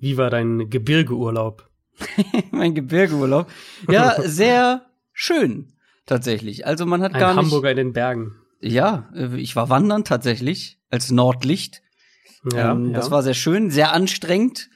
Wie 0.00 0.16
war 0.16 0.30
dein 0.30 0.70
Gebirgeurlaub? 0.70 1.68
mein 2.50 2.74
Gebirgeurlaub? 2.74 3.50
Ja, 3.88 4.20
sehr 4.22 4.86
schön, 5.12 5.72
tatsächlich. 6.06 6.66
Also 6.66 6.86
man 6.86 7.02
hat 7.02 7.14
Ein 7.14 7.20
gar 7.20 7.34
nicht. 7.34 7.44
Hamburger 7.44 7.70
in 7.70 7.76
den 7.76 7.92
Bergen. 7.92 8.36
Ja, 8.60 9.08
äh, 9.14 9.36
ich 9.36 9.56
war 9.56 9.68
wandern 9.68 10.04
tatsächlich 10.04 10.78
als 10.90 11.10
Nordlicht. 11.10 11.82
Ja, 12.52 12.72
ähm, 12.72 12.90
ja. 12.90 12.96
Das 12.96 13.10
war 13.10 13.22
sehr 13.22 13.34
schön, 13.34 13.70
sehr 13.70 13.92
anstrengend. 13.92 14.70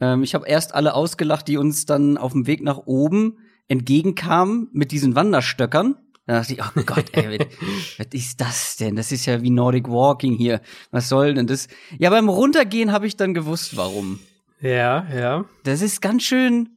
Ähm, 0.00 0.22
ich 0.22 0.34
habe 0.34 0.46
erst 0.46 0.74
alle 0.74 0.94
ausgelacht, 0.94 1.48
die 1.48 1.56
uns 1.56 1.86
dann 1.86 2.16
auf 2.16 2.32
dem 2.32 2.46
Weg 2.46 2.62
nach 2.62 2.78
oben 2.78 3.38
entgegenkamen 3.68 4.68
mit 4.72 4.92
diesen 4.92 5.14
Wanderstöckern. 5.14 5.96
Da 6.26 6.38
dachte 6.38 6.52
ich, 6.54 6.62
oh 6.62 6.82
Gott, 6.86 7.06
ey, 7.12 7.38
was, 7.38 7.98
was 7.98 8.06
ist 8.12 8.40
das 8.40 8.76
denn? 8.76 8.96
Das 8.96 9.12
ist 9.12 9.26
ja 9.26 9.42
wie 9.42 9.50
Nordic 9.50 9.88
Walking 9.88 10.34
hier. 10.34 10.60
Was 10.90 11.08
soll 11.08 11.34
denn 11.34 11.46
das? 11.46 11.68
Ja, 11.98 12.10
beim 12.10 12.28
Runtergehen 12.28 12.92
habe 12.92 13.06
ich 13.06 13.16
dann 13.16 13.34
gewusst, 13.34 13.76
warum. 13.76 14.20
Ja, 14.62 15.06
ja. 15.14 15.44
Das 15.64 15.82
ist 15.82 16.00
ganz 16.00 16.22
schön, 16.22 16.70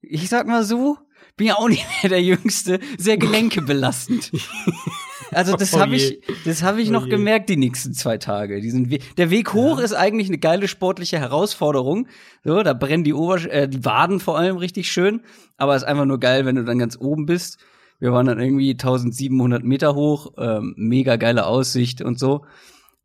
ich 0.00 0.28
sag 0.28 0.46
mal 0.46 0.64
so, 0.64 0.98
bin 1.36 1.46
ja 1.46 1.56
auch 1.56 1.68
nicht 1.68 1.86
mehr 2.02 2.10
der 2.10 2.22
Jüngste, 2.22 2.80
sehr 2.98 3.16
gelenkebelastend. 3.18 4.32
Also 5.32 5.54
das 5.54 5.74
Oh 5.74 5.78
habe 5.78 5.94
ich, 5.94 6.20
das 6.44 6.64
habe 6.64 6.82
ich 6.82 6.88
Oh 6.88 6.92
noch 6.92 7.04
je. 7.04 7.10
gemerkt 7.10 7.48
die 7.50 7.56
nächsten 7.56 7.92
zwei 7.94 8.18
Tage. 8.18 8.60
Diesen 8.60 8.90
We 8.90 8.98
der 9.16 9.30
Weg 9.30 9.52
hoch 9.52 9.78
ist 9.78 9.92
eigentlich 9.92 10.26
eine 10.26 10.38
geile 10.38 10.66
sportliche 10.66 11.20
Herausforderung. 11.20 12.08
So, 12.42 12.64
da 12.64 12.72
brennen 12.72 13.04
die 13.04 13.14
Ober 13.14 13.36
äh, 13.48 13.68
die 13.68 13.84
Waden 13.84 14.18
vor 14.18 14.36
allem 14.36 14.56
richtig 14.56 14.90
schön, 14.90 15.22
aber 15.56 15.76
ist 15.76 15.84
einfach 15.84 16.04
nur 16.04 16.18
geil, 16.18 16.46
wenn 16.46 16.56
du 16.56 16.64
dann 16.64 16.80
ganz 16.80 16.96
oben 16.98 17.26
bist. 17.26 17.58
Wir 18.00 18.12
waren 18.12 18.26
dann 18.26 18.40
irgendwie 18.40 18.72
1700 18.72 19.62
Meter 19.62 19.94
hoch, 19.94 20.32
ähm, 20.36 20.74
mega 20.76 21.14
geile 21.14 21.46
Aussicht 21.46 22.02
und 22.02 22.18
so. 22.18 22.44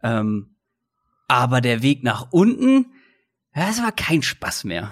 Ähm, 0.01 0.55
aber 1.27 1.61
der 1.61 1.83
Weg 1.83 2.03
nach 2.03 2.29
unten, 2.31 2.87
ja, 3.55 3.67
das 3.67 3.81
war 3.81 3.91
kein 3.91 4.21
Spaß 4.21 4.65
mehr. 4.65 4.91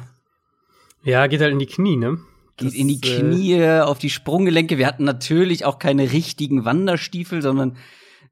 Ja, 1.04 1.28
geht 1.28 1.42
halt 1.42 1.52
in 1.52 1.60
die 1.60 1.66
Knie, 1.66 1.98
ne? 1.98 2.20
Geht 2.58 2.70
Das, 2.70 2.76
in 2.76 2.88
die 2.88 2.96
äh, 2.96 3.20
Knie, 3.20 3.82
auf 3.82 4.00
die 4.00 4.10
Sprunggelenke. 4.10 4.78
Wir 4.78 4.88
hatten 4.88 5.04
natürlich 5.04 5.66
auch 5.66 5.80
keine 5.80 6.12
richtigen 6.12 6.66
Wanderstiefel, 6.66 7.42
sondern 7.42 7.78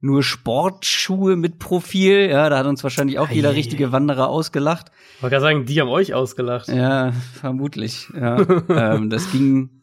nur 0.00 0.22
Sportschuhe 0.22 1.36
mit 1.36 1.58
Profil. 1.58 2.28
Ja, 2.28 2.48
da 2.48 2.58
hat 2.58 2.66
uns 2.66 2.82
wahrscheinlich 2.82 3.18
auch 3.18 3.30
jeder 3.30 3.54
richtige 3.54 3.92
Wanderer 3.92 4.28
ausgelacht. 4.28 4.90
Ich 5.16 5.22
wollte 5.22 5.34
gerade 5.34 5.42
sagen, 5.44 5.66
die 5.66 5.80
haben 5.80 5.88
euch 5.88 6.14
ausgelacht. 6.14 6.68
Ja, 6.68 7.12
vermutlich. 7.34 8.08
Ja, 8.14 8.40
ähm, 8.68 9.10
das 9.10 9.30
ging, 9.30 9.82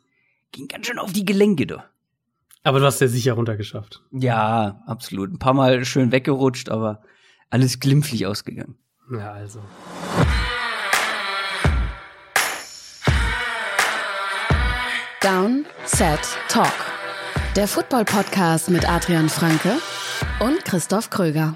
ging 0.51 0.67
ganz 0.67 0.87
schön 0.87 0.99
auf 0.99 1.13
die 1.13 1.25
Gelenke, 1.25 1.67
du. 1.67 1.83
Aber 2.63 2.79
du 2.79 2.85
hast 2.85 2.99
ja 2.99 3.07
sicher 3.07 3.33
runtergeschafft. 3.33 4.01
Ja, 4.11 4.83
absolut. 4.85 5.31
Ein 5.31 5.39
paar 5.39 5.53
Mal 5.53 5.85
schön 5.85 6.11
weggerutscht, 6.11 6.69
aber 6.69 7.01
alles 7.49 7.79
glimpflich 7.79 8.27
ausgegangen. 8.27 8.75
Ja, 9.11 9.31
also. 9.31 9.59
Down, 15.19 15.65
Set, 15.85 16.19
Talk. 16.47 16.71
Der 17.55 17.67
Football-Podcast 17.67 18.69
mit 18.69 18.87
Adrian 18.87 19.27
Franke 19.27 19.77
und 20.39 20.63
Christoph 20.63 21.09
Kröger. 21.09 21.55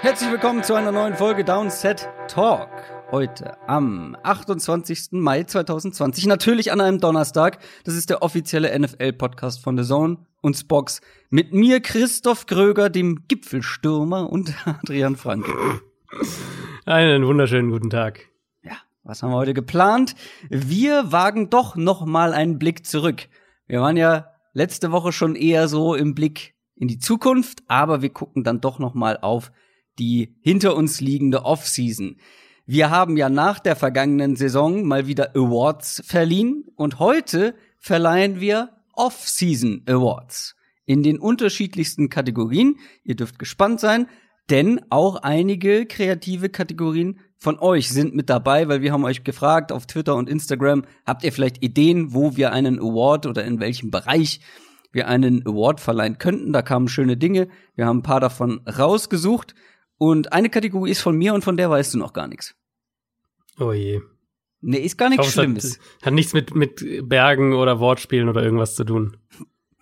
Herzlich 0.00 0.30
willkommen 0.30 0.62
zu 0.62 0.74
einer 0.74 0.92
neuen 0.92 1.16
Folge 1.16 1.44
Downset 1.44 2.08
Talk. 2.28 2.95
Heute 3.12 3.56
am 3.68 4.16
28. 4.24 5.12
Mai 5.12 5.44
2020, 5.44 6.26
natürlich 6.26 6.72
an 6.72 6.80
einem 6.80 6.98
Donnerstag. 6.98 7.60
Das 7.84 7.94
ist 7.94 8.10
der 8.10 8.20
offizielle 8.22 8.76
NFL-Podcast 8.76 9.62
von 9.62 9.78
The 9.78 9.84
Zone 9.84 10.18
und 10.40 10.56
Spox. 10.56 11.00
Mit 11.30 11.54
mir 11.54 11.78
Christoph 11.80 12.46
Gröger, 12.46 12.90
dem 12.90 13.28
Gipfelstürmer 13.28 14.28
und 14.28 14.54
Adrian 14.66 15.14
Franke. 15.14 15.52
Einen 16.84 17.26
wunderschönen 17.28 17.70
guten 17.70 17.90
Tag. 17.90 18.28
Ja, 18.64 18.76
was 19.04 19.22
haben 19.22 19.30
wir 19.30 19.36
heute 19.36 19.54
geplant? 19.54 20.16
Wir 20.50 21.12
wagen 21.12 21.48
doch 21.48 21.76
noch 21.76 22.04
mal 22.04 22.32
einen 22.32 22.58
Blick 22.58 22.84
zurück. 22.84 23.28
Wir 23.68 23.80
waren 23.80 23.96
ja 23.96 24.32
letzte 24.52 24.90
Woche 24.90 25.12
schon 25.12 25.36
eher 25.36 25.68
so 25.68 25.94
im 25.94 26.16
Blick 26.16 26.54
in 26.74 26.88
die 26.88 26.98
Zukunft, 26.98 27.62
aber 27.68 28.02
wir 28.02 28.10
gucken 28.10 28.42
dann 28.42 28.60
doch 28.60 28.80
noch 28.80 28.94
mal 28.94 29.16
auf 29.16 29.52
die 30.00 30.36
hinter 30.40 30.74
uns 30.74 31.00
liegende 31.00 31.44
Offseason. 31.44 32.16
Wir 32.68 32.90
haben 32.90 33.16
ja 33.16 33.28
nach 33.28 33.60
der 33.60 33.76
vergangenen 33.76 34.34
Saison 34.34 34.82
mal 34.84 35.06
wieder 35.06 35.36
Awards 35.36 36.02
verliehen 36.04 36.64
und 36.74 36.98
heute 36.98 37.54
verleihen 37.78 38.40
wir 38.40 38.70
Off-Season 38.92 39.82
Awards 39.86 40.56
in 40.84 41.04
den 41.04 41.20
unterschiedlichsten 41.20 42.08
Kategorien. 42.08 42.74
Ihr 43.04 43.14
dürft 43.14 43.38
gespannt 43.38 43.78
sein, 43.78 44.08
denn 44.50 44.80
auch 44.90 45.22
einige 45.22 45.86
kreative 45.86 46.48
Kategorien 46.48 47.20
von 47.36 47.56
euch 47.60 47.88
sind 47.88 48.16
mit 48.16 48.28
dabei, 48.30 48.66
weil 48.66 48.82
wir 48.82 48.92
haben 48.92 49.04
euch 49.04 49.22
gefragt 49.22 49.70
auf 49.70 49.86
Twitter 49.86 50.16
und 50.16 50.28
Instagram, 50.28 50.86
habt 51.06 51.22
ihr 51.22 51.30
vielleicht 51.30 51.62
Ideen, 51.62 52.14
wo 52.14 52.36
wir 52.36 52.52
einen 52.52 52.80
Award 52.80 53.26
oder 53.26 53.44
in 53.44 53.60
welchem 53.60 53.92
Bereich 53.92 54.40
wir 54.90 55.06
einen 55.06 55.46
Award 55.46 55.78
verleihen 55.78 56.18
könnten? 56.18 56.52
Da 56.52 56.62
kamen 56.62 56.88
schöne 56.88 57.16
Dinge. 57.16 57.46
Wir 57.76 57.86
haben 57.86 57.98
ein 57.98 58.02
paar 58.02 58.18
davon 58.18 58.62
rausgesucht. 58.66 59.54
Und 59.98 60.32
eine 60.32 60.50
Kategorie 60.50 60.90
ist 60.90 61.00
von 61.00 61.16
mir 61.16 61.32
und 61.32 61.44
von 61.44 61.56
der 61.56 61.70
weißt 61.70 61.94
du 61.94 61.98
noch 61.98 62.12
gar 62.12 62.26
nichts. 62.26 62.55
Oh 63.58 63.72
je. 63.72 64.00
Nee, 64.60 64.78
ist 64.78 64.96
gar 64.96 65.10
Ich 65.10 65.18
nichts 65.18 65.26
hoffe, 65.28 65.44
Schlimmes. 65.44 65.78
Hat, 66.00 66.06
hat 66.06 66.14
nichts 66.14 66.32
mit, 66.32 66.54
mit 66.54 67.08
Bergen 67.08 67.52
oder 67.52 67.78
Wortspielen 67.78 68.28
oder 68.28 68.42
irgendwas 68.42 68.74
zu 68.74 68.84
tun. 68.84 69.16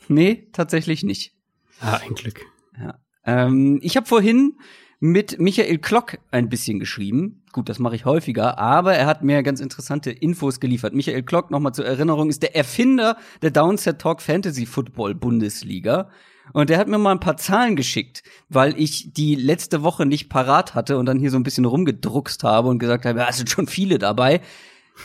Nee, 0.08 0.48
tatsächlich 0.52 1.02
nicht. 1.02 1.34
Ah, 1.80 2.00
ein 2.04 2.14
Glück. 2.14 2.40
Ja. 2.78 2.98
Ähm, 3.24 3.80
ich 3.82 3.96
habe 3.96 4.06
vorhin 4.06 4.58
mit 5.00 5.38
Michael 5.38 5.78
Klock 5.78 6.18
ein 6.30 6.48
bisschen 6.48 6.78
geschrieben. 6.78 7.42
Gut, 7.52 7.68
das 7.68 7.78
mache 7.78 7.96
ich 7.96 8.04
häufiger, 8.04 8.58
aber 8.58 8.94
er 8.94 9.06
hat 9.06 9.22
mir 9.22 9.42
ganz 9.42 9.60
interessante 9.60 10.10
Infos 10.10 10.60
geliefert. 10.60 10.94
Michael 10.94 11.22
Klock, 11.22 11.50
nochmal 11.50 11.74
zur 11.74 11.86
Erinnerung, 11.86 12.30
ist 12.30 12.42
der 12.42 12.56
Erfinder 12.56 13.16
der 13.42 13.50
Downset 13.50 14.00
Talk 14.00 14.22
Fantasy 14.22 14.66
Football 14.66 15.14
Bundesliga. 15.14 16.10
Und 16.52 16.70
der 16.70 16.78
hat 16.78 16.88
mir 16.88 16.98
mal 16.98 17.12
ein 17.12 17.20
paar 17.20 17.36
Zahlen 17.36 17.74
geschickt, 17.74 18.22
weil 18.48 18.78
ich 18.78 19.12
die 19.12 19.34
letzte 19.34 19.82
Woche 19.82 20.06
nicht 20.06 20.28
parat 20.28 20.74
hatte 20.74 20.98
und 20.98 21.06
dann 21.06 21.18
hier 21.18 21.30
so 21.30 21.38
ein 21.38 21.42
bisschen 21.42 21.64
rumgedruckst 21.64 22.44
habe 22.44 22.68
und 22.68 22.78
gesagt 22.78 23.06
habe, 23.06 23.20
ja, 23.20 23.28
es 23.28 23.38
sind 23.38 23.50
schon 23.50 23.66
viele 23.66 23.98
dabei. 23.98 24.40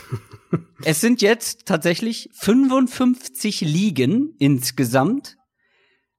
es 0.84 1.00
sind 1.00 1.22
jetzt 1.22 1.66
tatsächlich 1.66 2.30
55 2.34 3.62
Ligen 3.62 4.34
insgesamt 4.38 5.38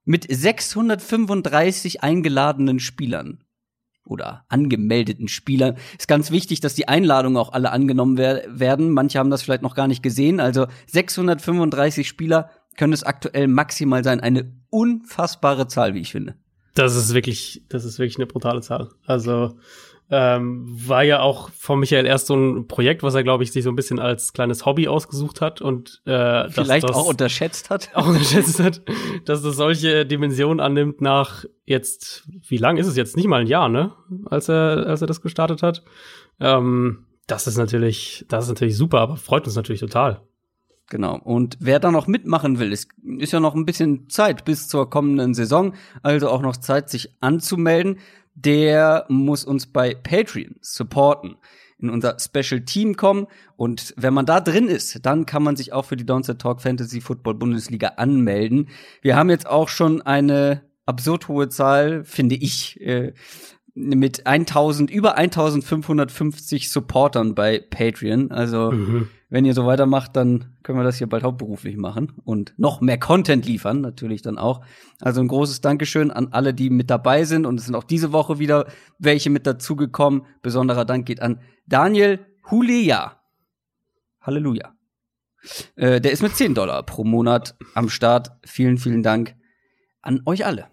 mit 0.04 0.26
635 0.28 2.02
eingeladenen 2.02 2.80
Spielern 2.80 3.44
oder 4.04 4.44
angemeldeten 4.48 5.28
Spielern. 5.28 5.76
Ist 5.96 6.08
ganz 6.08 6.30
wichtig, 6.30 6.60
dass 6.60 6.74
die 6.74 6.88
Einladungen 6.88 7.36
auch 7.36 7.52
alle 7.52 7.70
angenommen 7.70 8.16
wer 8.16 8.42
werden. 8.48 8.90
Manche 8.90 9.18
haben 9.18 9.30
das 9.30 9.42
vielleicht 9.42 9.62
noch 9.62 9.76
gar 9.76 9.86
nicht 9.86 10.02
gesehen. 10.02 10.40
Also 10.40 10.66
635 10.86 12.08
Spieler 12.08 12.50
können 12.76 12.92
es 12.92 13.04
aktuell 13.04 13.46
maximal 13.46 14.02
sein. 14.02 14.20
Eine 14.20 14.61
unfassbare 14.72 15.68
Zahl, 15.68 15.94
wie 15.94 16.00
ich 16.00 16.12
finde. 16.12 16.34
Das 16.74 16.96
ist 16.96 17.12
wirklich, 17.14 17.62
das 17.68 17.84
ist 17.84 17.98
wirklich 17.98 18.16
eine 18.16 18.26
brutale 18.26 18.62
Zahl. 18.62 18.88
Also 19.04 19.56
ähm, 20.10 20.66
war 20.66 21.02
ja 21.02 21.20
auch 21.20 21.50
von 21.50 21.78
Michael 21.78 22.06
erst 22.06 22.26
so 22.26 22.34
ein 22.34 22.66
Projekt, 22.66 23.02
was 23.02 23.14
er, 23.14 23.22
glaube 23.22 23.44
ich, 23.44 23.52
sich 23.52 23.64
so 23.64 23.70
ein 23.70 23.76
bisschen 23.76 23.98
als 23.98 24.32
kleines 24.32 24.66
Hobby 24.66 24.88
ausgesucht 24.88 25.40
hat 25.40 25.60
und 25.60 26.02
äh, 26.06 26.48
Vielleicht 26.50 26.88
das 26.88 26.96
auch 26.96 27.06
unterschätzt 27.06 27.70
hat. 27.70 27.90
auch 27.94 28.06
unterschätzt 28.06 28.60
hat, 28.60 28.82
dass 29.24 29.42
das 29.42 29.56
solche 29.56 30.06
Dimensionen 30.06 30.60
annimmt 30.60 31.00
nach 31.00 31.44
jetzt, 31.64 32.28
wie 32.48 32.58
lang 32.58 32.76
ist 32.78 32.86
es 32.86 32.96
jetzt? 32.96 33.16
Nicht 33.16 33.26
mal 33.26 33.40
ein 33.40 33.46
Jahr, 33.46 33.68
ne? 33.68 33.92
Als 34.26 34.48
er, 34.48 34.86
als 34.86 35.00
er 35.00 35.06
das 35.06 35.20
gestartet 35.20 35.62
hat. 35.62 35.82
Ähm, 36.40 37.06
das 37.26 37.46
ist 37.46 37.56
natürlich, 37.56 38.24
das 38.28 38.44
ist 38.44 38.50
natürlich 38.50 38.76
super, 38.76 39.00
aber 39.00 39.16
freut 39.16 39.46
uns 39.46 39.56
natürlich 39.56 39.80
total. 39.80 40.22
Genau. 40.88 41.18
Und 41.18 41.56
wer 41.60 41.80
da 41.80 41.90
noch 41.90 42.06
mitmachen 42.06 42.58
will, 42.58 42.72
ist, 42.72 42.88
ist 43.18 43.32
ja 43.32 43.40
noch 43.40 43.54
ein 43.54 43.64
bisschen 43.64 44.08
Zeit 44.10 44.44
bis 44.44 44.68
zur 44.68 44.90
kommenden 44.90 45.34
Saison, 45.34 45.74
also 46.02 46.28
auch 46.28 46.42
noch 46.42 46.56
Zeit, 46.56 46.90
sich 46.90 47.16
anzumelden. 47.20 47.98
Der 48.34 49.06
muss 49.08 49.44
uns 49.44 49.66
bei 49.66 49.94
Patreon 49.94 50.56
supporten, 50.60 51.36
in 51.78 51.90
unser 51.90 52.18
Special 52.18 52.62
Team 52.62 52.96
kommen. 52.96 53.26
Und 53.56 53.94
wenn 53.96 54.14
man 54.14 54.26
da 54.26 54.40
drin 54.40 54.68
ist, 54.68 55.04
dann 55.04 55.26
kann 55.26 55.42
man 55.42 55.56
sich 55.56 55.72
auch 55.72 55.84
für 55.84 55.96
die 55.96 56.06
Downset 56.06 56.40
Talk 56.40 56.60
Fantasy 56.60 57.00
Football 57.00 57.34
Bundesliga 57.34 57.88
anmelden. 57.96 58.68
Wir 59.00 59.16
haben 59.16 59.30
jetzt 59.30 59.46
auch 59.46 59.68
schon 59.68 60.02
eine 60.02 60.62
absurd 60.86 61.28
hohe 61.28 61.48
Zahl, 61.48 62.04
finde 62.04 62.34
ich, 62.34 62.80
äh, 62.80 63.12
mit 63.74 64.26
1000, 64.26 64.90
über 64.90 65.16
1550 65.16 66.70
Supportern 66.70 67.34
bei 67.34 67.58
Patreon. 67.58 68.30
Also, 68.30 68.70
Mhm. 68.72 69.08
wenn 69.30 69.44
ihr 69.46 69.54
so 69.54 69.64
weitermacht, 69.64 70.14
dann 70.14 70.56
können 70.62 70.78
wir 70.78 70.84
das 70.84 70.98
hier 70.98 71.06
bald 71.08 71.22
hauptberuflich 71.22 71.78
machen 71.78 72.12
und 72.24 72.52
noch 72.58 72.82
mehr 72.82 72.98
Content 72.98 73.46
liefern, 73.46 73.80
natürlich 73.80 74.20
dann 74.20 74.36
auch. 74.36 74.60
Also 75.00 75.22
ein 75.22 75.28
großes 75.28 75.62
Dankeschön 75.62 76.10
an 76.10 76.28
alle, 76.32 76.52
die 76.52 76.68
mit 76.68 76.90
dabei 76.90 77.24
sind. 77.24 77.46
Und 77.46 77.58
es 77.58 77.64
sind 77.64 77.74
auch 77.74 77.84
diese 77.84 78.12
Woche 78.12 78.38
wieder 78.38 78.66
welche 78.98 79.30
mit 79.30 79.46
dazugekommen. 79.46 80.26
Besonderer 80.42 80.84
Dank 80.84 81.06
geht 81.06 81.22
an 81.22 81.40
Daniel 81.66 82.18
Huleja. 82.50 83.20
Halleluja. 84.20 84.74
Äh, 85.76 86.00
der 86.00 86.12
ist 86.12 86.22
mit 86.22 86.36
10 86.36 86.54
Dollar 86.54 86.82
pro 86.82 87.02
Monat 87.02 87.56
am 87.74 87.88
Start. 87.88 88.32
Vielen, 88.44 88.76
vielen 88.76 89.02
Dank 89.02 89.34
an 90.02 90.20
euch 90.26 90.44
alle. 90.44 90.66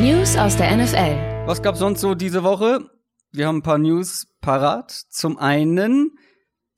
News 0.00 0.36
aus 0.36 0.56
der 0.56 0.76
NFL. 0.76 1.46
Was 1.46 1.60
gab 1.60 1.76
sonst 1.76 2.00
so 2.00 2.14
diese 2.14 2.44
Woche? 2.44 2.88
Wir 3.32 3.48
haben 3.48 3.56
ein 3.56 3.62
paar 3.62 3.78
News 3.78 4.28
parat. 4.40 4.92
Zum 4.92 5.38
einen 5.38 6.16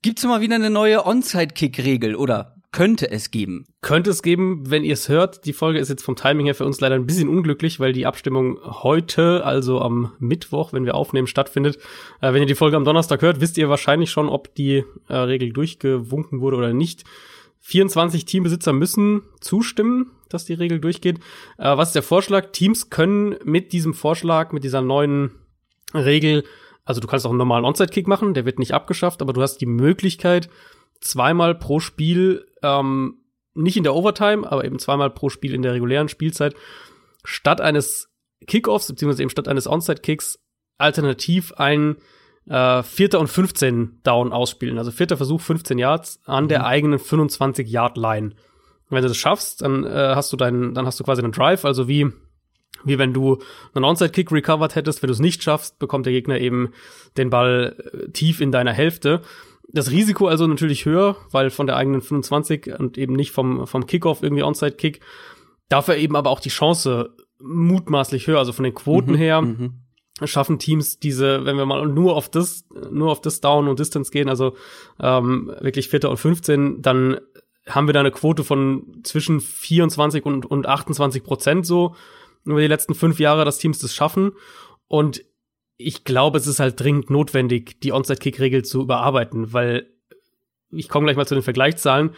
gibt's 0.00 0.24
mal 0.24 0.40
wieder 0.40 0.54
eine 0.54 0.70
neue 0.70 1.04
Onside-Kick-Regel 1.04 2.16
oder 2.16 2.56
könnte 2.72 3.10
es 3.10 3.30
geben? 3.30 3.66
Könnte 3.82 4.08
es 4.08 4.22
geben, 4.22 4.70
wenn 4.70 4.84
ihr 4.84 4.94
es 4.94 5.10
hört. 5.10 5.44
Die 5.44 5.52
Folge 5.52 5.80
ist 5.80 5.90
jetzt 5.90 6.02
vom 6.02 6.16
Timing 6.16 6.46
her 6.46 6.54
für 6.54 6.64
uns 6.64 6.80
leider 6.80 6.94
ein 6.94 7.04
bisschen 7.04 7.28
unglücklich, 7.28 7.78
weil 7.78 7.92
die 7.92 8.06
Abstimmung 8.06 8.58
heute, 8.64 9.44
also 9.44 9.82
am 9.82 10.12
Mittwoch, 10.18 10.72
wenn 10.72 10.86
wir 10.86 10.94
aufnehmen, 10.94 11.26
stattfindet. 11.26 11.76
Äh, 12.22 12.32
wenn 12.32 12.40
ihr 12.40 12.46
die 12.46 12.54
Folge 12.54 12.78
am 12.78 12.86
Donnerstag 12.86 13.20
hört, 13.20 13.42
wisst 13.42 13.58
ihr 13.58 13.68
wahrscheinlich 13.68 14.10
schon, 14.10 14.30
ob 14.30 14.54
die 14.54 14.84
äh, 15.08 15.14
Regel 15.14 15.52
durchgewunken 15.52 16.40
wurde 16.40 16.56
oder 16.56 16.72
nicht. 16.72 17.04
24 17.58 18.24
Teambesitzer 18.24 18.72
müssen 18.72 19.22
zustimmen, 19.40 20.12
dass 20.34 20.44
die 20.44 20.54
Regel 20.54 20.80
durchgeht. 20.80 21.18
Äh, 21.58 21.76
was 21.76 21.90
ist 21.90 21.94
der 21.94 22.02
Vorschlag? 22.02 22.52
Teams 22.52 22.90
können 22.90 23.36
mit 23.44 23.72
diesem 23.72 23.94
Vorschlag, 23.94 24.52
mit 24.52 24.64
dieser 24.64 24.80
neuen 24.80 25.32
Regel, 25.94 26.44
also 26.84 27.00
du 27.00 27.06
kannst 27.06 27.26
auch 27.26 27.30
einen 27.30 27.38
normalen 27.38 27.64
Onside-Kick 27.64 28.06
machen, 28.06 28.34
der 28.34 28.44
wird 28.44 28.58
nicht 28.58 28.72
abgeschafft, 28.72 29.22
aber 29.22 29.32
du 29.32 29.42
hast 29.42 29.58
die 29.58 29.66
Möglichkeit, 29.66 30.48
zweimal 31.00 31.54
pro 31.54 31.80
Spiel, 31.80 32.46
ähm, 32.62 33.18
nicht 33.54 33.76
in 33.76 33.84
der 33.84 33.94
Overtime, 33.94 34.50
aber 34.50 34.64
eben 34.64 34.78
zweimal 34.78 35.10
pro 35.10 35.28
Spiel 35.28 35.54
in 35.54 35.62
der 35.62 35.74
regulären 35.74 36.08
Spielzeit, 36.08 36.54
statt 37.24 37.60
eines 37.60 38.10
Kickoffs, 38.46 38.88
beziehungsweise 38.88 39.22
eben 39.22 39.30
statt 39.30 39.48
eines 39.48 39.66
Onside-Kicks, 39.66 40.38
alternativ 40.78 41.52
ein 41.54 41.96
äh, 42.46 42.82
Vierter 42.82 43.20
und 43.20 43.28
15 43.28 44.00
Down 44.02 44.32
ausspielen. 44.32 44.78
Also 44.78 44.90
vierter 44.90 45.16
Versuch, 45.16 45.40
15 45.40 45.78
Yards 45.78 46.20
an 46.24 46.48
der 46.48 46.60
mhm. 46.60 46.64
eigenen 46.64 46.98
25-Yard-Line. 46.98 48.34
Wenn 48.90 49.02
du 49.02 49.08
das 49.08 49.16
schaffst, 49.16 49.62
dann 49.62 49.84
äh, 49.84 50.12
hast 50.14 50.32
du 50.32 50.36
deinen, 50.36 50.74
dann 50.74 50.86
hast 50.86 51.00
du 51.00 51.04
quasi 51.04 51.22
einen 51.22 51.32
Drive, 51.32 51.64
also 51.64 51.88
wie 51.88 52.12
wie 52.82 52.98
wenn 52.98 53.12
du 53.12 53.38
einen 53.74 53.84
Onside-Kick 53.84 54.32
recovered 54.32 54.74
hättest. 54.74 55.02
Wenn 55.02 55.08
du 55.08 55.12
es 55.12 55.20
nicht 55.20 55.42
schaffst, 55.42 55.78
bekommt 55.78 56.06
der 56.06 56.14
Gegner 56.14 56.38
eben 56.38 56.72
den 57.18 57.28
Ball 57.28 57.76
äh, 57.92 58.10
tief 58.10 58.40
in 58.40 58.52
deiner 58.52 58.72
Hälfte 58.72 59.20
das 59.72 59.90
Risiko 59.90 60.26
also 60.26 60.46
natürlich 60.46 60.84
höher, 60.84 61.16
weil 61.30 61.50
von 61.50 61.66
der 61.66 61.76
eigenen 61.76 62.00
25 62.00 62.78
und 62.78 62.98
eben 62.98 63.14
nicht 63.14 63.32
vom, 63.32 63.66
vom 63.66 63.86
Kickoff 63.86 64.22
irgendwie 64.22 64.42
Onside-Kick. 64.42 65.00
Dafür 65.68 65.96
eben 65.96 66.16
aber 66.16 66.30
auch 66.30 66.40
die 66.40 66.48
Chance 66.48 67.14
mutmaßlich 67.40 68.26
höher, 68.26 68.38
also 68.38 68.52
von 68.52 68.64
den 68.64 68.74
Quoten 68.74 69.12
mhm, 69.12 69.16
her. 69.16 69.42
Mhm. 69.42 69.74
Schaffen 70.24 70.58
Teams 70.58 70.98
diese, 70.98 71.46
wenn 71.46 71.56
wir 71.56 71.64
mal 71.64 71.86
nur 71.86 72.14
auf 72.14 72.28
das, 72.28 72.66
nur 72.90 73.10
auf 73.10 73.22
das 73.22 73.40
Down 73.40 73.68
und 73.68 73.78
Distance 73.78 74.10
gehen, 74.10 74.28
also 74.28 74.54
ähm, 75.00 75.50
wirklich 75.60 75.88
Vierter 75.88 76.10
und 76.10 76.18
15, 76.18 76.82
dann 76.82 77.20
haben 77.66 77.86
wir 77.88 77.92
da 77.92 78.00
eine 78.00 78.10
Quote 78.10 78.44
von 78.44 79.00
zwischen 79.02 79.40
24 79.40 80.24
und, 80.24 80.46
und 80.46 80.66
28 80.66 81.22
Prozent 81.22 81.66
so 81.66 81.94
über 82.44 82.60
die 82.60 82.66
letzten 82.66 82.94
fünf 82.94 83.20
Jahre, 83.20 83.44
dass 83.44 83.58
Teams 83.58 83.78
das 83.78 83.94
schaffen. 83.94 84.32
Und 84.88 85.22
ich 85.76 86.04
glaube, 86.04 86.38
es 86.38 86.46
ist 86.46 86.60
halt 86.60 86.80
dringend 86.80 87.10
notwendig, 87.10 87.80
die 87.80 87.92
Onside-Kick-Regel 87.92 88.64
zu 88.64 88.82
überarbeiten, 88.82 89.52
weil 89.52 89.88
ich 90.70 90.88
komme 90.88 91.06
gleich 91.06 91.16
mal 91.16 91.26
zu 91.26 91.34
den 91.34 91.42
Vergleichszahlen. 91.42 92.10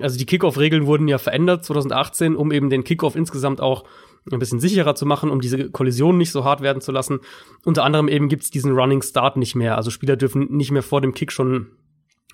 Also 0.00 0.18
die 0.18 0.26
Kickoff-Regeln 0.26 0.86
wurden 0.86 1.08
ja 1.08 1.18
verändert 1.18 1.64
2018, 1.64 2.36
um 2.36 2.52
eben 2.52 2.70
den 2.70 2.84
Kickoff 2.84 3.16
insgesamt 3.16 3.60
auch 3.60 3.84
ein 4.30 4.38
bisschen 4.38 4.60
sicherer 4.60 4.94
zu 4.94 5.06
machen, 5.06 5.30
um 5.30 5.40
diese 5.40 5.70
Kollisionen 5.70 6.18
nicht 6.18 6.32
so 6.32 6.44
hart 6.44 6.60
werden 6.60 6.82
zu 6.82 6.92
lassen. 6.92 7.20
Unter 7.64 7.84
anderem 7.84 8.08
eben 8.08 8.28
gibt's 8.28 8.50
diesen 8.50 8.72
Running 8.72 9.02
Start 9.02 9.36
nicht 9.36 9.54
mehr. 9.54 9.76
Also 9.76 9.90
Spieler 9.90 10.16
dürfen 10.16 10.48
nicht 10.50 10.72
mehr 10.72 10.82
vor 10.82 11.00
dem 11.00 11.14
Kick 11.14 11.32
schon 11.32 11.68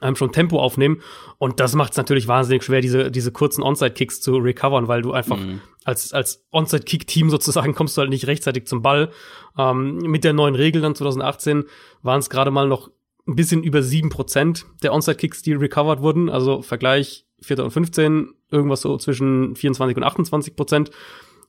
einem 0.02 0.16
schon 0.16 0.32
Tempo 0.32 0.58
aufnehmen. 0.58 1.00
Und 1.38 1.60
das 1.60 1.74
macht 1.74 1.92
es 1.92 1.96
natürlich 1.96 2.28
wahnsinnig 2.28 2.62
schwer, 2.62 2.80
diese, 2.80 3.10
diese 3.10 3.32
kurzen 3.32 3.62
Onside-Kicks 3.62 4.20
zu 4.20 4.36
recovern, 4.36 4.88
weil 4.88 5.02
du 5.02 5.12
einfach 5.12 5.38
mhm. 5.38 5.60
als, 5.84 6.12
als 6.12 6.44
Onside-Kick-Team 6.50 7.30
sozusagen 7.30 7.74
kommst 7.76 7.96
du 7.96 8.00
halt 8.00 8.10
nicht 8.10 8.26
rechtzeitig 8.26 8.66
zum 8.66 8.82
Ball. 8.82 9.10
Ähm, 9.58 9.98
mit 9.98 10.24
der 10.24 10.32
neuen 10.32 10.54
Regel 10.54 10.82
dann 10.82 10.94
2018 10.94 11.64
waren 12.02 12.20
es 12.20 12.30
gerade 12.30 12.50
mal 12.50 12.68
noch 12.68 12.90
ein 13.26 13.36
bisschen 13.36 13.62
über 13.62 13.82
sieben 13.82 14.10
Prozent 14.10 14.66
der 14.82 14.92
Onside-Kicks, 14.92 15.42
die 15.42 15.52
recovered 15.52 16.00
wurden. 16.00 16.28
Also 16.28 16.62
Vergleich 16.62 17.26
4. 17.40 17.64
und 17.64 17.70
15, 17.70 18.34
irgendwas 18.50 18.80
so 18.80 18.96
zwischen 18.98 19.54
24 19.56 19.96
und 19.96 20.02
28 20.02 20.56
Prozent. 20.56 20.90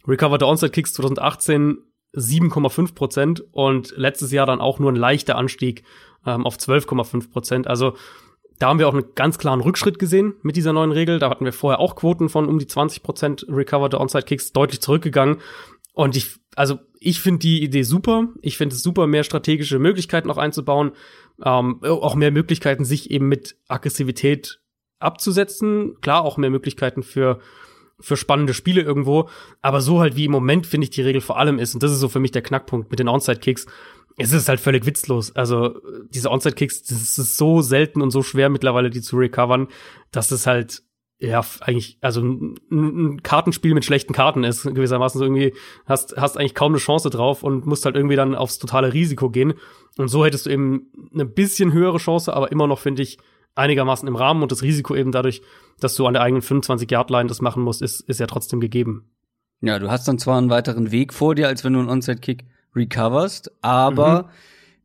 Recovered 0.08 0.44
Onside-Kicks 0.44 0.94
2018 0.94 1.78
7,5 2.16 2.94
Prozent 2.94 3.44
und 3.52 3.94
letztes 3.98 4.32
Jahr 4.32 4.46
dann 4.46 4.62
auch 4.62 4.80
nur 4.80 4.92
ein 4.92 4.96
leichter 4.96 5.36
Anstieg 5.36 5.84
ähm, 6.26 6.46
auf 6.46 6.58
12,5 6.58 7.32
Prozent. 7.32 7.68
Also 7.68 7.96
da 8.60 8.68
haben 8.68 8.80
wir 8.80 8.88
auch 8.88 8.94
einen 8.94 9.16
ganz 9.16 9.38
klaren 9.38 9.62
Rückschritt 9.62 10.00
gesehen 10.00 10.36
mit 10.42 10.56
dieser 10.56 10.74
neuen 10.74 10.92
Regel. 10.92 11.20
Da 11.20 11.30
hatten 11.30 11.46
wir 11.46 11.54
vorher 11.54 11.80
auch 11.80 11.96
Quoten 11.96 12.30
von 12.30 12.48
um 12.48 12.60
die 12.60 12.68
20 12.68 13.04
Prozent 13.04 13.46
recovered 13.50 13.96
Onside 13.96 14.26
Kicks 14.26 14.54
deutlich 14.54 14.82
zurückgegangen. 14.82 15.38
Und 15.94 16.16
ich, 16.16 16.38
also 16.56 16.80
ich 17.00 17.22
finde 17.22 17.40
die 17.40 17.64
Idee 17.64 17.84
super. 17.84 18.30
Ich 18.42 18.58
finde 18.58 18.76
es 18.76 18.84
super, 18.84 19.08
mehr 19.08 19.24
strategische 19.24 19.80
Möglichkeiten 19.80 20.32
auch 20.32 20.38
einzubauen, 20.38 20.92
ähm, 21.44 21.80
auch 21.84 22.16
mehr 22.16 22.32
Möglichkeiten, 22.32 22.86
sich 22.86 23.12
eben 23.12 23.28
mit 23.28 23.58
Aggressivität 23.68 24.60
abzusetzen. 25.00 26.00
Klar, 26.02 26.24
auch 26.24 26.38
mehr 26.38 26.50
Möglichkeiten 26.50 27.04
für 27.04 27.40
für 28.00 28.18
spannende 28.18 28.54
Spiele 28.54 28.82
irgendwo, 28.82 29.30
aber 29.62 29.82
so 29.82 30.02
halt 30.02 30.16
wie 30.16 30.26
im 30.26 30.32
Moment 30.32 30.68
finde 30.68 30.86
ich 30.86 30.92
die 30.92 31.02
Regel 31.02 31.22
vor 31.22 31.38
allem 31.38 31.60
ist 31.60 31.74
und 31.74 31.84
das 31.84 31.92
ist 31.92 32.00
so 32.00 32.10
für 32.10 32.20
mich 32.20 32.32
der 32.32 32.42
Knackpunkt 32.42 32.90
mit 32.92 33.00
den 33.00 33.08
Onside 33.08 33.40
Kicks 33.40 33.66
es 34.18 34.32
ist 34.32 34.50
halt 34.50 34.60
völlig 34.60 34.86
witzlos. 34.86 35.36
Also 35.36 35.80
diese 36.10 36.30
Onside-Kicks, 36.30 36.84
das 36.84 37.18
ist 37.18 37.38
so 37.38 37.62
selten 37.62 38.02
und 38.02 38.12
so 38.12 38.22
schwer 38.22 38.50
mittlerweile, 38.50 38.90
die 38.90 39.02
zu 39.02 39.18
recovern, 39.18 39.68
dass 40.12 40.32
es 40.32 40.46
halt 40.46 40.84
ja 41.20 41.44
eigentlich 41.62 41.98
also 42.02 42.22
ein, 42.22 42.56
ein 42.70 43.24
Kartenspiel 43.24 43.74
mit 43.74 43.86
schlechten 43.86 44.14
Karten 44.14 44.44
ist 44.44 44.64
gewissermaßen 44.64 45.20
so 45.20 45.24
irgendwie 45.24 45.54
hast 45.86 46.18
hast 46.18 46.38
eigentlich 46.38 46.56
kaum 46.56 46.74
eine 46.74 46.80
Chance 46.80 47.10
drauf 47.10 47.44
und 47.44 47.66
musst 47.66 47.86
halt 47.86 47.96
irgendwie 47.96 48.18
dann 48.18 48.36
aufs 48.36 48.60
totale 48.60 48.94
Risiko 48.94 49.30
gehen 49.30 49.54
und 49.98 50.10
so 50.10 50.26
hättest 50.26 50.48
du 50.48 50.50
eben 50.50 50.92
eine 51.14 51.26
bisschen 51.26 51.72
höhere 51.72 51.98
Chance, 51.98 52.34
aber 52.34 52.52
immer 52.52 52.68
noch 52.68 52.80
finde 52.80 53.04
ich 53.04 53.20
einigermaßen 53.56 54.08
im 54.08 54.16
Rahmen 54.16 54.42
und 54.42 54.52
das 54.52 54.62
Risiko 54.62 54.96
eben 54.96 55.12
dadurch, 55.12 55.42
dass 55.80 55.96
du 55.96 56.06
an 56.08 56.14
der 56.14 56.24
eigenen 56.24 56.42
25 56.42 56.90
Yard 56.90 57.10
Line 57.10 57.28
das 57.28 57.42
machen 57.42 57.64
musst, 57.64 57.82
ist 57.82 58.02
ist 58.02 58.20
ja 58.20 58.28
trotzdem 58.28 58.60
gegeben. 58.60 59.10
Ja, 59.62 59.80
du 59.80 59.90
hast 59.90 60.08
dann 60.08 60.20
zwar 60.20 60.38
einen 60.38 60.50
weiteren 60.50 60.92
Weg 60.92 61.14
vor 61.14 61.36
dir, 61.36 61.48
als 61.48 61.64
wenn 61.64 61.74
du 61.74 61.80
einen 61.80 61.90
Onside 61.90 62.20
Kick 62.20 62.46
recoverst, 62.76 63.52
aber 63.62 64.24
mhm. 64.24 64.30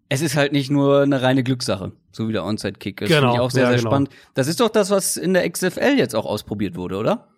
es 0.08 0.20
ist 0.20 0.36
halt 0.36 0.52
nicht 0.52 0.70
nur 0.70 1.02
eine 1.02 1.22
reine 1.22 1.42
Glückssache, 1.42 1.92
so 2.12 2.28
wie 2.28 2.32
der 2.32 2.44
Onside-Kick. 2.44 3.00
Das 3.00 3.08
genau. 3.08 3.20
finde 3.20 3.34
ich 3.34 3.40
auch 3.40 3.50
sehr, 3.50 3.62
ja, 3.64 3.68
sehr 3.70 3.78
genau. 3.78 3.90
spannend. 3.90 4.10
Das 4.34 4.46
ist 4.48 4.60
doch 4.60 4.68
das, 4.68 4.90
was 4.90 5.16
in 5.16 5.34
der 5.34 5.48
XFL 5.48 5.94
jetzt 5.96 6.14
auch 6.14 6.26
ausprobiert 6.26 6.76
wurde, 6.76 6.96
oder? 6.96 7.28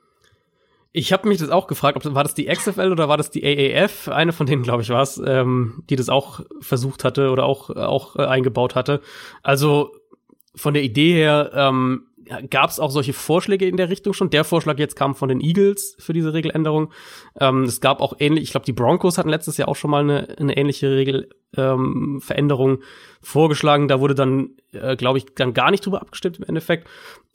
Ich 0.92 1.12
habe 1.12 1.28
mich 1.28 1.38
das 1.38 1.50
auch 1.50 1.68
gefragt, 1.68 1.96
ob 1.96 2.14
war 2.14 2.24
das 2.24 2.34
die 2.34 2.46
XFL 2.46 2.90
oder 2.90 3.08
war 3.08 3.16
das 3.16 3.30
die 3.30 3.44
AAF? 3.44 4.08
Eine 4.08 4.32
von 4.32 4.46
denen, 4.46 4.64
glaube 4.64 4.82
ich, 4.82 4.90
war 4.90 5.02
es, 5.02 5.22
ähm, 5.24 5.84
die 5.88 5.94
das 5.94 6.08
auch 6.08 6.40
versucht 6.60 7.04
hatte 7.04 7.30
oder 7.30 7.44
auch 7.44 7.70
auch 7.70 8.16
äh, 8.16 8.24
eingebaut 8.24 8.74
hatte. 8.74 9.00
Also 9.44 9.92
von 10.60 10.74
der 10.74 10.82
Idee 10.82 11.14
her 11.14 11.50
ähm, 11.54 12.06
gab 12.50 12.70
es 12.70 12.78
auch 12.78 12.90
solche 12.90 13.12
Vorschläge 13.12 13.66
in 13.66 13.76
der 13.76 13.88
Richtung 13.88 14.12
schon. 14.12 14.30
Der 14.30 14.44
Vorschlag 14.44 14.78
jetzt 14.78 14.94
kam 14.94 15.14
von 15.14 15.28
den 15.28 15.40
Eagles 15.40 15.96
für 15.98 16.12
diese 16.12 16.32
Regeländerung. 16.32 16.92
Ähm, 17.38 17.64
es 17.64 17.80
gab 17.80 18.00
auch 18.00 18.14
ähnlich, 18.18 18.44
ich 18.44 18.50
glaube, 18.52 18.66
die 18.66 18.72
Broncos 18.72 19.18
hatten 19.18 19.28
letztes 19.28 19.56
Jahr 19.56 19.68
auch 19.68 19.76
schon 19.76 19.90
mal 19.90 20.02
eine, 20.02 20.38
eine 20.38 20.56
ähnliche 20.56 20.90
Regelveränderung 20.90 22.70
ähm, 22.70 22.82
vorgeschlagen. 23.20 23.88
Da 23.88 24.00
wurde 24.00 24.14
dann, 24.14 24.50
äh, 24.72 24.96
glaube 24.96 25.18
ich, 25.18 25.26
dann 25.34 25.54
gar 25.54 25.70
nicht 25.70 25.84
drüber 25.84 26.00
abgestimmt 26.00 26.38
im 26.38 26.44
Endeffekt. 26.44 26.88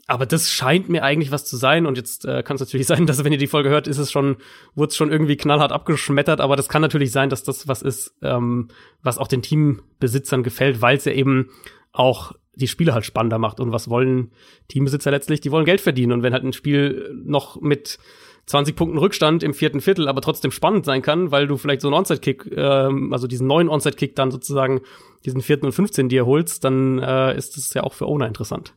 Aber 0.08 0.28
das 0.28 0.52
scheint 0.52 0.88
mir 0.88 1.04
eigentlich 1.04 1.32
was 1.32 1.46
zu 1.46 1.58
sein. 1.58 1.88
Und 1.88 1.98
jetzt 1.98 2.26
äh, 2.26 2.44
kann 2.44 2.56
es 2.56 2.62
natürlich 2.62 2.88
sein, 2.88 3.06
dass 3.06 3.24
wenn 3.24 3.34
ihr 3.34 3.40
die 3.40 3.48
Folge 3.48 3.70
hört, 3.70 3.88
ist 3.88 3.98
es 3.98 4.12
schon, 4.12 4.38
wurde 4.76 4.90
es 4.90 4.96
schon 4.96 5.12
irgendwie 5.12 5.36
knallhart 5.36 5.72
abgeschmettert. 5.72 6.40
Aber 6.40 6.56
das 6.56 6.70
kann 6.70 6.82
natürlich 6.82 7.12
sein, 7.12 7.30
dass 7.30 7.44
das 7.44 7.68
was 7.68 7.82
ist, 7.82 8.16
ähm, 8.22 8.70
was 9.02 9.18
auch 9.18 9.28
den 9.28 9.42
Teambesitzern 9.42 10.44
gefällt, 10.44 10.82
weil 10.82 10.98
es 10.98 11.06
ja 11.06 11.12
eben 11.12 11.50
auch 11.92 12.34
die 12.56 12.68
Spiele 12.68 12.94
halt 12.94 13.06
spannender 13.06 13.40
macht. 13.40 13.60
Und 13.60 13.72
was 13.72 13.90
wollen 13.90 14.32
Teambesitzer 14.68 15.12
letztlich? 15.12 15.42
Die 15.42 15.52
wollen 15.52 15.66
Geld 15.66 15.82
verdienen. 15.82 16.14
Und 16.14 16.24
wenn 16.24 16.34
halt 16.34 16.44
ein 16.44 16.54
Spiel 16.54 17.14
noch 17.24 17.60
mit 17.62 18.00
20 18.48 18.76
Punkten 18.76 18.98
Rückstand 18.98 19.44
im 19.44 19.54
vierten 19.54 19.82
Viertel, 19.82 20.08
aber 20.08 20.22
trotzdem 20.22 20.52
spannend 20.52 20.86
sein 20.86 21.02
kann, 21.02 21.32
weil 21.32 21.48
du 21.48 21.58
vielleicht 21.58 21.82
so 21.82 21.88
einen 21.88 21.96
Onside-Kick, 21.96 22.52
ähm, 22.56 23.12
also 23.12 23.28
diesen 23.28 23.48
neuen 23.48 23.70
Onside-Kick 23.70 24.16
dann 24.16 24.32
sozusagen, 24.32 24.82
diesen 25.26 25.42
vierten 25.42 25.66
und 25.66 25.72
15 25.72 26.10
dir 26.10 26.26
holst, 26.26 26.64
dann 26.64 27.00
äh, 27.00 27.36
ist 27.36 27.58
das 27.58 27.74
ja 27.74 27.84
auch 27.84 27.94
für 27.94 28.06
Owner 28.06 28.28
interessant. 28.28 28.76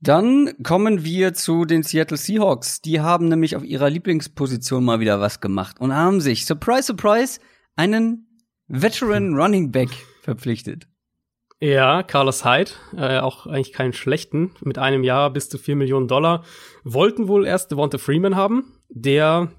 Dann 0.00 0.50
kommen 0.64 1.04
wir 1.04 1.32
zu 1.32 1.64
den 1.64 1.84
Seattle 1.84 2.16
Seahawks. 2.16 2.80
Die 2.80 3.00
haben 3.00 3.28
nämlich 3.28 3.54
auf 3.54 3.62
ihrer 3.62 3.88
Lieblingsposition 3.88 4.84
mal 4.84 4.98
wieder 4.98 5.20
was 5.20 5.40
gemacht 5.40 5.78
und 5.78 5.94
haben 5.94 6.20
sich, 6.20 6.44
surprise, 6.46 6.84
surprise, 6.84 7.40
einen 7.76 8.26
Veteran 8.66 9.34
Running 9.34 9.70
Back 9.70 9.90
verpflichtet. 10.22 10.88
Ja, 11.62 12.02
Carlos 12.02 12.44
Hyde, 12.44 12.72
äh, 12.96 13.20
auch 13.20 13.46
eigentlich 13.46 13.72
keinen 13.72 13.92
schlechten, 13.92 14.50
mit 14.62 14.78
einem 14.78 15.04
Jahr 15.04 15.30
bis 15.30 15.48
zu 15.48 15.58
vier 15.58 15.76
Millionen 15.76 16.08
Dollar. 16.08 16.42
Wollten 16.82 17.28
wohl 17.28 17.46
erst 17.46 17.70
Devonta 17.70 17.98
Freeman 17.98 18.34
haben, 18.34 18.72
der 18.88 19.52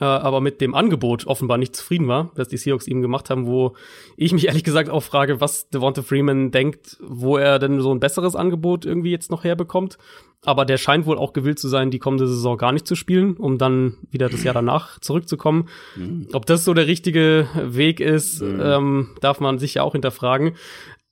äh, 0.00 0.04
aber 0.04 0.40
mit 0.40 0.60
dem 0.60 0.76
Angebot 0.76 1.26
offenbar 1.26 1.58
nicht 1.58 1.74
zufrieden 1.74 2.06
war, 2.06 2.30
das 2.36 2.46
die 2.46 2.56
Seahawks 2.56 2.86
ihm 2.86 3.02
gemacht 3.02 3.30
haben, 3.30 3.46
wo 3.46 3.74
ich 4.16 4.32
mich 4.32 4.46
ehrlich 4.46 4.62
gesagt 4.62 4.90
auch 4.90 5.02
frage, 5.02 5.40
was 5.40 5.68
Devonta 5.70 6.02
Freeman 6.02 6.52
denkt, 6.52 6.98
wo 7.02 7.36
er 7.36 7.58
denn 7.58 7.80
so 7.80 7.92
ein 7.92 7.98
besseres 7.98 8.36
Angebot 8.36 8.86
irgendwie 8.86 9.10
jetzt 9.10 9.32
noch 9.32 9.42
herbekommt. 9.42 9.98
Aber 10.46 10.66
der 10.66 10.76
scheint 10.76 11.06
wohl 11.06 11.16
auch 11.16 11.32
gewillt 11.32 11.58
zu 11.58 11.68
sein, 11.68 11.90
die 11.90 11.98
kommende 11.98 12.28
Saison 12.28 12.58
gar 12.58 12.72
nicht 12.72 12.86
zu 12.86 12.96
spielen, 12.96 13.34
um 13.38 13.56
dann 13.56 13.96
wieder 14.10 14.28
das 14.28 14.44
Jahr 14.44 14.52
danach 14.52 15.00
zurückzukommen. 15.00 15.68
Mhm. 15.96 16.28
Ob 16.32 16.44
das 16.44 16.64
so 16.64 16.74
der 16.74 16.86
richtige 16.86 17.48
Weg 17.56 17.98
ist, 17.98 18.42
mhm. 18.42 18.60
ähm, 18.62 19.08
darf 19.20 19.40
man 19.40 19.58
sich 19.58 19.74
ja 19.74 19.82
auch 19.82 19.92
hinterfragen. 19.92 20.52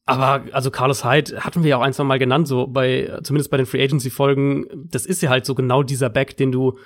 Aber 0.04 0.44
also 0.52 0.70
Carlos 0.70 1.04
Hyde 1.04 1.40
hatten 1.40 1.62
wir 1.62 1.70
ja 1.70 1.76
auch 1.76 1.82
ein, 1.82 1.92
zwei 1.92 2.04
Mal 2.04 2.18
genannt, 2.18 2.48
so 2.48 2.66
bei, 2.66 3.20
zumindest 3.22 3.50
bei 3.50 3.56
den 3.56 3.66
Free 3.66 3.82
Agency 3.82 4.10
Folgen. 4.10 4.66
Das 4.90 5.06
ist 5.06 5.22
ja 5.22 5.30
halt 5.30 5.46
so 5.46 5.54
genau 5.54 5.82
dieser 5.82 6.10
Back, 6.10 6.36
den 6.36 6.50
du 6.50 6.78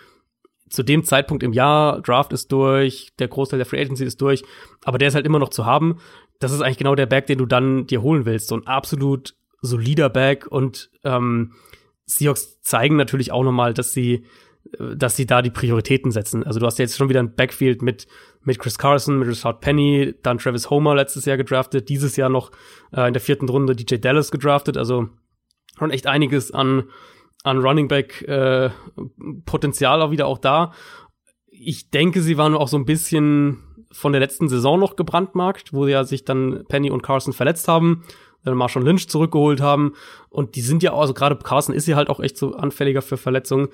zu 0.69 0.83
dem 0.83 1.05
Zeitpunkt 1.05 1.43
im 1.43 1.53
Jahr, 1.53 2.01
Draft 2.03 2.33
ist 2.33 2.51
durch, 2.53 3.13
der 3.19 3.29
Großteil 3.29 3.59
der 3.59 3.67
Free 3.67 3.81
Agency 3.81 4.05
ist 4.05 4.21
durch, 4.21 4.43
aber 4.85 4.99
der 4.99 5.09
ist 5.09 5.15
halt 5.15 5.27
immer 5.27 5.39
noch 5.39 5.49
zu 5.49 5.65
haben. 5.65 5.99
Das 6.41 6.53
ist 6.53 6.61
eigentlich 6.61 6.79
genau 6.79 6.95
der 6.95 7.07
Back, 7.07 7.27
den 7.27 7.39
du 7.39 7.47
dann 7.47 7.87
dir 7.87 8.03
holen 8.03 8.27
willst. 8.27 8.49
So 8.49 8.57
ein 8.57 8.67
absolut 8.67 9.35
solider 9.63 10.11
Back 10.11 10.47
und 10.47 10.91
ähm, 11.05 11.53
Seahawks 12.05 12.61
zeigen 12.61 12.97
natürlich 12.97 13.33
auch 13.33 13.43
nochmal, 13.43 13.75
dass 13.75 13.93
sie, 13.93 14.25
äh, 14.79 14.97
dass 14.97 15.17
sie 15.17 15.27
da 15.27 15.41
die 15.41 15.51
Prioritäten 15.51 16.11
setzen. 16.11 16.45
Also 16.45 16.61
du 16.61 16.67
hast 16.67 16.79
jetzt 16.79 16.97
schon 16.97 17.09
wieder 17.09 17.21
ein 17.21 17.35
Backfield 17.35 17.81
mit 17.83 18.07
mit 18.47 18.59
Chris 18.59 18.79
Carson, 18.79 19.19
mit 19.19 19.29
Richard 19.29 19.61
Penny, 19.61 20.15
dann 20.23 20.39
Travis 20.39 20.71
Homer 20.71 20.95
letztes 20.95 21.25
Jahr 21.27 21.37
gedraftet, 21.37 21.89
dieses 21.89 22.17
Jahr 22.17 22.29
noch 22.29 22.53
äh, 22.93 23.09
in 23.09 23.13
der 23.13 23.21
vierten 23.21 23.49
Runde 23.49 23.77
DJ 23.77 23.97
Dallas 23.97 24.31
gedraftet. 24.31 24.77
Also 24.77 25.09
schon 25.79 25.91
echt 25.91 26.07
einiges 26.07 26.53
an 26.53 26.85
an 27.43 27.59
Running 27.59 27.87
Back 27.87 28.23
äh, 28.23 28.71
Potenzial 29.45 30.03
auch 30.03 30.11
wieder 30.11 30.27
auch 30.27 30.39
da. 30.39 30.73
Ich 31.47 31.91
denke, 31.91 32.21
sie 32.21 32.37
waren 32.37 32.55
auch 32.55 32.69
so 32.69 32.77
ein 32.77 32.85
bisschen 32.85 33.63
von 33.93 34.13
der 34.13 34.21
letzten 34.21 34.49
Saison 34.49 34.81
noch 34.81 34.97
gebrandmarkt, 34.97 35.73
wo 35.73 35.87
ja 35.87 36.05
sich 36.05 36.25
dann 36.25 36.65
Penny 36.69 36.91
und 36.91 37.03
Carson 37.03 37.33
verletzt 37.33 37.69
haben, 37.69 38.05
dann 38.43 38.57
Marshall 38.57 38.85
Lynch 38.85 39.09
zurückgeholt 39.09 39.61
haben 39.61 39.95
und 40.29 40.57
die 40.57 40.61
sind 40.61 40.83
ja 40.83 40.93
auch, 40.93 41.01
also 41.01 41.15
gerade 41.15 41.37
Carson 41.37 41.75
ist 41.75 41.87
ja 41.87 41.97
halt 41.97 42.11
auch 42.11 42.21
echt 42.21 42.37
so 42.37 42.55
anfälliger 42.55 43.01
für 43.01 43.17
Verletzungen, 43.17 43.69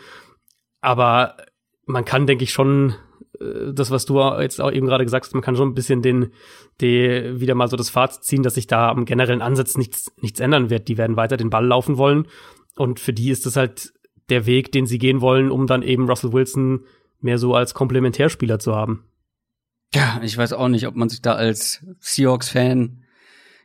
aber 0.80 1.36
man 1.86 2.04
kann, 2.04 2.26
denke 2.26 2.44
ich, 2.44 2.52
schon 2.52 2.94
das, 3.72 3.90
was 3.90 4.04
du 4.06 4.20
jetzt 4.40 4.60
auch 4.60 4.70
eben 4.70 4.86
gerade 4.86 5.04
gesagt 5.04 5.26
hast, 5.26 5.34
man 5.34 5.42
kann 5.42 5.56
schon 5.56 5.70
ein 5.70 5.74
bisschen 5.74 6.02
den, 6.02 6.32
die, 6.80 7.40
wieder 7.40 7.54
mal 7.54 7.68
so 7.68 7.76
das 7.76 7.90
Fazit 7.90 8.24
ziehen, 8.24 8.42
dass 8.42 8.54
sich 8.54 8.66
da 8.66 8.88
am 8.88 9.04
generellen 9.04 9.42
Ansatz 9.42 9.76
nichts, 9.76 10.12
nichts 10.20 10.40
ändern 10.40 10.70
wird. 10.70 10.88
Die 10.88 10.98
werden 10.98 11.16
weiter 11.16 11.36
den 11.36 11.50
Ball 11.50 11.66
laufen 11.66 11.98
wollen 11.98 12.26
und 12.76 13.00
für 13.00 13.12
die 13.12 13.30
ist 13.30 13.46
das 13.46 13.56
halt 13.56 13.92
der 14.28 14.46
Weg, 14.46 14.72
den 14.72 14.86
sie 14.86 14.98
gehen 14.98 15.20
wollen, 15.20 15.50
um 15.50 15.66
dann 15.66 15.82
eben 15.82 16.08
Russell 16.08 16.32
Wilson 16.32 16.84
mehr 17.20 17.38
so 17.38 17.54
als 17.54 17.74
Komplementärspieler 17.74 18.58
zu 18.58 18.74
haben. 18.74 19.04
Ja, 19.94 20.20
ich 20.22 20.36
weiß 20.36 20.54
auch 20.54 20.68
nicht, 20.68 20.86
ob 20.86 20.96
man 20.96 21.08
sich 21.08 21.20
da 21.20 21.34
als 21.34 21.84
Seahawks-Fan 22.00 23.02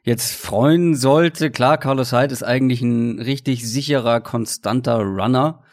jetzt 0.03 0.36
freuen 0.36 0.96
sollte. 0.96 1.51
Klar, 1.51 1.77
Carlos 1.77 2.12
Hyde 2.12 2.34
ist 2.34 2.43
eigentlich 2.43 2.81
ein 2.81 3.19
richtig 3.19 3.67
sicherer, 3.67 4.22
konstanter 4.22 5.00
Runner. 5.00 5.63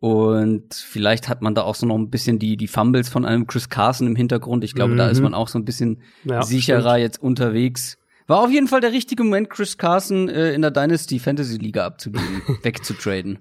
Und 0.00 0.74
vielleicht 0.74 1.28
hat 1.28 1.42
man 1.42 1.54
da 1.54 1.62
auch 1.62 1.74
so 1.74 1.86
noch 1.86 1.96
ein 1.96 2.08
bisschen 2.08 2.38
die, 2.38 2.56
die 2.56 2.68
Fumbles 2.68 3.10
von 3.10 3.26
einem 3.26 3.46
Chris 3.46 3.68
Carson 3.68 4.06
im 4.06 4.16
Hintergrund. 4.16 4.64
Ich 4.64 4.74
glaube, 4.74 4.94
mhm. 4.94 4.96
da 4.96 5.08
ist 5.10 5.18
mhm. 5.18 5.24
man 5.24 5.34
auch 5.34 5.48
so 5.48 5.58
ein 5.58 5.66
bisschen 5.66 6.00
ja, 6.24 6.42
sicherer 6.42 6.92
stimmt. 6.92 6.98
jetzt 7.00 7.22
unterwegs. 7.22 7.98
War 8.26 8.38
auf 8.38 8.50
jeden 8.50 8.66
Fall 8.66 8.80
der 8.80 8.92
richtige 8.92 9.24
Moment, 9.24 9.50
Chris 9.50 9.76
Carson 9.76 10.28
äh, 10.28 10.52
in 10.54 10.62
der 10.62 10.70
Dynasty 10.70 11.18
Fantasy 11.18 11.58
Liga 11.58 11.84
abzugeben, 11.84 12.42
wegzutraden. 12.62 13.40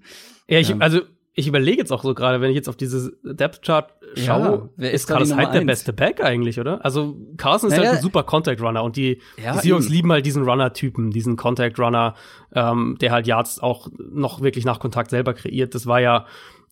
Ja, 0.50 0.60
ich, 0.60 0.76
also 0.82 1.02
ich 1.40 1.48
überlege 1.48 1.80
jetzt 1.80 1.92
auch 1.92 2.04
so 2.04 2.14
gerade, 2.14 2.42
wenn 2.42 2.50
ich 2.50 2.56
jetzt 2.56 2.70
auf 2.70 2.76
dieses 2.76 3.12
Depth 3.24 3.62
Chart 3.64 3.94
schaue, 4.16 4.44
ja, 4.44 4.70
wer 4.76 4.92
ist, 4.92 5.02
ist 5.04 5.08
Carlos 5.08 5.36
Hyde 5.36 5.52
der 5.52 5.62
beste 5.62 5.94
Back 5.94 6.24
eigentlich, 6.24 6.60
oder? 6.60 6.84
Also 6.84 7.18
Carson 7.38 7.70
ist 7.70 7.78
naja, 7.78 7.90
halt 7.90 8.00
ein 8.00 8.04
super 8.04 8.24
Contact 8.24 8.62
Runner 8.62 8.84
und 8.84 8.96
die, 8.96 9.22
ja, 9.42 9.54
die 9.54 9.60
Seahawks 9.60 9.90
lieben 9.90 10.12
halt 10.12 10.26
diesen 10.26 10.44
Runner-Typen, 10.44 11.12
diesen 11.12 11.38
Contact 11.38 11.80
Runner, 11.80 12.16
ähm, 12.54 12.98
der 13.02 13.12
halt 13.12 13.28
Yards 13.28 13.60
auch 13.60 13.88
noch 13.98 14.42
wirklich 14.42 14.66
nach 14.66 14.80
Kontakt 14.80 15.10
selber 15.10 15.34
kreiert. 15.34 15.74
Das 15.74 15.88
war 15.88 16.02
ja 16.02 16.26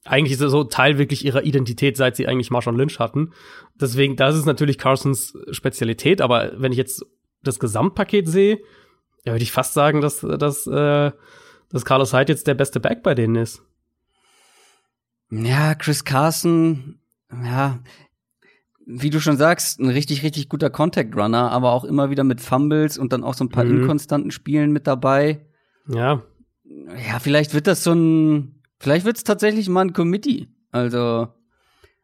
eigentlich 0.06 0.38
so 0.38 0.64
Teil 0.64 0.98
wirklich 0.98 1.26
ihrer 1.26 1.44
Identität, 1.44 1.98
seit 1.98 2.16
sie 2.16 2.28
eigentlich 2.28 2.52
Marshawn 2.52 2.78
Lynch 2.78 3.00
hatten. 3.00 3.32
Deswegen, 3.80 4.16
das 4.16 4.36
ist 4.36 4.46
natürlich 4.46 4.78
Carsons 4.78 5.38
Spezialität, 5.52 6.22
aber 6.22 6.52
wenn 6.58 6.72
ich 6.72 6.78
jetzt 6.78 7.06
das 7.44 7.60
Gesamtpaket 7.60 8.28
sehe, 8.28 8.60
ja, 9.26 9.34
würde 9.34 9.44
ich 9.44 9.52
fast 9.52 9.74
sagen, 9.74 10.02
dass, 10.02 10.22
dass, 10.22 10.68
äh, 10.68 11.12
dass 11.70 11.86
Carlos 11.86 12.14
Hyde 12.14 12.32
jetzt 12.32 12.48
der 12.48 12.54
beste 12.54 12.80
Back 12.80 13.04
bei 13.04 13.14
denen 13.14 13.36
ist. 13.36 13.67
Ja, 15.30 15.76
Chris 15.76 16.06
Carson, 16.06 17.00
ja, 17.32 17.80
wie 18.86 19.10
du 19.10 19.20
schon 19.20 19.36
sagst, 19.36 19.80
ein 19.80 19.90
richtig, 19.90 20.24
richtig 20.24 20.48
guter 20.48 20.70
Contact 20.70 21.16
Runner, 21.16 21.52
aber 21.52 21.74
auch 21.74 21.84
immer 21.84 22.10
wieder 22.10 22.24
mit 22.24 22.40
Fumbles 22.40 22.98
und 22.98 23.12
dann 23.12 23.24
auch 23.24 23.34
so 23.34 23.44
ein 23.44 23.50
paar 23.50 23.66
mhm. 23.66 23.82
inkonstanten 23.82 24.32
Spielen 24.32 24.72
mit 24.72 24.88
dabei. 24.88 25.46
Ja. 25.90 26.24
Ja, 26.64 27.20
vielleicht 27.20 27.54
wird 27.54 27.68
das 27.68 27.84
so 27.84 27.94
ein, 27.94 28.62
vielleicht 28.80 29.06
wird 29.06 29.18
es 29.18 29.24
tatsächlich 29.24 29.68
mal 29.68 29.82
ein 29.82 29.94
Committee. 29.94 30.48
Also, 30.72 31.28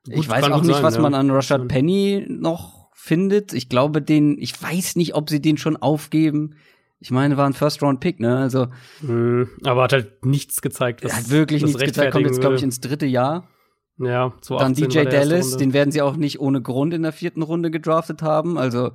Gut, 0.06 0.16
ich 0.16 0.30
weiß 0.30 0.50
auch 0.50 0.62
nicht, 0.62 0.76
sein, 0.76 0.84
was 0.84 0.96
ja. 0.96 1.02
man 1.02 1.14
an 1.14 1.32
Rashad 1.32 1.68
Penny 1.70 2.26
noch 2.28 2.90
findet. 2.94 3.54
Ich 3.54 3.70
glaube, 3.70 4.02
den, 4.02 4.38
ich 4.38 4.62
weiß 4.62 4.98
nicht, 4.98 5.16
ob 5.16 5.30
sie 5.30 5.42
den 5.42 5.58
schon 5.58 5.78
aufgeben. 5.78 6.56
Ich 7.04 7.12
meine, 7.12 7.36
war 7.36 7.46
ein 7.46 7.54
First-Round-Pick, 7.54 8.22
ne? 8.22 8.38
Also. 8.38 8.68
Mhm, 9.02 9.50
aber 9.66 9.84
hat 9.84 9.92
halt 9.92 10.26
nichts 10.26 10.62
gezeigt. 10.62 11.04
Was, 11.04 11.14
hat 11.14 11.30
wirklich 11.30 11.62
nichts 11.62 11.78
gezeigt. 11.78 12.14
Kommt 12.14 12.26
jetzt, 12.26 12.40
glaube 12.40 12.56
ich, 12.56 12.64
ins 12.64 12.80
dritte 12.80 13.06
Jahr. 13.06 13.50
Ja, 13.98 14.32
so 14.40 14.58
Dann 14.58 14.74
DJ 14.74 15.04
Dallas, 15.04 15.58
den 15.58 15.74
werden 15.74 15.92
sie 15.92 16.02
auch 16.02 16.16
nicht 16.16 16.40
ohne 16.40 16.62
Grund 16.62 16.94
in 16.94 17.04
der 17.04 17.12
vierten 17.12 17.42
Runde 17.42 17.72
gedraftet 17.72 18.22
haben. 18.22 18.58
Also. 18.58 18.92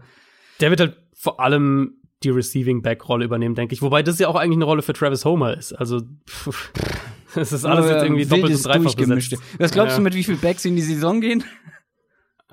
Der 0.61 0.71
wird 0.71 0.81
halt 0.81 0.97
vor 1.13 1.39
allem 1.39 1.99
die 2.23 2.31
Receiving 2.31 2.81
Back 2.81 3.07
Rolle 3.11 3.27
übernehmen, 3.27 3.55
denke 3.55 3.75
ich. 3.75 3.83
Wobei 3.83 4.03
das 4.03 4.19
ja 4.19 4.29
auch 4.29 4.37
eigentlich 4.37 4.57
eine 4.57 4.65
Rolle 4.65 4.81
für 4.81 4.95
Travis 4.95 5.27
Homer 5.27 5.55
ist. 5.55 5.75
Also 5.75 6.01
pff, 6.27 6.73
das 7.35 7.53
ist 7.53 7.67
alles 7.67 7.91
jetzt 7.91 8.05
irgendwie 8.05 8.25
doppelt 8.25 8.55
und 8.55 8.65
dreifach 8.65 8.97
gemischt. 8.97 9.35
Was 9.59 9.71
glaubst 9.71 9.93
ja. 9.93 9.97
du, 9.99 10.03
mit 10.03 10.15
wie 10.15 10.25
viel 10.25 10.37
Backs 10.37 10.65
in 10.65 10.77
die 10.77 10.83
Saison 10.83 11.21
gehen? 11.21 11.45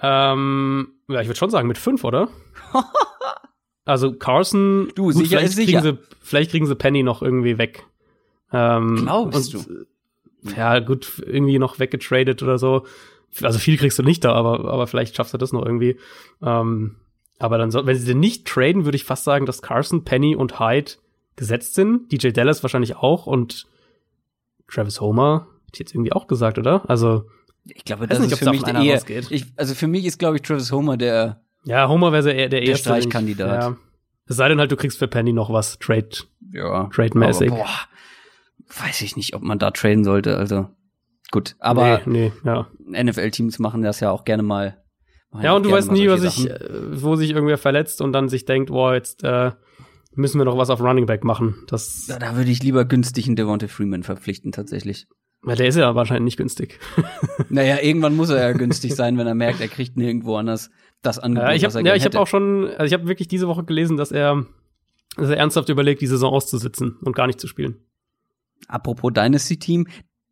Ähm, 0.01 0.89
ja, 1.07 1.21
ich 1.21 1.27
würde 1.27 1.37
schon 1.37 1.49
sagen 1.49 1.69
mit 1.69 1.77
fünf, 1.77 2.03
oder? 2.03 2.27
also 3.85 4.13
Carson, 4.13 4.91
du, 4.95 5.05
gut, 5.05 5.13
sicher 5.15 5.37
vielleicht, 5.37 5.55
kriegen 5.55 5.67
sicher. 5.67 5.81
Sie, 5.81 5.97
vielleicht 6.21 6.51
kriegen 6.51 6.65
sie 6.65 6.75
Penny 6.75 7.03
noch 7.03 7.21
irgendwie 7.21 7.57
weg. 7.57 7.85
Ähm, 8.51 8.97
Glaubst 9.03 9.55
und, 9.55 9.67
du? 9.67 9.85
Ja, 10.55 10.79
gut, 10.79 11.23
irgendwie 11.25 11.59
noch 11.59 11.79
weggetradet 11.79 12.43
oder 12.43 12.57
so. 12.57 12.85
Also 13.41 13.59
viel 13.59 13.77
kriegst 13.77 13.99
du 13.99 14.03
nicht 14.03 14.23
da, 14.23 14.33
aber, 14.33 14.71
aber 14.71 14.87
vielleicht 14.87 15.15
schaffst 15.15 15.33
du 15.33 15.37
das 15.37 15.53
noch 15.53 15.65
irgendwie. 15.65 15.97
Ähm, 16.41 16.95
aber 17.37 17.57
dann, 17.57 17.71
so, 17.71 17.85
wenn 17.85 17.97
sie 17.97 18.05
den 18.05 18.19
nicht 18.19 18.47
traden, 18.47 18.85
würde 18.85 18.95
ich 18.95 19.03
fast 19.03 19.23
sagen, 19.23 19.45
dass 19.45 19.61
Carson, 19.61 20.03
Penny 20.03 20.35
und 20.35 20.59
Hyde 20.59 20.93
gesetzt 21.35 21.75
sind. 21.75 22.11
DJ 22.11 22.29
Dallas 22.29 22.63
wahrscheinlich 22.63 22.95
auch 22.95 23.27
und 23.27 23.67
Travis 24.67 25.01
Homer, 25.01 25.47
hätte 25.65 25.73
ich 25.73 25.79
jetzt 25.79 25.93
irgendwie 25.93 26.13
auch 26.13 26.27
gesagt, 26.27 26.57
oder? 26.57 26.89
Also 26.89 27.25
ich 27.65 27.83
glaube, 27.83 28.07
das 28.07 28.19
nicht, 28.19 28.31
ist 28.31 28.39
für 28.39 28.51
mich 28.51 28.63
der 28.63 28.75
eher, 28.75 29.01
ich, 29.31 29.45
also 29.55 29.73
für 29.73 29.87
mich 29.87 30.05
ist, 30.05 30.19
glaube 30.19 30.37
ich, 30.37 30.43
Travis 30.43 30.71
Homer 30.71 30.97
der 30.97 31.41
Ja, 31.65 31.89
Homer 31.89 32.11
wäre 32.11 32.33
der, 32.33 32.49
der 32.49 32.61
erste 32.63 32.89
Streichkandidat. 32.89 33.61
Ja. 33.61 33.77
Es 34.27 34.37
sei 34.37 34.49
denn 34.49 34.59
halt, 34.59 34.71
du 34.71 34.75
kriegst 34.75 34.97
für 34.97 35.07
Penny 35.07 35.33
noch 35.33 35.51
was, 35.51 35.77
Trade, 35.79 36.09
ja, 36.51 36.89
Trade-mäßig. 36.93 37.49
Boah, 37.49 37.67
weiß 38.67 39.01
ich 39.01 39.15
nicht, 39.15 39.35
ob 39.35 39.41
man 39.41 39.59
da 39.59 39.71
traden 39.71 40.03
sollte, 40.03 40.37
also 40.37 40.69
gut. 41.31 41.55
Aber 41.59 42.01
nee, 42.05 42.31
nee, 42.43 42.49
ja. 42.49 42.67
NFL-Teams 43.03 43.59
machen 43.59 43.81
das 43.81 43.99
ja 43.99 44.11
auch 44.11 44.23
gerne 44.23 44.43
mal. 44.43 44.81
Ja, 45.41 45.53
und 45.53 45.65
du 45.65 45.71
weißt 45.71 45.91
nie, 45.91 46.07
was 46.07 46.21
sich, 46.21 46.49
äh, 46.49 46.59
wo 47.01 47.15
sich 47.15 47.31
irgendwer 47.31 47.57
verletzt 47.57 48.01
und 48.01 48.13
dann 48.13 48.29
sich 48.29 48.45
denkt, 48.45 48.69
boah, 48.69 48.93
jetzt 48.93 49.23
äh, 49.23 49.51
müssen 50.13 50.39
wir 50.39 50.45
noch 50.45 50.57
was 50.57 50.69
auf 50.69 50.79
Running 50.79 51.05
Back 51.05 51.25
machen. 51.25 51.55
Das 51.67 52.05
da, 52.07 52.19
da 52.19 52.37
würde 52.37 52.51
ich 52.51 52.63
lieber 52.63 52.85
günstig 52.85 53.27
einen 53.27 53.35
Devonta 53.35 53.67
Freeman 53.67 54.03
verpflichten, 54.03 54.53
tatsächlich. 54.53 55.07
Ja, 55.45 55.55
der 55.55 55.67
ist 55.67 55.75
ja 55.75 55.93
wahrscheinlich 55.93 56.23
nicht 56.23 56.37
günstig. 56.37 56.79
naja, 57.49 57.79
irgendwann 57.81 58.15
muss 58.15 58.29
er 58.29 58.41
ja 58.41 58.51
günstig 58.53 58.95
sein, 58.95 59.17
wenn 59.17 59.27
er 59.27 59.35
merkt, 59.35 59.61
er 59.61 59.67
kriegt 59.67 59.97
nirgendwo 59.97 60.37
anders 60.37 60.71
das 61.05 61.19
Angebot, 61.19 61.49
ja, 61.49 61.55
ich 61.55 61.63
hab, 61.63 61.69
was 61.69 61.75
er 61.75 61.85
Ja, 61.85 61.95
ich 61.95 62.05
habe 62.05 62.19
auch 62.19 62.27
schon, 62.27 62.67
also 62.69 62.85
ich 62.85 62.93
habe 62.93 63.07
wirklich 63.07 63.27
diese 63.27 63.47
Woche 63.47 63.63
gelesen, 63.63 63.97
dass 63.97 64.11
er, 64.11 64.45
dass 65.15 65.29
er 65.29 65.37
ernsthaft 65.37 65.69
überlegt, 65.69 66.01
die 66.01 66.07
Saison 66.07 66.33
auszusitzen 66.33 66.97
und 67.01 67.15
gar 67.15 67.27
nicht 67.27 67.39
zu 67.39 67.47
spielen. 67.47 67.77
Apropos 68.67 69.13
Dynasty-Team, 69.13 69.87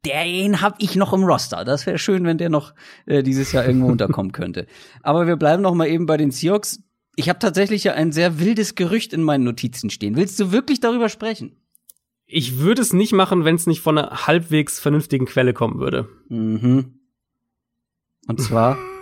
den 0.05 0.61
hab 0.61 0.75
ich 0.79 0.95
noch 0.95 1.13
im 1.13 1.23
Roster. 1.23 1.63
Das 1.63 1.85
wäre 1.85 1.97
schön, 1.97 2.25
wenn 2.25 2.37
der 2.37 2.49
noch 2.49 2.73
äh, 3.05 3.23
dieses 3.23 3.51
Jahr 3.51 3.65
irgendwo 3.65 3.87
unterkommen 3.87 4.31
könnte. 4.33 4.67
Aber 5.01 5.27
wir 5.27 5.37
bleiben 5.37 5.61
noch 5.61 5.73
mal 5.73 5.87
eben 5.87 6.05
bei 6.05 6.17
den 6.17 6.31
Seahawks. 6.31 6.81
Ich 7.15 7.29
habe 7.29 7.39
tatsächlich 7.39 7.83
ja 7.83 7.93
ein 7.93 8.11
sehr 8.11 8.39
wildes 8.39 8.75
Gerücht 8.75 9.13
in 9.13 9.23
meinen 9.23 9.43
Notizen 9.43 9.89
stehen. 9.89 10.15
Willst 10.15 10.39
du 10.39 10.51
wirklich 10.51 10.79
darüber 10.79 11.09
sprechen? 11.09 11.55
ich 12.33 12.57
würde 12.57 12.81
es 12.81 12.93
nicht 12.93 13.13
machen, 13.13 13.45
wenn 13.45 13.55
es 13.55 13.67
nicht 13.67 13.81
von 13.81 13.97
einer 13.97 14.27
halbwegs 14.27 14.79
vernünftigen 14.79 15.25
Quelle 15.25 15.53
kommen 15.53 15.79
würde. 15.79 16.09
Mhm. 16.29 16.99
Und 18.27 18.41
zwar? 18.41 18.77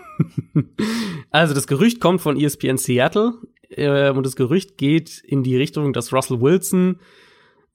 also 1.30 1.54
das 1.54 1.68
Gerücht 1.68 2.00
kommt 2.00 2.22
von 2.22 2.40
ESPN 2.40 2.78
Seattle 2.78 3.34
äh, 3.70 4.12
und 4.12 4.26
das 4.26 4.36
Gerücht 4.36 4.78
geht 4.78 5.22
in 5.26 5.44
die 5.44 5.58
Richtung, 5.58 5.94
dass 5.94 6.14
Russell 6.14 6.42
Wilson 6.42 7.00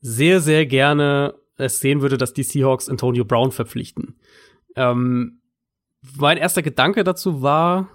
sehr, 0.01 0.41
sehr 0.41 0.67
gerne 0.67 1.35
es 1.57 1.81
sehen 1.81 2.03
würde, 2.03 2.19
dass 2.19 2.35
die 2.35 2.43
Seahawks 2.43 2.89
Antonio 2.89 3.25
Brown 3.25 3.51
verpflichten. 3.51 4.19
Ähm, 4.75 5.41
mein 6.17 6.37
erster 6.37 6.63
Gedanke 6.63 7.03
dazu 7.03 7.43
war, 7.43 7.89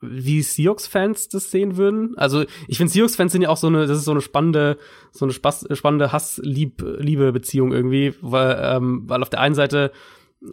wie 0.00 0.42
Seahawks-Fans 0.42 1.28
das 1.28 1.50
sehen 1.50 1.76
würden. 1.76 2.16
Also 2.16 2.44
ich 2.68 2.76
finde, 2.76 2.92
Seahawks-Fans 2.92 3.32
sind 3.32 3.42
ja 3.42 3.48
auch 3.48 3.56
so 3.56 3.66
eine, 3.66 3.86
das 3.86 3.98
ist 3.98 4.04
so 4.04 4.10
eine 4.10 4.20
spannende, 4.20 4.78
so 5.12 5.24
eine 5.24 5.32
spannende 5.32 6.12
Hass-Liebe-Beziehung 6.12 7.72
irgendwie, 7.72 8.14
weil, 8.20 8.58
ähm, 8.60 9.02
weil 9.06 9.22
auf 9.22 9.30
der 9.30 9.40
einen 9.40 9.54
Seite 9.54 9.92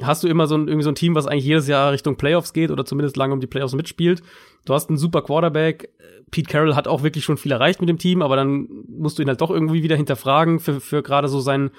hast 0.01 0.24
du 0.24 0.27
immer 0.27 0.48
so 0.48 0.55
ein, 0.55 0.67
irgendwie 0.67 0.83
so 0.83 0.91
ein 0.91 0.95
Team, 0.95 1.15
was 1.15 1.27
eigentlich 1.27 1.45
jedes 1.45 1.67
Jahr 1.67 1.91
Richtung 1.91 2.15
Playoffs 2.15 2.53
geht 2.53 2.71
oder 2.71 2.86
zumindest 2.86 3.17
lange 3.17 3.33
um 3.33 3.39
die 3.39 3.48
Playoffs 3.48 3.74
mitspielt. 3.74 4.21
Du 4.65 4.74
hast 4.74 4.89
einen 4.89 4.98
super 4.98 5.21
Quarterback. 5.21 5.89
Pete 6.31 6.50
Carroll 6.50 6.75
hat 6.75 6.88
auch 6.88 7.03
wirklich 7.03 7.25
schon 7.25 7.38
viel 7.38 7.51
erreicht 7.51 7.81
mit 7.81 7.89
dem 7.89 7.98
Team, 7.98 8.21
aber 8.21 8.36
dann 8.36 8.67
musst 8.88 9.17
du 9.17 9.21
ihn 9.21 9.27
halt 9.27 9.41
doch 9.41 9.51
irgendwie 9.51 9.83
wieder 9.83 9.98
hinterfragen 9.98 10.60
für, 10.60 10.79
für 10.79 11.03
gerade 11.03 11.27
so 11.27 11.41
sein, 11.41 11.71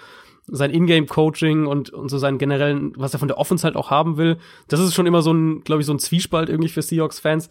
sein 0.46 0.70
Ingame-Coaching 0.70 1.66
und, 1.66 1.90
und 1.90 2.10
so 2.10 2.18
seinen 2.18 2.38
generellen, 2.38 2.92
was 2.96 3.14
er 3.14 3.18
von 3.18 3.28
der 3.28 3.38
Offense 3.38 3.64
halt 3.64 3.76
auch 3.76 3.90
haben 3.90 4.18
will. 4.18 4.36
Das 4.68 4.80
ist 4.80 4.94
schon 4.94 5.06
immer 5.06 5.22
so 5.22 5.32
ein, 5.32 5.62
glaube 5.62 5.80
ich, 5.80 5.86
so 5.86 5.94
ein 5.94 5.98
Zwiespalt 5.98 6.50
irgendwie 6.50 6.68
für 6.68 6.82
Seahawks-Fans. 6.82 7.48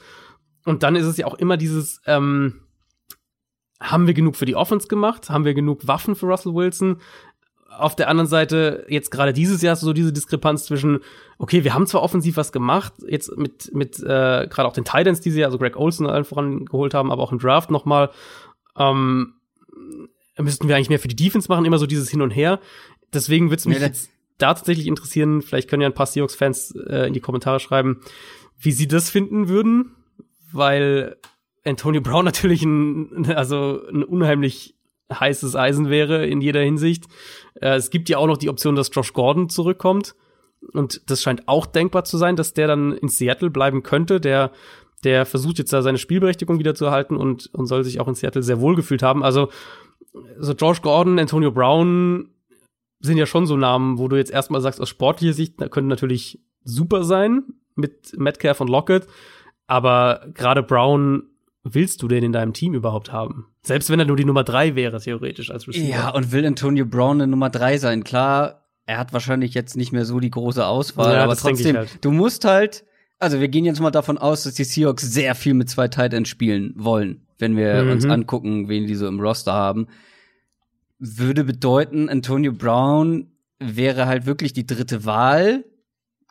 Und 0.66 0.84
dann 0.84 0.96
ist 0.96 1.08
es 1.08 1.18
ja 1.18 1.26
auch 1.26 1.34
immer 1.34 1.58
dieses, 1.58 2.02
ähm, 2.06 2.62
haben 3.82 4.06
wir 4.06 4.14
genug 4.14 4.36
für 4.36 4.46
die 4.46 4.56
Offense 4.56 4.88
gemacht? 4.88 5.30
Haben 5.30 5.44
wir 5.44 5.56
genug 5.56 5.88
Waffen 5.88 6.16
für 6.16 6.28
Russell 6.28 6.54
Wilson? 6.54 6.98
Auf 7.82 7.96
der 7.96 8.10
anderen 8.10 8.28
Seite, 8.28 8.86
jetzt 8.90 9.12
gerade 9.12 9.34
dieses 9.34 9.62
Jahr 9.62 9.76
so 9.76 9.94
diese 9.94 10.14
Diskrepanz 10.14 10.66
zwischen, 10.66 11.00
okay, 11.38 11.64
wir 11.64 11.74
haben 11.74 11.88
zwar 11.88 12.04
offensiv 12.04 12.38
was 12.38 12.52
gemacht, 12.52 12.94
jetzt 13.08 13.36
mit, 13.38 13.74
mit 13.74 14.00
äh, 14.00 14.48
gerade 14.48 14.66
auch 14.66 14.74
den 14.74 14.86
Titans, 14.86 15.22
die 15.22 15.32
sie, 15.32 15.44
also 15.44 15.58
Greg 15.58 15.76
Olson 15.76 16.08
allen 16.08 16.24
voran 16.24 16.66
geholt 16.66 16.94
haben, 16.94 17.12
aber 17.12 17.24
auch 17.24 17.32
im 17.32 17.40
Draft 17.40 17.72
nochmal. 17.72 18.12
Ähm, 18.78 19.34
müssten 20.38 20.68
wir 20.68 20.76
eigentlich 20.76 20.90
mehr 20.90 21.00
für 21.00 21.08
die 21.08 21.16
Defense 21.16 21.48
machen, 21.50 21.66
immer 21.66 21.78
so 21.78 21.86
dieses 21.86 22.10
Hin 22.10 22.22
und 22.22 22.32
Her. 22.32 22.60
Deswegen 23.14 23.50
würde 23.50 23.60
es 23.60 23.66
mich 23.66 23.80
ja, 23.80 23.88
jetzt 23.88 24.10
da 24.38 24.54
tatsächlich 24.54 24.88
interessieren, 24.88 25.42
vielleicht 25.42 25.70
können 25.70 25.82
ja 25.82 25.88
ein 25.88 25.94
paar 25.94 26.06
Seahawks-Fans 26.06 26.76
äh, 26.88 27.08
in 27.08 27.14
die 27.14 27.20
Kommentare 27.20 27.60
schreiben, 27.60 28.02
wie 28.60 28.72
sie 28.72 28.88
das 28.88 29.10
finden 29.10 29.50
würden, 29.50 29.96
weil 30.52 31.18
Antonio 31.66 32.02
Brown 32.02 32.26
natürlich 32.26 32.64
ein, 32.64 33.32
also 33.34 33.82
ein 33.90 34.04
unheimlich 34.04 34.76
heißes 35.20 35.56
Eisen 35.56 35.90
wäre 35.90 36.26
in 36.26 36.42
jeder 36.42 36.62
Hinsicht. 36.62 37.06
Äh, 37.56 37.76
es 37.76 37.90
gibt 37.90 38.10
ja 38.10 38.18
auch 38.18 38.28
noch 38.28 38.38
die 38.38 38.50
Option, 38.50 38.76
dass 38.76 38.92
Josh 38.94 39.14
Gordon 39.14 39.50
zurückkommt. 39.50 40.16
Und 40.74 41.10
das 41.10 41.22
scheint 41.22 41.48
auch 41.48 41.66
denkbar 41.66 42.04
zu 42.04 42.18
sein, 42.18 42.36
dass 42.36 42.54
der 42.54 42.68
dann 42.68 42.94
in 42.94 43.08
Seattle 43.08 43.50
bleiben 43.50 43.84
könnte. 43.84 44.20
Der, 44.20 44.52
der 45.04 45.26
versucht 45.26 45.58
jetzt 45.58 45.74
da 45.74 45.82
seine 45.82 45.98
Spielberechtigung 45.98 46.60
wieder 46.60 46.76
zu 46.76 46.86
erhalten 46.86 47.18
und, 47.18 47.50
und 47.54 47.66
soll 47.66 47.84
sich 47.84 48.00
auch 48.00 48.08
in 48.08 48.16
Seattle 48.16 48.44
sehr 48.44 48.62
wohl 48.62 48.76
gefühlt 48.76 49.04
haben. 49.04 49.24
Also 49.24 49.50
so 50.40 50.56
George 50.56 50.80
Gordon, 50.82 51.20
Antonio 51.20 51.52
Brown 51.52 52.30
sind 53.00 53.18
ja 53.18 53.26
schon 53.26 53.48
so 53.48 53.58
Namen, 53.58 53.98
wo 53.98 54.08
du 54.08 54.16
jetzt 54.16 54.32
erstmal 54.32 54.62
sagst, 54.62 54.80
aus 54.80 54.90
sportlicher 54.90 55.34
Sicht 55.34 55.58
können 55.72 55.88
natürlich 55.88 56.40
super 56.64 57.04
sein 57.04 57.44
mit 57.76 58.18
Metcalf 58.18 58.62
und 58.62 58.70
Lockett, 58.70 59.08
aber 59.66 60.28
gerade 60.34 60.62
Brown 60.62 61.24
willst 61.64 62.02
du 62.02 62.08
den 62.08 62.24
in 62.24 62.32
deinem 62.32 62.54
Team 62.54 62.74
überhaupt 62.74 63.12
haben? 63.12 63.48
Selbst 63.64 63.90
wenn 63.90 64.00
er 64.00 64.06
nur 64.06 64.18
die 64.18 64.26
Nummer 64.26 64.44
drei 64.44 64.76
wäre, 64.76 65.00
theoretisch 65.00 65.52
als 65.52 65.68
Receiver. 65.68 65.88
Ja, 65.88 66.10
und 66.10 66.32
will 66.32 66.46
Antonio 66.46 66.86
Brown 66.86 67.22
eine 67.22 67.28
Nummer 67.28 67.50
drei 67.50 67.78
sein? 67.78 68.04
Klar, 68.04 68.68
er 68.86 68.98
hat 68.98 69.14
wahrscheinlich 69.14 69.54
jetzt 69.54 69.78
nicht 69.78 69.92
mehr 69.92 70.06
so 70.06 70.20
die 70.20 70.32
große 70.32 70.66
Auswahl, 70.66 71.16
ja, 71.16 71.24
aber 71.24 71.36
trotzdem, 71.36 71.78
halt. 71.78 72.00
du 72.02 72.12
musst 72.12 72.46
halt, 72.46 72.84
also 73.20 73.40
wir 73.40 73.48
gehen 73.48 73.66
jetzt 73.66 73.80
mal 73.80 73.92
davon 73.92 74.18
aus, 74.18 74.44
dass 74.44 74.56
die 74.56 74.64
Seahawks 74.64 75.04
sehr 75.04 75.36
viel 75.36 75.54
mit 75.54 75.70
zwei 75.70 75.88
Titans 75.88 76.28
spielen 76.30 76.74
wollen 76.76 77.28
wenn 77.42 77.58
wir 77.58 77.84
mhm. 77.84 77.92
uns 77.92 78.06
angucken, 78.06 78.70
wen 78.70 78.88
die 78.88 78.96
so 78.96 79.08
im 79.08 79.20
Roster 79.20 79.52
haben, 79.52 79.88
würde 81.00 81.44
bedeuten, 81.44 82.08
Antonio 82.08 82.54
Brown 82.54 83.32
wäre 83.60 84.06
halt 84.06 84.26
wirklich 84.26 84.54
die 84.54 84.66
dritte 84.66 85.04
Wahl, 85.04 85.66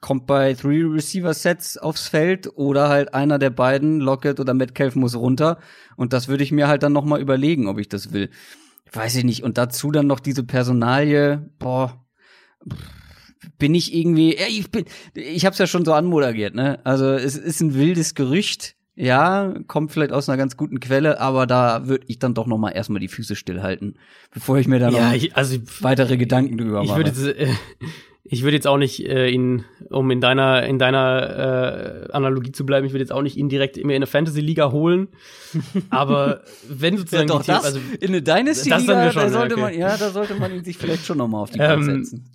kommt 0.01 0.27
bei 0.27 0.55
Three 0.55 0.83
Receiver 0.83 1.35
Sets 1.35 1.79
aufs 1.79 2.09
Feld 2.09 2.51
oder 2.57 2.89
halt 2.89 3.15
einer 3.15 3.39
der 3.39 3.51
beiden, 3.51 4.01
Lockett 4.01 4.41
oder 4.41 4.55
Metcalf 4.55 4.97
muss 4.97 5.15
runter 5.15 5.59
und 5.97 6.13
das 6.13 6.29
würde 6.29 6.45
ich 6.45 6.53
mir 6.53 6.69
halt 6.69 6.83
dann 6.83 6.93
noch 6.93 7.05
mal 7.05 7.21
überlegen, 7.21 7.69
ob 7.69 7.79
ich 7.79 7.89
das 7.89 8.13
will. 8.13 8.31
Weiß 8.93 9.17
ich 9.17 9.25
nicht 9.25 9.43
und 9.43 9.59
dazu 9.59 9.91
dann 9.91 10.07
noch 10.07 10.21
diese 10.21 10.45
Personalie, 10.45 11.51
boah, 11.59 12.05
bin 13.59 13.75
ich 13.75 13.95
irgendwie, 13.95 14.37
ja, 14.37 14.47
ich 14.49 14.71
bin, 14.71 14.85
ich 15.15 15.47
hab's 15.47 15.59
ja 15.59 15.67
schon 15.67 15.85
so 15.85 15.93
anmoderiert, 15.93 16.55
ne? 16.55 16.81
Also 16.85 17.13
es 17.13 17.37
ist 17.37 17.61
ein 17.61 17.75
wildes 17.75 18.15
Gerücht 18.15 18.77
ja, 19.01 19.55
kommt 19.67 19.93
vielleicht 19.93 20.13
aus 20.13 20.29
einer 20.29 20.37
ganz 20.37 20.59
guten 20.59 20.79
Quelle, 20.79 21.21
aber 21.21 21.47
da 21.47 21.87
würde 21.87 22.05
ich 22.09 22.19
dann 22.19 22.35
doch 22.35 22.47
noch 22.47 22.59
mal 22.59 22.71
erstmal 22.71 23.01
die 23.01 23.09
Füße 23.09 23.35
stillhalten, 23.35 23.99
bevor 24.31 24.59
ich 24.59 24.69
mir 24.69 24.79
dann 24.79 24.93
ja, 24.93 25.15
ich, 25.15 25.37
also, 25.37 25.57
weitere 25.81 26.19
Gedanken 26.19 26.59
drüber 26.59 26.85
mache. 26.85 27.01
Ich 27.01 27.15
würde 27.15 27.31
äh, 27.39 27.49
ich 28.33 28.45
würde 28.45 28.57
jetzt 28.57 28.67
auch 28.67 28.77
nicht 28.77 29.05
äh, 29.07 29.29
ihn, 29.29 29.65
um 29.91 30.11
in 30.11 30.21
deiner 30.21 30.65
in 30.65 30.79
deiner 30.79 32.07
äh, 32.09 32.13
Analogie 32.13 32.53
zu 32.53 32.65
bleiben, 32.65 32.87
ich 32.87 32.93
würde 32.93 33.03
jetzt 33.03 33.13
auch 33.13 33.23
nicht 33.23 33.37
ihn 33.37 33.49
direkt 33.49 33.77
immer 33.77 33.91
in 33.91 33.97
eine 33.97 34.07
Fantasy 34.07 34.41
Liga 34.41 34.71
holen. 34.71 35.09
Aber 35.91 36.43
wenn 36.69 36.97
sozusagen 36.97 37.29
ja, 37.29 37.35
doch, 37.35 37.45
das, 37.45 37.65
also 37.65 37.81
in 38.01 38.09
eine 38.09 38.23
Dynasty 38.23 38.71
Liga, 38.71 39.11
da 39.11 39.29
sollte 39.29 39.55
okay. 39.55 39.63
man 39.63 39.79
ja, 39.79 39.97
da 39.97 40.11
sollte 40.11 40.35
man 40.37 40.55
ihn 40.55 40.65
sich 40.65 40.79
vielleicht 40.79 41.05
schon 41.05 41.19
noch 41.19 41.27
mal 41.27 41.41
auf 41.41 41.51
die 41.51 41.59
Karte 41.59 41.75
ähm, 41.75 42.05
setzen 42.05 42.31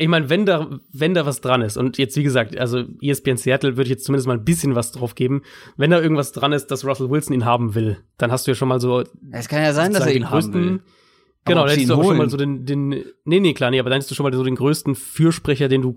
ich 0.00 0.08
meine, 0.08 0.30
wenn 0.30 0.46
da, 0.46 0.80
wenn 0.92 1.12
da 1.12 1.26
was 1.26 1.42
dran 1.42 1.60
ist, 1.60 1.76
und 1.76 1.98
jetzt, 1.98 2.16
wie 2.16 2.22
gesagt, 2.22 2.56
also 2.56 2.84
ESPN 3.02 3.36
Seattle 3.36 3.72
würde 3.72 3.82
ich 3.82 3.90
jetzt 3.90 4.04
zumindest 4.04 4.28
mal 4.28 4.38
ein 4.38 4.44
bisschen 4.44 4.74
was 4.74 4.92
drauf 4.92 5.14
geben, 5.14 5.42
wenn 5.76 5.90
da 5.90 6.00
irgendwas 6.00 6.32
dran 6.32 6.52
ist, 6.52 6.68
dass 6.68 6.86
Russell 6.86 7.10
Wilson 7.10 7.34
ihn 7.34 7.44
haben 7.44 7.74
will, 7.74 7.98
dann 8.16 8.32
hast 8.32 8.46
du 8.46 8.52
ja 8.52 8.54
schon 8.54 8.68
mal 8.68 8.80
so. 8.80 9.04
Es 9.30 9.48
kann 9.48 9.62
ja 9.62 9.74
sein, 9.74 9.92
dass 9.92 10.06
er 10.06 10.14
ihn 10.14 10.30
haben 10.30 10.54
will. 10.54 10.80
Genau, 11.44 11.62
dann 11.62 11.70
hättest 11.70 11.88
du 11.90 11.94
aber 11.94 12.04
schon 12.04 12.16
mal 12.18 12.30
so 12.30 12.36
den, 12.36 12.66
den, 12.66 12.88
nee, 13.24 13.40
nee, 13.40 13.54
klar, 13.54 13.70
nee, 13.70 13.80
aber 13.80 13.88
dann 13.88 13.96
hättest 13.96 14.10
du 14.10 14.14
schon 14.14 14.24
mal 14.24 14.32
so 14.32 14.44
den 14.44 14.56
größten 14.56 14.94
Fürsprecher, 14.94 15.68
den 15.68 15.82
du 15.82 15.96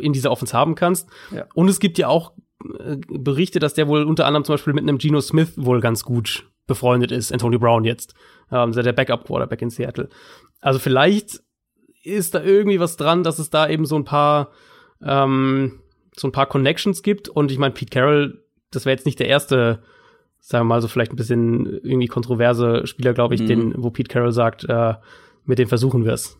in 0.00 0.12
dieser 0.12 0.30
Offense 0.30 0.56
haben 0.56 0.74
kannst. 0.74 1.08
Ja. 1.30 1.46
Und 1.54 1.68
es 1.68 1.78
gibt 1.78 1.98
ja 1.98 2.08
auch 2.08 2.32
äh, 2.78 2.96
Berichte, 3.08 3.58
dass 3.58 3.74
der 3.74 3.86
wohl 3.86 4.04
unter 4.04 4.26
anderem 4.26 4.44
zum 4.44 4.54
Beispiel 4.54 4.72
mit 4.72 4.82
einem 4.82 4.98
Geno 4.98 5.20
Smith 5.20 5.52
wohl 5.56 5.80
ganz 5.80 6.04
gut 6.04 6.48
befreundet 6.66 7.12
ist, 7.12 7.32
Antonio 7.32 7.58
Brown 7.58 7.84
jetzt, 7.84 8.14
ähm, 8.50 8.72
der 8.72 8.92
Backup-Quarterback 8.92 9.62
in 9.62 9.70
Seattle. 9.70 10.08
Also 10.60 10.78
vielleicht 10.78 11.42
ist 12.02 12.34
da 12.34 12.42
irgendwie 12.42 12.80
was 12.80 12.96
dran, 12.96 13.22
dass 13.22 13.38
es 13.38 13.50
da 13.50 13.68
eben 13.68 13.84
so 13.84 13.96
ein 13.96 14.04
paar 14.04 14.52
ähm, 15.02 15.80
so 16.18 16.28
ein 16.28 16.32
paar 16.32 16.46
Connections 16.46 17.02
gibt. 17.02 17.28
Und 17.28 17.50
ich 17.50 17.58
meine, 17.58 17.74
Pete 17.74 17.90
Carroll, 17.90 18.44
das 18.70 18.84
wäre 18.84 18.96
jetzt 18.96 19.06
nicht 19.06 19.18
der 19.18 19.28
erste, 19.28 19.82
sagen 20.48 20.64
wir 20.64 20.74
mal 20.76 20.80
so 20.80 20.88
vielleicht 20.88 21.12
ein 21.12 21.16
bisschen 21.16 21.66
irgendwie 21.66 22.06
kontroverse 22.06 22.86
Spieler, 22.86 23.12
glaube 23.12 23.34
ich, 23.34 23.42
mhm. 23.42 23.46
den, 23.46 23.74
wo 23.76 23.90
Pete 23.90 24.08
Carroll 24.08 24.32
sagt, 24.32 24.64
äh, 24.64 24.94
mit 25.44 25.58
dem 25.58 25.68
versuchen 25.68 26.06
wir 26.06 26.14
es. 26.14 26.38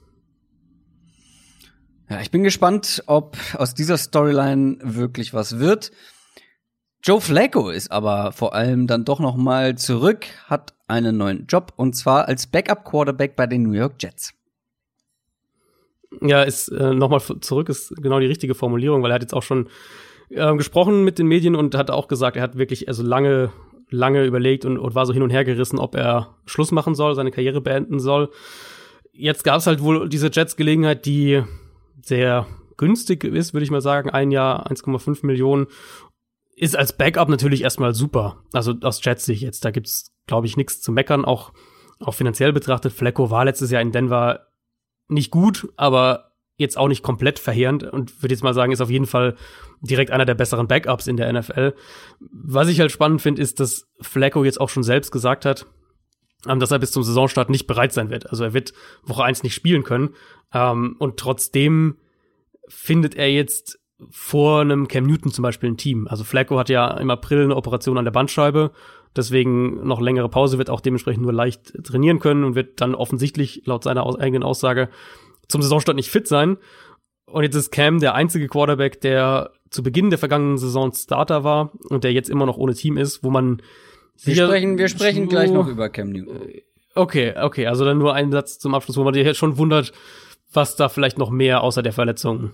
Ja, 2.09 2.19
ich 2.23 2.31
bin 2.31 2.43
gespannt, 2.43 3.03
ob 3.07 3.37
aus 3.59 3.75
dieser 3.75 3.99
Storyline 3.99 4.79
wirklich 4.83 5.35
was 5.35 5.59
wird. 5.59 5.93
Joe 7.05 7.21
Flacco 7.21 7.69
ist 7.69 7.93
aber 7.93 8.33
vor 8.33 8.55
allem 8.55 8.87
dann 8.87 9.05
doch 9.05 9.21
noch 9.21 9.37
mal 9.37 9.77
zurück, 9.77 10.25
hat 10.47 10.75
einen 10.87 11.19
neuen 11.19 11.47
Job 11.47 11.75
und 11.77 11.95
zwar 11.95 12.29
als 12.29 12.47
Backup 12.47 12.87
Quarterback 12.87 13.37
bei 13.37 13.47
den 13.47 13.63
New 13.63 13.73
York 13.73 13.97
Jets. 14.01 14.33
Ja, 16.23 16.45
ist 16.45 16.69
äh, 16.69 16.95
nochmal 16.95 17.21
zurück, 17.21 17.69
ist 17.69 17.95
genau 17.97 18.21
die 18.21 18.27
richtige 18.27 18.55
Formulierung, 18.55 19.03
weil 19.03 19.11
er 19.11 19.17
hat 19.17 19.23
jetzt 19.23 19.35
auch 19.35 19.43
schon 19.43 19.69
äh, 20.31 20.57
gesprochen 20.57 21.05
mit 21.05 21.19
den 21.19 21.27
Medien 21.27 21.55
und 21.55 21.75
hat 21.75 21.91
auch 21.91 22.09
gesagt, 22.09 22.37
er 22.37 22.43
hat 22.43 22.57
wirklich 22.57 22.89
also 22.89 23.03
lange, 23.03 23.53
lange 23.91 24.25
überlegt 24.25 24.65
und, 24.65 24.79
und 24.79 24.95
war 24.95 25.07
so 25.07 25.13
hin 25.13 25.23
und 25.23 25.31
her 25.31 25.45
gerissen, 25.45 25.79
ob 25.79 25.95
er 25.95 26.35
Schluss 26.47 26.73
machen 26.73 26.95
soll, 26.95 27.15
seine 27.15 27.31
Karriere 27.31 27.61
beenden 27.61 28.01
soll. 28.01 28.31
Jetzt 29.13 29.45
gab 29.45 29.59
es 29.59 29.67
halt 29.67 29.83
wohl 29.83 30.09
diese 30.09 30.31
Jets-Gelegenheit, 30.33 31.07
die 31.07 31.43
sehr 32.03 32.47
günstig 32.77 33.25
ist, 33.25 33.53
würde 33.53 33.65
ich 33.65 33.71
mal 33.71 33.81
sagen. 33.81 34.11
Ein 34.11 34.31
Jahr 34.31 34.71
1,5 34.71 35.27
Millionen 35.27 35.67
ist 36.55 36.77
als 36.77 36.97
Backup 36.97 37.29
natürlich 37.29 37.63
erstmal 37.63 37.95
super. 37.95 38.43
Also 38.53 38.75
aus 38.83 39.05
Jets 39.05 39.25
Sicht 39.25 39.43
jetzt, 39.43 39.65
da 39.65 39.71
gibt's 39.71 40.13
glaube 40.27 40.47
ich 40.47 40.57
nichts 40.57 40.81
zu 40.81 40.93
meckern, 40.93 41.25
auch 41.25 41.53
auch 42.01 42.15
finanziell 42.15 42.53
betrachtet. 42.53 42.93
Flecko 42.93 43.31
war 43.31 43.45
letztes 43.45 43.71
Jahr 43.71 43.83
in 43.83 43.93
Denver 43.93 44.47
nicht 45.09 45.31
gut, 45.31 45.69
aber 45.77 46.28
jetzt 46.59 46.77
auch 46.77 46.89
nicht 46.89 47.03
komplett 47.03 47.39
verheerend 47.39 47.85
und 47.85 48.23
würde 48.23 48.35
jetzt 48.35 48.43
mal 48.43 48.53
sagen, 48.53 48.73
ist 48.73 48.81
auf 48.81 48.91
jeden 48.91 49.07
Fall 49.07 49.37
direkt 49.81 50.11
einer 50.11 50.25
der 50.25 50.35
besseren 50.35 50.67
Backups 50.67 51.07
in 51.07 51.17
der 51.17 51.33
NFL. 51.33 51.73
Was 52.21 52.69
ich 52.69 52.81
halt 52.81 52.93
spannend 52.93 53.23
finde, 53.23 53.41
ist, 53.41 53.61
dass 53.61 53.89
Flacco 54.01 54.45
jetzt 54.45 54.61
auch 54.61 54.69
schon 54.69 54.83
selbst 54.83 55.13
gesagt 55.13 55.45
hat, 55.45 55.67
ähm, 56.47 56.59
dass 56.59 56.73
er 56.73 56.81
bis 56.81 56.91
zum 56.91 57.05
Saisonstart 57.05 57.49
nicht 57.49 57.67
bereit 57.67 57.93
sein 57.93 58.11
wird. 58.11 58.29
Also 58.29 58.45
er 58.45 58.53
wird 58.53 58.75
Woche 59.05 59.25
eins 59.25 59.43
nicht 59.43 59.55
spielen 59.55 59.85
können. 59.85 60.11
Ähm, 60.53 60.97
und 60.99 61.17
trotzdem 61.17 61.97
findet 62.69 63.15
er 63.15 63.31
jetzt 63.31 63.79
vor 64.11 64.61
einem 64.61 64.89
Cam 64.89 65.07
Newton 65.07 65.33
zum 65.33 65.43
Beispiel 65.43 65.71
ein 65.71 65.77
Team. 65.77 66.07
Also 66.09 66.25
Flacco 66.25 66.59
hat 66.59 66.69
ja 66.69 66.91
im 66.99 67.11
April 67.11 67.45
eine 67.45 67.57
Operation 67.57 67.99
an 67.99 68.05
der 68.05 68.13
Bandscheibe 68.13 68.73
deswegen 69.17 69.87
noch 69.87 70.01
längere 70.01 70.29
Pause, 70.29 70.59
wird 70.59 70.71
auch 70.71 70.81
dementsprechend 70.81 71.23
nur 71.23 71.33
leicht 71.33 71.73
trainieren 71.85 72.21
können 72.21 72.45
und 72.45 72.55
wird 72.55 72.81
dann 72.81 72.95
offensichtlich 72.95 73.63
laut 73.65 73.85
seiner 73.85 74.07
eigenen 74.19 74.43
Aussage 74.43 74.89
zum 75.49 75.63
Saisonstart 75.63 75.97
nicht 75.97 76.11
fit 76.11 76.29
sein. 76.29 76.59
Und 77.27 77.43
jetzt 77.43 77.55
ist 77.55 77.71
Cam 77.71 78.01
der 78.01 78.15
einzige 78.15 78.49
Quarterback, 78.49 79.01
der 79.01 79.53
zu 79.71 79.83
Beginn 79.83 80.11
der 80.11 80.19
vergangenen 80.19 80.59
Saison 80.59 80.93
Starter 80.93 81.45
war 81.45 81.73
und 81.91 82.05
der 82.05 82.13
jetzt 82.13 82.31
immer 82.31 82.47
noch 82.47 82.57
ohne 82.57 82.75
Team 82.75 82.97
ist, 82.97 83.23
wo 83.23 83.31
man 83.31 83.61
wir 84.25 84.35
sprechen, 84.35 84.79
wir 84.79 84.89
sprechen 84.89 85.29
gleich 85.29 85.51
noch 85.51 85.69
über 85.69 85.91
Cam 85.91 86.11
Newton. 86.11 86.49
Äh, 86.49 86.63
okay, 86.95 87.35
okay, 87.37 87.67
also 87.67 87.85
dann 87.85 87.99
nur 87.99 88.15
ein 88.15 88.33
Satz 88.33 88.59
zum 88.59 88.75
Abschluss, 88.75 88.97
wo 88.97 89.05
man 89.05 89.15
sich 89.15 89.25
jetzt 89.25 89.37
schon 89.37 89.59
wundert, 89.59 89.93
was 90.53 90.77
da 90.77 90.89
vielleicht 90.89 91.19
noch 91.19 91.31
mehr 91.31 91.63
außer 91.63 91.83
der 91.83 91.93
Verletzung 91.93 92.53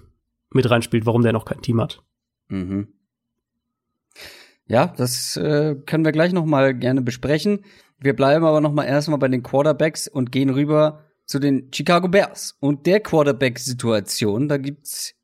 mit 0.53 0.69
reinspielt, 0.69 1.07
warum 1.07 1.23
der 1.23 1.33
noch 1.33 1.45
kein 1.45 1.63
Team 1.63 1.81
hat. 1.81 2.03
Mhm. 2.49 2.89
Ja, 4.67 4.93
das 4.97 5.37
äh, 5.37 5.77
können 5.87 6.05
wir 6.05 6.13
gleich 6.13 6.33
noch 6.33 6.45
mal 6.45 6.75
gerne 6.75 7.03
besprechen. 7.03 7.65
Wir 7.99 8.15
bleiben 8.15 8.45
aber 8.45 8.61
noch 8.61 8.73
mal 8.73 8.85
erstmal 8.85 9.19
bei 9.19 9.29
den 9.29 9.43
Quarterbacks 9.43 10.09
und 10.09 10.33
gehen 10.33 10.51
rüber 10.51 11.04
zu 11.27 11.39
den 11.39 11.71
Chicago 11.73 12.09
Bears 12.09 12.57
und 12.61 12.87
der 12.87 13.01
Quarterback-Situation. 13.01 14.49
Da 14.49 14.57
gibt's, 14.57 15.15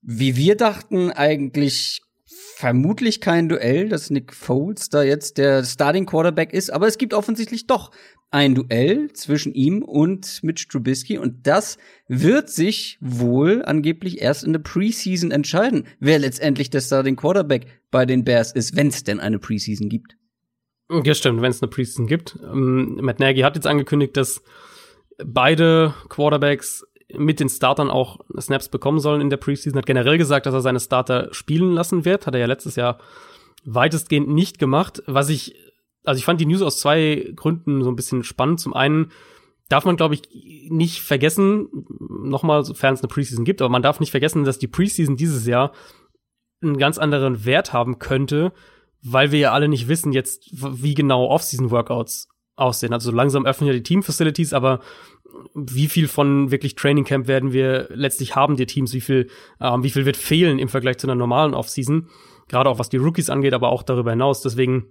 wie 0.00 0.36
wir 0.36 0.56
dachten, 0.56 1.10
eigentlich 1.10 2.02
vermutlich 2.56 3.20
kein 3.20 3.48
Duell, 3.48 3.88
dass 3.88 4.10
Nick 4.10 4.32
Foles 4.32 4.88
da 4.88 5.02
jetzt 5.02 5.38
der 5.38 5.64
Starting 5.64 6.06
Quarterback 6.06 6.52
ist, 6.52 6.70
aber 6.70 6.86
es 6.86 6.98
gibt 6.98 7.14
offensichtlich 7.14 7.66
doch 7.66 7.90
ein 8.30 8.54
Duell 8.54 9.12
zwischen 9.12 9.52
ihm 9.52 9.82
und 9.82 10.42
Mitch 10.42 10.66
Trubisky 10.68 11.18
und 11.18 11.46
das 11.46 11.76
wird 12.08 12.48
sich 12.48 12.98
wohl 13.00 13.62
angeblich 13.64 14.22
erst 14.22 14.44
in 14.44 14.54
der 14.54 14.60
Preseason 14.60 15.30
entscheiden, 15.30 15.84
wer 16.00 16.18
letztendlich 16.18 16.70
der 16.70 16.80
Starting 16.80 17.16
Quarterback 17.16 17.66
bei 17.90 18.06
den 18.06 18.24
Bears 18.24 18.52
ist, 18.52 18.74
wenn 18.74 18.88
es 18.88 19.04
denn 19.04 19.20
eine 19.20 19.38
Preseason 19.38 19.90
gibt. 19.90 20.16
Ja, 21.04 21.14
stimmt, 21.14 21.42
wenn 21.42 21.50
es 21.50 21.62
eine 21.62 21.70
Preseason 21.70 22.06
gibt. 22.06 22.38
Ähm, 22.42 22.98
Matt 23.02 23.20
Nagy 23.20 23.40
hat 23.40 23.54
jetzt 23.54 23.66
angekündigt, 23.66 24.16
dass 24.16 24.42
beide 25.24 25.94
Quarterbacks 26.08 26.84
mit 27.14 27.40
den 27.40 27.48
Startern 27.48 27.90
auch 27.90 28.20
Snaps 28.40 28.68
bekommen 28.68 29.00
sollen 29.00 29.20
in 29.20 29.30
der 29.30 29.36
Preseason. 29.36 29.78
Hat 29.78 29.86
generell 29.86 30.18
gesagt, 30.18 30.46
dass 30.46 30.54
er 30.54 30.60
seine 30.60 30.80
Starter 30.80 31.28
spielen 31.32 31.72
lassen 31.72 32.04
wird. 32.04 32.26
Hat 32.26 32.34
er 32.34 32.40
ja 32.40 32.46
letztes 32.46 32.76
Jahr 32.76 32.98
weitestgehend 33.64 34.28
nicht 34.28 34.58
gemacht. 34.58 35.02
Was 35.06 35.28
ich, 35.28 35.54
also 36.04 36.18
ich 36.18 36.24
fand 36.24 36.40
die 36.40 36.46
News 36.46 36.62
aus 36.62 36.80
zwei 36.80 37.32
Gründen 37.36 37.82
so 37.82 37.90
ein 37.90 37.96
bisschen 37.96 38.24
spannend. 38.24 38.60
Zum 38.60 38.74
einen 38.74 39.12
darf 39.68 39.84
man, 39.84 39.96
glaube 39.96 40.14
ich, 40.14 40.22
nicht 40.70 41.00
vergessen, 41.00 41.68
nochmal, 41.98 42.64
sofern 42.64 42.94
es 42.94 43.00
eine 43.00 43.08
Preseason 43.08 43.44
gibt, 43.44 43.62
aber 43.62 43.70
man 43.70 43.82
darf 43.82 44.00
nicht 44.00 44.10
vergessen, 44.10 44.44
dass 44.44 44.58
die 44.58 44.68
Preseason 44.68 45.16
dieses 45.16 45.46
Jahr 45.46 45.72
einen 46.62 46.76
ganz 46.76 46.98
anderen 46.98 47.44
Wert 47.44 47.72
haben 47.72 47.98
könnte, 47.98 48.52
weil 49.02 49.32
wir 49.32 49.38
ja 49.38 49.52
alle 49.52 49.68
nicht 49.68 49.88
wissen 49.88 50.12
jetzt, 50.12 50.48
wie 50.52 50.94
genau 50.94 51.26
Off-Season-Workouts 51.26 52.28
aussehen. 52.56 52.92
Also 52.92 53.10
langsam 53.10 53.46
öffnen 53.46 53.68
ja 53.68 53.74
die 53.74 53.82
Team-Facilities, 53.82 54.52
aber 54.52 54.80
wie 55.54 55.88
viel 55.88 56.08
von 56.08 56.50
wirklich 56.50 56.74
Training 56.74 57.04
Camp 57.04 57.26
werden 57.26 57.52
wir 57.52 57.88
letztlich 57.90 58.36
haben, 58.36 58.56
die 58.56 58.66
Teams, 58.66 58.92
wie 58.92 59.00
viel, 59.00 59.28
ähm, 59.60 59.82
wie 59.82 59.90
viel 59.90 60.04
wird 60.04 60.16
fehlen 60.16 60.58
im 60.58 60.68
Vergleich 60.68 60.98
zu 60.98 61.06
einer 61.06 61.14
normalen 61.14 61.54
Offseason, 61.54 62.08
gerade 62.48 62.68
auch 62.68 62.78
was 62.78 62.88
die 62.88 62.98
Rookies 62.98 63.30
angeht, 63.30 63.54
aber 63.54 63.70
auch 63.70 63.82
darüber 63.82 64.10
hinaus. 64.10 64.42
Deswegen 64.42 64.86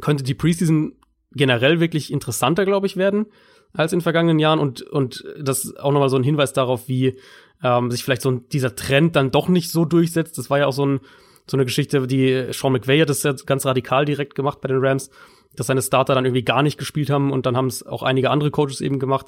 könnte 0.00 0.24
die 0.24 0.34
Preseason 0.34 0.92
generell 1.32 1.80
wirklich 1.80 2.12
interessanter, 2.12 2.64
glaube 2.64 2.86
ich, 2.86 2.96
werden 2.96 3.26
als 3.72 3.92
in 3.92 4.02
vergangenen 4.02 4.38
Jahren 4.38 4.58
und 4.58 4.82
und 4.82 5.24
das 5.40 5.74
auch 5.76 5.92
nochmal 5.92 6.10
so 6.10 6.16
ein 6.16 6.22
Hinweis 6.22 6.52
darauf, 6.52 6.88
wie 6.88 7.18
ähm, 7.62 7.90
sich 7.90 8.04
vielleicht 8.04 8.22
so 8.22 8.30
ein, 8.30 8.48
dieser 8.50 8.76
Trend 8.76 9.16
dann 9.16 9.30
doch 9.30 9.48
nicht 9.48 9.70
so 9.70 9.84
durchsetzt. 9.84 10.36
Das 10.36 10.50
war 10.50 10.58
ja 10.58 10.66
auch 10.66 10.72
so 10.72 10.84
ein 10.84 11.00
so 11.46 11.56
eine 11.56 11.64
Geschichte, 11.64 12.06
die 12.06 12.52
Sean 12.52 12.72
McVay 12.72 13.00
hat 13.00 13.08
das 13.08 13.22
ja 13.24 13.32
ganz 13.46 13.66
radikal 13.66 14.04
direkt 14.04 14.34
gemacht 14.34 14.60
bei 14.60 14.68
den 14.68 14.78
Rams, 14.78 15.10
dass 15.56 15.66
seine 15.66 15.82
Starter 15.82 16.14
dann 16.14 16.24
irgendwie 16.24 16.44
gar 16.44 16.62
nicht 16.62 16.78
gespielt 16.78 17.10
haben 17.10 17.30
und 17.30 17.46
dann 17.46 17.56
haben 17.56 17.66
es 17.66 17.84
auch 17.86 18.02
einige 18.02 18.30
andere 18.30 18.50
Coaches 18.50 18.80
eben 18.80 18.98
gemacht 18.98 19.26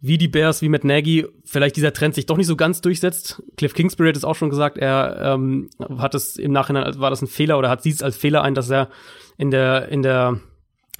wie 0.00 0.16
die 0.16 0.28
Bears, 0.28 0.62
wie 0.62 0.68
Matt 0.68 0.84
Nagy, 0.84 1.26
vielleicht 1.44 1.76
dieser 1.76 1.92
Trend 1.92 2.14
sich 2.14 2.26
doch 2.26 2.38
nicht 2.38 2.46
so 2.46 2.56
ganz 2.56 2.80
durchsetzt. 2.80 3.42
Cliff 3.56 3.74
Kingsbury 3.74 4.08
hat 4.08 4.16
es 4.16 4.24
auch 4.24 4.34
schon 4.34 4.48
gesagt, 4.48 4.78
er 4.78 5.34
ähm, 5.34 5.68
hat 5.98 6.14
es 6.14 6.36
im 6.36 6.52
Nachhinein, 6.52 6.98
war 6.98 7.10
das 7.10 7.20
ein 7.20 7.26
Fehler 7.26 7.58
oder 7.58 7.68
hat 7.68 7.82
sieht 7.82 7.96
es 7.96 8.02
als 8.02 8.16
Fehler 8.16 8.42
ein, 8.42 8.54
dass 8.54 8.70
er 8.70 8.88
in 9.36 9.50
der, 9.50 9.88
in 9.88 10.02
der 10.02 10.40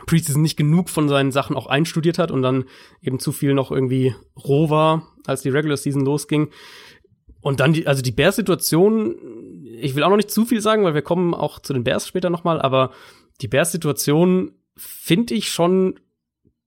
Preseason 0.07 0.43
nicht 0.43 0.57
genug 0.57 0.91
von 0.91 1.09
seinen 1.09 1.33
Sachen 1.33 1.57
auch 1.57 1.67
einstudiert 1.67 2.19
hat 2.19 2.31
und 2.31 2.43
dann 2.43 2.65
eben 3.01 3.19
zu 3.19 3.33
viel 3.33 3.55
noch 3.55 3.71
irgendwie 3.71 4.15
roh 4.37 4.69
war, 4.69 5.09
als 5.27 5.43
die 5.43 5.51
Regular 5.51 5.79
Season 5.79 6.05
losging. 6.05 6.51
Und 7.41 7.61
dann 7.61 7.73
die, 7.73 7.87
also 7.87 8.03
die 8.03 8.13
Bears-Situation, 8.13 9.15
ich 9.79 9.95
will 9.95 10.03
auch 10.03 10.11
noch 10.11 10.17
nicht 10.17 10.31
zu 10.31 10.45
viel 10.45 10.61
sagen, 10.61 10.85
weil 10.85 10.93
wir 10.93 11.01
kommen 11.01 11.33
auch 11.33 11.59
zu 11.59 11.73
den 11.73 11.85
Bears 11.85 12.07
später 12.07 12.29
nochmal, 12.29 12.61
aber 12.61 12.91
die 13.41 13.49
Bears-Situation 13.49 14.53
finde 14.77 15.35
ich 15.35 15.49
schon 15.51 15.99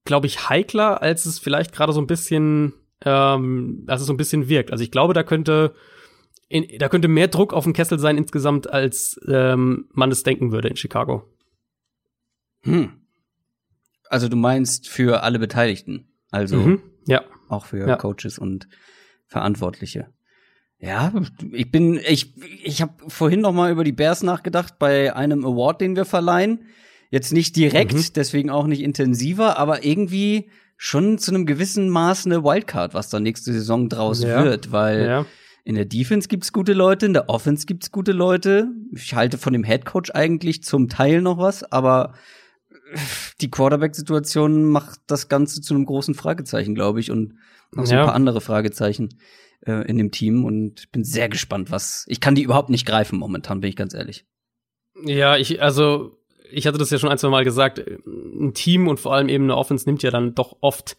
glaube 0.04 0.26
ich, 0.26 0.48
heikler, 0.48 1.02
als 1.02 1.26
es 1.26 1.38
vielleicht 1.38 1.72
gerade 1.72 1.92
so 1.92 2.00
ein 2.00 2.06
bisschen, 2.06 2.74
ähm, 3.04 3.84
als 3.86 4.02
es 4.02 4.06
so 4.06 4.12
ein 4.12 4.18
bisschen 4.18 4.48
wirkt. 4.48 4.70
Also 4.70 4.84
ich 4.84 4.90
glaube, 4.90 5.14
da 5.14 5.22
könnte, 5.22 5.74
in, 6.48 6.66
da 6.78 6.88
könnte 6.88 7.08
mehr 7.08 7.28
Druck 7.28 7.52
auf 7.52 7.64
dem 7.64 7.72
Kessel 7.72 7.98
sein 7.98 8.18
insgesamt, 8.18 8.70
als 8.70 9.18
ähm, 9.26 9.88
man 9.92 10.10
es 10.10 10.22
denken 10.22 10.52
würde 10.52 10.68
in 10.68 10.76
Chicago. 10.76 11.24
Hm. 12.62 12.92
Also 14.08 14.28
du 14.28 14.36
meinst 14.36 14.88
für 14.88 15.22
alle 15.22 15.38
Beteiligten, 15.38 16.12
also 16.30 16.56
mhm, 16.56 16.82
ja. 17.06 17.24
auch 17.48 17.66
für 17.66 17.88
ja. 17.88 17.96
Coaches 17.96 18.38
und 18.38 18.68
Verantwortliche. 19.26 20.12
Ja, 20.78 21.12
ich 21.52 21.70
bin, 21.70 21.98
ich, 22.06 22.34
ich 22.62 22.82
habe 22.82 22.92
vorhin 23.08 23.40
noch 23.40 23.52
mal 23.52 23.72
über 23.72 23.84
die 23.84 23.92
Bears 23.92 24.22
nachgedacht 24.22 24.78
bei 24.78 25.14
einem 25.14 25.44
Award, 25.44 25.80
den 25.80 25.96
wir 25.96 26.04
verleihen. 26.04 26.66
Jetzt 27.10 27.32
nicht 27.32 27.56
direkt, 27.56 27.94
mhm. 27.94 28.04
deswegen 28.14 28.50
auch 28.50 28.66
nicht 28.66 28.82
intensiver, 28.82 29.58
aber 29.58 29.84
irgendwie 29.84 30.50
schon 30.76 31.18
zu 31.18 31.30
einem 31.30 31.46
gewissen 31.46 31.88
Maß 31.88 32.26
eine 32.26 32.42
Wildcard, 32.44 32.92
was 32.92 33.08
da 33.08 33.20
nächste 33.20 33.52
Saison 33.52 33.88
draus 33.88 34.22
ja. 34.22 34.44
wird, 34.44 34.72
weil 34.72 35.06
ja. 35.06 35.26
in 35.64 35.76
der 35.76 35.84
Defense 35.84 36.28
gibt's 36.28 36.52
gute 36.52 36.72
Leute, 36.72 37.06
in 37.06 37.12
der 37.12 37.28
Offense 37.28 37.66
gibt's 37.66 37.90
gute 37.90 38.12
Leute. 38.12 38.68
Ich 38.92 39.14
halte 39.14 39.38
von 39.38 39.52
dem 39.52 39.64
Headcoach 39.64 40.14
eigentlich 40.14 40.64
zum 40.64 40.88
Teil 40.88 41.22
noch 41.22 41.38
was, 41.38 41.62
aber 41.62 42.14
die 43.40 43.50
Quarterback-Situation 43.50 44.64
macht 44.64 45.00
das 45.06 45.28
Ganze 45.28 45.60
zu 45.60 45.74
einem 45.74 45.86
großen 45.86 46.14
Fragezeichen, 46.14 46.74
glaube 46.74 47.00
ich, 47.00 47.10
und 47.10 47.34
noch 47.72 47.86
so 47.86 47.94
ja. 47.94 48.00
ein 48.00 48.06
paar 48.06 48.14
andere 48.14 48.40
Fragezeichen 48.40 49.10
äh, 49.66 49.86
in 49.88 49.98
dem 49.98 50.10
Team 50.10 50.44
und 50.44 50.90
bin 50.92 51.04
sehr 51.04 51.28
gespannt, 51.28 51.70
was. 51.70 52.04
Ich 52.08 52.20
kann 52.20 52.34
die 52.34 52.42
überhaupt 52.42 52.70
nicht 52.70 52.86
greifen 52.86 53.18
momentan, 53.18 53.60
bin 53.60 53.70
ich 53.70 53.76
ganz 53.76 53.94
ehrlich. 53.94 54.24
Ja, 55.04 55.36
ich, 55.36 55.60
also 55.62 56.18
ich 56.50 56.66
hatte 56.66 56.78
das 56.78 56.90
ja 56.90 56.98
schon 56.98 57.10
ein, 57.10 57.18
zwei 57.18 57.28
Mal 57.28 57.44
gesagt, 57.44 57.82
ein 58.06 58.54
Team 58.54 58.88
und 58.88 59.00
vor 59.00 59.14
allem 59.14 59.28
eben 59.28 59.44
eine 59.44 59.56
Offense 59.56 59.88
nimmt 59.88 60.02
ja 60.02 60.10
dann 60.10 60.34
doch 60.34 60.56
oft 60.60 60.96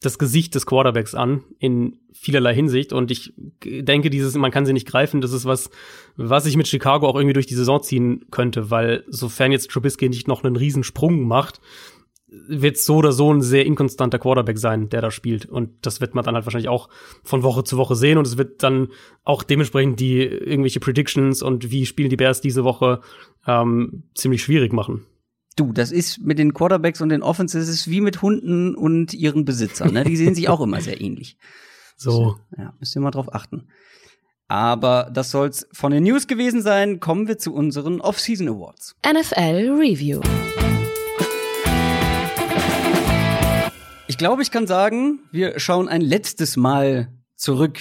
das 0.00 0.18
Gesicht 0.18 0.54
des 0.54 0.66
Quarterbacks 0.66 1.14
an 1.14 1.42
in 1.58 1.98
vielerlei 2.12 2.54
Hinsicht 2.54 2.92
und 2.92 3.10
ich 3.10 3.32
denke, 3.64 4.10
dieses 4.10 4.34
man 4.34 4.50
kann 4.50 4.66
sie 4.66 4.74
nicht 4.74 4.86
greifen, 4.86 5.22
das 5.22 5.32
ist 5.32 5.46
was 5.46 5.70
was 6.16 6.44
ich 6.44 6.56
mit 6.56 6.68
Chicago 6.68 7.08
auch 7.08 7.16
irgendwie 7.16 7.32
durch 7.32 7.46
die 7.46 7.54
Saison 7.54 7.82
ziehen 7.82 8.26
könnte, 8.30 8.70
weil 8.70 9.04
sofern 9.08 9.52
jetzt 9.52 9.70
Trubisky 9.70 10.08
nicht 10.08 10.28
noch 10.28 10.44
einen 10.44 10.56
Riesensprung 10.56 11.26
macht, 11.26 11.60
wird 12.48 12.78
so 12.78 12.96
oder 12.96 13.12
so 13.12 13.32
ein 13.32 13.40
sehr 13.42 13.66
inkonstanter 13.66 14.18
Quarterback 14.18 14.58
sein, 14.58 14.88
der 14.88 15.00
da 15.00 15.10
spielt. 15.10 15.46
Und 15.46 15.86
das 15.86 16.00
wird 16.00 16.14
man 16.14 16.24
dann 16.24 16.34
halt 16.34 16.46
wahrscheinlich 16.46 16.68
auch 16.68 16.88
von 17.22 17.42
Woche 17.42 17.64
zu 17.64 17.76
Woche 17.76 17.96
sehen. 17.96 18.18
Und 18.18 18.26
es 18.26 18.36
wird 18.36 18.62
dann 18.62 18.88
auch 19.24 19.42
dementsprechend 19.42 20.00
die 20.00 20.22
irgendwelche 20.22 20.80
Predictions 20.80 21.42
und 21.42 21.70
wie 21.70 21.86
spielen 21.86 22.10
die 22.10 22.16
Bears 22.16 22.40
diese 22.40 22.64
Woche 22.64 23.00
ähm, 23.46 24.04
ziemlich 24.14 24.42
schwierig 24.42 24.72
machen. 24.72 25.06
Du, 25.56 25.72
das 25.72 25.90
ist 25.90 26.20
mit 26.20 26.38
den 26.38 26.52
Quarterbacks 26.52 27.00
und 27.00 27.08
den 27.08 27.22
Offenses 27.22 27.68
ist 27.68 27.88
wie 27.88 28.02
mit 28.02 28.20
Hunden 28.20 28.74
und 28.74 29.14
ihren 29.14 29.44
Besitzern. 29.44 29.94
Ne? 29.94 30.04
Die 30.04 30.16
sehen 30.16 30.34
sich 30.34 30.48
auch 30.48 30.60
immer 30.60 30.80
sehr 30.80 31.00
ähnlich. 31.00 31.36
So. 31.98 32.36
Ja, 32.58 32.74
müsst 32.78 32.94
ihr 32.94 33.00
mal 33.00 33.10
drauf 33.10 33.34
achten. 33.34 33.68
Aber 34.48 35.10
das 35.12 35.30
soll's 35.30 35.66
von 35.72 35.92
den 35.92 36.04
News 36.04 36.26
gewesen 36.26 36.60
sein. 36.60 37.00
Kommen 37.00 37.26
wir 37.26 37.38
zu 37.38 37.54
unseren 37.54 38.02
Off-Season 38.02 38.48
Awards. 38.48 38.94
NFL 39.02 39.78
Review. 39.80 40.20
Ich 44.16 44.18
glaube, 44.18 44.40
ich 44.40 44.50
kann 44.50 44.66
sagen, 44.66 45.18
wir 45.30 45.60
schauen 45.60 45.88
ein 45.88 46.00
letztes 46.00 46.56
Mal 46.56 47.12
zurück 47.36 47.78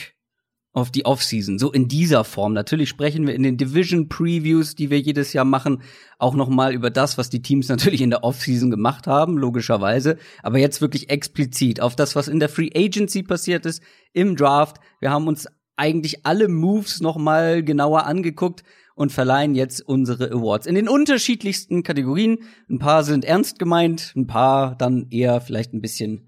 auf 0.73 0.91
die 0.91 1.05
Offseason, 1.05 1.57
so 1.57 1.71
in 1.71 1.87
dieser 1.87 2.25
Form. 2.25 2.51
Natürlich 2.51 2.89
sprechen 2.89 3.25
wir 3.25 3.33
in 3.33 3.43
den 3.43 3.55
Division 3.55 4.09
Previews, 4.09 4.75
die 4.75 4.89
wir 4.89 4.99
jedes 4.99 5.31
Jahr 5.31 5.45
machen, 5.45 5.81
auch 6.19 6.35
noch 6.35 6.49
mal 6.49 6.73
über 6.73 6.89
das, 6.89 7.17
was 7.17 7.29
die 7.29 7.41
Teams 7.41 7.69
natürlich 7.69 8.01
in 8.01 8.09
der 8.09 8.25
Offseason 8.25 8.69
gemacht 8.69 9.07
haben, 9.07 9.37
logischerweise, 9.37 10.17
aber 10.43 10.57
jetzt 10.57 10.81
wirklich 10.81 11.09
explizit 11.09 11.79
auf 11.79 11.95
das, 11.95 12.17
was 12.17 12.27
in 12.27 12.41
der 12.41 12.49
Free 12.49 12.69
Agency 12.75 13.23
passiert 13.23 13.65
ist, 13.65 13.81
im 14.11 14.35
Draft. 14.35 14.81
Wir 14.99 15.11
haben 15.11 15.29
uns 15.29 15.47
eigentlich 15.77 16.25
alle 16.25 16.49
Moves 16.49 16.99
noch 16.99 17.15
mal 17.15 17.63
genauer 17.63 18.07
angeguckt 18.07 18.63
und 18.95 19.11
verleihen 19.11 19.55
jetzt 19.55 19.81
unsere 19.87 20.31
Awards 20.31 20.67
in 20.67 20.75
den 20.75 20.89
unterschiedlichsten 20.89 21.83
Kategorien. 21.83 22.39
Ein 22.69 22.79
paar 22.79 23.03
sind 23.03 23.23
ernst 23.23 23.59
gemeint, 23.59 24.13
ein 24.15 24.27
paar 24.27 24.75
dann 24.75 25.07
eher 25.11 25.41
vielleicht 25.41 25.73
ein 25.73 25.81
bisschen, 25.81 26.24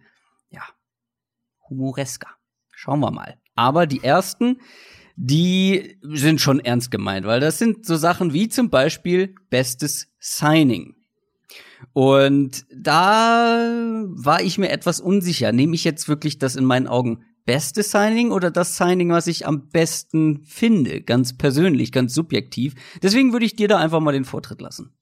humoresker. 1.69 2.30
Schauen 2.71 2.99
wir 2.99 3.12
mal. 3.12 3.38
Aber 3.56 3.88
die 3.88 4.03
ersten, 4.03 4.62
die 5.15 5.97
sind 6.03 6.41
schon 6.41 6.60
ernst 6.60 6.91
gemeint, 6.91 7.25
weil 7.25 7.39
das 7.39 7.58
sind 7.58 7.86
so 7.86 7.95
Sachen 7.95 8.34
wie 8.34 8.49
zum 8.49 8.69
Beispiel 8.69 9.34
bestes 9.49 10.08
Signing. 10.19 10.95
Und 11.93 12.65
da 12.73 14.03
war 14.10 14.41
ich 14.41 14.58
mir 14.58 14.69
etwas 14.69 14.99
unsicher. 14.99 15.51
Nehme 15.51 15.75
ich 15.75 15.84
jetzt 15.84 16.08
wirklich 16.08 16.38
das 16.39 16.56
in 16.56 16.65
meinen 16.65 16.88
Augen 16.88 17.23
beste 17.45 17.82
Signing 17.82 18.32
oder 18.32 18.51
das 18.51 18.77
Signing, 18.77 19.10
was 19.10 19.25
ich 19.25 19.47
am 19.47 19.69
besten 19.69 20.43
finde, 20.45 21.01
ganz 21.01 21.38
persönlich, 21.38 21.91
ganz 21.91 22.13
subjektiv. 22.13 22.75
Deswegen 23.01 23.32
würde 23.32 23.45
ich 23.45 23.56
dir 23.56 23.67
da 23.67 23.77
einfach 23.77 24.01
mal 24.01 24.12
den 24.12 24.25
Vortritt 24.25 24.62
lassen. 24.62 24.96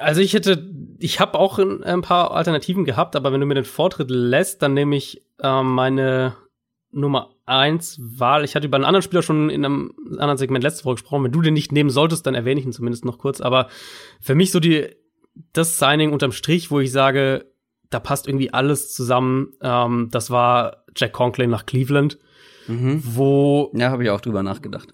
Also 0.00 0.20
ich 0.20 0.34
hätte, 0.34 0.68
ich 0.98 1.20
habe 1.20 1.38
auch 1.38 1.58
ein 1.58 2.02
paar 2.02 2.32
Alternativen 2.32 2.84
gehabt, 2.84 3.14
aber 3.16 3.32
wenn 3.32 3.40
du 3.40 3.46
mir 3.46 3.54
den 3.54 3.64
Vortritt 3.64 4.10
lässt, 4.10 4.62
dann 4.62 4.74
nehme 4.74 4.96
ich 4.96 5.22
äh, 5.40 5.62
meine 5.62 6.34
Nummer 6.90 7.30
eins 7.44 8.00
Wahl. 8.00 8.44
Ich 8.44 8.56
hatte 8.56 8.66
über 8.66 8.76
einen 8.76 8.84
anderen 8.84 9.02
Spieler 9.02 9.22
schon 9.22 9.48
in 9.50 9.64
einem 9.64 9.92
anderen 10.18 10.38
Segment 10.38 10.64
letzte 10.64 10.84
Woche 10.84 10.94
gesprochen. 10.94 11.22
Wenn 11.24 11.32
du 11.32 11.40
den 11.42 11.54
nicht 11.54 11.70
nehmen 11.70 11.90
solltest, 11.90 12.26
dann 12.26 12.34
erwähne 12.34 12.58
ich 12.60 12.66
ihn 12.66 12.72
zumindest 12.72 13.04
noch 13.04 13.18
kurz. 13.18 13.40
Aber 13.40 13.68
für 14.20 14.34
mich 14.34 14.50
so 14.50 14.58
die, 14.58 14.88
das 15.52 15.78
Signing 15.78 16.12
unterm 16.12 16.32
Strich, 16.32 16.70
wo 16.70 16.80
ich 16.80 16.90
sage, 16.90 17.52
da 17.90 18.00
passt 18.00 18.26
irgendwie 18.26 18.52
alles 18.52 18.92
zusammen. 18.92 19.52
Ähm, 19.60 20.08
das 20.10 20.30
war 20.30 20.84
Jack 20.96 21.12
Conklin 21.12 21.50
nach 21.50 21.66
Cleveland, 21.66 22.18
Mhm. 22.68 23.00
wo 23.04 23.70
Ja, 23.76 23.90
habe 23.90 24.02
ich 24.02 24.10
auch 24.10 24.20
drüber 24.20 24.42
nachgedacht. 24.42 24.88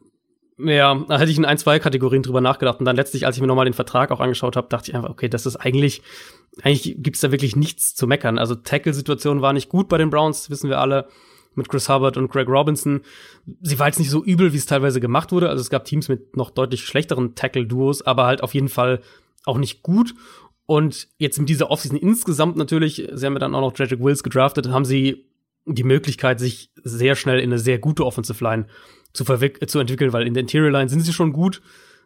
Ja, 0.58 0.94
da 1.08 1.18
hätte 1.18 1.30
ich 1.30 1.38
in 1.38 1.44
ein, 1.44 1.58
zwei 1.58 1.78
Kategorien 1.78 2.22
drüber 2.22 2.40
nachgedacht 2.40 2.78
und 2.78 2.84
dann 2.84 2.96
letztlich, 2.96 3.26
als 3.26 3.36
ich 3.36 3.40
mir 3.40 3.48
nochmal 3.48 3.64
den 3.64 3.74
Vertrag 3.74 4.10
auch 4.10 4.20
angeschaut 4.20 4.56
habe, 4.56 4.68
dachte 4.68 4.90
ich 4.90 4.94
einfach, 4.94 5.10
okay, 5.10 5.28
das 5.28 5.46
ist 5.46 5.56
eigentlich, 5.56 6.02
eigentlich 6.62 6.96
gibt's 6.98 7.20
da 7.20 7.32
wirklich 7.32 7.56
nichts 7.56 7.94
zu 7.94 8.06
meckern. 8.06 8.38
Also 8.38 8.54
Tackle-Situation 8.54 9.40
war 9.40 9.52
nicht 9.52 9.68
gut 9.68 9.88
bei 9.88 9.98
den 9.98 10.10
Browns, 10.10 10.50
wissen 10.50 10.68
wir 10.68 10.80
alle, 10.80 11.08
mit 11.54 11.68
Chris 11.68 11.88
Hubbard 11.88 12.16
und 12.16 12.28
Greg 12.28 12.48
Robinson. 12.48 13.02
Sie 13.60 13.78
war 13.78 13.86
jetzt 13.86 13.98
nicht 13.98 14.10
so 14.10 14.24
übel, 14.24 14.52
wie 14.52 14.56
es 14.56 14.66
teilweise 14.66 15.00
gemacht 15.00 15.32
wurde. 15.32 15.48
Also 15.48 15.60
es 15.60 15.70
gab 15.70 15.84
Teams 15.84 16.08
mit 16.08 16.36
noch 16.36 16.50
deutlich 16.50 16.84
schlechteren 16.84 17.34
Tackle-Duos, 17.34 18.02
aber 18.02 18.26
halt 18.26 18.42
auf 18.42 18.54
jeden 18.54 18.68
Fall 18.68 19.00
auch 19.44 19.58
nicht 19.58 19.82
gut. 19.82 20.14
Und 20.66 21.08
jetzt 21.18 21.38
in 21.38 21.46
dieser 21.46 21.70
Offseason 21.70 21.98
insgesamt 21.98 22.56
natürlich, 22.56 23.08
sie 23.12 23.26
haben 23.26 23.34
ja 23.34 23.40
dann 23.40 23.54
auch 23.54 23.60
noch 23.60 23.78
Jedrick 23.78 24.00
Wills 24.00 24.22
gedraftet, 24.22 24.68
haben 24.68 24.84
sie 24.84 25.26
die 25.66 25.84
Möglichkeit, 25.84 26.40
sich 26.40 26.70
sehr 26.82 27.14
schnell 27.14 27.38
in 27.38 27.50
eine 27.50 27.58
sehr 27.58 27.78
gute 27.78 28.04
Offensive 28.04 28.42
Line 28.42 28.66
zu, 29.12 29.24
verwick- 29.24 29.68
zu 29.68 29.78
entwickeln, 29.78 30.12
weil 30.12 30.26
in 30.26 30.34
der 30.34 30.42
Interior 30.42 30.70
Line 30.70 30.88
sind 30.88 31.00
sie 31.00 31.12
schon 31.12 31.32
gut, 31.32 31.62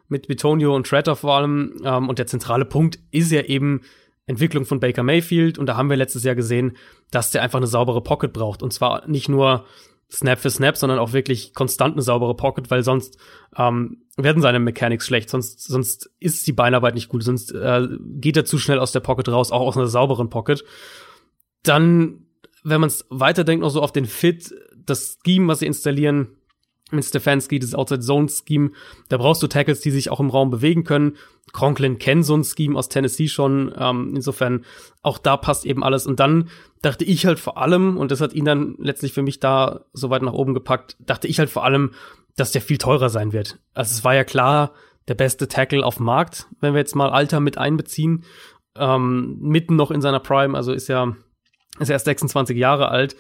mit 0.09 0.29
Bitonio 0.29 0.75
und 0.75 0.87
Tretter 0.87 1.17
vor 1.17 1.37
allem. 1.37 1.81
Ähm, 1.85 2.09
und 2.09 2.19
der 2.19 2.27
zentrale 2.27 2.65
Punkt 2.65 2.99
ist 3.11 3.33
ja 3.33 3.43
eben 3.43 3.81
Entwicklung 4.27 4.65
von 4.65 4.81
Baker 4.81 5.03
Mayfield. 5.03 5.59
Und 5.59 5.67
da 5.67 5.77
haben 5.77 5.91
wir 5.91 5.97
letztes 5.97 6.25
Jahr 6.25 6.35
gesehen, 6.35 6.77
dass 7.11 7.31
der 7.31 7.43
einfach 7.43 7.59
eine 7.59 7.67
saubere 7.67 8.03
Pocket 8.03 8.33
braucht. 8.33 8.63
Und 8.63 8.73
zwar 8.73 9.07
nicht 9.09 9.29
nur 9.29 9.65
Snap 10.11 10.39
für 10.39 10.51
Snap, 10.51 10.77
sondern 10.77 11.01
auch 11.01 11.13
wirklich 11.13 11.55
konstant 11.55 11.95
eine 11.95 12.03
saubere 12.03 12.37
Pocket, 12.37 12.71
weil 12.71 12.85
sonst 12.85 13.19
ähm, 13.57 14.05
werden 14.17 14.41
seine 14.41 14.61
Mechanics 14.61 15.07
schlecht, 15.07 15.29
sonst, 15.29 15.65
sonst 15.65 16.11
ist 16.21 16.47
die 16.47 16.53
Beinarbeit 16.53 16.95
nicht 16.95 17.09
gut, 17.09 17.25
sonst 17.25 17.53
äh, 17.53 17.89
geht 18.01 18.37
er 18.37 18.45
zu 18.45 18.59
schnell 18.59 18.79
aus 18.79 18.93
der 18.93 19.01
Pocket 19.01 19.29
raus, 19.29 19.51
auch 19.51 19.67
aus 19.67 19.77
einer 19.77 19.89
sauberen 19.89 20.31
Pocket. 20.31 20.65
Dann, 21.65 22.27
wenn 22.63 22.81
man 22.81 22.87
es 22.87 23.05
weiterdenkt, 23.11 23.63
noch 23.63 23.71
so 23.71 23.83
auf 23.83 23.91
den 23.91 24.07
Fit, 24.07 24.55
das 24.77 25.19
Scheme, 25.27 25.49
was 25.49 25.59
sie 25.59 25.67
installieren, 25.67 26.37
mit 26.93 27.05
Stefanski, 27.05 27.59
das 27.59 27.75
Outside-Zone-Scheme, 27.75 28.71
da 29.09 29.17
brauchst 29.17 29.43
du 29.43 29.49
Tackles, 29.49 29.81
die 29.81 29.91
sich 29.91 30.11
auch 30.11 30.21
im 30.21 30.31
Raum 30.31 30.51
bewegen 30.51 30.85
können. 30.85 31.17
Conklin 31.53 31.99
kennt 31.99 32.25
so 32.25 32.37
ein 32.37 32.45
Scheme 32.45 32.79
aus 32.79 32.89
Tennessee 32.89 33.29
schon. 33.29 33.75
Ähm, 33.77 34.13
insofern, 34.15 34.65
auch 35.03 35.19
da 35.19 35.37
passt 35.37 35.67
eben 35.67 35.83
alles. 35.83 36.07
Und 36.07 36.21
dann 36.21 36.49
dachte 36.83 37.05
ich 37.05 37.27
halt 37.27 37.41
vor 37.41 37.59
allem, 37.59 37.97
und 37.97 38.11
das 38.11 38.21
hat 38.21 38.35
ihn 38.35 38.45
dann 38.45 38.77
letztlich 38.79 39.13
für 39.13 39.23
mich 39.23 39.41
da 39.41 39.87
so 39.93 40.11
weit 40.11 40.23
nach 40.23 40.33
oben 40.33 40.55
gepackt, 40.55 40.97
dachte 41.01 41.27
ich 41.27 41.39
halt 41.39 41.51
vor 41.51 41.65
allem, 41.65 41.93
dass 42.37 42.53
der 42.53 42.63
viel 42.63 42.79
teurer 42.79 43.09
sein 43.09 43.33
wird. 43.33 43.59
Also 43.75 43.93
es 43.93 44.05
war 44.05 44.15
ja 44.15 44.25
klar, 44.25 44.73
der 45.09 45.15
beste 45.15 45.49
Tackle 45.49 45.85
auf 45.85 45.97
dem 45.97 46.07
Markt, 46.07 46.47
wenn 46.61 46.75
wir 46.75 46.81
jetzt 46.81 46.95
mal 46.95 47.11
Alter 47.11 47.41
mit 47.41 47.59
einbeziehen. 47.59 48.25
Ähm, 48.77 49.39
mitten 49.41 49.77
noch 49.77 49.91
in 49.91 50.03
seiner 50.03 50.21
Prime, 50.21 50.57
also 50.57 50.73
ist 50.73 50.89
ja, 50.89 51.17
ist 51.79 51.91
erst 51.91 52.05
26 52.05 52.57
Jahre 52.57 52.89
alt. 52.89 53.17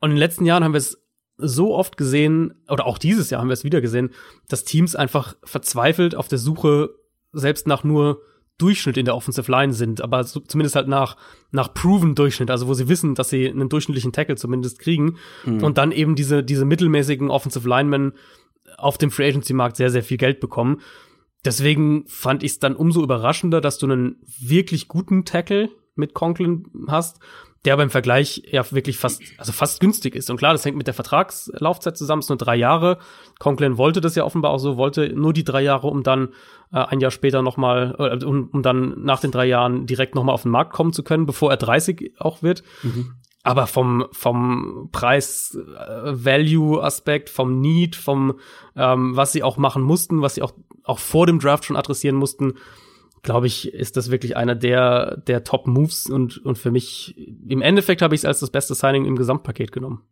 Und 0.00 0.10
in 0.10 0.16
den 0.16 0.20
letzten 0.20 0.44
Jahren 0.44 0.64
haben 0.64 0.72
wir 0.74 0.78
es 0.78 1.03
so 1.36 1.74
oft 1.74 1.96
gesehen, 1.96 2.54
oder 2.68 2.86
auch 2.86 2.98
dieses 2.98 3.30
Jahr 3.30 3.40
haben 3.40 3.48
wir 3.48 3.54
es 3.54 3.64
wieder 3.64 3.80
gesehen, 3.80 4.10
dass 4.48 4.64
Teams 4.64 4.94
einfach 4.94 5.36
verzweifelt 5.42 6.14
auf 6.14 6.28
der 6.28 6.38
Suche 6.38 6.90
selbst 7.32 7.66
nach 7.66 7.82
nur 7.84 8.20
Durchschnitt 8.56 8.96
in 8.96 9.04
der 9.04 9.16
Offensive 9.16 9.50
Line 9.50 9.72
sind, 9.72 10.00
aber 10.00 10.22
so, 10.22 10.38
zumindest 10.38 10.76
halt 10.76 10.86
nach, 10.86 11.16
nach 11.50 11.74
proven 11.74 12.14
Durchschnitt, 12.14 12.50
also 12.52 12.68
wo 12.68 12.74
sie 12.74 12.88
wissen, 12.88 13.16
dass 13.16 13.28
sie 13.28 13.48
einen 13.48 13.68
durchschnittlichen 13.68 14.12
Tackle 14.12 14.36
zumindest 14.36 14.78
kriegen 14.78 15.16
Mhm. 15.44 15.64
und 15.64 15.76
dann 15.76 15.90
eben 15.90 16.14
diese, 16.14 16.44
diese 16.44 16.64
mittelmäßigen 16.64 17.30
Offensive 17.30 17.68
Linemen 17.68 18.12
auf 18.78 18.96
dem 18.96 19.10
Free 19.10 19.28
Agency 19.28 19.54
Markt 19.54 19.76
sehr, 19.76 19.90
sehr 19.90 20.04
viel 20.04 20.18
Geld 20.18 20.38
bekommen. 20.38 20.80
Deswegen 21.44 22.04
fand 22.06 22.42
ich 22.44 22.52
es 22.52 22.58
dann 22.60 22.76
umso 22.76 23.02
überraschender, 23.02 23.60
dass 23.60 23.78
du 23.78 23.86
einen 23.86 24.16
wirklich 24.40 24.86
guten 24.86 25.24
Tackle 25.24 25.68
mit 25.96 26.14
Conklin 26.14 26.66
hast, 26.86 27.18
der 27.64 27.72
aber 27.72 27.82
im 27.82 27.90
Vergleich 27.90 28.42
ja 28.50 28.70
wirklich 28.72 28.98
fast, 28.98 29.22
also 29.38 29.52
fast 29.52 29.80
günstig 29.80 30.14
ist. 30.14 30.28
Und 30.30 30.36
klar, 30.36 30.52
das 30.52 30.64
hängt 30.64 30.76
mit 30.76 30.86
der 30.86 30.94
Vertragslaufzeit 30.94 31.96
zusammen, 31.96 32.20
es 32.20 32.26
sind 32.26 32.40
nur 32.40 32.44
drei 32.44 32.56
Jahre. 32.56 32.98
Conklin 33.38 33.78
wollte 33.78 34.02
das 34.02 34.14
ja 34.14 34.24
offenbar 34.24 34.50
auch 34.50 34.58
so, 34.58 34.76
wollte 34.76 35.08
nur 35.14 35.32
die 35.32 35.44
drei 35.44 35.62
Jahre, 35.62 35.86
um 35.86 36.02
dann 36.02 36.28
äh, 36.72 36.78
ein 36.78 37.00
Jahr 37.00 37.10
später 37.10 37.40
nochmal, 37.42 37.96
äh, 37.98 38.22
um, 38.24 38.50
um 38.52 38.62
dann 38.62 39.02
nach 39.02 39.20
den 39.20 39.30
drei 39.30 39.46
Jahren 39.46 39.86
direkt 39.86 40.14
nochmal 40.14 40.34
auf 40.34 40.42
den 40.42 40.50
Markt 40.50 40.74
kommen 40.74 40.92
zu 40.92 41.02
können, 41.02 41.24
bevor 41.24 41.50
er 41.50 41.56
30 41.56 42.16
auch 42.18 42.42
wird. 42.42 42.62
Aber 43.42 43.66
vom, 43.66 44.06
vom 44.12 44.90
Preis-Value-Aspekt, 44.92 47.30
vom 47.30 47.60
Need, 47.60 47.96
vom, 47.96 48.38
ähm, 48.76 49.16
was 49.16 49.32
sie 49.32 49.42
auch 49.42 49.56
machen 49.58 49.82
mussten, 49.82 50.22
was 50.22 50.34
sie 50.34 50.42
auch, 50.42 50.52
auch 50.82 50.98
vor 50.98 51.26
dem 51.26 51.40
Draft 51.40 51.66
schon 51.66 51.76
adressieren 51.76 52.16
mussten, 52.16 52.54
glaube 53.24 53.48
ich, 53.48 53.72
ist 53.72 53.96
das 53.96 54.10
wirklich 54.10 54.36
einer 54.36 54.54
der, 54.54 55.16
der 55.26 55.42
Top-Moves 55.42 56.06
und, 56.06 56.38
und 56.38 56.56
für 56.56 56.70
mich, 56.70 57.16
im 57.48 57.62
Endeffekt 57.62 58.02
habe 58.02 58.14
ich 58.14 58.20
es 58.20 58.24
als 58.24 58.40
das 58.40 58.50
beste 58.50 58.74
Signing 58.74 59.04
im 59.06 59.16
Gesamtpaket 59.16 59.72
genommen. 59.72 60.02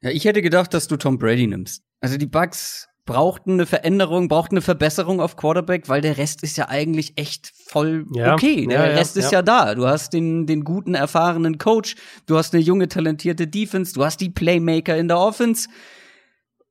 Ja, 0.00 0.10
ich 0.10 0.24
hätte 0.24 0.40
gedacht, 0.40 0.72
dass 0.72 0.88
du 0.88 0.96
Tom 0.96 1.18
Brady 1.18 1.46
nimmst. 1.46 1.82
Also 2.00 2.16
die 2.16 2.26
Bucks 2.26 2.88
brauchten 3.06 3.52
eine 3.52 3.66
Veränderung, 3.66 4.28
brauchten 4.28 4.56
eine 4.56 4.62
Verbesserung 4.62 5.20
auf 5.20 5.36
Quarterback, 5.36 5.88
weil 5.88 6.00
der 6.00 6.18
Rest 6.18 6.42
ist 6.42 6.56
ja 6.56 6.68
eigentlich 6.68 7.16
echt 7.16 7.52
voll 7.66 8.04
Ja, 8.12 8.34
okay. 8.34 8.66
Der 8.66 8.80
ja, 8.80 8.86
ja, 8.88 8.96
Rest 8.96 9.16
ist 9.16 9.30
ja. 9.32 9.38
ja 9.38 9.42
da. 9.42 9.74
Du 9.74 9.86
hast 9.86 10.12
den, 10.12 10.46
den 10.46 10.64
guten, 10.64 10.94
erfahrenen 10.94 11.58
Coach, 11.58 11.94
du 12.26 12.36
hast 12.36 12.52
eine 12.52 12.62
junge, 12.62 12.88
talentierte 12.88 13.46
Defense, 13.46 13.94
du 13.94 14.04
hast 14.04 14.20
die 14.20 14.30
Playmaker 14.30 14.96
in 14.96 15.08
der 15.08 15.18
Offense. 15.18 15.68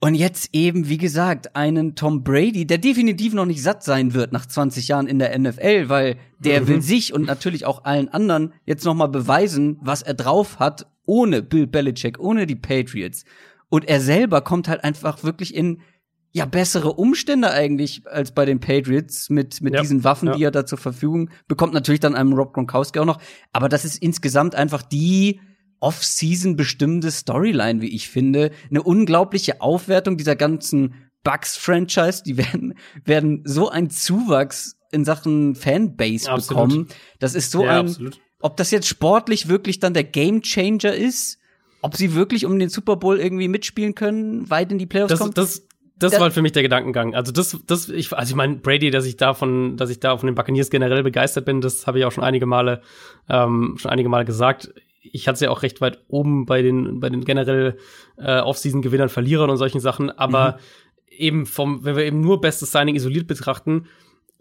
Und 0.02 0.14
jetzt 0.14 0.50
eben, 0.54 0.88
wie 0.90 0.98
gesagt, 0.98 1.56
einen 1.56 1.96
Tom 1.96 2.24
Brady, 2.24 2.68
der 2.68 2.78
definitiv 2.78 3.34
noch 3.34 3.46
nicht 3.46 3.64
satt 3.64 3.84
sein 3.84 4.14
wird 4.14 4.34
nach 4.34 4.46
20 4.46 4.88
Jahren 4.88 5.08
in 5.08 5.20
der 5.20 5.38
NFL, 5.38 5.90
weil 5.90 6.18
der 6.38 6.62
Mhm. 6.62 6.68
will 6.68 6.82
sich 6.82 7.14
und 7.14 7.26
natürlich 7.26 7.66
auch 7.66 7.86
allen 7.86 8.10
anderen 8.10 8.54
jetzt 8.66 8.86
noch 8.86 8.94
mal 8.94 9.08
beweisen, 9.08 9.78
was 9.82 10.02
er 10.02 10.14
drauf 10.14 10.60
hat, 10.60 10.86
ohne 11.08 11.42
Bill 11.42 11.66
Belichick, 11.66 12.20
ohne 12.20 12.46
die 12.46 12.56
Patriots. 12.56 13.24
Und 13.70 13.88
er 13.88 14.00
selber 14.00 14.42
kommt 14.42 14.68
halt 14.68 14.84
einfach 14.84 15.24
wirklich 15.24 15.56
in 15.56 15.82
ja 16.34 16.46
bessere 16.46 16.92
Umstände 16.94 17.50
eigentlich 17.52 18.06
als 18.06 18.32
bei 18.34 18.46
den 18.46 18.60
Patriots 18.60 19.30
mit 19.30 19.62
mit 19.62 19.74
Ja, 19.74 19.82
diesen 19.82 20.04
Waffen, 20.04 20.28
ja. 20.28 20.36
die 20.36 20.44
er 20.44 20.52
da 20.52 20.66
zur 20.66 20.78
Verfügung 20.78 21.30
bekommt. 21.48 21.74
Natürlich 21.74 22.02
dann 22.02 22.14
einem 22.16 22.34
Rob 22.34 22.54
Gronkowski 22.54 23.00
auch 23.00 23.06
noch, 23.06 23.20
aber 23.54 23.70
das 23.70 23.86
ist 23.86 24.02
insgesamt 24.04 24.54
einfach 24.54 24.82
die 24.84 25.40
Off-Season 25.86 26.56
bestimmte 26.56 27.12
Storyline, 27.12 27.80
wie 27.82 27.94
ich 27.96 28.10
finde, 28.10 28.50
eine 28.72 28.82
unglaubliche 28.82 29.62
Aufwertung 29.62 30.18
dieser 30.18 30.36
ganzen 30.36 30.96
Bucks-Franchise. 31.24 32.24
Die 32.26 32.38
werden 32.38 32.74
werden 33.04 33.42
so 33.46 33.70
einen 33.70 33.90
Zuwachs 33.92 34.78
in 34.92 35.06
Sachen 35.06 35.56
Fanbase 35.56 36.30
Absolut. 36.32 36.70
bekommen. 36.70 36.88
Das 37.20 37.36
ist 37.36 37.52
so 37.52 37.64
Ja, 37.64 37.80
ein 37.82 37.86
absolut. 37.88 38.20
ob 38.42 38.58
das 38.58 38.72
jetzt 38.72 38.88
sportlich 38.88 39.48
wirklich 39.48 39.80
dann 39.80 39.94
der 39.94 40.04
Gamechanger 40.06 40.94
ist, 40.96 41.38
ob 41.82 41.96
sie 41.96 42.16
wirklich 42.16 42.46
um 42.46 42.58
den 42.58 42.70
Super 42.70 42.96
Bowl 42.96 43.20
irgendwie 43.20 43.48
mitspielen 43.48 43.94
können, 43.94 44.50
weit 44.50 44.72
in 44.72 44.80
die 44.80 44.86
Playoffs 44.88 45.10
Das, 45.12 45.20
kommen. 45.20 45.34
das, 45.36 45.68
das 46.00 46.14
Da- 46.14 46.20
war 46.20 46.32
für 46.32 46.42
mich 46.42 46.52
der 46.54 46.64
Gedankengang. 46.64 47.14
Also 47.14 47.32
das, 47.32 47.58
das, 47.68 47.90
ich, 47.90 48.12
also 48.12 48.32
ich 48.32 48.36
meine, 48.36 48.56
Brady, 48.56 48.90
dass 48.90 49.06
ich 49.06 49.18
davon, 49.18 49.78
dass 49.78 49.90
ich 49.92 50.00
da 50.00 50.18
von 50.18 50.26
den 50.28 50.36
Buccaneers 50.36 50.70
generell 50.72 51.04
begeistert 51.04 51.46
bin, 51.46 51.62
das 51.62 51.86
habe 51.86 52.00
ich 52.00 52.06
auch 52.06 52.12
schon 52.12 52.24
einige 52.24 52.46
Male, 52.48 52.82
ähm, 53.30 53.76
schon 53.78 53.92
einige 53.92 54.10
Male 54.10 54.26
gesagt. 54.26 54.74
Ich 55.12 55.28
hatte 55.28 55.36
es 55.36 55.42
ja 55.42 55.50
auch 55.50 55.64
recht 55.64 55.82
weit 55.82 56.04
oben 56.08 56.46
bei 56.46 56.62
den, 56.62 57.00
bei 57.00 57.10
den 57.10 57.26
generell 57.26 57.78
äh, 58.18 58.40
Offseason-Gewinnern, 58.40 59.10
Verlierern 59.10 59.50
und 59.50 59.58
solchen 59.58 59.80
Sachen. 59.80 60.10
Aber 60.12 60.60
eben 61.10 61.46
vom, 61.46 61.84
wenn 61.84 61.96
wir 61.96 62.06
eben 62.06 62.22
nur 62.22 62.42
bestes 62.42 62.72
Signing 62.72 62.96
isoliert 62.96 63.28
betrachten, 63.28 63.88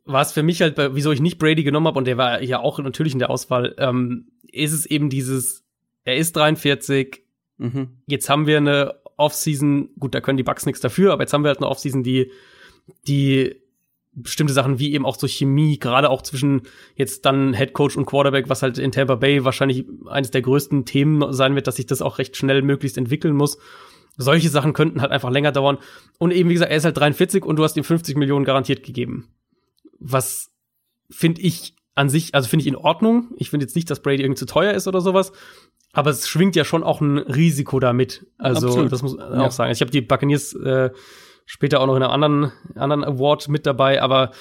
war 0.04 0.22
es 0.22 0.32
für 0.32 0.42
mich 0.42 0.60
halt, 0.60 0.76
wieso 0.76 1.12
ich 1.12 1.20
nicht 1.20 1.38
Brady 1.38 1.64
genommen 1.64 1.86
habe 1.86 1.98
und 1.98 2.06
der 2.06 2.18
war 2.18 2.42
ja 2.42 2.60
auch 2.60 2.78
natürlich 2.78 3.14
in 3.14 3.18
der 3.18 3.30
Auswahl, 3.30 3.74
ähm, 3.78 4.28
ist 4.50 4.72
es 4.72 4.86
eben 4.86 5.08
dieses, 5.08 5.64
er 6.04 6.16
ist 6.16 6.36
43, 6.36 7.22
mhm. 7.56 7.88
jetzt 8.06 8.28
haben 8.28 8.46
wir 8.46 8.58
eine 8.58 8.94
Offseason, 9.16 9.90
gut, 9.98 10.14
da 10.14 10.20
können 10.20 10.36
die 10.36 10.42
Bucks 10.42 10.66
nichts 10.66 10.80
dafür, 10.80 11.12
aber 11.12 11.22
jetzt 11.22 11.32
haben 11.32 11.42
wir 11.42 11.48
halt 11.48 11.58
eine 11.58 11.68
Offseason, 11.68 12.02
die, 12.02 12.30
die 13.08 13.62
bestimmte 14.14 14.52
Sachen 14.52 14.78
wie 14.78 14.92
eben 14.92 15.04
auch 15.06 15.16
so 15.16 15.26
Chemie, 15.26 15.78
gerade 15.78 16.10
auch 16.10 16.22
zwischen 16.22 16.62
jetzt 16.96 17.24
dann 17.24 17.54
Head 17.54 17.72
Coach 17.72 17.96
und 17.96 18.06
Quarterback, 18.06 18.48
was 18.48 18.62
halt 18.62 18.78
in 18.78 18.92
Tampa 18.92 19.16
Bay 19.16 19.44
wahrscheinlich 19.44 19.84
eines 20.06 20.30
der 20.30 20.42
größten 20.42 20.84
Themen 20.84 21.32
sein 21.32 21.54
wird, 21.54 21.66
dass 21.66 21.76
sich 21.76 21.86
das 21.86 22.02
auch 22.02 22.18
recht 22.18 22.36
schnell 22.36 22.62
möglichst 22.62 22.96
entwickeln 22.98 23.34
muss. 23.34 23.58
Solche 24.16 24.48
Sachen 24.48 24.72
könnten 24.72 25.00
halt 25.02 25.10
einfach 25.10 25.30
länger 25.30 25.50
dauern. 25.50 25.78
Und 26.18 26.30
eben, 26.32 26.48
wie 26.48 26.54
gesagt, 26.54 26.70
er 26.70 26.76
ist 26.76 26.84
halt 26.84 26.96
43 26.96 27.44
und 27.44 27.56
du 27.56 27.64
hast 27.64 27.76
ihm 27.76 27.82
50 27.84 28.16
Millionen 28.16 28.44
garantiert 28.44 28.84
gegeben. 28.84 29.28
Was 29.98 30.52
finde 31.10 31.40
ich 31.40 31.74
an 31.96 32.08
sich, 32.08 32.34
also 32.34 32.48
finde 32.48 32.62
ich 32.62 32.68
in 32.68 32.76
Ordnung. 32.76 33.30
Ich 33.36 33.50
finde 33.50 33.64
jetzt 33.64 33.74
nicht, 33.76 33.90
dass 33.90 34.00
Brady 34.02 34.22
irgendwie 34.22 34.38
zu 34.38 34.46
teuer 34.46 34.72
ist 34.74 34.86
oder 34.88 35.00
sowas. 35.00 35.32
Aber 35.92 36.10
es 36.10 36.28
schwingt 36.28 36.56
ja 36.56 36.64
schon 36.64 36.82
auch 36.82 37.00
ein 37.00 37.18
Risiko 37.18 37.78
damit. 37.78 38.26
Also, 38.38 38.66
Absolut. 38.66 38.92
das 38.92 39.02
muss 39.02 39.16
man 39.16 39.32
Ja. 39.32 39.46
auch 39.46 39.52
sagen. 39.52 39.70
Ich 39.72 39.80
habe 39.80 39.90
die 39.92 40.00
Buccaneers 40.00 40.52
äh, 40.54 40.90
später 41.46 41.80
auch 41.80 41.86
noch 41.86 41.96
in 41.96 42.02
einem 42.02 42.12
anderen, 42.12 42.52
anderen 42.74 43.04
Award 43.04 43.48
mit 43.48 43.66
dabei, 43.66 44.00
aber 44.02 44.32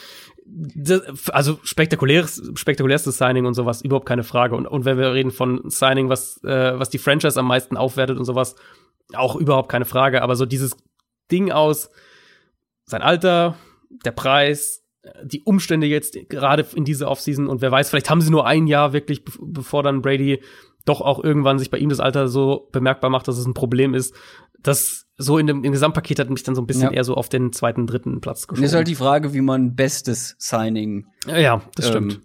das, 0.45 1.29
also 1.29 1.59
spektakuläres, 1.63 2.51
spektakulärstes 2.55 3.17
Signing 3.17 3.45
und 3.45 3.53
sowas, 3.53 3.81
überhaupt 3.81 4.07
keine 4.07 4.23
Frage. 4.23 4.55
Und, 4.55 4.67
und 4.67 4.85
wenn 4.85 4.97
wir 4.97 5.13
reden 5.13 5.31
von 5.31 5.69
Signing, 5.69 6.09
was, 6.09 6.43
äh, 6.43 6.77
was 6.77 6.89
die 6.89 6.97
Franchise 6.97 7.39
am 7.39 7.47
meisten 7.47 7.77
aufwertet 7.77 8.17
und 8.17 8.25
sowas, 8.25 8.55
auch 9.13 9.35
überhaupt 9.35 9.69
keine 9.69 9.85
Frage, 9.85 10.21
aber 10.21 10.35
so 10.35 10.45
dieses 10.45 10.75
Ding 11.31 11.51
aus 11.51 11.89
sein 12.85 13.01
Alter, 13.01 13.55
der 14.05 14.11
Preis, 14.11 14.83
die 15.23 15.43
Umstände 15.43 15.87
jetzt 15.87 16.17
gerade 16.29 16.65
in 16.75 16.85
dieser 16.85 17.09
Offseason 17.09 17.47
und 17.47 17.61
wer 17.61 17.71
weiß, 17.71 17.89
vielleicht 17.89 18.09
haben 18.09 18.21
sie 18.21 18.31
nur 18.31 18.47
ein 18.47 18.67
Jahr 18.67 18.93
wirklich, 18.93 19.23
bevor 19.39 19.83
dann 19.83 20.01
Brady 20.01 20.41
doch 20.85 21.01
auch 21.01 21.23
irgendwann 21.23 21.59
sich 21.59 21.69
bei 21.71 21.77
ihm 21.77 21.89
das 21.89 21.99
Alter 21.99 22.27
so 22.27 22.69
bemerkbar 22.71 23.09
macht, 23.09 23.27
dass 23.27 23.37
es 23.37 23.45
ein 23.45 23.53
Problem 23.53 23.93
ist. 23.93 24.13
Das 24.61 25.05
so 25.17 25.37
in 25.37 25.47
dem 25.47 25.63
im 25.63 25.71
Gesamtpaket 25.71 26.19
hat 26.19 26.29
mich 26.29 26.43
dann 26.43 26.55
so 26.55 26.61
ein 26.61 26.67
bisschen 26.67 26.83
ja. 26.83 26.91
eher 26.91 27.03
so 27.03 27.15
auf 27.15 27.29
den 27.29 27.53
zweiten, 27.53 27.85
dritten 27.87 28.21
Platz 28.21 28.47
geschoben. 28.47 28.65
ist 28.65 28.73
halt 28.73 28.87
die 28.87 28.95
Frage, 28.95 29.33
wie 29.33 29.41
man 29.41 29.75
bestes 29.75 30.35
Signing 30.39 31.07
ja, 31.27 31.61
das 31.75 31.89
stimmt. 31.89 32.13
Ähm, 32.13 32.21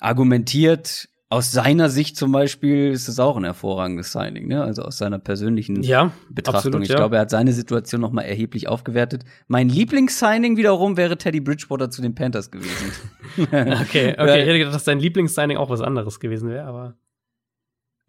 argumentiert 0.00 1.08
aus 1.32 1.52
seiner 1.52 1.88
Sicht 1.90 2.16
zum 2.16 2.32
Beispiel 2.32 2.90
ist 2.90 3.06
es 3.06 3.20
auch 3.20 3.36
ein 3.36 3.44
hervorragendes 3.44 4.10
Signing, 4.10 4.48
ne? 4.48 4.64
Also 4.64 4.82
aus 4.82 4.98
seiner 4.98 5.20
persönlichen 5.20 5.80
ja, 5.84 6.10
Betrachtung. 6.28 6.56
Absolut, 6.56 6.82
ich 6.82 6.88
ja. 6.88 6.96
glaube, 6.96 7.16
er 7.16 7.22
hat 7.22 7.30
seine 7.30 7.52
Situation 7.52 8.00
noch 8.00 8.10
mal 8.10 8.22
erheblich 8.22 8.66
aufgewertet. 8.66 9.24
Mein 9.46 9.68
Lieblingssigning 9.68 10.56
wiederum 10.56 10.96
wäre 10.96 11.16
Teddy 11.16 11.38
Bridgewater 11.38 11.88
zu 11.88 12.02
den 12.02 12.16
Panthers 12.16 12.50
gewesen. 12.50 12.92
okay, 13.38 13.46
okay. 14.18 14.40
ich 14.40 14.48
hätte 14.48 14.58
gedacht, 14.58 14.74
dass 14.74 14.82
dein 14.82 14.98
Lieblingssigning 14.98 15.56
auch 15.56 15.70
was 15.70 15.80
anderes 15.80 16.18
gewesen 16.18 16.50
wäre, 16.50 16.66
aber. 16.66 16.96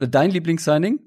Dein 0.10 0.32
Lieblingssigning? 0.32 1.00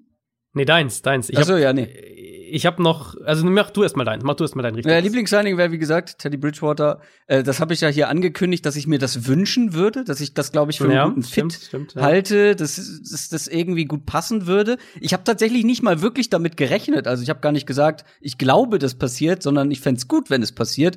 Nee, 0.53 0.65
deins, 0.65 1.03
deins. 1.03 1.29
Ich 1.29 1.39
Ach 1.39 1.45
so, 1.45 1.55
hab, 1.55 1.61
ja, 1.61 1.73
nee 1.73 2.15
ich 2.55 2.67
habe 2.67 2.81
noch, 2.81 3.17
also 3.25 3.45
mach 3.45 3.71
du 3.71 3.83
erst 3.83 3.97
mal 3.97 4.05
dein, 4.05 4.21
mach 4.23 4.35
du 4.35 4.45
erst 4.45 4.55
mal 4.55 4.63
dein 4.63 4.77
richtiges. 4.77 4.95
Ja, 4.95 5.01
Lieblingssigning 5.03 5.57
wäre 5.57 5.73
wie 5.73 5.79
gesagt 5.79 6.21
Teddy 6.21 6.37
Bridgewater. 6.37 7.01
Äh, 7.27 7.43
das 7.43 7.59
habe 7.59 7.75
ich 7.75 7.81
ja 7.81 7.89
hier 7.89 8.09
angekündigt, 8.09 8.65
dass 8.65 8.77
ich 8.77 8.87
mir 8.87 9.01
das 9.01 9.27
wünschen 9.27 9.75
würde, 9.75 10.05
dass 10.05 10.21
ich 10.21 10.35
das 10.35 10.53
glaube 10.53 10.71
ich 10.71 10.79
für 10.79 10.85
einen 10.85 10.93
ja, 10.93 11.09
guten 11.09 11.25
stimmt, 11.25 11.55
Fit 11.55 11.63
stimmt, 11.65 11.95
ja. 11.95 12.03
halte, 12.03 12.55
dass, 12.55 12.77
dass 12.77 13.29
das 13.29 13.49
irgendwie 13.49 13.87
gut 13.87 14.07
passen 14.07 14.47
würde. 14.47 14.79
Ich 15.01 15.13
habe 15.13 15.25
tatsächlich 15.25 15.65
nicht 15.65 15.83
mal 15.83 16.01
wirklich 16.01 16.31
damit 16.31 16.57
gerechnet. 16.57 17.09
Also 17.09 17.25
ich 17.25 17.31
habe 17.31 17.41
gar 17.41 17.51
nicht 17.51 17.67
gesagt, 17.67 18.05
ich 18.21 18.39
glaube, 18.39 18.79
das 18.79 18.95
passiert, 18.95 19.43
sondern 19.43 19.73
ich 19.73 19.81
fände 19.81 19.99
es 19.99 20.07
gut, 20.07 20.31
wenn 20.31 20.41
es 20.43 20.53
passiert. 20.53 20.97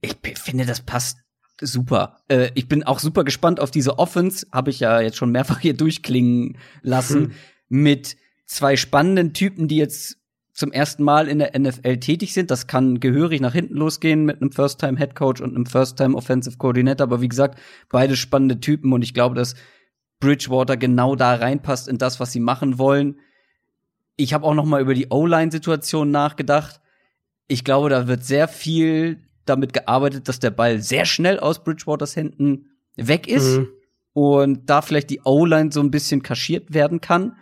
Ich 0.00 0.16
finde, 0.34 0.66
das 0.66 0.80
passt 0.80 1.18
super. 1.60 2.18
Äh, 2.28 2.50
ich 2.54 2.68
bin 2.68 2.82
auch 2.82 2.98
super 2.98 3.24
gespannt 3.24 3.60
auf 3.60 3.70
diese 3.70 3.98
Offense, 3.98 4.46
habe 4.52 4.70
ich 4.70 4.80
ja 4.80 5.00
jetzt 5.00 5.16
schon 5.16 5.30
mehrfach 5.30 5.60
hier 5.60 5.74
durchklingen 5.74 6.58
lassen, 6.82 7.24
hm. 7.24 7.32
mit 7.68 8.16
zwei 8.46 8.76
spannenden 8.76 9.32
Typen, 9.32 9.68
die 9.68 9.76
jetzt 9.76 10.18
zum 10.52 10.72
ersten 10.72 11.02
Mal 11.02 11.28
in 11.28 11.38
der 11.38 11.58
NFL 11.58 11.98
tätig 11.98 12.32
sind. 12.32 12.50
Das 12.50 12.66
kann 12.66 12.98
gehörig 12.98 13.42
nach 13.42 13.52
hinten 13.52 13.74
losgehen 13.74 14.24
mit 14.24 14.40
einem 14.40 14.52
First-Time-Head 14.52 15.14
Coach 15.14 15.42
und 15.42 15.54
einem 15.54 15.66
First-Time 15.66 16.16
Offensive 16.16 16.56
Coordinator. 16.56 17.04
Aber 17.04 17.20
wie 17.20 17.28
gesagt, 17.28 17.58
beide 17.90 18.16
spannende 18.16 18.58
Typen 18.58 18.92
und 18.92 19.02
ich 19.02 19.12
glaube, 19.12 19.34
dass 19.34 19.54
Bridgewater 20.18 20.78
genau 20.78 21.14
da 21.14 21.34
reinpasst 21.34 21.88
in 21.88 21.98
das, 21.98 22.20
was 22.20 22.32
sie 22.32 22.40
machen 22.40 22.78
wollen. 22.78 23.20
Ich 24.16 24.32
habe 24.32 24.46
auch 24.46 24.54
noch 24.54 24.64
mal 24.64 24.80
über 24.80 24.94
die 24.94 25.08
O-Line-Situation 25.10 26.10
nachgedacht. 26.10 26.80
Ich 27.48 27.62
glaube, 27.62 27.90
da 27.90 28.08
wird 28.08 28.24
sehr 28.24 28.48
viel 28.48 29.25
damit 29.46 29.72
gearbeitet, 29.72 30.28
dass 30.28 30.38
der 30.38 30.50
Ball 30.50 30.80
sehr 30.80 31.04
schnell 31.04 31.38
aus 31.38 31.64
Bridgewaters 31.64 32.16
Händen 32.16 32.70
weg 32.96 33.26
ist 33.26 33.58
mhm. 33.58 33.68
und 34.12 34.70
da 34.70 34.82
vielleicht 34.82 35.10
die 35.10 35.20
O-Line 35.24 35.72
so 35.72 35.80
ein 35.80 35.90
bisschen 35.90 36.22
kaschiert 36.22 36.74
werden 36.74 37.00
kann 37.00 37.36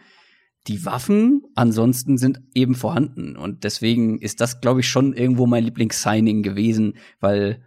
die 0.67 0.85
Waffen 0.87 1.43
ansonsten 1.55 2.17
sind 2.17 2.41
eben 2.55 2.75
vorhanden. 2.75 3.37
Und 3.37 3.65
deswegen 3.65 4.19
ist 4.19 4.41
das, 4.41 4.61
glaube 4.61 4.81
ich, 4.81 4.89
schon 4.89 5.13
irgendwo 5.13 5.47
mein 5.47 5.65
Lieblingssigning 5.65 6.43
gewesen, 6.43 6.95
weil 7.21 7.63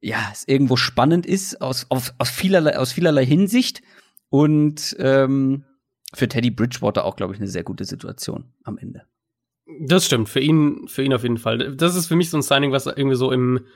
ja, 0.00 0.28
es 0.32 0.46
irgendwo 0.46 0.76
spannend 0.76 1.24
ist 1.24 1.60
aus, 1.60 1.86
aus, 1.88 2.14
aus, 2.18 2.30
vielerlei, 2.30 2.78
aus 2.78 2.92
vielerlei 2.92 3.24
Hinsicht. 3.24 3.82
Und 4.28 4.96
ähm, 4.98 5.64
für 6.14 6.28
Teddy 6.28 6.50
Bridgewater 6.50 7.04
auch, 7.04 7.16
glaube 7.16 7.34
ich, 7.34 7.40
eine 7.40 7.48
sehr 7.48 7.64
gute 7.64 7.84
Situation 7.84 8.52
am 8.64 8.76
Ende. 8.78 9.02
Das 9.66 10.06
stimmt, 10.06 10.28
für 10.28 10.40
ihn, 10.40 10.86
für 10.86 11.02
ihn 11.02 11.12
auf 11.12 11.22
jeden 11.22 11.38
Fall. 11.38 11.74
Das 11.76 11.96
ist 11.96 12.06
für 12.06 12.16
mich 12.16 12.30
so 12.30 12.36
ein 12.36 12.42
Signing, 12.42 12.72
was 12.72 12.86
irgendwie 12.86 13.16
so 13.16 13.32
im, 13.32 13.66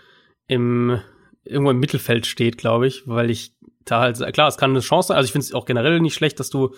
im, 0.47 1.01
irgendwo 1.45 1.73
im 1.73 1.81
Mittelfeld 1.81 2.27
steht, 2.27 2.59
glaube 2.59 2.87
ich, 2.87 3.09
weil 3.09 3.31
ich 3.31 3.55
da 3.85 4.01
halt, 4.01 4.33
klar, 4.33 4.49
es 4.49 4.57
kann 4.57 4.71
eine 4.71 4.81
Chance 4.81 5.09
sein. 5.09 5.17
Also 5.17 5.27
ich 5.27 5.33
finde 5.33 5.47
es 5.47 5.53
auch 5.53 5.67
generell 5.67 6.01
nicht 6.01 6.15
schlecht, 6.15 6.39
dass 6.39 6.51
du 6.51 6.75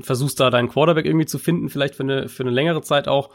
versuchst 0.00 0.40
da 0.40 0.50
deinen 0.50 0.68
Quarterback 0.68 1.06
irgendwie 1.06 1.26
zu 1.26 1.38
finden, 1.38 1.68
vielleicht 1.68 1.94
für 1.94 2.02
eine, 2.02 2.28
für 2.28 2.42
eine 2.42 2.52
längere 2.52 2.82
Zeit 2.82 3.08
auch. 3.08 3.30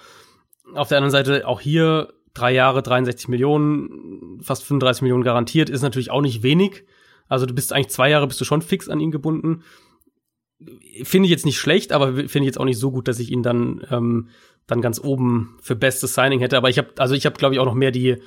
Auf 0.74 0.88
der 0.88 0.98
anderen 0.98 1.12
Seite 1.12 1.48
auch 1.48 1.60
hier 1.60 2.14
drei 2.34 2.54
Jahre, 2.54 2.82
63 2.82 3.28
Millionen, 3.28 4.40
fast 4.42 4.64
35 4.64 5.04
Millionen 5.04 5.24
garantiert, 5.24 5.70
ist 5.70 5.82
natürlich 5.82 6.12
auch 6.12 6.22
nicht 6.22 6.44
wenig. 6.44 6.86
Also 7.28 7.46
du 7.46 7.54
bist 7.54 7.74
eigentlich 7.74 7.90
zwei 7.90 8.10
Jahre 8.10 8.28
bist 8.28 8.42
du 8.42 8.46
schon 8.46 8.62
fix 8.62 8.90
an 8.90 9.00
ihn 9.00 9.12
gebunden. 9.12 9.64
Finde 11.04 11.26
ich 11.26 11.32
jetzt 11.32 11.46
nicht 11.46 11.58
schlecht, 11.58 11.92
aber 11.92 12.14
finde 12.14 12.40
ich 12.40 12.46
jetzt 12.46 12.60
auch 12.60 12.66
nicht 12.66 12.80
so 12.80 12.92
gut, 12.92 13.08
dass 13.08 13.20
ich 13.20 13.32
ihn 13.32 13.44
dann 13.44 13.86
ähm, 13.90 14.30
dann 14.72 14.82
ganz 14.82 15.00
oben 15.00 15.58
für 15.62 15.76
bestes 15.76 16.14
Signing 16.16 16.40
hätte. 16.40 16.58
Aber 16.58 16.70
ich 16.70 16.78
habe 16.78 16.90
also 16.98 17.14
ich 17.14 17.26
habe 17.26 17.36
glaube 17.36 17.54
ich 17.54 17.60
auch 17.60 17.66
noch 17.66 17.76
mehr 17.76 17.92
die 17.92 18.18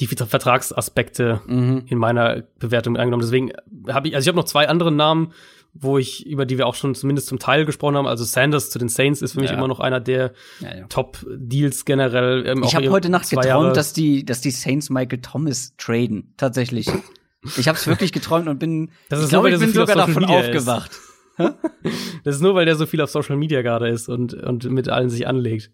die 0.00 0.06
Vertragsaspekte 0.06 1.42
mhm. 1.46 1.84
in 1.86 1.98
meiner 1.98 2.44
Bewertung 2.58 2.96
angenommen. 2.96 3.22
Deswegen 3.22 3.52
habe 3.88 4.08
ich 4.08 4.14
also 4.14 4.24
ich 4.24 4.28
habe 4.28 4.38
noch 4.38 4.46
zwei 4.46 4.68
andere 4.68 4.90
Namen, 4.90 5.32
wo 5.74 5.98
ich, 5.98 6.26
über 6.26 6.46
die 6.46 6.58
wir 6.58 6.66
auch 6.66 6.74
schon 6.74 6.94
zumindest 6.94 7.28
zum 7.28 7.38
Teil 7.38 7.64
gesprochen 7.64 7.96
haben. 7.96 8.06
Also 8.06 8.24
Sanders 8.24 8.70
zu 8.70 8.78
den 8.78 8.88
Saints 8.88 9.22
ist 9.22 9.32
für 9.32 9.40
mich 9.40 9.50
ja. 9.50 9.56
immer 9.56 9.68
noch 9.68 9.80
einer 9.80 10.00
der 10.00 10.32
ja, 10.60 10.76
ja. 10.76 10.86
Top-Deals 10.86 11.84
generell. 11.84 12.46
Ähm, 12.46 12.62
ich 12.62 12.74
habe 12.74 12.90
heute 12.90 13.08
Nacht 13.08 13.28
geträumt, 13.30 13.46
Jahre. 13.46 13.72
dass 13.72 13.92
die, 13.92 14.24
dass 14.24 14.40
die 14.40 14.50
Saints 14.50 14.90
Michael 14.90 15.20
Thomas 15.20 15.74
traden. 15.78 16.34
Tatsächlich. 16.36 16.90
ich 17.56 17.68
habe 17.68 17.78
es 17.78 17.86
wirklich 17.86 18.12
geträumt 18.12 18.48
und 18.48 18.58
bin, 18.58 18.90
das 19.08 19.20
ist 19.20 19.24
ich 19.26 19.30
glaube, 19.30 19.50
ich 19.50 19.58
bin 19.58 19.72
so 19.72 19.80
sogar 19.80 19.96
davon 19.96 20.24
aufgewacht. 20.24 20.92
das 22.24 22.36
ist 22.36 22.42
nur, 22.42 22.54
weil 22.54 22.66
der 22.66 22.76
so 22.76 22.86
viel 22.86 23.00
auf 23.00 23.10
Social 23.10 23.36
Media 23.36 23.62
gerade 23.62 23.88
ist 23.88 24.08
und, 24.08 24.34
und 24.34 24.64
mit 24.70 24.88
allen 24.88 25.10
sich 25.10 25.26
anlegt. 25.26 25.70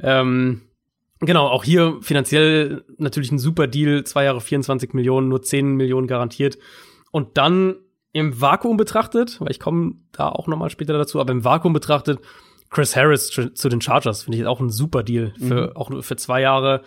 Ähm, 0.00 0.62
genau, 1.20 1.46
auch 1.48 1.64
hier 1.64 1.98
finanziell 2.00 2.84
natürlich 2.98 3.32
ein 3.32 3.38
super 3.38 3.66
Deal. 3.66 4.04
Zwei 4.04 4.24
Jahre 4.24 4.40
24 4.40 4.94
Millionen, 4.94 5.28
nur 5.28 5.42
10 5.42 5.74
Millionen 5.76 6.06
garantiert. 6.06 6.58
Und 7.10 7.36
dann 7.38 7.76
im 8.12 8.40
Vakuum 8.40 8.76
betrachtet, 8.76 9.40
weil 9.40 9.50
ich 9.50 9.60
komme 9.60 9.94
da 10.12 10.28
auch 10.28 10.48
noch 10.48 10.58
mal 10.58 10.70
später 10.70 10.94
dazu, 10.94 11.20
aber 11.20 11.32
im 11.32 11.44
Vakuum 11.44 11.72
betrachtet, 11.72 12.18
Chris 12.70 12.94
Harris 12.94 13.28
zu 13.28 13.68
den 13.68 13.80
Chargers 13.80 14.24
finde 14.24 14.38
ich 14.38 14.46
auch 14.46 14.60
ein 14.60 14.70
super 14.70 15.02
Deal 15.02 15.32
für 15.38 15.70
mhm. 15.70 15.76
auch 15.76 15.90
nur 15.90 16.02
für 16.02 16.16
zwei 16.16 16.40
Jahre 16.40 16.82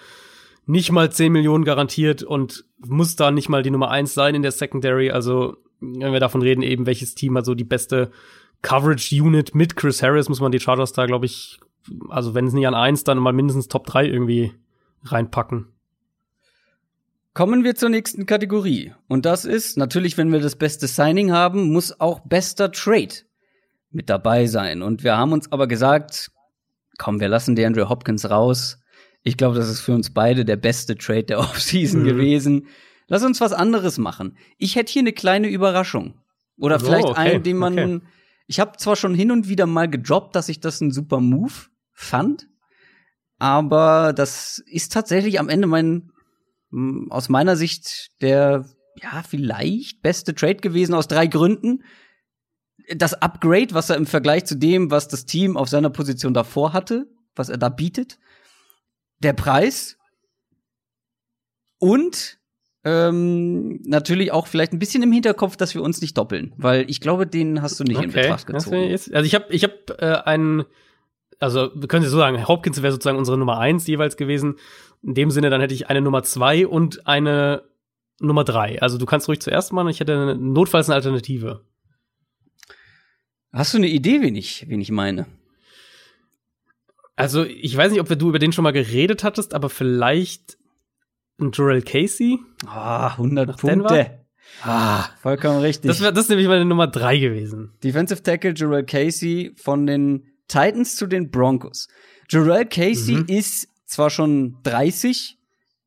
nicht 0.66 0.92
mal 0.92 1.12
10 1.12 1.32
Millionen 1.32 1.66
garantiert 1.66 2.24
und 2.24 2.66
muss 2.78 3.16
da 3.16 3.32
nicht 3.32 3.50
mal 3.50 3.64
die 3.64 3.72
Nummer 3.72 3.92
eins 3.92 4.14
sein 4.14 4.36
in 4.36 4.42
der 4.42 4.52
Secondary. 4.52 5.12
Also, 5.12 5.58
wenn 6.00 6.14
wir 6.14 6.20
davon 6.20 6.42
reden, 6.42 6.62
eben 6.62 6.86
welches 6.86 7.16
Team 7.16 7.38
also 7.38 7.56
die 7.56 7.64
beste 7.64 8.12
Coverage 8.62 9.22
Unit 9.22 9.54
mit 9.54 9.76
Chris 9.76 10.02
Harris, 10.02 10.30
muss 10.30 10.40
man 10.40 10.52
die 10.52 10.60
Chargers 10.60 10.94
da, 10.94 11.06
glaube 11.06 11.26
ich, 11.26 11.60
also 12.10 12.34
wenn 12.34 12.48
es 12.48 12.54
nicht 12.54 12.68
an 12.68 12.76
eins, 12.76 13.04
dann 13.04 13.18
mal 13.18 13.34
mindestens 13.34 13.68
Top 13.68 13.86
3 13.86 14.08
irgendwie 14.08 14.54
reinpacken. 15.04 15.68
Kommen 17.34 17.64
wir 17.64 17.76
zur 17.76 17.90
nächsten 17.90 18.26
Kategorie. 18.26 18.94
Und 19.08 19.26
das 19.26 19.44
ist 19.44 19.76
natürlich, 19.76 20.18
wenn 20.18 20.32
wir 20.32 20.40
das 20.40 20.56
beste 20.56 20.88
Signing 20.88 21.32
haben, 21.32 21.72
muss 21.72 22.00
auch 22.00 22.20
bester 22.22 22.72
Trade 22.72 23.16
mit 23.92 24.10
dabei 24.10 24.46
sein. 24.46 24.82
Und 24.82 25.04
wir 25.04 25.18
haben 25.18 25.34
uns 25.34 25.52
aber 25.52 25.68
gesagt, 25.68 26.32
komm, 27.00 27.20
wir 27.20 27.30
lassen 27.30 27.56
DeAndre 27.56 27.90
Hopkins 27.90 28.30
raus. 28.30 28.80
Ich 29.24 29.36
glaube, 29.36 29.56
das 29.56 29.70
ist 29.70 29.82
für 29.82 29.94
uns 29.94 30.12
beide 30.12 30.46
der 30.46 30.58
beste 30.58 30.96
Trade 30.96 31.24
der 31.24 31.40
Offseason 31.40 32.02
mhm. 32.02 32.06
gewesen. 32.06 32.68
Lass 33.08 33.24
uns 33.24 33.42
was 33.42 33.54
anderes 33.54 33.98
machen. 33.98 34.38
Ich 34.58 34.76
hätte 34.76 34.92
hier 34.92 35.02
eine 35.02 35.14
kleine 35.14 35.50
Überraschung. 35.50 36.20
Oder 36.58 36.78
oh, 36.78 36.80
vielleicht 36.80 37.08
okay, 37.08 37.20
einen, 37.20 37.44
den 37.44 37.58
man. 37.58 37.74
Okay. 37.74 38.02
Ich 38.48 38.60
habe 38.60 38.78
zwar 38.78 38.96
schon 38.96 39.16
hin 39.16 39.32
und 39.32 39.48
wieder 39.48 39.66
mal 39.66 39.90
gedroppt, 39.90 40.36
dass 40.36 40.50
ich 40.50 40.60
das 40.60 40.82
ein 40.82 40.92
super 40.92 41.20
Move 41.20 41.54
fand, 41.94 42.48
aber 43.40 44.14
das 44.14 44.60
ist 44.66 44.92
tatsächlich 44.92 45.40
am 45.40 45.50
Ende 45.50 45.68
mein 45.68 46.12
aus 47.10 47.30
meiner 47.30 47.56
Sicht 47.56 48.12
der, 48.22 48.66
ja, 49.02 49.24
vielleicht 49.24 50.02
beste 50.02 50.34
Trade 50.34 50.56
gewesen 50.56 50.96
aus 50.96 51.08
drei 51.08 51.28
Gründen. 51.28 51.84
Das 52.96 53.14
Upgrade, 53.14 53.74
was 53.74 53.90
er 53.90 53.98
im 53.98 54.08
Vergleich 54.08 54.46
zu 54.46 54.56
dem, 54.56 54.90
was 54.92 55.08
das 55.08 55.26
Team 55.26 55.56
auf 55.56 55.70
seiner 55.70 55.92
Position 55.92 56.34
davor 56.34 56.74
hatte, 56.74 57.08
was 57.36 57.50
er 57.50 57.58
da 57.58 57.70
bietet. 57.70 58.18
Der 59.20 59.34
Preis. 59.34 59.98
Und 61.78 62.40
ähm, 62.86 63.80
natürlich 63.84 64.32
auch 64.32 64.48
vielleicht 64.48 64.74
ein 64.74 64.80
bisschen 64.80 65.04
im 65.04 65.12
Hinterkopf, 65.12 65.56
dass 65.56 65.74
wir 65.74 65.82
uns 65.82 66.02
nicht 66.02 66.18
doppeln, 66.18 66.54
weil 66.58 66.90
ich 66.90 67.00
glaube, 67.00 67.26
den 67.26 67.62
hast 67.62 67.80
du 67.80 67.84
nicht 67.84 67.98
okay. 67.98 68.06
in 68.06 68.12
Betracht 68.12 68.46
gezogen. 68.46 68.92
also 68.92 69.22
ich 69.22 69.36
habe 69.36 69.46
ich 69.50 69.64
hab, 69.64 70.02
äh, 70.02 70.22
einen, 70.26 70.66
also 71.40 71.72
wir 71.76 71.88
können 71.88 72.06
so 72.06 72.18
sagen, 72.18 72.46
Hopkins 72.48 72.82
wäre 72.82 72.92
sozusagen 72.92 73.18
unsere 73.18 73.38
Nummer 73.38 73.58
eins 73.60 73.88
jeweils 73.88 74.18
gewesen 74.18 74.56
in 75.02 75.14
dem 75.14 75.32
Sinne, 75.32 75.50
dann 75.50 75.62
hätte 75.62 75.74
ich 75.74 75.90
eine 75.90 76.02
Nummer 76.02 76.24
zwei 76.24 76.68
und 76.68 77.08
eine 77.08 77.64
Nummer 78.20 78.44
drei. 78.44 78.82
Also 78.82 78.98
du 78.98 79.06
kannst 79.06 79.28
ruhig 79.28 79.40
zuerst 79.40 79.72
machen, 79.72 79.90
ich 79.90 80.00
hätte 80.00 80.14
eine, 80.14 80.36
notfalls 80.36 80.90
eine 80.90 80.96
Alternative. 80.96 81.62
Hast 83.54 83.74
du 83.74 83.78
eine 83.78 83.88
Idee, 83.88 84.22
wen 84.22 84.36
ich, 84.36 84.68
wen 84.68 84.82
ich 84.82 84.92
meine? 84.92 85.28
Also, 87.16 87.44
ich 87.44 87.78
weiß 87.78 87.92
nicht, 87.92 88.02
ob 88.02 88.10
du 88.10 88.30
über 88.30 88.40
den 88.40 88.52
schon 88.52 88.64
mal 88.64 88.72
geredet 88.72 89.24
hattest, 89.24 89.54
aber 89.54 89.70
vielleicht 89.70 90.58
ein 91.40 91.52
Jorel 91.52 91.82
Casey. 91.82 92.40
Ah, 92.66 93.12
100 93.12 93.58
Punkte. 93.58 94.20
Ah, 94.62 95.06
vollkommen 95.22 95.60
richtig. 95.60 95.90
Das, 95.90 96.02
wäre 96.02 96.14
das 96.14 96.26
ist 96.26 96.30
nämlich 96.30 96.48
meine 96.48 96.66
Nummer 96.66 96.88
drei 96.88 97.18
gewesen. 97.18 97.74
Defensive 97.84 98.22
Tackle 98.22 98.52
Jorel 98.52 98.86
Casey 98.86 99.54
von 99.56 99.88
den 99.88 100.26
Titans 100.48 100.96
zu 100.96 101.08
den 101.08 101.32
Broncos. 101.32 101.88
Jarrell 102.30 102.66
Casey 102.66 103.16
mhm. 103.16 103.26
ist 103.28 103.68
zwar 103.86 104.10
schon 104.10 104.58
30, 104.64 105.38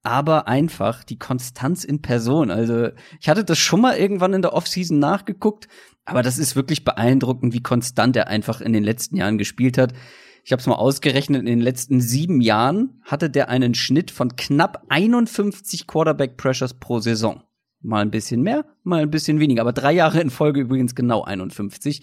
aber 0.03 0.49
einfach 0.49 1.05
die 1.05 1.18
Konstanz 1.18 1.84
in 1.84 2.03
Person. 2.03 2.51
Also 2.51 2.88
ich 3.20 3.28
hatte 3.28 3.44
das 3.44 3.59
schon 3.59 3.80
mal 3.80 3.97
irgendwann 3.97 4.34
in 4.34 4.42
der 4.42 4.53
Offseason 4.53 4.99
nachgeguckt, 4.99 5.68
aber 6.05 6.22
das 6.22 6.38
ist 6.38 6.57
wirklich 6.57 6.84
beeindruckend, 6.84 7.53
wie 7.53 7.62
konstant 7.62 8.16
er 8.16 8.28
einfach 8.28 8.61
in 8.61 8.72
den 8.72 8.84
letzten 8.84 9.16
Jahren 9.16 9.38
gespielt 9.38 9.78
hat. 9.78 9.92
Ich 10.47 10.53
habe 10.53 10.61
es 10.61 10.68
mal 10.68 10.76
ausgerechnet, 10.76 11.40
in 11.40 11.47
den 11.47 11.61
letzten 11.61 12.01
sieben 12.01 12.40
Jahren 12.40 13.01
hatte 13.03 13.28
der 13.28 13.49
einen 13.49 13.74
Schnitt 13.74 14.12
von 14.12 14.36
knapp 14.36 14.84
51 14.90 15.88
Quarterback 15.88 16.36
Pressures 16.36 16.74
pro 16.74 17.01
Saison. 17.01 17.42
Mal 17.80 18.03
ein 18.03 18.12
bisschen 18.12 18.42
mehr, 18.42 18.64
mal 18.84 19.03
ein 19.03 19.11
bisschen 19.11 19.40
weniger, 19.40 19.62
aber 19.62 19.72
drei 19.72 19.92
Jahre 19.92 20.20
in 20.20 20.30
Folge 20.30 20.61
übrigens 20.61 20.94
genau 20.94 21.24
51. 21.24 22.01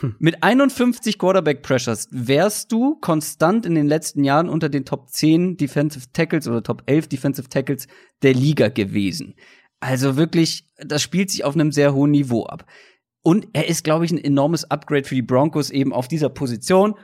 Hm. 0.00 0.16
Mit 0.18 0.42
51 0.42 1.18
Quarterback 1.18 1.60
Pressures 1.60 2.08
wärst 2.10 2.72
du 2.72 2.94
konstant 3.02 3.66
in 3.66 3.74
den 3.74 3.86
letzten 3.86 4.24
Jahren 4.24 4.48
unter 4.48 4.70
den 4.70 4.86
Top 4.86 5.10
10 5.10 5.58
Defensive 5.58 6.06
Tackles 6.10 6.48
oder 6.48 6.62
Top 6.62 6.84
11 6.86 7.08
Defensive 7.08 7.50
Tackles 7.50 7.86
der 8.22 8.32
Liga 8.32 8.68
gewesen. 8.68 9.34
Also 9.80 10.16
wirklich, 10.16 10.66
das 10.78 11.02
spielt 11.02 11.30
sich 11.30 11.44
auf 11.44 11.54
einem 11.54 11.70
sehr 11.70 11.92
hohen 11.92 12.12
Niveau 12.12 12.46
ab. 12.46 12.64
Und 13.20 13.46
er 13.52 13.68
ist, 13.68 13.84
glaube 13.84 14.06
ich, 14.06 14.10
ein 14.10 14.24
enormes 14.24 14.70
Upgrade 14.70 15.04
für 15.04 15.16
die 15.16 15.20
Broncos 15.20 15.68
eben 15.68 15.92
auf 15.92 16.08
dieser 16.08 16.30
Position. 16.30 16.94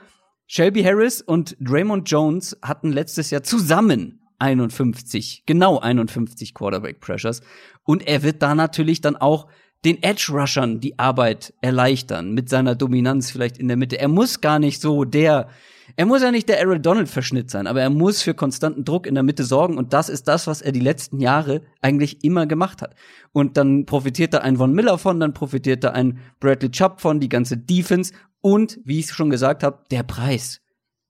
Shelby 0.53 0.83
Harris 0.83 1.23
und 1.23 1.57
Draymond 1.61 2.11
Jones 2.11 2.59
hatten 2.61 2.91
letztes 2.91 3.31
Jahr 3.31 3.45
zusammen 3.45 4.19
51, 4.41 5.45
genau 5.47 5.79
51 5.79 6.55
Quarterback 6.55 6.99
Pressures. 6.99 7.41
Und 7.85 8.05
er 8.09 8.25
wird 8.25 8.43
da 8.43 8.57
natürlich 8.57 9.01
dann 9.01 9.17
auch 9.17 9.47
den 9.85 10.03
Edge 10.03 10.33
Rushern 10.33 10.81
die 10.81 10.99
Arbeit 10.99 11.55
erleichtern 11.61 12.33
mit 12.33 12.49
seiner 12.49 12.75
Dominanz 12.75 13.31
vielleicht 13.31 13.59
in 13.59 13.69
der 13.69 13.77
Mitte. 13.77 14.01
Er 14.01 14.09
muss 14.09 14.41
gar 14.41 14.59
nicht 14.59 14.81
so 14.81 15.05
der, 15.05 15.51
er 15.97 16.07
muss 16.07 16.23
ja 16.23 16.31
nicht 16.31 16.49
der 16.49 16.61
Aaron 16.61 16.83
Donald 16.83 17.09
Verschnitt 17.09 17.51
sein, 17.51 17.67
aber 17.67 17.81
er 17.81 17.91
muss 17.91 18.23
für 18.23 18.35
konstanten 18.35 18.85
Druck 18.85 19.07
in 19.07 19.15
der 19.15 19.23
Mitte 19.23 19.45
sorgen 19.45 19.79
und 19.79 19.93
das 19.93 20.09
ist 20.09 20.29
das, 20.29 20.47
was 20.47 20.63
er 20.63 20.73
die 20.73 20.81
letzten 20.81 21.21
Jahre 21.21 21.63
eigentlich 21.81 22.25
immer 22.25 22.47
gemacht 22.47 22.83
hat. 22.83 22.95
Und 23.33 23.57
dann 23.57 23.87
profitiert 23.87 24.35
da 24.35 24.39
ein 24.39 24.57
Von 24.57 24.73
Miller 24.73 24.99
von, 24.99 25.21
dann 25.21 25.35
profitiert 25.35 25.85
da 25.85 25.91
ein 25.91 26.19
Bradley 26.41 26.71
Chubb 26.71 27.01
von, 27.01 27.21
die 27.21 27.29
ganze 27.29 27.57
Defense 27.57 28.13
und, 28.41 28.79
wie 28.85 28.99
ich 29.01 29.11
schon 29.11 29.31
gesagt 29.31 29.63
habe, 29.63 29.85
der 29.91 30.03
Preis. 30.03 30.61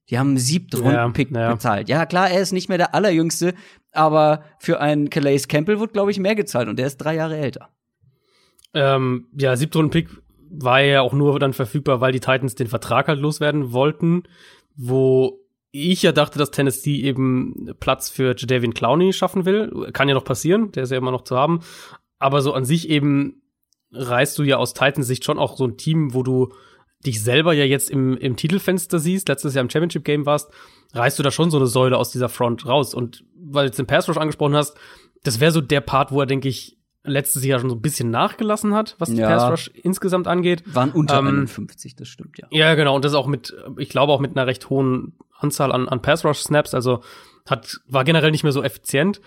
Die 0.09 0.19
haben 0.19 0.31
einen 0.31 0.39
siebten 0.39 0.81
Rundenpick 0.81 1.31
ja, 1.31 1.41
ja. 1.43 1.53
bezahlt. 1.53 1.89
Ja, 1.89 2.05
klar, 2.05 2.31
er 2.31 2.41
ist 2.41 2.53
nicht 2.53 2.69
mehr 2.69 2.79
der 2.79 2.95
allerjüngste, 2.95 3.55
aber 3.93 4.43
für 4.59 4.81
einen 4.81 5.09
Calais 5.09 5.47
Campbell 5.49 5.79
wird, 5.79 5.93
glaube 5.93 6.11
ich, 6.11 6.19
mehr 6.19 6.35
gezahlt 6.35 6.69
und 6.69 6.79
der 6.79 6.89
ist 6.89 6.99
drei 6.99 7.15
Jahre 7.15 7.37
älter. 7.37 7.69
Ähm, 8.75 9.29
ja, 9.37 9.57
siebten 9.57 9.79
Rundenpick 9.79 10.09
war 10.51 10.81
ja 10.81 11.01
auch 11.01 11.13
nur 11.13 11.39
dann 11.39 11.53
verfügbar, 11.53 12.01
weil 12.01 12.13
die 12.13 12.21
Titans 12.21 12.57
den 12.57 12.67
Vertrag 12.67 13.07
halt 13.07 13.21
loswerden 13.21 13.73
wollten, 13.73 14.25
wo 14.77 15.41
ich 15.73 16.03
ja 16.03 16.13
dachte, 16.13 16.39
dass 16.39 16.51
Tennessee 16.51 17.01
eben 17.03 17.75
Platz 17.79 18.11
für 18.11 18.35
Jadavian 18.37 18.75
Clowney 18.75 19.13
schaffen 19.13 19.45
will. 19.45 19.91
Kann 19.93 20.09
ja 20.09 20.15
noch 20.15 20.25
passieren, 20.25 20.73
der 20.73 20.83
ist 20.83 20.91
ja 20.91 20.99
immer 20.99 21.13
noch 21.13 21.23
zu 21.23 21.37
haben. 21.37 21.61
Aber 22.19 22.43
so 22.43 22.53
an 22.53 22.65
sich 22.65 22.89
eben 22.89 23.43
reißt 23.93 24.39
du 24.39 24.43
ja 24.43 24.57
aus 24.57 24.75
Titans 24.75 25.07
Sicht 25.07 25.25
schon 25.25 25.39
auch 25.39 25.57
so 25.57 25.65
ein 25.65 25.77
Team, 25.77 26.15
wo 26.15 26.23
du 26.23 26.53
dich 27.05 27.23
selber 27.23 27.53
ja 27.53 27.65
jetzt 27.65 27.91
im, 27.91 28.17
im 28.17 28.37
Titelfenster 28.37 28.99
siehst, 28.99 29.29
letztes 29.29 29.55
Jahr 29.55 29.63
im 29.63 29.71
Championship 29.71 30.05
Game 30.05 30.27
warst, 30.27 30.51
reißt 30.93 31.19
du 31.19 31.23
da 31.23 31.31
schon 31.31 31.51
so 31.51 31.57
eine 31.57 31.67
Säule 31.67 31.97
aus 31.97 32.11
dieser 32.11 32.29
Front 32.29 32.67
raus. 32.67 32.93
Und 32.95 33.25
weil 33.37 33.65
du 33.65 33.69
jetzt 33.69 33.79
den 33.79 33.87
Pass 33.87 34.09
Rush 34.09 34.19
angesprochen 34.19 34.57
hast, 34.57 34.77
das 35.23 35.41
wäre 35.41 35.53
so 35.53 35.61
der 35.61 35.81
Part, 35.81 36.13
wo 36.13 36.21
er, 36.21 36.27
denke 36.27 36.49
ich, 36.49 36.79
letztes 37.05 37.45
Jahr 37.45 37.61
schon 37.61 37.71
so 37.71 37.77
ein 37.77 37.83
bisschen 37.83 38.11
nachgelassen 38.11 38.75
hat, 38.75 38.97
was 38.99 39.11
ja. 39.11 39.29
Pass 39.29 39.51
Rush 39.51 39.71
insgesamt 39.83 40.29
angeht. 40.29 40.63
Waren 40.75 40.91
unter 40.93 41.19
ähm, 41.19 41.29
51, 41.29 41.97
das 41.97 42.09
stimmt, 42.09 42.39
ja. 42.39 42.47
Ja, 42.51 42.75
genau. 42.75 42.95
Und 42.95 43.05
das 43.05 43.15
auch 43.15 43.27
mit, 43.27 43.55
ich 43.79 43.89
glaube 43.89 44.13
auch 44.13 44.21
mit 44.21 44.37
einer 44.37 44.47
recht 44.47 44.69
hohen 44.71 45.15
Anzahl 45.39 45.73
an, 45.73 45.89
an 45.89 46.03
Pass 46.03 46.25
Rush 46.25 46.41
Snaps. 46.41 46.75
Also 46.75 47.03
hat, 47.49 47.81
war 47.87 48.05
generell 48.05 48.31
nicht 48.31 48.43
mehr 48.43 48.53
so 48.53 48.63
effizient. 48.63 49.21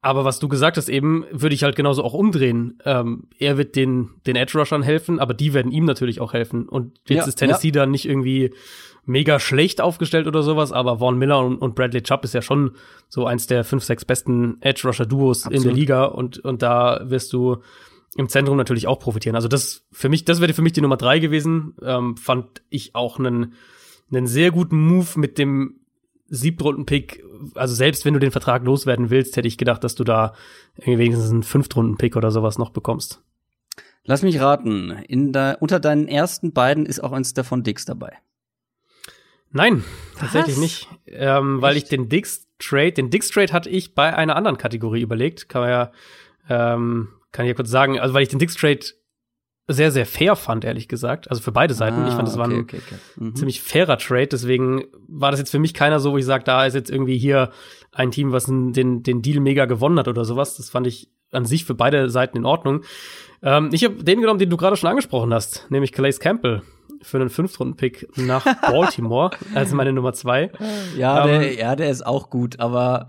Aber 0.00 0.24
was 0.24 0.38
du 0.38 0.46
gesagt 0.46 0.76
hast, 0.76 0.88
eben, 0.88 1.24
würde 1.32 1.56
ich 1.56 1.64
halt 1.64 1.74
genauso 1.74 2.04
auch 2.04 2.14
umdrehen. 2.14 2.78
Ähm, 2.84 3.24
er 3.36 3.58
wird 3.58 3.74
den, 3.74 4.10
den 4.26 4.36
Edge 4.36 4.56
Rushern 4.56 4.82
helfen, 4.82 5.18
aber 5.18 5.34
die 5.34 5.54
werden 5.54 5.72
ihm 5.72 5.84
natürlich 5.84 6.20
auch 6.20 6.32
helfen. 6.32 6.68
Und 6.68 7.00
jetzt 7.08 7.24
ja, 7.24 7.26
ist 7.26 7.34
Tennessee 7.34 7.68
ja. 7.68 7.72
da 7.72 7.86
nicht 7.86 8.08
irgendwie 8.08 8.54
mega 9.08 9.40
schlecht 9.40 9.80
aufgestellt 9.80 10.26
oder 10.26 10.42
sowas, 10.42 10.70
aber 10.72 10.98
Vaughn 10.98 11.18
Miller 11.18 11.44
und, 11.44 11.56
und 11.56 11.74
Bradley 11.74 12.02
Chubb 12.02 12.24
ist 12.24 12.34
ja 12.34 12.42
schon 12.42 12.72
so 13.08 13.26
eins 13.26 13.46
der 13.46 13.64
fünf, 13.64 13.82
sechs 13.82 14.04
besten 14.04 14.58
Edge 14.60 14.82
Rusher 14.86 15.06
Duos 15.06 15.44
Absolut. 15.44 15.56
in 15.56 15.68
der 15.68 15.76
Liga 15.76 16.04
und, 16.04 16.38
und 16.38 16.62
da 16.62 17.00
wirst 17.04 17.32
du 17.32 17.58
im 18.16 18.28
Zentrum 18.28 18.56
natürlich 18.56 18.86
auch 18.86 18.98
profitieren. 18.98 19.36
Also 19.36 19.48
das 19.48 19.86
für 19.92 20.08
mich, 20.08 20.24
das 20.24 20.40
wäre 20.40 20.52
für 20.52 20.62
mich 20.62 20.72
die 20.72 20.80
Nummer 20.80 20.96
drei 20.96 21.18
gewesen. 21.18 21.74
Ähm, 21.82 22.16
fand 22.16 22.62
ich 22.68 22.94
auch 22.94 23.18
einen, 23.18 23.54
einen 24.10 24.26
sehr 24.26 24.50
guten 24.50 24.78
Move 24.78 25.08
mit 25.16 25.38
dem 25.38 25.80
Siebtrunden-Pick, 26.30 27.24
also 27.54 27.74
selbst 27.74 28.04
wenn 28.04 28.14
du 28.14 28.20
den 28.20 28.30
Vertrag 28.30 28.64
loswerden 28.64 29.08
willst, 29.08 29.36
hätte 29.36 29.48
ich 29.48 29.56
gedacht, 29.56 29.82
dass 29.82 29.94
du 29.94 30.04
da 30.04 30.34
wenigstens 30.76 31.30
einen 31.30 31.42
Fünftrunden-Pick 31.42 32.16
oder 32.16 32.30
sowas 32.30 32.58
noch 32.58 32.70
bekommst. 32.70 33.22
Lass 34.04 34.22
mich 34.22 34.40
raten, 34.40 34.90
in 35.06 35.32
der, 35.32 35.58
unter 35.60 35.80
deinen 35.80 36.08
ersten 36.08 36.52
beiden 36.52 36.86
ist 36.86 37.02
auch 37.02 37.12
ein 37.12 37.24
Stefan 37.24 37.62
Dix 37.62 37.84
dabei. 37.84 38.18
Nein, 39.50 39.84
tatsächlich 40.18 40.56
Was? 40.56 40.62
nicht. 40.62 40.88
Ähm, 41.06 41.62
weil 41.62 41.76
ich 41.76 41.84
den 41.84 42.08
Dix-Trade, 42.08 42.92
den 42.92 43.10
Dix-Trade 43.10 43.52
hatte 43.52 43.70
ich 43.70 43.94
bei 43.94 44.14
einer 44.14 44.36
anderen 44.36 44.58
Kategorie 44.58 45.00
überlegt. 45.00 45.48
Kann 45.48 45.62
man 45.62 45.70
ja, 45.70 45.92
ähm, 46.48 47.08
kann 47.32 47.46
ich 47.46 47.50
ja 47.50 47.54
kurz 47.54 47.70
sagen, 47.70 47.98
also 47.98 48.14
weil 48.14 48.22
ich 48.22 48.28
den 48.28 48.38
Dix-Trade 48.38 48.80
sehr, 49.70 49.92
sehr 49.92 50.06
fair 50.06 50.34
fand, 50.34 50.64
ehrlich 50.64 50.88
gesagt. 50.88 51.30
Also 51.30 51.42
für 51.42 51.52
beide 51.52 51.74
Seiten. 51.74 52.02
Ah, 52.02 52.08
ich 52.08 52.14
fand, 52.14 52.26
das 52.26 52.34
okay, 52.34 52.40
war 52.40 52.48
ein 52.48 52.60
okay, 52.62 52.80
okay. 52.84 52.96
Mhm. 53.16 53.36
ziemlich 53.36 53.60
fairer 53.60 53.98
Trade. 53.98 54.28
Deswegen 54.28 54.84
war 55.06 55.30
das 55.30 55.40
jetzt 55.40 55.50
für 55.50 55.58
mich 55.58 55.74
keiner 55.74 56.00
so, 56.00 56.12
wo 56.12 56.18
ich 56.18 56.24
sage, 56.24 56.44
da 56.44 56.64
ist 56.64 56.74
jetzt 56.74 56.90
irgendwie 56.90 57.18
hier 57.18 57.50
ein 57.92 58.10
Team, 58.10 58.32
was 58.32 58.46
den, 58.46 59.02
den 59.02 59.22
Deal 59.22 59.40
mega 59.40 59.66
gewonnen 59.66 59.98
hat 59.98 60.08
oder 60.08 60.24
sowas. 60.24 60.56
Das 60.56 60.70
fand 60.70 60.86
ich 60.86 61.10
an 61.32 61.44
sich 61.44 61.66
für 61.66 61.74
beide 61.74 62.08
Seiten 62.08 62.38
in 62.38 62.46
Ordnung. 62.46 62.82
Ähm, 63.42 63.68
ich 63.72 63.84
habe 63.84 64.02
den 64.02 64.20
genommen, 64.20 64.38
den 64.38 64.48
du 64.48 64.56
gerade 64.56 64.76
schon 64.76 64.88
angesprochen 64.88 65.34
hast, 65.34 65.70
nämlich 65.70 65.92
Calais 65.92 66.18
Campbell 66.18 66.62
für 67.02 67.18
einen 67.18 67.30
Fünftrunden-Pick 67.30 68.16
nach 68.16 68.44
Baltimore 68.62 69.30
als 69.54 69.72
meine 69.72 69.92
Nummer 69.92 70.12
zwei. 70.12 70.50
Ja, 70.96 71.26
ähm, 71.26 71.40
der, 71.40 71.54
ja, 71.54 71.76
der 71.76 71.90
ist 71.90 72.06
auch 72.06 72.30
gut, 72.30 72.60
aber 72.60 73.08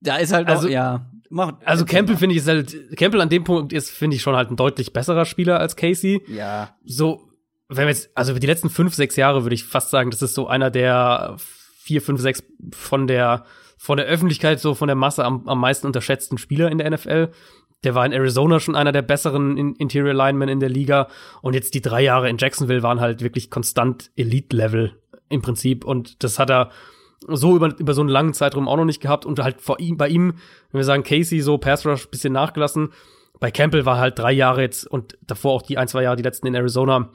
da 0.00 0.16
ist 0.16 0.32
halt 0.32 0.48
also, 0.48 0.68
auch, 0.68 0.70
ja. 0.70 1.06
Mach, 1.30 1.54
also 1.64 1.84
Campbell 1.86 2.16
finde 2.16 2.34
ich 2.34 2.42
ist 2.42 2.48
halt, 2.48 2.96
Campbell 2.96 3.20
an 3.20 3.30
dem 3.30 3.44
Punkt 3.44 3.72
ist, 3.72 3.90
finde 3.90 4.16
ich 4.16 4.22
schon 4.22 4.36
halt 4.36 4.50
ein 4.50 4.56
deutlich 4.56 4.92
besserer 4.92 5.24
Spieler 5.24 5.58
als 5.60 5.76
Casey. 5.76 6.22
Ja. 6.28 6.76
So, 6.84 7.30
wenn 7.68 7.86
wir 7.86 7.88
jetzt, 7.90 8.10
also 8.14 8.38
die 8.38 8.46
letzten 8.46 8.68
fünf, 8.68 8.94
sechs 8.94 9.16
Jahre 9.16 9.44
würde 9.44 9.54
ich 9.54 9.64
fast 9.64 9.90
sagen, 9.90 10.10
das 10.10 10.20
ist 10.20 10.34
so 10.34 10.46
einer 10.46 10.70
der 10.70 11.36
vier, 11.38 12.02
fünf, 12.02 12.20
sechs 12.20 12.42
von 12.72 13.06
der, 13.06 13.44
von 13.78 13.96
der 13.96 14.06
Öffentlichkeit, 14.06 14.60
so 14.60 14.74
von 14.74 14.88
der 14.88 14.94
Masse 14.94 15.24
am, 15.24 15.48
am 15.48 15.58
meisten 15.58 15.86
unterschätzten 15.86 16.38
Spieler 16.38 16.70
in 16.70 16.78
der 16.78 16.90
NFL. 16.90 17.30
Der 17.84 17.94
war 17.94 18.06
in 18.06 18.12
Arizona 18.12 18.60
schon 18.60 18.76
einer 18.76 18.92
der 18.92 19.02
besseren 19.02 19.74
Interior 19.76 20.14
Linemen 20.14 20.48
in 20.48 20.60
der 20.60 20.68
Liga. 20.68 21.08
Und 21.40 21.54
jetzt 21.54 21.74
die 21.74 21.80
drei 21.80 22.02
Jahre 22.02 22.28
in 22.28 22.38
Jacksonville 22.38 22.82
waren 22.82 23.00
halt 23.00 23.22
wirklich 23.22 23.50
konstant 23.50 24.10
Elite-Level 24.16 24.96
im 25.28 25.42
Prinzip. 25.42 25.84
Und 25.84 26.22
das 26.22 26.38
hat 26.38 26.50
er 26.50 26.70
so 27.28 27.56
über, 27.56 27.78
über 27.78 27.94
so 27.94 28.00
einen 28.00 28.10
langen 28.10 28.34
Zeitraum 28.34 28.68
auch 28.68 28.76
noch 28.76 28.84
nicht 28.84 29.00
gehabt 29.00 29.26
und 29.26 29.38
halt 29.40 29.60
vor 29.60 29.80
ihm, 29.80 29.96
bei 29.96 30.08
ihm, 30.08 30.34
wenn 30.70 30.78
wir 30.78 30.84
sagen, 30.84 31.02
Casey 31.02 31.40
so 31.40 31.58
Pass 31.58 31.86
Rush 31.86 32.08
bisschen 32.08 32.32
nachgelassen. 32.32 32.92
Bei 33.40 33.50
Campbell 33.50 33.86
war 33.86 33.98
halt 33.98 34.18
drei 34.18 34.32
Jahre 34.32 34.62
jetzt 34.62 34.86
und 34.86 35.18
davor 35.22 35.52
auch 35.52 35.62
die 35.62 35.78
ein, 35.78 35.88
zwei 35.88 36.02
Jahre, 36.02 36.16
die 36.16 36.22
letzten 36.22 36.46
in 36.46 36.54
Arizona, 36.54 37.10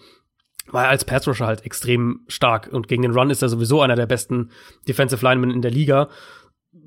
war 0.71 0.83
er 0.83 0.89
als 0.89 1.05
Pass 1.05 1.27
Rusher 1.27 1.47
halt 1.47 1.65
extrem 1.65 2.21
stark 2.27 2.69
und 2.71 2.87
gegen 2.87 3.01
den 3.01 3.11
Run 3.11 3.29
ist 3.29 3.41
er 3.41 3.49
sowieso 3.49 3.81
einer 3.81 3.95
der 3.95 4.05
besten 4.05 4.51
Defensive 4.87 5.23
Linemen 5.23 5.51
in 5.51 5.61
der 5.61 5.71
Liga. 5.71 6.09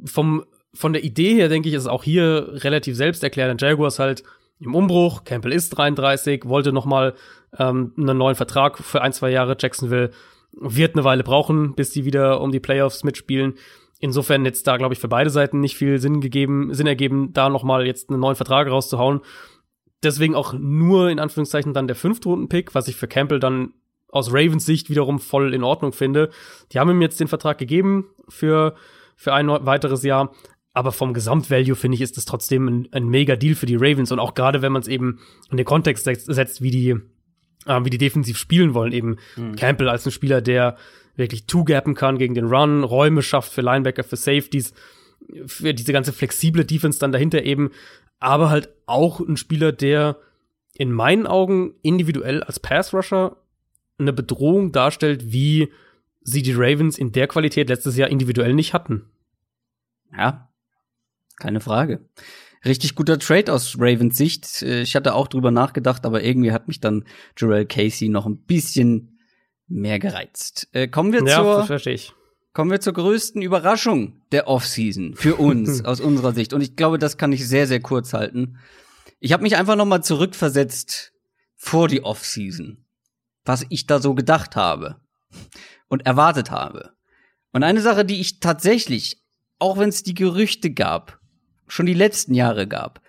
Vom, 0.05 0.45
von 0.75 0.93
der 0.93 1.05
Idee 1.05 1.35
her 1.35 1.49
denke 1.49 1.69
ich, 1.69 1.75
ist 1.75 1.87
auch 1.87 2.05
hier 2.05 2.49
relativ 2.65 2.97
selbsterklärend. 2.97 3.61
Jaguars 3.61 3.99
halt 3.99 4.23
im 4.61 4.75
Umbruch, 4.75 5.25
Campbell 5.25 5.53
ist 5.53 5.71
33, 5.71 6.45
wollte 6.45 6.73
noch 6.73 6.85
mal 6.85 7.15
ähm, 7.59 7.93
einen 7.97 8.19
neuen 8.19 8.37
Vertrag 8.37 8.79
für 8.79 9.03
ein, 9.03 9.13
zwei 9.13 9.31
Jahre. 9.31 9.57
Jacksonville 9.59 10.11
wird 10.53 10.95
eine 10.95 11.05
Weile 11.05 11.25
brauchen, 11.25 11.75
bis 11.75 11.91
die 11.91 12.05
wieder 12.05 12.41
um 12.41 12.53
die 12.53 12.61
Playoffs 12.61 13.05
mitspielen. 13.05 13.55
Insofern 13.99 14.45
jetzt 14.45 14.67
da, 14.67 14.77
glaube 14.77 14.95
ich, 14.95 15.01
für 15.01 15.09
beide 15.09 15.31
Seiten 15.31 15.61
nicht 15.61 15.77
viel 15.77 15.99
Sinn 15.99 16.21
gegeben, 16.21 16.73
Sinn 16.73 16.87
ergeben, 16.87 17.33
da 17.33 17.49
noch 17.49 17.63
mal 17.63 17.87
jetzt 17.87 18.11
einen 18.11 18.21
neuen 18.21 18.37
Vertrag 18.37 18.69
rauszuhauen. 18.69 19.21
Deswegen 20.03 20.35
auch 20.35 20.55
nur 20.55 21.11
in 21.11 21.19
Anführungszeichen 21.19 21.75
dann 21.75 21.87
der 21.87 21.97
Fünftrunden-Pick, 21.97 22.75
was 22.75 22.89
ich 22.89 22.97
für 22.97 23.09
Campbell 23.09 23.41
dann 23.41 23.75
aus 24.09 24.33
Ravens 24.33 24.65
Sicht 24.65 24.91
wiederum 24.91 25.19
voll 25.19 25.55
in 25.55 25.63
Ordnung 25.63 25.93
finde. 25.93 26.31
Die 26.73 26.79
haben 26.79 26.91
ihm 26.91 27.03
jetzt 27.03 27.21
den 27.21 27.29
Vertrag 27.29 27.59
gegeben 27.59 28.07
für, 28.29 28.75
für 29.17 29.35
ein 29.35 29.49
weiteres 29.49 30.03
Jahr. 30.03 30.33
Aber 30.73 30.93
vom 30.93 31.15
Gesamtvalue 31.15 31.75
finde 31.75 31.97
ich, 31.97 32.01
ist 32.01 32.17
das 32.17 32.25
trotzdem 32.25 32.69
ein, 32.69 32.89
ein 32.93 33.09
mega 33.09 33.37
Deal 33.37 33.55
für 33.55 33.67
die 33.67 33.77
Ravens. 33.77 34.13
Und 34.13 34.21
auch 34.21 34.35
gerade 34.35 34.63
wenn 34.63 34.73
man 34.73 34.83
es 34.83 34.89
eben 34.89 35.21
in 35.51 35.57
den 35.57 35.67
Kontext 35.67 36.05
setzt, 36.05 36.63
wie 36.63 36.71
die 36.71 36.97
äh, 37.67 37.85
wie 37.85 37.91
die 37.91 37.99
defensiv 37.99 38.39
spielen 38.39 38.75
wollen. 38.75 38.93
Eben 38.93 39.17
mhm. 39.37 39.57
Campbell 39.57 39.89
als 39.89 40.07
ein 40.07 40.13
Spieler, 40.13 40.41
der 40.41 40.77
wirklich 41.17 41.47
two-gappen 41.47 41.95
kann 41.95 42.19
gegen 42.19 42.35
den 42.35 42.47
Run, 42.47 42.85
Räume 42.85 43.23
schafft 43.23 43.53
für 43.53 43.61
Linebacker, 43.61 44.05
für 44.05 44.17
Safeties, 44.17 44.73
für 45.47 45.75
diese 45.75 45.93
ganze 45.93 46.13
flexible 46.13 46.65
Defense 46.65 46.99
dann 46.99 47.13
dahinter 47.13 47.43
eben, 47.43 47.71
aber 48.19 48.51
halt 48.51 48.71
auch 48.87 49.21
ein 49.21 49.37
Spieler, 49.37 49.73
der 49.73 50.17
in 50.75 50.93
meinen 50.93 51.27
Augen 51.27 51.75
individuell 51.83 52.43
als 52.43 52.61
Pass-Rusher 52.61 53.37
eine 53.99 54.13
Bedrohung 54.13 54.73
darstellt, 54.73 55.33
wie 55.33 55.69
sie 56.23 56.43
die 56.43 56.55
Ravens 56.55 56.97
in 56.97 57.13
der 57.13 57.27
Qualität 57.27 57.69
letztes 57.69 57.97
Jahr 57.97 58.09
individuell 58.09 58.55
nicht 58.55 58.73
hatten. 58.73 59.11
Ja, 60.17 60.50
keine 61.41 61.61
Frage. 61.61 62.09
Richtig 62.65 62.95
guter 62.95 63.19
Trade 63.19 63.53
aus 63.53 63.77
Ravens 63.79 64.17
Sicht. 64.17 64.63
Äh, 64.63 64.83
ich 64.83 64.95
hatte 64.95 65.15
auch 65.15 65.29
drüber 65.29 65.51
nachgedacht, 65.51 66.05
aber 66.05 66.23
irgendwie 66.23 66.53
hat 66.53 66.69
mich 66.69 66.81
dann 66.81 67.05
Jarrell 67.39 67.67
Casey 67.67 68.09
noch 68.09 68.27
ein 68.27 68.45
bisschen 68.45 69.19
mehr 69.67 69.99
gereizt. 69.99 70.69
Äh, 70.73 70.89
kommen 70.89 71.13
wir 71.13 71.25
Ja, 71.25 71.37
zur 71.37 71.65
verstehe 71.65 71.95
ich. 71.95 72.13
Kommen 72.53 72.71
wir 72.71 72.81
zur 72.81 72.95
größten 72.95 73.43
Überraschung 73.43 74.23
der 74.33 74.49
Offseason 74.49 75.15
für 75.15 75.37
uns 75.37 75.85
aus 75.85 76.01
unserer 76.01 76.33
Sicht. 76.33 76.53
Und 76.53 76.61
ich 76.61 76.77
glaube, 76.77 76.99
das 76.99 77.17
kann 77.17 77.33
ich 77.33 77.47
sehr, 77.47 77.67
sehr 77.67 77.81
kurz 77.81 78.13
halten. 78.13 78.59
Ich 79.21 79.33
habe 79.33 79.45
mich 79.45 79.57
einfach 79.57 79.77
noch 79.77 79.87
mal 79.87 80.03
zurückversetzt 80.03 81.13
vor 81.57 81.89
die 81.89 82.03
Offseason, 82.03 82.85
was 83.45 83.65
ich 83.69 83.87
da 83.87 84.01
so 84.01 84.15
gedacht 84.15 84.57
habe 84.57 84.97
und 85.89 86.07
erwartet 86.07 86.51
habe. 86.51 86.91
Und 87.53 87.63
eine 87.63 87.81
Sache, 87.81 88.05
die 88.05 88.21
ich 88.21 88.41
tatsächlich, 88.41 89.23
auch 89.59 89.79
wenn 89.79 89.89
es 89.89 90.03
die 90.03 90.15
Gerüchte 90.15 90.73
gab, 90.73 91.20
schon 91.71 91.87
die 91.87 91.95
letzten 91.95 92.35
Jahre 92.35 92.67
gab, 92.67 93.01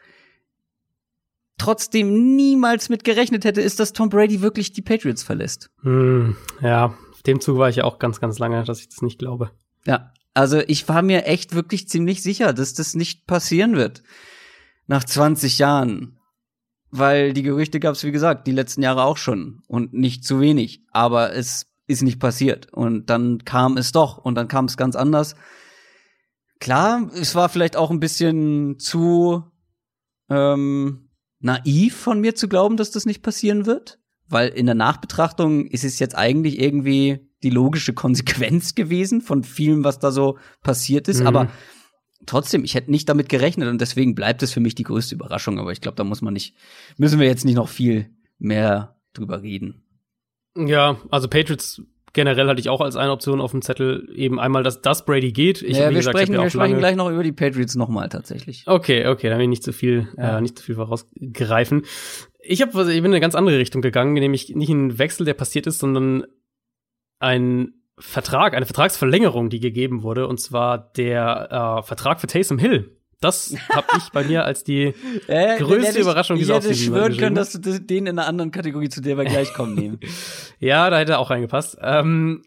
trotzdem 1.57 2.36
niemals 2.36 2.89
mit 2.89 3.03
gerechnet 3.03 3.45
hätte, 3.45 3.62
ist, 3.62 3.80
dass 3.80 3.93
Tom 3.93 4.09
Brady 4.09 4.41
wirklich 4.41 4.74
die 4.74 4.82
Patriots 4.82 5.24
verlässt. 5.24 5.70
Hm, 5.82 6.36
ja, 6.62 6.95
dem 7.26 7.39
Zug 7.39 7.57
war 7.57 7.70
ich 7.70 7.78
ja 7.78 7.84
auch 7.84 7.99
ganz, 7.99 8.20
ganz 8.20 8.39
lange, 8.39 8.64
dass 8.64 8.80
ich 8.80 8.89
das 8.89 9.01
nicht 9.01 9.20
glaube. 9.20 9.51
Ja, 9.86 10.12
also 10.34 10.59
ich 10.68 10.88
war 10.88 11.01
mir 11.01 11.26
echt 11.26 11.53
wirklich 11.53 11.88
ziemlich 11.88 12.24
sicher, 12.24 12.53
dass 12.53 12.74
das 12.74 12.95
nicht 12.95 13.28
passieren 13.28 13.76
wird. 13.76 14.03
Nach 14.88 15.03
20 15.03 15.59
Jahren. 15.59 16.18
Weil 16.89 17.34
die 17.34 17.43
Gerüchte 17.43 17.80
gab 17.80 17.95
es, 17.95 18.03
wie 18.03 18.12
gesagt, 18.12 18.47
die 18.47 18.51
letzten 18.51 18.82
Jahre 18.82 19.03
auch 19.03 19.18
schon. 19.18 19.62
Und 19.68 19.93
nicht 19.93 20.26
zu 20.26 20.39
wenig. 20.39 20.84
Aber 20.91 21.34
es 21.34 21.68
ist 21.88 22.01
nicht 22.01 22.20
passiert. 22.20 22.74
Und 22.74 23.09
dann 23.09 23.45
kam 23.45 23.78
es 23.78 23.91
doch. 23.91 24.18
Und 24.18 24.36
dann 24.36 24.47
kam 24.47 24.66
es 24.66 24.78
ganz 24.78 24.95
anders. 24.95 25.36
Klar, 26.62 27.09
es 27.16 27.34
war 27.34 27.49
vielleicht 27.49 27.76
auch 27.76 27.89
ein 27.89 27.99
bisschen 27.99 28.78
zu 28.78 29.43
ähm, 30.30 31.09
naiv 31.39 31.95
von 31.97 32.22
mir 32.22 32.36
zu 32.36 32.47
glauben, 32.47 32.78
dass 32.78 32.91
das 32.91 33.07
nicht 33.07 33.24
passieren 33.24 33.66
wird. 33.66 33.99
Weil 34.28 34.49
in 34.49 34.68
der 34.68 34.76
Nachbetrachtung 34.76 35.66
ist 35.66 35.84
es 35.84 35.97
jetzt 35.97 36.16
eigentlich 36.16 36.62
irgendwie 36.62 37.28
die 37.41 37.49
logische 37.49 37.93
Konsequenz 37.93 38.76
gewesen 38.76 39.22
von 39.22 39.43
vielem, 39.43 39.84
was 39.84 39.97
da 39.97 40.12
so 40.12 40.38
passiert 40.62 41.07
ist. 41.07 41.22
Mhm. 41.22 41.28
Aber 41.28 41.51
trotzdem, 42.28 42.64
ich 42.64 42.76
hätte 42.76 42.91
nicht 42.91 43.09
damit 43.09 43.28
gerechnet 43.28 43.68
und 43.68 43.82
deswegen 43.82 44.14
bleibt 44.14 44.43
es 44.43 44.53
für 44.53 44.59
mich 44.59 44.76
die 44.76 44.84
größte 44.84 45.16
Überraschung. 45.16 45.57
Aber 45.57 45.72
ich 45.72 45.82
glaube, 45.82 45.95
da 45.95 46.03
muss 46.03 46.22
man 46.22 46.34
nicht, 46.34 46.55
müssen 46.97 47.20
wir 47.20 47.26
jetzt 47.26 47.43
nicht 47.43 47.55
noch 47.55 47.70
viel 47.70 48.12
mehr 48.38 49.01
drüber 49.14 49.41
reden. 49.41 49.84
Ja, 50.55 51.01
also 51.09 51.28
Patriots 51.28 51.82
generell 52.14 52.47
hatte 52.47 52.59
ich 52.59 52.70
auch 52.70 52.82
als 52.82 52.95
eine 52.95 53.12
Option 53.12 53.41
auf 53.41 53.51
dem 53.51 53.62
Zettel 53.62 54.09
eben 54.16 54.39
einmal, 54.39 54.64
dass 54.64 54.82
das 54.82 55.05
Brady 55.05 55.32
geht. 55.32 55.62
Ich, 55.62 55.78
ja, 55.78 55.89
wir 55.89 55.97
gesagt, 55.97 56.18
sprechen, 56.18 56.34
wir 56.34 56.49
sprechen 56.49 56.78
gleich 56.78 56.95
noch 56.95 57.09
über 57.09 57.24
die 57.24 57.32
Patriots 57.32 57.76
nochmal 57.76 58.09
tatsächlich. 58.09 58.64
Okay, 58.68 59.07
okay, 59.07 59.30
dann 59.30 59.38
will 59.38 59.43
ich 59.43 59.49
nicht 59.49 59.64
zu 59.64 59.74
viel, 59.74 60.07
Ja. 60.18 60.38
äh, 60.38 60.41
nicht 60.41 60.57
zu 60.59 60.66
viel 60.66 60.76
vorausgreifen. 60.76 61.84
Ich 62.43 62.62
habe, 62.62 62.72
ich 62.82 63.01
bin 63.01 63.05
in 63.05 63.12
eine 63.12 63.20
ganz 63.20 63.36
andere 63.36 63.57
Richtung 63.57 63.82
gegangen, 63.82 64.14
nämlich 64.14 64.55
nicht 64.55 64.70
ein 64.70 64.97
Wechsel, 64.97 65.26
der 65.26 65.36
passiert 65.36 65.68
ist, 65.68 65.80
sondern 65.80 66.26
ein 67.20 67.74
Vertrag, 67.99 68.55
eine 68.55 68.66
Vertragsverlängerung, 68.66 69.49
die 69.49 69.59
gegeben 69.59 70.01
wurde, 70.01 70.28
und 70.28 70.39
zwar 70.39 70.91
der 70.93 71.80
äh, 71.80 71.84
Vertrag 71.84 72.20
für 72.20 72.28
Taysom 72.28 72.57
Hill. 72.57 72.97
Das 73.22 73.55
habe 73.69 73.88
ich 73.97 74.09
bei 74.11 74.24
mir 74.26 74.43
als 74.45 74.63
die 74.63 74.93
Äh, 75.28 75.57
Größte 75.59 75.88
hätte 75.88 75.97
ich- 75.99 76.03
Überraschung 76.03 76.36
Ich 76.38 76.41
dieser 76.43 76.55
hätte 76.55 76.67
Offseason 76.69 76.93
schwören 76.93 77.07
geschrieben. 77.09 77.24
können, 77.24 77.36
dass 77.36 77.51
du 77.53 77.59
den 77.80 78.07
in 78.07 78.19
einer 78.19 78.28
anderen 78.28 78.51
Kategorie, 78.51 78.89
zu 78.89 78.99
der 79.01 79.17
wir 79.17 79.26
gleich 79.26 79.53
kommen, 79.53 79.76
nehmen. 79.76 79.99
Ja, 80.59 80.89
da 80.89 80.99
hätte 80.99 81.13
er 81.13 81.19
auch 81.19 81.30
reingepasst. 81.30 81.78
Ähm, 81.82 82.43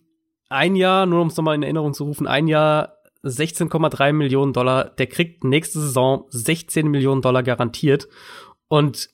ein 0.51 0.77
Jahr, 0.77 1.07
nur 1.07 1.21
um 1.23 1.29
es 1.29 1.37
nochmal 1.37 1.55
in 1.57 1.63
Erinnerung 1.63 1.95
zu 1.95 2.05
rufen, 2.05 2.27
ein 2.27 2.47
Jahr 2.49 2.99
16,3 3.25 4.13
Millionen 4.13 4.53
Dollar. 4.53 4.85
Der 4.85 5.07
kriegt 5.07 5.45
nächste 5.45 5.81
Saison 5.81 6.27
16 6.29 6.89
Millionen 6.89 7.23
Dollar 7.23 7.43
garantiert. 7.43 8.07
Und 8.69 9.09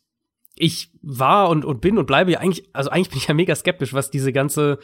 ich 0.57 0.91
war 1.03 1.49
und, 1.49 1.65
und 1.65 1.81
bin 1.81 1.97
und 1.97 2.07
bleibe 2.07 2.33
ja 2.33 2.41
eigentlich, 2.41 2.69
also 2.75 2.91
eigentlich 2.91 3.11
bin 3.11 3.19
ich 3.19 3.29
ja 3.29 3.35
mega 3.35 3.55
skeptisch, 3.55 3.95
was 3.95 4.11
diese 4.11 4.33
ganze 4.33 4.79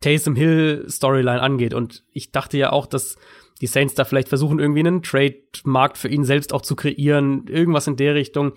Taysom 0.00 0.36
Hill 0.36 0.84
Storyline 0.88 1.40
angeht. 1.40 1.74
Und 1.74 2.04
ich 2.12 2.30
dachte 2.30 2.58
ja 2.58 2.70
auch, 2.70 2.86
dass 2.86 3.16
die 3.60 3.66
Saints 3.66 3.94
da 3.94 4.04
vielleicht 4.04 4.28
versuchen, 4.28 4.58
irgendwie 4.58 4.80
einen 4.80 5.02
Trade-Markt 5.02 5.98
für 5.98 6.08
ihn 6.08 6.24
selbst 6.24 6.52
auch 6.52 6.62
zu 6.62 6.76
kreieren, 6.76 7.46
irgendwas 7.48 7.86
in 7.86 7.96
der 7.96 8.14
Richtung. 8.14 8.52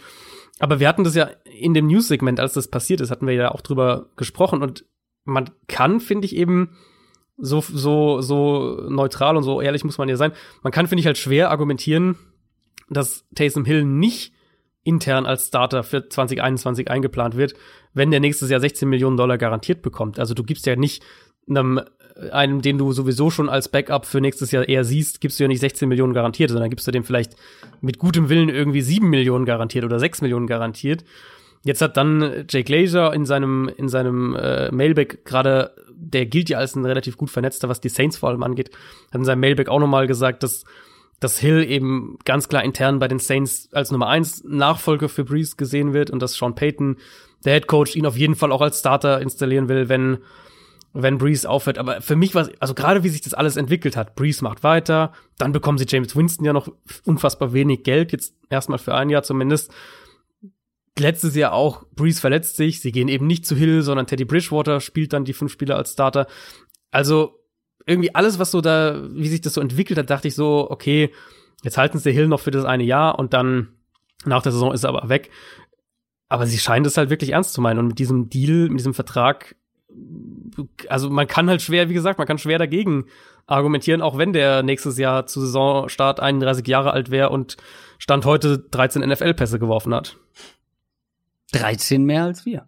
Aber 0.60 0.80
wir 0.80 0.88
hatten 0.88 1.04
das 1.04 1.16
ja 1.16 1.30
in 1.44 1.74
dem 1.74 1.88
News-Segment, 1.88 2.40
als 2.40 2.54
das 2.54 2.68
passiert 2.68 3.02
ist, 3.02 3.12
hatten 3.12 3.28
wir 3.28 3.34
ja 3.34 3.52
auch 3.52 3.62
drüber 3.62 4.10
gesprochen 4.16 4.62
und 4.62 4.86
man 5.24 5.50
kann, 5.68 6.00
finde 6.00 6.26
ich 6.26 6.36
eben, 6.36 6.78
so, 7.38 7.62
so, 7.62 8.22
so 8.22 8.86
neutral 8.88 9.36
und 9.36 9.44
so 9.44 9.62
ehrlich 9.62 9.84
muss 9.84 9.98
man 9.98 10.08
ja 10.08 10.16
sein, 10.16 10.32
man 10.62 10.72
kann, 10.72 10.88
finde 10.88 11.00
ich, 11.00 11.08
halt 11.08 11.18
schwer 11.18 11.50
argumentieren, 11.50 12.16
dass 12.90 13.26
Taysom 13.36 13.66
Hill 13.66 13.84
nicht 13.84 14.34
intern 14.84 15.26
als 15.26 15.48
Starter 15.48 15.84
für 15.84 16.08
2021 16.08 16.90
eingeplant 16.90 17.36
wird, 17.38 17.54
wenn 17.94 18.12
der 18.12 18.20
nächstes 18.20 18.50
Jahr 18.50 18.60
16 18.60 18.88
Millionen 18.88 19.18
Dollar 19.18 19.38
garantiert 19.38 19.82
bekommt. 19.82 20.20
Also 20.20 20.34
du 20.34 20.44
gibst 20.44 20.66
ja 20.66 20.76
nicht 20.76 21.04
einem, 21.50 21.82
einem, 22.32 22.62
den 22.62 22.78
du 22.78 22.92
sowieso 22.92 23.30
schon 23.30 23.50
als 23.50 23.70
Backup 23.70 24.06
für 24.06 24.22
nächstes 24.22 24.52
Jahr 24.52 24.68
eher 24.68 24.84
siehst, 24.84 25.22
gibst 25.22 25.40
du 25.40 25.44
ja 25.44 25.48
nicht 25.48 25.60
16 25.60 25.88
Millionen 25.90 26.14
garantiert, 26.14 26.50
sondern 26.50 26.70
gibst 26.70 26.88
du 26.88 26.92
dem 26.92 27.04
vielleicht 27.04 27.36
mit 27.82 27.98
gutem 27.98 28.30
Willen 28.30 28.50
irgendwie 28.50 28.82
7 28.82 29.10
Millionen 29.10 29.46
garantiert 29.46 29.86
oder 29.86 30.00
6 30.00 30.22
Millionen 30.22 30.48
garantiert. 30.48 31.04
Jetzt 31.64 31.82
hat 31.82 31.98
dann 31.98 32.46
Jake 32.50 32.64
Glazer 32.64 33.14
in 33.14 33.26
seinem, 33.26 33.70
in 33.78 33.88
seinem 33.88 34.36
äh, 34.36 34.72
Mailback 34.72 35.26
gerade, 35.26 35.76
der 35.94 36.26
gilt 36.26 36.50
ja 36.50 36.58
als 36.58 36.76
ein 36.76 36.86
relativ 36.86 37.18
gut 37.18 37.30
vernetzter, 37.30 37.70
was 37.70 37.82
die 37.82 37.90
Saints 37.90 38.18
vor 38.18 38.30
allem 38.30 38.42
angeht, 38.44 38.72
hat 39.12 39.20
in 39.20 39.26
seinem 39.26 39.42
Mailback 39.42 39.70
auch 39.70 39.80
nochmal 39.80 40.08
gesagt, 40.08 40.42
dass, 40.42 40.64
dass 41.20 41.38
Hill 41.38 41.64
eben 41.64 42.18
ganz 42.26 42.50
klar 42.50 42.64
intern 42.64 42.98
bei 42.98 43.08
den 43.08 43.20
Saints 43.20 43.70
als 43.74 43.92
Nummer 43.92 44.08
eins 44.08 44.44
Nachfolger 44.44 45.08
für 45.08 45.24
Breeze 45.24 45.56
gesehen 45.56 45.94
wird 45.94 46.10
und 46.10 46.22
dass 46.22 46.34
Sean 46.34 46.56
Payton, 46.56 46.98
der 47.46 47.54
Head 47.54 47.68
Coach, 47.68 47.96
ihn 47.96 48.08
auf 48.08 48.18
jeden 48.18 48.36
Fall 48.36 48.52
auch 48.52 48.62
als 48.62 48.80
Starter 48.80 49.22
installieren 49.22 49.70
will, 49.70 49.88
wenn, 49.88 50.18
wenn 50.94 51.18
Breeze 51.18 51.50
aufhört. 51.50 51.78
Aber 51.78 52.02
für 52.02 52.16
mich 52.16 52.36
war 52.36 52.50
also 52.60 52.74
gerade 52.74 53.04
wie 53.04 53.10
sich 53.10 53.22
das 53.22 53.34
alles 53.34 53.56
entwickelt 53.56 53.96
hat, 53.96 54.16
Breeze 54.16 54.44
macht 54.44 54.64
weiter, 54.64 55.14
dann 55.38 55.52
bekommen 55.52 55.78
sie 55.78 55.86
James 55.88 56.16
Winston 56.16 56.46
ja 56.46 56.54
noch 56.54 56.70
unfassbar 57.06 57.54
wenig 57.54 57.84
Geld, 57.84 58.12
jetzt 58.12 58.36
erstmal 58.50 58.80
für 58.80 58.94
ein 58.96 59.10
Jahr 59.10 59.24
zumindest 59.24 59.72
letztes 61.00 61.36
Jahr 61.36 61.54
auch, 61.54 61.86
Breeze 61.96 62.20
verletzt 62.20 62.56
sich, 62.58 62.82
sie 62.82 62.92
gehen 62.92 63.08
eben 63.08 63.28
nicht 63.28 63.46
zu 63.46 63.56
Hill, 63.56 63.82
sondern 63.82 64.08
Teddy 64.08 64.26
Bridgewater 64.26 64.80
spielt 64.80 65.14
dann 65.14 65.26
die 65.26 65.34
fünf 65.34 65.52
Spieler 65.52 65.78
als 65.78 65.94
Starter. 65.94 66.28
Also 66.92 67.40
irgendwie 67.86 68.14
alles, 68.14 68.40
was 68.40 68.52
so 68.52 68.62
da, 68.62 69.02
wie 69.12 69.28
sich 69.28 69.42
das 69.42 69.56
so 69.56 69.62
entwickelt 69.62 69.98
hat, 69.98 70.10
dachte 70.10 70.28
ich 70.28 70.36
so, 70.36 70.70
okay, 70.70 71.12
jetzt 71.64 71.78
halten 71.78 71.98
sie 71.98 72.12
Hill 72.12 72.28
noch 72.28 72.40
für 72.40 72.52
das 72.52 72.66
eine 72.66 72.84
Jahr 72.84 73.18
und 73.18 73.34
dann 73.34 73.70
nach 74.26 74.44
der 74.44 74.52
Saison 74.52 74.74
ist 74.74 74.84
er 74.84 74.90
aber 74.90 75.10
weg. 75.10 75.32
Aber 76.30 76.46
sie 76.46 76.60
scheinen 76.60 76.84
das 76.84 76.98
halt 76.98 77.10
wirklich 77.10 77.32
ernst 77.32 77.54
zu 77.54 77.62
meinen 77.62 77.80
und 77.80 77.88
mit 77.88 78.00
diesem 78.00 78.30
Deal, 78.30 78.70
mit 78.70 78.80
diesem 78.80 78.94
Vertrag, 78.94 79.56
also 80.90 81.10
man 81.10 81.28
kann 81.28 81.50
halt 81.50 81.62
schwer, 81.62 81.90
wie 81.90 81.94
gesagt, 81.94 82.18
man 82.18 82.28
kann 82.28 82.38
schwer 82.38 82.60
dagegen 82.60 83.06
argumentieren, 83.48 84.02
auch 84.02 84.18
wenn 84.18 84.34
der 84.34 84.64
nächstes 84.64 84.98
Jahr 84.98 85.26
zu 85.26 85.42
Saisonstart 85.42 86.20
31 86.20 86.68
Jahre 86.68 86.92
alt 86.92 87.12
wäre 87.12 87.30
und 87.30 87.58
Stand 87.98 88.26
heute 88.26 88.60
13 88.60 89.02
NFL-Pässe 89.08 89.60
geworfen 89.60 89.94
hat. 89.94 90.18
13 91.54 92.04
mehr 92.04 92.24
als 92.24 92.46
wir. 92.46 92.66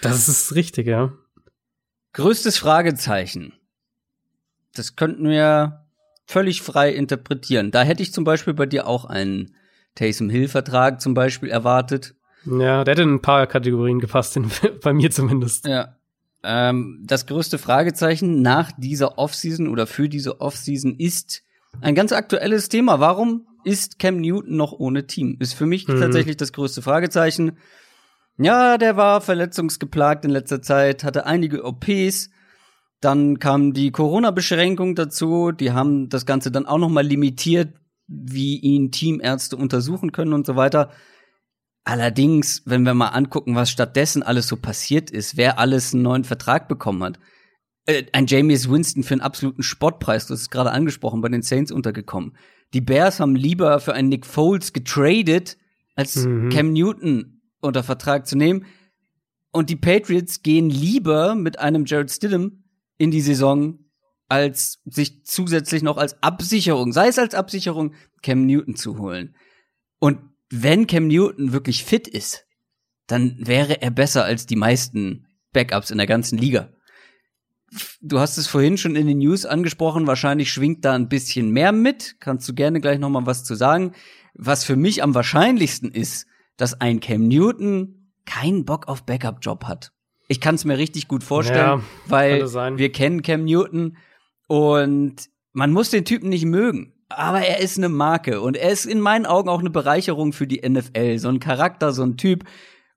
Das 0.00 0.28
ist 0.28 0.54
richtig, 0.54 0.86
ja. 0.86 1.12
Größtes 2.12 2.56
Fragezeichen. 2.58 3.52
Das 4.74 4.96
könnten 4.96 5.28
wir 5.28 5.86
völlig 6.26 6.62
frei 6.62 6.92
interpretieren. 6.92 7.70
Da 7.70 7.82
hätte 7.82 8.02
ich 8.02 8.12
zum 8.12 8.24
Beispiel 8.24 8.54
bei 8.54 8.66
dir 8.66 8.86
auch 8.86 9.04
einen 9.04 9.54
Taysom 9.94 10.30
Hill-Vertrag 10.30 11.00
zum 11.00 11.14
Beispiel 11.14 11.48
erwartet. 11.50 12.14
Ja, 12.44 12.84
der 12.84 12.92
hätte 12.92 13.02
in 13.02 13.14
ein 13.14 13.22
paar 13.22 13.46
Kategorien 13.46 13.98
gepasst, 13.98 14.38
bei 14.82 14.92
mir 14.92 15.10
zumindest. 15.10 15.66
Ja. 15.66 15.96
Ähm, 16.46 17.02
das 17.04 17.26
größte 17.26 17.58
Fragezeichen 17.58 18.40
nach 18.40 18.72
dieser 18.78 19.18
Offseason 19.18 19.68
oder 19.68 19.86
für 19.86 20.08
diese 20.08 20.40
Offseason 20.40 20.94
ist 20.96 21.42
ein 21.80 21.94
ganz 21.94 22.12
aktuelles 22.12 22.68
Thema. 22.68 23.00
Warum 23.00 23.46
ist 23.64 23.98
Cam 23.98 24.20
Newton 24.20 24.56
noch 24.56 24.72
ohne 24.72 25.06
Team? 25.06 25.36
Ist 25.40 25.54
für 25.54 25.66
mich 25.66 25.88
Mhm. 25.88 25.98
tatsächlich 25.98 26.36
das 26.36 26.52
größte 26.52 26.82
Fragezeichen. 26.82 27.58
Ja, 28.38 28.78
der 28.78 28.96
war 28.96 29.20
verletzungsgeplagt 29.20 30.24
in 30.24 30.30
letzter 30.30 30.62
Zeit, 30.62 31.04
hatte 31.04 31.26
einige 31.26 31.64
OPs. 31.64 32.30
Dann 33.00 33.38
kam 33.38 33.72
die 33.72 33.90
Corona-Beschränkung 33.90 34.94
dazu. 34.94 35.52
Die 35.52 35.72
haben 35.72 36.08
das 36.08 36.26
Ganze 36.26 36.50
dann 36.50 36.66
auch 36.66 36.78
noch 36.78 36.88
mal 36.88 37.04
limitiert, 37.06 37.74
wie 38.06 38.56
ihn 38.58 38.90
Teamärzte 38.92 39.56
untersuchen 39.56 40.12
können 40.12 40.32
und 40.32 40.46
so 40.46 40.54
weiter. 40.56 40.90
Allerdings, 41.86 42.62
wenn 42.64 42.82
wir 42.82 42.94
mal 42.94 43.10
angucken, 43.10 43.54
was 43.54 43.70
stattdessen 43.70 44.24
alles 44.24 44.48
so 44.48 44.56
passiert 44.56 45.08
ist, 45.08 45.36
wer 45.36 45.60
alles 45.60 45.94
einen 45.94 46.02
neuen 46.02 46.24
Vertrag 46.24 46.66
bekommen 46.66 47.04
hat. 47.04 47.20
Äh, 47.86 48.06
ein 48.12 48.26
Jameis 48.26 48.68
Winston 48.68 49.04
für 49.04 49.14
einen 49.14 49.20
absoluten 49.20 49.62
Spottpreis, 49.62 50.26
das 50.26 50.40
ist 50.40 50.50
gerade 50.50 50.72
angesprochen, 50.72 51.20
bei 51.20 51.28
den 51.28 51.42
Saints 51.42 51.70
untergekommen. 51.70 52.36
Die 52.74 52.80
Bears 52.80 53.20
haben 53.20 53.36
lieber 53.36 53.78
für 53.78 53.94
einen 53.94 54.08
Nick 54.08 54.26
Foles 54.26 54.72
getradet, 54.72 55.58
als 55.94 56.26
Mhm. 56.26 56.48
Cam 56.48 56.72
Newton 56.72 57.40
unter 57.60 57.84
Vertrag 57.84 58.26
zu 58.26 58.36
nehmen. 58.36 58.66
Und 59.52 59.70
die 59.70 59.76
Patriots 59.76 60.42
gehen 60.42 60.68
lieber 60.68 61.36
mit 61.36 61.60
einem 61.60 61.84
Jared 61.84 62.10
Stidham 62.10 62.64
in 62.98 63.12
die 63.12 63.20
Saison, 63.20 63.78
als 64.28 64.80
sich 64.86 65.24
zusätzlich 65.24 65.84
noch 65.84 65.98
als 65.98 66.20
Absicherung, 66.20 66.92
sei 66.92 67.06
es 67.06 67.18
als 67.20 67.36
Absicherung, 67.36 67.94
Cam 68.22 68.44
Newton 68.44 68.74
zu 68.74 68.98
holen. 68.98 69.36
Und 70.00 70.18
wenn 70.50 70.86
Cam 70.86 71.08
Newton 71.08 71.52
wirklich 71.52 71.84
fit 71.84 72.06
ist, 72.08 72.46
dann 73.06 73.36
wäre 73.38 73.82
er 73.82 73.90
besser 73.90 74.24
als 74.24 74.46
die 74.46 74.56
meisten 74.56 75.26
Backups 75.52 75.90
in 75.90 75.98
der 75.98 76.06
ganzen 76.06 76.38
Liga. 76.38 76.72
Du 78.00 78.20
hast 78.20 78.38
es 78.38 78.46
vorhin 78.46 78.78
schon 78.78 78.96
in 78.96 79.06
den 79.06 79.18
News 79.18 79.44
angesprochen, 79.44 80.06
wahrscheinlich 80.06 80.52
schwingt 80.52 80.84
da 80.84 80.94
ein 80.94 81.08
bisschen 81.08 81.50
mehr 81.50 81.72
mit. 81.72 82.16
Kannst 82.20 82.48
du 82.48 82.54
gerne 82.54 82.80
gleich 82.80 82.98
noch 82.98 83.10
mal 83.10 83.26
was 83.26 83.44
zu 83.44 83.54
sagen. 83.54 83.92
Was 84.34 84.64
für 84.64 84.76
mich 84.76 85.02
am 85.02 85.14
wahrscheinlichsten 85.14 85.90
ist, 85.90 86.26
dass 86.56 86.80
ein 86.80 87.00
Cam 87.00 87.26
Newton 87.26 88.12
keinen 88.24 88.64
Bock 88.64 88.88
auf 88.88 89.04
Backup-Job 89.04 89.64
hat. 89.64 89.92
Ich 90.28 90.40
kann 90.40 90.56
es 90.56 90.64
mir 90.64 90.78
richtig 90.78 91.08
gut 91.08 91.22
vorstellen, 91.22 91.80
Ja, 91.80 91.82
weil 92.06 92.42
wir 92.78 92.92
kennen 92.92 93.22
Cam 93.22 93.44
Newton 93.44 93.96
und 94.48 95.28
man 95.52 95.72
muss 95.72 95.90
den 95.90 96.04
Typen 96.04 96.28
nicht 96.28 96.44
mögen. 96.44 96.92
Aber 97.08 97.40
er 97.40 97.60
ist 97.60 97.78
eine 97.78 97.88
Marke 97.88 98.40
und 98.40 98.56
er 98.56 98.70
ist 98.70 98.84
in 98.84 99.00
meinen 99.00 99.26
Augen 99.26 99.48
auch 99.48 99.60
eine 99.60 99.70
Bereicherung 99.70 100.32
für 100.32 100.46
die 100.46 100.68
NFL. 100.68 101.18
So 101.18 101.28
ein 101.28 101.40
Charakter, 101.40 101.92
so 101.92 102.02
ein 102.02 102.16
Typ. 102.16 102.44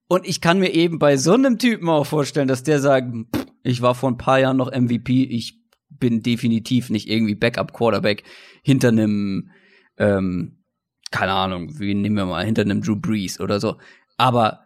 Und 0.08 0.28
ich 0.28 0.42
kann 0.42 0.60
mir 0.60 0.74
eben 0.74 0.98
bei 0.98 1.18
so 1.18 1.34
einem 1.34 1.60
Typen 1.60 1.88
auch 1.90 2.06
vorstellen, 2.06 2.48
dass 2.48 2.64
der 2.64 2.80
sagt, 2.80 3.14
"Pff, 3.36 3.46
ich 3.64 3.82
war 3.82 3.94
vor 3.94 4.10
ein 4.10 4.18
paar 4.18 4.40
Jahren 4.40 4.58
noch 4.58 4.72
MVP, 4.72 5.24
ich 5.24 5.60
bin 5.90 6.24
definitiv 6.24 6.90
nicht 6.90 7.08
irgendwie 7.10 7.36
Backup-Quarterback 7.36 8.24
hinter 8.64 8.90
einem, 8.90 9.52
ähm, 9.98 10.64
keine 11.12 11.34
Ahnung, 11.34 11.80
wie 11.80 11.94
nehmen 11.94 12.16
wir 12.16 12.26
mal, 12.26 12.46
hinter 12.46 12.62
einem 12.64 12.82
Drew 12.82 12.96
Brees 12.96 13.40
oder 13.40 13.60
so. 13.60 13.78
Aber 14.18 14.62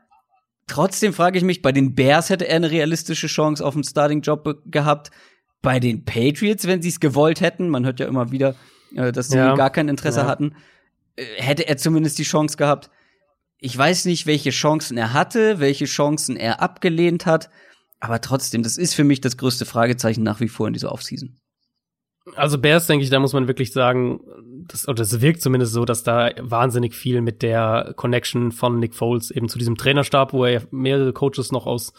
trotzdem 0.67 1.13
frage 1.13 1.37
ich 1.37 1.43
mich, 1.43 1.61
bei 1.61 1.71
den 1.71 1.95
Bears 1.95 2.29
hätte 2.29 2.47
er 2.47 2.57
eine 2.57 2.71
realistische 2.71 3.27
Chance 3.27 3.65
auf 3.65 3.75
einen 3.75 3.83
Starting-Job 3.83 4.63
gehabt. 4.65 5.11
Bei 5.61 5.79
den 5.79 6.05
Patriots, 6.05 6.67
wenn 6.67 6.81
sie 6.81 6.89
es 6.89 6.99
gewollt 6.99 7.41
hätten, 7.41 7.69
man 7.69 7.85
hört 7.85 7.99
ja 7.99 8.07
immer 8.07 8.31
wieder, 8.31 8.55
dass 8.93 9.29
sie 9.29 9.37
Ja. 9.37 9.55
gar 9.55 9.69
kein 9.69 9.87
Interesse 9.89 10.21
Ja. 10.21 10.27
hatten, 10.27 10.55
äh, 11.15 11.23
hätte 11.37 11.67
er 11.67 11.77
zumindest 11.77 12.17
die 12.19 12.23
Chance 12.23 12.57
gehabt. 12.57 12.89
Ich 13.59 13.77
weiß 13.77 14.05
nicht, 14.05 14.25
welche 14.25 14.49
Chancen 14.49 14.97
er 14.97 15.13
hatte, 15.13 15.59
welche 15.59 15.85
Chancen 15.85 16.35
er 16.35 16.61
abgelehnt 16.61 17.25
hat, 17.25 17.49
aber 17.99 18.19
trotzdem, 18.21 18.61
das 18.63 18.77
ist 18.77 18.93
für 18.93 19.03
mich 19.05 19.21
das 19.21 19.37
größte 19.37 19.65
Fragezeichen 19.65 20.23
nach 20.23 20.39
wie 20.41 20.49
vor 20.49 20.67
in 20.67 20.73
dieser 20.73 20.91
Offseason. 20.91 21.37
Also 22.35 22.57
Bears, 22.57 22.87
denke 22.87 23.03
ich, 23.03 23.09
da 23.09 23.19
muss 23.19 23.33
man 23.33 23.47
wirklich 23.47 23.73
sagen, 23.73 24.21
das, 24.67 24.87
oder 24.87 25.01
es 25.03 25.19
wirkt 25.19 25.41
zumindest 25.41 25.73
so, 25.73 25.83
dass 25.83 26.03
da 26.03 26.31
wahnsinnig 26.39 26.95
viel 26.95 27.19
mit 27.21 27.41
der 27.41 27.93
Connection 27.97 28.53
von 28.53 28.79
Nick 28.79 28.95
Foles 28.95 29.29
eben 29.29 29.49
zu 29.49 29.57
diesem 29.57 29.75
Trainerstab, 29.77 30.31
wo 30.31 30.45
er 30.45 30.63
mehrere 30.71 31.11
Coaches 31.11 31.51
noch 31.51 31.65
aus 31.65 31.91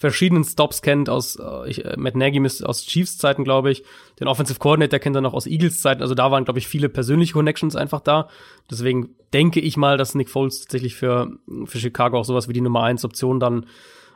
verschiedenen 0.00 0.44
Stops 0.44 0.80
kennt, 0.80 1.10
aus 1.10 1.36
äh, 1.36 1.68
ich, 1.68 1.84
äh, 1.84 1.94
Matt 1.98 2.16
Nagy 2.16 2.40
aus 2.64 2.86
Chiefs 2.86 3.18
Zeiten, 3.18 3.44
glaube 3.44 3.70
ich, 3.70 3.84
den 4.18 4.28
Offensive 4.28 4.58
Coordinator 4.58 4.98
kennt 4.98 5.14
er 5.14 5.20
noch 5.20 5.34
aus 5.34 5.46
Eagles 5.46 5.82
Zeiten, 5.82 6.00
also 6.00 6.14
da 6.14 6.30
waren, 6.30 6.44
glaube 6.44 6.58
ich, 6.58 6.66
viele 6.66 6.88
persönliche 6.88 7.34
Connections 7.34 7.76
einfach 7.76 8.00
da. 8.00 8.28
Deswegen 8.70 9.10
denke 9.34 9.60
ich 9.60 9.76
mal, 9.76 9.98
dass 9.98 10.14
Nick 10.14 10.30
Foles 10.30 10.60
tatsächlich 10.60 10.94
für, 10.94 11.30
für 11.66 11.78
Chicago 11.78 12.18
auch 12.18 12.24
sowas 12.24 12.48
wie 12.48 12.54
die 12.54 12.62
Nummer 12.62 12.82
eins 12.82 13.04
Option 13.04 13.40
dann 13.40 13.66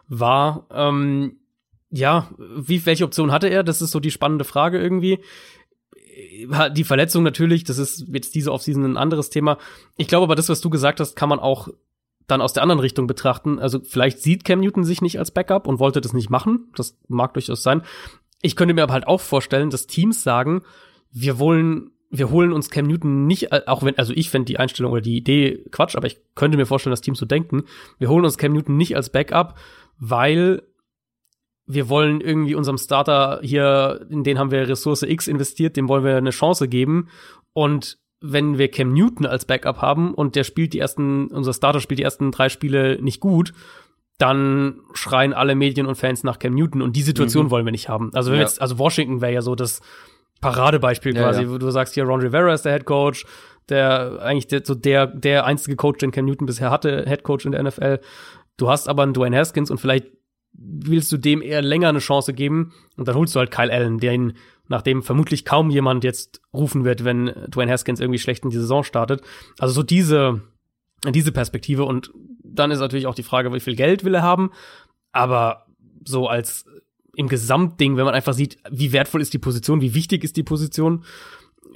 war. 0.08 0.66
Ähm, 0.70 1.36
ja, 1.90 2.30
wie, 2.38 2.86
welche 2.86 3.04
Option 3.04 3.30
hatte 3.30 3.48
er? 3.48 3.62
Das 3.62 3.82
ist 3.82 3.90
so 3.90 4.00
die 4.00 4.10
spannende 4.10 4.44
Frage 4.46 4.80
irgendwie. 4.80 5.18
Die 6.74 6.84
Verletzung 6.84 7.24
natürlich, 7.24 7.64
das 7.64 7.76
ist 7.76 8.06
jetzt 8.10 8.34
diese 8.34 8.52
Offseason 8.52 8.84
ein 8.84 8.96
anderes 8.96 9.28
Thema. 9.28 9.58
Ich 9.98 10.08
glaube 10.08 10.24
aber, 10.24 10.34
das, 10.34 10.48
was 10.48 10.62
du 10.62 10.70
gesagt 10.70 10.98
hast, 10.98 11.14
kann 11.14 11.28
man 11.28 11.40
auch 11.40 11.68
dann 12.26 12.40
aus 12.40 12.52
der 12.52 12.62
anderen 12.62 12.80
Richtung 12.80 13.06
betrachten. 13.06 13.58
Also 13.58 13.80
vielleicht 13.80 14.20
sieht 14.20 14.44
Cam 14.44 14.60
Newton 14.60 14.84
sich 14.84 15.02
nicht 15.02 15.18
als 15.18 15.30
Backup 15.30 15.66
und 15.66 15.78
wollte 15.78 16.00
das 16.00 16.12
nicht 16.12 16.30
machen. 16.30 16.70
Das 16.76 16.96
mag 17.08 17.34
durchaus 17.34 17.62
sein. 17.62 17.82
Ich 18.42 18.56
könnte 18.56 18.74
mir 18.74 18.82
aber 18.82 18.92
halt 18.92 19.06
auch 19.06 19.20
vorstellen, 19.20 19.70
dass 19.70 19.86
Teams 19.86 20.22
sagen, 20.22 20.62
wir 21.10 21.38
wollen, 21.38 21.90
wir 22.10 22.30
holen 22.30 22.52
uns 22.52 22.70
Cam 22.70 22.86
Newton 22.86 23.26
nicht, 23.26 23.52
äh, 23.52 23.62
auch 23.66 23.82
wenn, 23.82 23.98
also 23.98 24.12
ich 24.14 24.30
fände 24.30 24.46
die 24.46 24.58
Einstellung 24.58 24.92
oder 24.92 25.00
die 25.00 25.16
Idee 25.16 25.64
Quatsch, 25.70 25.96
aber 25.96 26.06
ich 26.06 26.20
könnte 26.34 26.56
mir 26.56 26.66
vorstellen, 26.66 26.92
dass 26.92 27.00
Teams 27.00 27.18
so 27.18 27.26
denken, 27.26 27.64
wir 27.98 28.08
holen 28.08 28.24
uns 28.24 28.38
Cam 28.38 28.52
Newton 28.52 28.76
nicht 28.76 28.96
als 28.96 29.10
Backup, 29.10 29.58
weil 29.98 30.62
wir 31.66 31.88
wollen 31.88 32.20
irgendwie 32.20 32.54
unserem 32.54 32.78
Starter 32.78 33.40
hier, 33.42 34.06
in 34.10 34.22
den 34.24 34.38
haben 34.38 34.50
wir 34.50 34.68
Ressource 34.68 35.02
X 35.02 35.28
investiert, 35.28 35.76
dem 35.76 35.88
wollen 35.88 36.04
wir 36.04 36.16
eine 36.16 36.30
Chance 36.30 36.68
geben. 36.68 37.08
Und 37.52 37.98
wenn 38.26 38.56
wir 38.58 38.70
Cam 38.70 38.92
Newton 38.94 39.26
als 39.26 39.44
Backup 39.44 39.82
haben 39.82 40.14
und 40.14 40.34
der 40.36 40.44
spielt 40.44 40.72
die 40.72 40.78
ersten, 40.78 41.26
unser 41.28 41.52
Starter 41.52 41.80
spielt 41.80 41.98
die 41.98 42.04
ersten 42.04 42.30
drei 42.32 42.48
Spiele 42.48 42.98
nicht 43.02 43.20
gut, 43.20 43.52
dann 44.18 44.80
schreien 44.94 45.32
alle 45.32 45.54
Medien 45.54 45.86
und 45.86 45.96
Fans 45.96 46.22
nach 46.22 46.38
Cam 46.38 46.54
Newton 46.54 46.82
und 46.82 46.94
die 46.96 47.02
Situation 47.02 47.46
Mhm. 47.46 47.50
wollen 47.50 47.64
wir 47.66 47.72
nicht 47.72 47.88
haben. 47.88 48.10
Also 48.14 48.30
wenn 48.30 48.36
Ja. 48.38 48.42
wir 48.42 48.46
jetzt, 48.46 48.60
also 48.62 48.78
Washington 48.78 49.20
wäre 49.20 49.32
ja 49.32 49.42
so 49.42 49.54
das 49.54 49.80
Paradebeispiel 50.40 51.14
Ja, 51.16 51.22
quasi, 51.22 51.42
ja. 51.42 51.50
wo 51.50 51.58
du 51.58 51.70
sagst 51.70 51.94
hier 51.94 52.04
Ron 52.04 52.20
Rivera 52.20 52.52
ist 52.52 52.64
der 52.64 52.72
Head 52.72 52.84
Coach, 52.84 53.26
der 53.68 54.20
eigentlich 54.22 54.46
der, 54.46 54.62
so 54.64 54.74
der 54.74 55.06
der 55.06 55.44
einzige 55.46 55.76
Coach, 55.76 55.98
den 55.98 56.10
Cam 56.10 56.26
Newton 56.26 56.46
bisher 56.46 56.70
hatte, 56.70 57.04
Head 57.06 57.22
Coach 57.22 57.44
in 57.46 57.52
der 57.52 57.62
NFL. 57.62 57.98
Du 58.56 58.68
hast 58.68 58.88
aber 58.88 59.02
einen 59.02 59.14
Dwayne 59.14 59.36
Haskins 59.36 59.70
und 59.70 59.78
vielleicht 59.80 60.06
willst 60.52 61.10
du 61.10 61.16
dem 61.16 61.42
eher 61.42 61.62
länger 61.62 61.88
eine 61.88 61.98
Chance 61.98 62.32
geben 62.34 62.72
und 62.96 63.08
dann 63.08 63.16
holst 63.16 63.34
du 63.34 63.40
halt 63.40 63.50
Kyle 63.50 63.72
Allen, 63.72 63.98
der 63.98 64.12
ihn, 64.12 64.34
nachdem 64.74 65.04
vermutlich 65.04 65.44
kaum 65.44 65.70
jemand 65.70 66.02
jetzt 66.02 66.42
rufen 66.52 66.84
wird, 66.84 67.04
wenn 67.04 67.26
Dwayne 67.48 67.70
Haskins 67.70 68.00
irgendwie 68.00 68.18
schlecht 68.18 68.42
in 68.42 68.50
die 68.50 68.56
Saison 68.56 68.82
startet. 68.82 69.22
Also 69.58 69.72
so 69.72 69.82
diese, 69.84 70.42
diese 71.08 71.30
Perspektive 71.30 71.84
und 71.84 72.10
dann 72.42 72.72
ist 72.72 72.80
natürlich 72.80 73.06
auch 73.06 73.14
die 73.14 73.22
Frage, 73.22 73.52
wie 73.52 73.60
viel 73.60 73.76
Geld 73.76 74.02
will 74.02 74.14
er 74.14 74.22
haben, 74.22 74.50
aber 75.12 75.66
so 76.04 76.26
als 76.26 76.66
im 77.16 77.28
Gesamtding, 77.28 77.96
wenn 77.96 78.04
man 78.04 78.14
einfach 78.14 78.34
sieht, 78.34 78.58
wie 78.68 78.92
wertvoll 78.92 79.20
ist 79.20 79.32
die 79.32 79.38
Position, 79.38 79.80
wie 79.80 79.94
wichtig 79.94 80.24
ist 80.24 80.36
die 80.36 80.42
Position, 80.42 81.04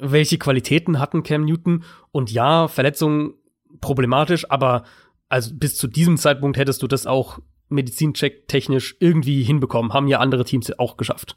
welche 0.01 0.39
Qualitäten 0.39 0.99
hatten 0.99 1.23
Cam 1.23 1.45
Newton 1.45 1.85
und 2.11 2.33
ja, 2.33 2.67
Verletzungen 2.67 3.35
problematisch, 3.81 4.51
aber 4.51 4.83
also 5.29 5.55
bis 5.55 5.77
zu 5.77 5.87
diesem 5.87 6.17
Zeitpunkt 6.17 6.59
hättest 6.59 6.83
du 6.83 6.89
das 6.89 7.07
auch 7.07 7.39
medizincheck 7.69 8.49
technisch 8.49 8.97
irgendwie 8.99 9.45
hinbekommen, 9.45 9.93
haben 9.93 10.09
ja 10.09 10.19
andere 10.19 10.45
Teams 10.45 10.77
auch 10.81 10.97
geschafft. 10.97 11.37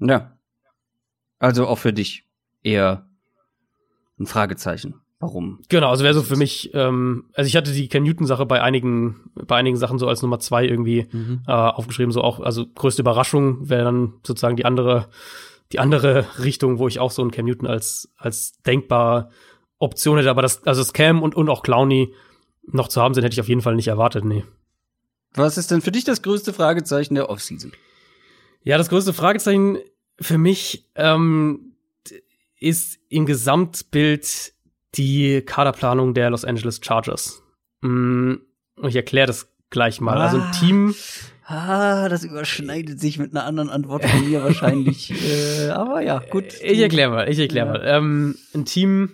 Ja. 0.00 0.35
Also 1.38 1.66
auch 1.66 1.78
für 1.78 1.92
dich 1.92 2.24
eher 2.62 3.06
ein 4.18 4.26
Fragezeichen. 4.26 5.00
Warum? 5.18 5.60
Genau, 5.70 5.88
also 5.88 6.04
wäre 6.04 6.12
so 6.12 6.22
für 6.22 6.36
mich, 6.36 6.74
ähm, 6.74 7.30
also 7.32 7.48
ich 7.48 7.56
hatte 7.56 7.72
die 7.72 7.88
Cam 7.88 8.02
Newton-Sache 8.02 8.44
bei 8.44 8.60
einigen, 8.60 9.30
bei 9.34 9.56
einigen 9.56 9.78
Sachen 9.78 9.98
so 9.98 10.08
als 10.08 10.20
Nummer 10.20 10.40
zwei 10.40 10.66
irgendwie 10.66 11.08
äh, 11.46 11.50
aufgeschrieben, 11.50 12.12
so 12.12 12.22
auch, 12.22 12.40
also 12.40 12.66
größte 12.66 13.00
Überraschung 13.00 13.68
wäre 13.68 13.84
dann 13.84 14.14
sozusagen 14.26 14.56
die 14.56 14.66
andere, 14.66 15.08
die 15.72 15.78
andere 15.78 16.26
Richtung, 16.38 16.78
wo 16.78 16.86
ich 16.86 17.00
auch 17.00 17.10
so 17.10 17.22
einen 17.22 17.30
Cam 17.30 17.46
Newton 17.46 17.66
als, 17.66 18.10
als 18.18 18.60
denkbare 18.62 19.30
Option 19.78 20.18
hätte, 20.18 20.30
aber 20.30 20.42
das, 20.42 20.66
also 20.66 20.82
das 20.82 20.92
Cam 20.92 21.22
und, 21.22 21.34
und 21.34 21.48
auch 21.48 21.62
Clowny 21.62 22.14
noch 22.66 22.88
zu 22.88 23.00
haben 23.00 23.14
sind, 23.14 23.24
hätte 23.24 23.34
ich 23.34 23.40
auf 23.40 23.48
jeden 23.48 23.62
Fall 23.62 23.74
nicht 23.74 23.88
erwartet, 23.88 24.24
nee. 24.24 24.44
Was 25.34 25.56
ist 25.56 25.70
denn 25.70 25.80
für 25.80 25.92
dich 25.92 26.04
das 26.04 26.22
größte 26.22 26.52
Fragezeichen 26.52 27.14
der 27.14 27.30
Offseason? 27.30 27.72
Ja, 28.62 28.76
das 28.76 28.88
größte 28.88 29.12
Fragezeichen 29.12 29.78
für 30.20 30.38
mich 30.38 30.88
ähm, 30.94 31.72
ist 32.58 32.98
im 33.08 33.26
Gesamtbild 33.26 34.52
die 34.94 35.42
Kaderplanung 35.42 36.14
der 36.14 36.30
Los 36.30 36.44
Angeles 36.44 36.80
Chargers. 36.82 37.42
Mm, 37.82 38.34
und 38.76 38.88
ich 38.88 38.96
erkläre 38.96 39.26
das 39.26 39.52
gleich 39.70 40.00
mal. 40.00 40.18
Also 40.18 40.38
ein 40.38 40.42
Ah. 40.44 40.50
Team, 40.52 40.94
Ah, 41.48 42.08
das 42.08 42.24
überschneidet 42.24 42.98
sich 42.98 43.18
mit 43.20 43.30
einer 43.30 43.44
anderen 43.44 43.70
Antwort 43.70 44.04
von 44.04 44.28
mir 44.28 44.42
wahrscheinlich. 44.42 45.12
äh, 45.28 45.68
aber 45.68 46.00
ja, 46.02 46.18
gut. 46.18 46.46
ich 46.60 46.80
erkläre 46.80 47.10
mal, 47.10 47.28
ich 47.30 47.38
erkläre 47.38 47.66
Ja. 47.66 47.72
mal. 47.72 47.82
Ähm, 47.86 48.36
ein 48.52 48.64
Team, 48.64 49.12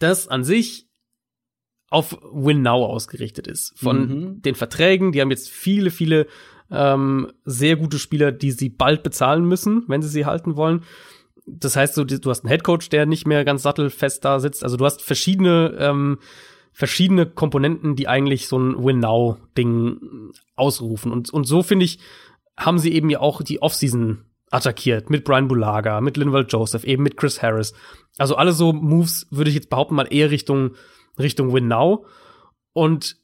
das 0.00 0.26
an 0.26 0.42
sich 0.42 0.88
auf 1.90 2.18
Win 2.32 2.62
Now 2.62 2.84
ausgerichtet 2.86 3.46
ist. 3.46 3.72
Von 3.78 4.00
Mhm. 4.08 4.42
den 4.42 4.56
Verträgen, 4.56 5.12
die 5.12 5.20
haben 5.20 5.30
jetzt 5.30 5.48
viele, 5.48 5.90
viele 5.92 6.26
ähm, 6.70 7.32
sehr 7.44 7.76
gute 7.76 7.98
Spieler, 7.98 8.32
die 8.32 8.50
sie 8.50 8.68
bald 8.68 9.02
bezahlen 9.02 9.44
müssen, 9.44 9.84
wenn 9.88 10.02
sie 10.02 10.08
sie 10.08 10.26
halten 10.26 10.56
wollen. 10.56 10.84
Das 11.46 11.76
heißt, 11.76 11.96
du, 11.96 12.04
du 12.04 12.30
hast 12.30 12.44
einen 12.44 12.50
Headcoach, 12.50 12.90
der 12.90 13.06
nicht 13.06 13.26
mehr 13.26 13.44
ganz 13.44 13.62
sattelfest 13.62 14.24
da 14.24 14.38
sitzt. 14.38 14.62
Also 14.62 14.76
du 14.76 14.84
hast 14.84 15.02
verschiedene, 15.02 15.76
ähm, 15.78 16.18
verschiedene 16.72 17.26
Komponenten, 17.26 17.96
die 17.96 18.06
eigentlich 18.06 18.48
so 18.48 18.58
ein 18.58 18.84
Win-Now-Ding 18.84 20.32
ausrufen. 20.56 21.10
Und, 21.10 21.30
und 21.30 21.44
so 21.44 21.62
finde 21.62 21.86
ich, 21.86 22.00
haben 22.56 22.78
sie 22.78 22.92
eben 22.92 23.08
ja 23.08 23.20
auch 23.20 23.42
die 23.42 23.62
Offseason 23.62 24.24
attackiert 24.50 25.10
mit 25.10 25.24
Brian 25.24 25.48
Bulaga, 25.48 26.00
mit 26.00 26.16
Linval 26.16 26.46
Joseph, 26.48 26.84
eben 26.84 27.02
mit 27.02 27.16
Chris 27.16 27.42
Harris. 27.42 27.74
Also 28.18 28.36
alle 28.36 28.52
so 28.52 28.72
Moves 28.72 29.26
würde 29.30 29.50
ich 29.50 29.56
jetzt 29.56 29.70
behaupten 29.70 29.94
mal 29.94 30.08
eher 30.10 30.30
Richtung 30.30 30.72
Richtung 31.18 31.52
Win 31.52 31.68
Now. 31.68 32.06
Und 32.72 33.16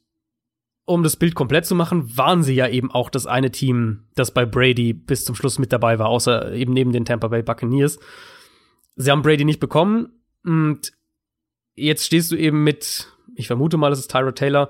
um 0.85 1.01
das 1.01 1.15
Bild 1.15 1.33
komplett 1.35 1.65
zu 1.65 1.75
machen, 1.75 2.15
waren 2.15 2.43
sie 2.43 2.53
ja 2.53 2.67
eben 2.67 2.91
auch 2.91 3.09
das 3.09 3.25
eine 3.25 3.51
Team, 3.51 4.05
das 4.13 4.31
bei 4.31 4.45
Brady 4.45 4.93
bis 4.93 5.25
zum 5.25 5.35
Schluss 5.35 5.59
mit 5.59 5.73
dabei 5.73 5.97
war, 5.99 6.09
außer 6.09 6.53
eben 6.53 6.73
neben 6.73 6.91
den 6.91 7.05
Tampa 7.05 7.27
Bay 7.27 7.41
Buccaneers. 7.41 7.99
Sie 8.95 9.11
haben 9.11 9.23
Brady 9.23 9.45
nicht 9.45 9.59
bekommen 9.59 10.09
und 10.43 10.93
jetzt 11.73 12.05
stehst 12.05 12.31
du 12.31 12.35
eben 12.35 12.63
mit, 12.63 13.07
ich 13.35 13.47
vermute 13.47 13.77
mal, 13.77 13.91
es 13.91 13.99
ist 13.99 14.11
Tyra 14.11 14.31
Taylor 14.31 14.69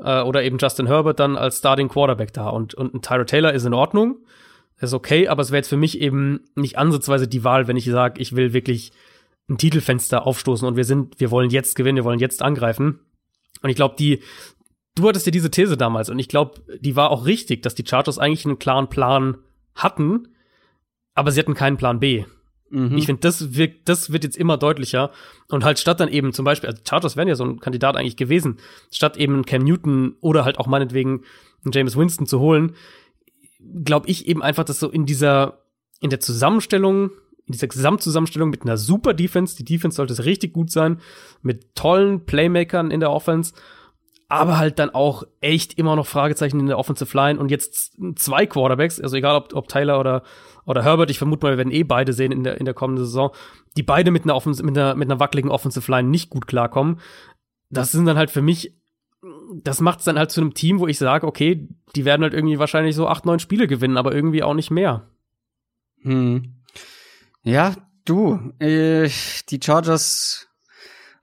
äh, 0.00 0.20
oder 0.20 0.42
eben 0.44 0.58
Justin 0.58 0.86
Herbert 0.86 1.18
dann 1.18 1.36
als 1.36 1.58
Starting 1.58 1.88
Quarterback 1.88 2.32
da 2.32 2.50
und, 2.50 2.74
und 2.74 2.94
ein 2.94 3.02
Tyra 3.02 3.24
Taylor 3.24 3.52
ist 3.52 3.64
in 3.64 3.74
Ordnung. 3.74 4.18
ist 4.80 4.92
okay, 4.92 5.28
aber 5.28 5.42
es 5.42 5.50
wäre 5.50 5.58
jetzt 5.58 5.68
für 5.68 5.78
mich 5.78 5.98
eben 6.00 6.40
nicht 6.54 6.76
ansatzweise 6.76 7.26
die 7.26 7.42
Wahl, 7.42 7.68
wenn 7.68 7.76
ich 7.76 7.86
sage, 7.86 8.20
ich 8.20 8.36
will 8.36 8.52
wirklich 8.52 8.92
ein 9.48 9.56
Titelfenster 9.56 10.26
aufstoßen 10.26 10.68
und 10.68 10.76
wir 10.76 10.84
sind, 10.84 11.20
wir 11.20 11.30
wollen 11.30 11.50
jetzt 11.50 11.74
gewinnen, 11.74 11.96
wir 11.96 12.04
wollen 12.04 12.18
jetzt 12.18 12.42
angreifen. 12.42 13.00
Und 13.62 13.70
ich 13.70 13.76
glaube, 13.76 13.94
die, 13.98 14.20
du 14.94 15.08
hattest 15.08 15.26
ja 15.26 15.32
diese 15.32 15.50
These 15.50 15.76
damals 15.76 16.08
und 16.08 16.18
ich 16.18 16.28
glaube, 16.28 16.62
die 16.80 16.96
war 16.96 17.10
auch 17.10 17.26
richtig, 17.26 17.62
dass 17.62 17.74
die 17.74 17.84
Chargers 17.86 18.18
eigentlich 18.18 18.44
einen 18.44 18.58
klaren 18.58 18.88
Plan 18.88 19.38
hatten, 19.74 20.28
aber 21.14 21.30
sie 21.30 21.40
hatten 21.40 21.54
keinen 21.54 21.76
Plan 21.76 22.00
B. 22.00 22.24
Mhm. 22.70 22.96
Ich 22.96 23.06
finde, 23.06 23.20
das 23.20 23.54
wird, 23.54 23.88
das 23.88 24.12
wird 24.12 24.24
jetzt 24.24 24.36
immer 24.36 24.56
deutlicher. 24.56 25.10
Und 25.48 25.64
halt 25.64 25.78
statt 25.78 26.00
dann 26.00 26.08
eben 26.08 26.32
zum 26.32 26.44
Beispiel, 26.44 26.70
also 26.70 26.82
Chargers 26.88 27.16
wären 27.16 27.28
ja 27.28 27.36
so 27.36 27.44
ein 27.44 27.60
Kandidat 27.60 27.96
eigentlich 27.96 28.16
gewesen, 28.16 28.58
statt 28.90 29.16
eben 29.16 29.44
Cam 29.44 29.62
Newton 29.62 30.16
oder 30.20 30.44
halt 30.44 30.58
auch 30.58 30.66
meinetwegen 30.66 31.22
James 31.72 31.96
Winston 31.96 32.26
zu 32.26 32.40
holen, 32.40 32.74
glaube 33.84 34.08
ich 34.08 34.26
eben 34.26 34.42
einfach, 34.42 34.64
dass 34.64 34.80
so 34.80 34.90
in 34.90 35.06
dieser, 35.06 35.62
in 36.00 36.10
der 36.10 36.20
Zusammenstellung, 36.20 37.10
in 37.46 37.52
dieser 37.52 37.68
Gesamtzusammenstellung 37.68 38.50
mit 38.50 38.62
einer 38.62 38.76
super 38.76 39.14
Defense, 39.14 39.56
die 39.56 39.64
Defense 39.64 39.96
sollte 39.96 40.24
richtig 40.24 40.52
gut 40.52 40.70
sein, 40.70 41.00
mit 41.42 41.74
tollen 41.74 42.26
Playmakern 42.26 42.90
in 42.90 43.00
der 43.00 43.10
Offense, 43.10 43.54
aber 44.28 44.58
halt 44.58 44.78
dann 44.78 44.90
auch 44.90 45.24
echt 45.40 45.78
immer 45.78 45.96
noch 45.96 46.06
Fragezeichen 46.06 46.60
in 46.60 46.66
der 46.66 46.78
Offensive 46.78 47.16
Line 47.16 47.38
und 47.38 47.50
jetzt 47.50 47.96
zwei 48.16 48.46
Quarterbacks, 48.46 49.00
also 49.00 49.16
egal 49.16 49.36
ob, 49.36 49.54
ob 49.54 49.68
Tyler 49.68 50.00
oder, 50.00 50.22
oder 50.64 50.82
Herbert, 50.82 51.10
ich 51.10 51.18
vermute 51.18 51.44
mal, 51.44 51.52
wir 51.52 51.58
werden 51.58 51.72
eh 51.72 51.84
beide 51.84 52.12
sehen 52.12 52.32
in 52.32 52.42
der, 52.42 52.58
in 52.58 52.64
der 52.64 52.74
kommenden 52.74 53.04
Saison, 53.04 53.30
die 53.76 53.82
beide 53.82 54.10
mit 54.10 54.24
einer, 54.24 54.34
Offens 54.34 54.62
mit 54.62 54.76
einer, 54.76 54.94
mit 54.94 55.10
einer 55.10 55.20
wackeligen 55.20 55.50
Offensive 55.50 55.90
Line 55.90 56.08
nicht 56.08 56.30
gut 56.30 56.46
klarkommen. 56.46 57.00
Das 57.70 57.92
sind 57.92 58.06
dann 58.06 58.16
halt 58.16 58.30
für 58.30 58.42
mich, 58.42 58.74
das 59.62 59.80
macht 59.80 59.98
es 59.98 60.04
dann 60.04 60.18
halt 60.18 60.30
zu 60.30 60.40
einem 60.40 60.54
Team, 60.54 60.78
wo 60.78 60.86
ich 60.86 60.98
sage, 60.98 61.26
okay, 61.26 61.68
die 61.94 62.04
werden 62.04 62.22
halt 62.22 62.34
irgendwie 62.34 62.58
wahrscheinlich 62.58 62.96
so 62.96 63.08
acht, 63.08 63.26
neun 63.26 63.38
Spiele 63.38 63.66
gewinnen, 63.66 63.96
aber 63.96 64.14
irgendwie 64.14 64.42
auch 64.42 64.54
nicht 64.54 64.70
mehr. 64.70 65.08
Hm. 66.02 66.54
Ja, 67.42 67.74
du, 68.04 68.52
äh, 68.58 69.10
die 69.50 69.60
Chargers 69.62 70.48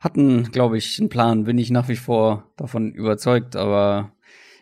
hatten, 0.02 0.52
glaube 0.52 0.78
ich, 0.78 1.00
einen 1.00 1.10
Plan, 1.10 1.46
bin 1.46 1.58
ich 1.58 1.70
nach 1.70 1.88
wie 1.88 1.96
vor 1.96 2.52
davon 2.58 2.92
überzeugt, 2.92 3.56
aber 3.56 4.12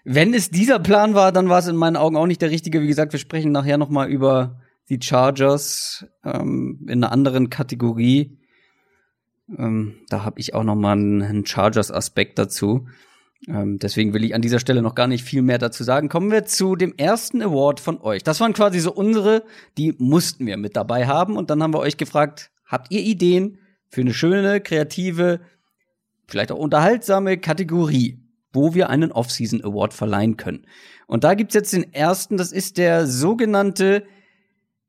wenn 0.04 0.34
es 0.34 0.52
dieser 0.52 0.80
Plan 0.80 1.14
war, 1.14 1.32
dann 1.32 1.50
war 1.50 1.60
es 1.60 1.68
in 1.68 1.76
meinen 1.76 1.96
Augen 1.96 2.18
auch 2.18 2.28
nicht 2.28 2.42
der 2.42 2.52
richtige. 2.52 2.82
Wie 2.82 2.88
gesagt, 2.88 3.14
wir 3.14 3.20
sprechen 3.20 3.52
nachher 3.52 3.78
noch 3.78 3.90
mal 3.90 4.10
über 4.10 4.60
die 4.90 5.00
Chargers 5.02 6.06
ähm, 6.24 6.86
in 6.88 7.04
einer 7.04 7.12
anderen 7.12 7.50
Kategorie. 7.50 8.38
Ähm, 9.58 9.96
da 10.10 10.24
habe 10.24 10.40
ich 10.40 10.54
auch 10.54 10.64
noch 10.64 10.76
mal 10.76 10.94
einen, 10.94 11.46
Chargers-Aspekt 11.46 12.38
dazu. 12.40 12.88
Ähm, 13.48 13.78
deswegen 13.80 14.14
will 14.14 14.24
ich 14.24 14.36
an 14.36 14.42
dieser 14.42 14.60
Stelle 14.60 14.82
noch 14.82 14.96
gar 14.96 15.08
nicht 15.08 15.24
viel 15.24 15.42
mehr 15.42 15.58
dazu 15.58 15.84
sagen. 15.84 16.10
Kommen 16.10 16.32
wir 16.32 16.46
zu 16.46 16.76
dem 16.76 16.96
ersten 16.98 17.42
Award 17.42 17.80
von 17.80 18.02
euch. 18.02 18.24
Das 18.24 18.40
waren 18.40 18.54
quasi 18.54 18.80
so 18.80 18.92
unsere, 18.92 19.44
die 19.78 19.96
mussten 19.98 20.46
wir 20.46 20.58
mit 20.58 20.76
dabei 20.76 21.08
haben. 21.08 21.38
Und 21.38 21.50
dann 21.50 21.64
haben 21.64 21.74
wir 21.74 21.80
euch 21.80 21.98
gefragt, 21.98 22.52
habt 22.66 22.92
ihr 22.92 23.02
Ideen 23.02 23.60
für 23.90 24.02
eine 24.02 24.14
schöne, 24.14 24.62
kreative, 24.62 25.42
vielleicht 26.28 26.52
auch 26.52 26.58
unterhaltsame 26.58 27.38
Kategorie, 27.38 28.20
wo 28.54 28.74
wir 28.74 28.90
einen 28.90 29.12
Off-Season 29.12 29.64
Award 29.64 29.94
verleihen 29.94 30.38
können? 30.38 30.66
Und 31.08 31.24
da 31.24 31.34
gibt's 31.34 31.56
jetzt 31.56 31.74
den 31.74 31.94
ersten, 31.94 32.38
das 32.38 32.52
ist 32.52 32.78
der 32.78 33.08
sogenannte 33.08 34.06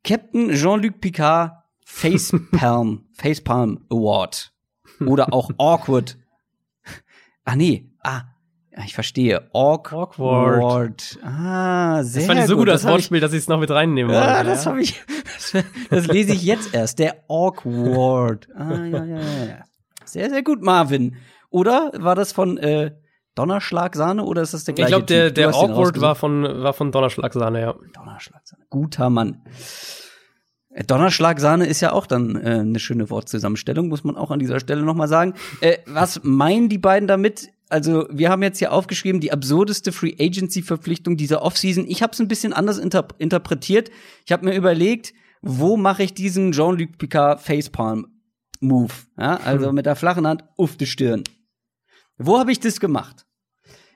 Captain 0.04 0.50
Jean-Luc 0.52 1.00
Picard 1.00 1.52
Facepalm, 1.84 3.06
Facepalm 3.12 3.84
Award. 3.90 4.52
Oder 5.06 5.32
auch 5.32 5.50
Awkward. 5.58 6.18
Ah, 7.44 7.56
nee. 7.56 7.90
Ah, 8.02 8.24
ich 8.84 8.94
verstehe. 8.94 9.48
Awk 9.52 9.92
Awkward. 9.92 11.18
Ah, 11.22 12.02
sehr 12.02 12.20
Das 12.22 12.26
fand 12.26 12.40
ich 12.40 12.46
so 12.46 12.56
gut 12.56 12.68
als 12.68 12.82
Das 12.82 12.86
hab 12.86 12.90
ich- 12.90 13.02
Wortspiel, 13.04 13.20
dass 13.20 13.32
ich 13.32 13.38
es 13.40 13.48
noch 13.48 13.58
mit 13.60 13.70
reinnehmen 13.70 14.12
wollte. 14.14 14.28
Ah, 14.28 14.44
das 14.44 14.64
ja. 14.64 14.70
habe 14.70 14.82
ich. 14.82 15.02
Das 15.90 16.06
lese 16.06 16.32
ich 16.32 16.42
jetzt 16.44 16.72
erst. 16.74 16.98
Der 17.00 17.24
Awkward. 17.28 18.46
Ah, 18.54 18.84
ja, 18.84 19.04
ja, 19.04 19.16
ja. 19.16 19.64
Sehr, 20.04 20.30
sehr 20.30 20.42
gut, 20.42 20.62
Marvin. 20.62 21.16
Oder 21.48 21.90
war 21.96 22.14
das 22.14 22.30
von 22.32 22.56
äh, 22.58 22.92
Donnerschlagsahne 23.34 24.24
oder 24.24 24.42
ist 24.42 24.54
das 24.54 24.64
der 24.64 24.72
Ich 24.72 24.76
gleiche 24.76 24.90
glaube, 24.90 25.06
der, 25.06 25.30
der 25.30 25.48
Awkward 25.48 26.00
war 26.00 26.14
von, 26.14 26.42
war 26.44 26.72
von 26.72 26.92
Donnerschlagsahne, 26.92 27.60
ja. 27.60 27.74
Donnerschlagsahne. 27.94 28.64
Guter 28.70 29.10
Mann. 29.10 29.42
Äh, 30.72 30.84
Donnerschlagsahne 30.84 31.66
ist 31.66 31.80
ja 31.80 31.92
auch 31.92 32.06
dann 32.06 32.36
äh, 32.36 32.60
eine 32.60 32.78
schöne 32.78 33.10
Wortzusammenstellung, 33.10 33.88
muss 33.88 34.04
man 34.04 34.16
auch 34.16 34.30
an 34.30 34.38
dieser 34.38 34.60
Stelle 34.60 34.82
noch 34.82 34.94
mal 34.94 35.08
sagen. 35.08 35.34
Äh, 35.60 35.78
was 35.86 36.20
meinen 36.22 36.68
die 36.68 36.78
beiden 36.78 37.08
damit? 37.08 37.48
Also, 37.70 38.06
wir 38.10 38.30
haben 38.30 38.42
jetzt 38.42 38.58
hier 38.58 38.72
aufgeschrieben, 38.72 39.20
die 39.20 39.32
absurdeste 39.32 39.92
Free 39.92 40.14
Agency 40.18 40.62
Verpflichtung 40.62 41.16
dieser 41.16 41.42
Offseason. 41.42 41.86
Ich 41.88 42.02
habe 42.02 42.12
es 42.12 42.20
ein 42.20 42.28
bisschen 42.28 42.52
anders 42.52 42.78
inter 42.78 43.06
interpretiert. 43.18 43.90
Ich 44.26 44.32
habe 44.32 44.44
mir 44.44 44.54
überlegt, 44.54 45.14
wo 45.40 45.76
mache 45.76 46.02
ich 46.02 46.12
diesen 46.12 46.52
Jean-Luc 46.52 46.98
Picard 46.98 47.40
Facepalm 47.40 48.08
Move? 48.60 48.92
Ja, 49.16 49.36
also 49.36 49.72
mit 49.72 49.86
der 49.86 49.96
flachen 49.96 50.26
Hand 50.26 50.44
auf 50.56 50.76
die 50.76 50.86
Stirn. 50.86 51.24
Wo 52.18 52.38
habe 52.38 52.52
ich 52.52 52.60
das 52.60 52.80
gemacht? 52.80 53.24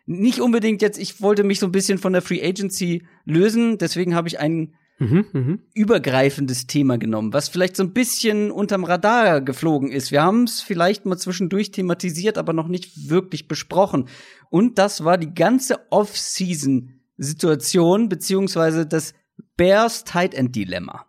Nicht 0.06 0.40
unbedingt 0.40 0.82
jetzt, 0.82 0.98
ich 0.98 1.20
wollte 1.20 1.44
mich 1.44 1.58
so 1.58 1.66
ein 1.66 1.72
bisschen 1.72 1.98
von 1.98 2.12
der 2.12 2.22
Free 2.22 2.42
Agency 2.42 3.06
lösen, 3.24 3.78
deswegen 3.78 4.14
habe 4.14 4.28
ich 4.28 4.38
ein 4.38 4.74
Mhm, 4.98 5.26
mhm. 5.32 5.60
übergreifendes 5.74 6.68
Thema 6.68 6.98
genommen, 6.98 7.32
was 7.32 7.48
vielleicht 7.48 7.74
so 7.76 7.82
ein 7.82 7.92
bisschen 7.92 8.52
unterm 8.52 8.84
Radar 8.84 9.40
geflogen 9.40 9.90
ist. 9.90 10.12
Wir 10.12 10.22
haben 10.22 10.44
es 10.44 10.60
vielleicht 10.60 11.04
mal 11.04 11.16
zwischendurch 11.16 11.72
thematisiert, 11.72 12.38
aber 12.38 12.52
noch 12.52 12.68
nicht 12.68 13.08
wirklich 13.08 13.48
besprochen. 13.48 14.06
Und 14.50 14.78
das 14.78 15.02
war 15.04 15.18
die 15.18 15.34
ganze 15.34 15.80
Off-Season-Situation, 15.90 18.08
beziehungsweise 18.08 18.86
das 18.86 19.14
Bears 19.56 20.04
Tight 20.04 20.32
End 20.34 20.54
Dilemma. 20.54 21.06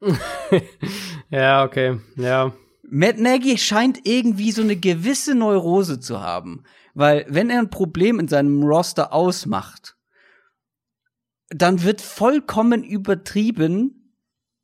Ja, 1.30 1.64
okay, 1.64 1.98
ja. 2.16 2.52
Matt 2.82 3.18
Nagy 3.18 3.56
scheint 3.56 4.00
irgendwie 4.04 4.52
so 4.52 4.60
eine 4.60 4.76
gewisse 4.76 5.34
Neurose 5.34 5.98
zu 5.98 6.20
haben. 6.20 6.64
Weil, 6.92 7.24
wenn 7.26 7.48
er 7.48 7.58
ein 7.58 7.70
Problem 7.70 8.20
in 8.20 8.28
seinem 8.28 8.62
Roster 8.62 9.14
ausmacht, 9.14 9.96
dann 11.54 11.82
wird 11.82 12.00
vollkommen 12.00 12.82
übertrieben 12.84 13.98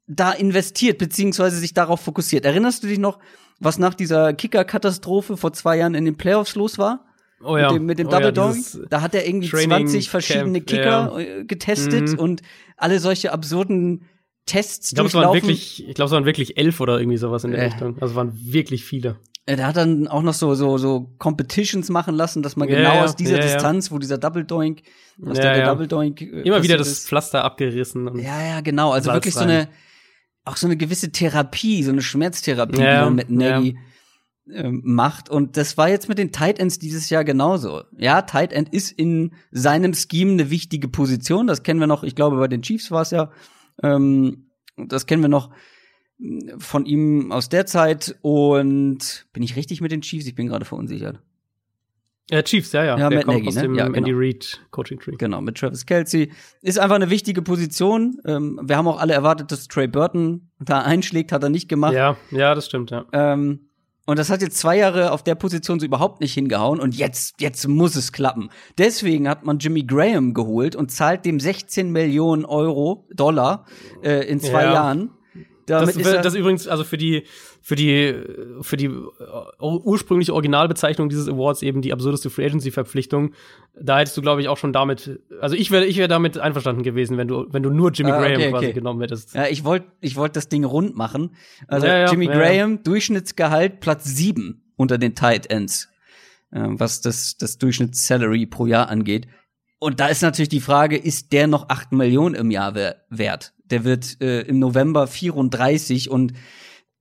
da 0.07 0.33
investiert, 0.33 0.99
beziehungsweise 0.99 1.59
sich 1.59 1.75
darauf 1.75 2.01
fokussiert. 2.01 2.45
Erinnerst 2.47 2.83
du 2.83 2.87
dich 2.87 2.99
noch, 2.99 3.19
was 3.61 3.79
nach 3.79 3.95
dieser 3.95 4.33
Kicker-Katastrophe 4.33 5.37
vor 5.37 5.53
zwei 5.53 5.77
Jahren 5.79 5.95
in 5.95 6.05
den 6.07 6.17
Playoffs 6.17 6.55
los 6.55 6.79
war? 6.79 7.05
Oh 7.45 7.57
ja. 7.57 7.71
Mit 7.71 7.77
dem, 7.81 7.87
mit 7.87 7.99
dem 7.99 8.07
oh 8.09 8.13
ja, 8.13 8.31
Double 8.31 8.53
dieses- 8.55 8.81
Da 8.89 9.03
hat 9.03 9.15
er 9.15 9.27
irgendwie 9.27 9.49
Training 9.49 9.87
20 9.87 10.11
verschiedene 10.11 10.61
Camp, 10.61 10.67
Kicker 10.67 11.19
äh, 11.19 11.45
getestet 11.45 12.13
Mhm. 12.13 12.19
und 12.19 12.43
alle 12.77 12.99
solche 13.01 13.33
absurden 13.33 14.07
Tests 14.47 14.89
Ich 14.91 14.95
glaube, 14.95 15.09
es 15.09 15.15
waren 15.15 15.25
durchlaufen. 15.25 15.49
wirklich, 15.49 15.87
ich 15.89 15.95
glaube, 15.95 16.07
es 16.07 16.13
waren 16.13 16.25
wirklich 16.25 16.57
elf 16.57 16.81
oder 16.81 16.99
irgendwie 16.99 17.19
sowas 17.19 17.45
in 17.45 17.51
der 17.51 17.61
Äh. 17.61 17.65
Richtung. 17.67 17.95
Also 18.01 18.13
es 18.13 18.15
waren 18.17 18.33
wirklich 18.35 18.85
viele. 18.85 19.19
Äh, 19.49 19.57
Der 19.57 19.67
hat 19.67 19.77
dann 19.77 20.07
auch 20.09 20.23
noch 20.23 20.35
so, 20.35 20.55
so, 20.55 20.77
so 20.77 21.15
Competitions 21.19 21.89
machen 21.89 22.15
lassen, 22.15 22.43
dass 22.43 22.57
man 22.57 22.69
Ja, 22.69 22.77
genau 22.77 22.95
ja, 22.97 23.05
aus 23.05 23.17
dieser 23.17 23.37
ja. 23.37 23.43
Distanz, 23.43 23.91
wo 23.91 23.99
dieser 23.99 24.19
Double 24.19 24.45
Doink, 24.45 24.83
aus 25.25 25.39
der 25.39 25.55
der. 25.55 25.67
Double 25.67 25.89
Doink 25.89 26.21
äh, 26.21 26.43
Immer 26.43 26.63
wieder 26.63 26.77
das 26.77 26.89
ist. 26.89 27.09
Pflaster 27.09 27.45
abgerissen. 27.45 28.19
Ja, 28.19 28.43
ja, 28.43 28.61
genau. 28.61 28.93
Also 28.93 29.11
wirklich 29.13 29.33
so 29.33 29.41
rein. 29.41 29.51
eine, 29.51 29.69
auch 30.45 30.57
so 30.57 30.67
eine 30.67 30.77
gewisse 30.77 31.13
Therapie, 31.13 31.83
so 31.83 31.91
eine 31.91 32.03
Schmerztherapie, 32.03 32.77
die 32.77 32.83
man 32.83 33.15
mit. 33.15 33.31
Nagy 33.31 33.79
ähm, 34.53 34.83
macht. 34.85 35.31
Und 35.31 35.57
das 35.57 35.79
war 35.79 35.89
jetzt 35.89 36.09
mit 36.11 36.19
den 36.19 36.31
Tight 36.31 36.59
Ends 36.59 36.79
dieses 36.79 37.09
Jahr 37.09 37.25
genauso. 37.25 37.85
Ja, 37.97 38.23
Tight 38.23 38.53
End 38.53 38.69
ist 38.69 38.93
in 38.93 39.33
seinem 39.51 39.95
Scheme 39.95 40.33
eine 40.33 40.51
wichtige 40.51 40.89
Position. 40.89 41.47
Das 41.47 41.63
kennen 41.63 41.81
wir 41.81 41.87
noch, 41.87 42.03
ich 42.03 42.15
glaube, 42.15 42.37
bei 42.37 42.49
den 42.49 42.63
Chiefs 42.63 42.91
war 42.91 43.03
es 43.03 43.11
ja. 43.11 43.31
Ähm, 43.83 44.51
das 44.77 45.07
kennen 45.07 45.23
wir 45.23 45.29
noch 45.29 45.51
von 46.59 46.87
ihm 46.87 47.33
aus 47.33 47.49
der 47.49 47.67
Zeit. 47.67 48.17
Und 48.23 49.27
bin 49.33 49.43
ich 49.43 49.57
richtig 49.57 49.81
mit 49.81 49.93
den 49.93 50.01
Chiefs? 50.03 50.27
Ich 50.27 50.35
bin 50.35 50.49
gerade 50.49 50.65
verunsichert. 50.65 51.21
Ja, 52.31 52.43
Chiefs, 52.43 52.73
ja, 52.73 52.85
ja. 52.85 52.99
Ja, 52.99 53.09
Der 53.09 53.19
Matt 53.21 53.27
kommt 53.27 53.39
Nagy, 53.39 53.49
aus 53.49 53.55
ne? 53.55 53.63
dem 53.63 53.75
Ja, 53.75 53.87
genau. 53.87 53.97
Andy 53.97 54.13
Reid 54.15 54.61
Coaching 54.71 54.99
Tree. 55.01 55.15
Genau, 55.17 55.41
mit 55.41 55.57
Travis 55.57 55.87
Kelsey. 55.87 56.31
Ist 56.61 56.79
einfach 56.79 56.97
eine 56.97 57.09
wichtige 57.09 57.41
Position. 57.41 58.21
Ähm, 58.27 58.61
wir 58.63 58.77
haben 58.77 58.87
auch 58.87 59.01
alle 59.01 59.15
erwartet, 59.15 59.51
dass 59.51 59.67
Trey 59.69 59.87
Burton 59.89 60.51
da 60.61 60.83
einschlägt, 60.83 61.33
hat 61.33 61.43
er 61.43 61.49
nicht 61.49 61.69
gemacht. 61.69 61.95
Ja, 61.95 62.19
ja, 62.31 62.55
das 62.55 62.67
stimmt, 62.67 62.91
ja. 62.91 63.07
Ähm, 63.15 63.61
und 64.05 64.19
das 64.19 64.29
hat 64.29 64.43
jetzt 64.43 64.59
zwei 64.59 64.77
Jahre 64.77 65.13
auf 65.13 65.23
der 65.23 65.37
Position 65.37 65.81
so 65.81 65.87
überhaupt 65.87 66.21
nicht 66.21 66.35
hingehauen 66.35 66.81
und 66.81 66.95
jetzt, 66.97 67.41
jetzt 67.41 67.67
muss 67.67 67.95
es 67.97 68.13
klappen. 68.13 68.51
Deswegen 68.77 69.27
hat 69.29 69.45
man 69.47 69.59
Jimmy 69.59 69.83
Graham 69.85 70.35
geholt 70.35 70.77
und 70.77 70.91
zahlt 70.91 71.25
dem 71.25 71.41
16 71.41 71.91
Millionen 71.91 72.45
Euro, 72.45 73.07
Dollar, 73.15 73.65
äh, 74.03 74.27
in 74.29 74.41
zwei 74.41 74.65
Ja. 74.65 74.73
Jahren. 74.75 75.11
Damit 75.69 75.89
Das, 75.97 75.97
ist 75.97 76.25
das 76.25 76.35
übrigens, 76.35 76.67
also 76.69 76.83
für 76.85 76.97
die, 76.97 77.25
für 77.63 77.77
die, 77.77 78.15
für 78.63 78.77
die 78.77 78.87
äh, 78.87 78.91
ursprüngliche 79.61 80.33
Originalbezeichnung 80.35 81.09
dieses 81.09 81.29
Awards 81.29 81.63
eben 81.63 81.83
die 81.83 81.93
absurdeste 81.93 82.31
Free 82.31 82.47
Agency 82.47 82.71
Verpflichtung. 82.71 83.33
Da 83.81 83.99
hättest 83.99 84.17
du, 84.17 84.23
glaube 84.23 84.41
ich, 84.41 84.49
auch 84.49 84.57
schon 84.57 84.73
damit, 84.73 85.21
also 85.41 85.55
ich 85.55 85.71
wäre, 85.71 85.85
ich 85.87 85.97
wäre 85.99 86.09
damit 86.09 86.39
einverstanden 86.39 86.83
gewesen, 86.83 87.17
wenn 87.17 87.29
du, 87.29 87.47
wenn 87.51 87.63
du 87.63 87.71
nur 87.71 87.93
Jimmy 87.93 88.11
Ah, 88.13 88.19
Graham 88.21 88.33
okay, 88.37 88.51
quasi 88.51 88.65
okay. 88.67 88.73
genommen 88.75 89.01
hättest. 89.01 89.35
ja, 89.35 89.47
ich 89.47 89.65
wollte 89.65 89.87
ich 90.01 90.17
wollt 90.17 90.35
das 90.37 90.49
Ding 90.49 90.65
rund 90.65 90.97
machen. 90.97 91.37
Also 91.67 91.87
Ja, 91.87 91.99
ja, 91.99 92.11
Jimmy 92.11 92.27
ja, 92.27 92.33
ja. 92.33 92.39
Graham, 92.39 92.83
Durchschnittsgehalt 92.83 93.81
Platz 93.81 94.05
sieben 94.05 94.73
unter 94.77 94.99
den 94.99 95.15
Tight 95.15 95.51
Ends, 95.51 95.89
äh, 96.51 96.61
was 96.65 97.01
das, 97.01 97.37
das 97.37 97.59
Durchschnittssalary 97.59 98.47
pro 98.47 98.67
Jahr 98.67 98.89
angeht. 98.89 99.27
Und 99.81 100.01
da 100.01 100.09
ist 100.09 100.23
natürlich 100.23 100.49
die 100.49 100.61
Frage, 100.61 100.97
ist 100.97 101.33
der 101.33 101.47
noch 101.47 101.69
8 101.69 101.93
Millionen 101.93 102.35
im 102.35 102.51
Jahr 102.51 102.75
wer- 102.75 102.97
wert? 103.11 103.53
Der 103.71 103.85
wird 103.85 104.21
äh, 104.21 104.41
im 104.43 104.59
November 104.59 105.07
34 105.07 106.11
und 106.11 106.33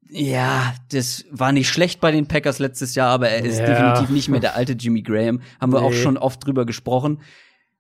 ja, 0.09 0.74
das 0.91 1.26
war 1.32 1.51
nicht 1.51 1.68
schlecht 1.70 1.99
bei 1.99 2.11
den 2.11 2.28
Packers 2.28 2.59
letztes 2.59 2.95
Jahr, 2.95 3.09
aber 3.09 3.30
er 3.30 3.43
ist 3.43 3.59
Ja. 3.59 3.65
definitiv 3.65 4.09
nicht 4.09 4.30
mehr 4.30 4.39
der 4.39 4.55
alte 4.55 4.74
Jimmy 4.74 5.01
Graham. 5.01 5.41
Haben 5.59 5.74
wir 5.74 5.82
auch 5.82 5.89
Nee. 5.91 6.01
schon 6.01 6.18
oft 6.18 6.45
drüber 6.45 6.65
gesprochen. 6.65 7.22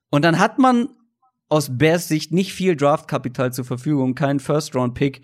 Und 0.09 0.23
dann 0.25 0.39
hat 0.39 0.59
man 0.59 0.89
aus 1.49 1.77
Bears 1.77 2.07
Sicht 2.09 2.33
nicht 2.33 2.53
viel 2.53 2.75
Draftkapital 2.75 3.53
zur 3.53 3.63
Verfügung, 3.65 4.15
keinen 4.15 4.39
First-Round-Pick. 4.41 5.21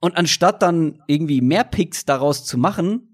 Und 0.00 0.16
anstatt 0.16 0.62
dann 0.62 1.02
irgendwie 1.08 1.40
mehr 1.40 1.64
Picks 1.64 2.04
daraus 2.04 2.44
zu 2.44 2.58
machen, 2.58 3.10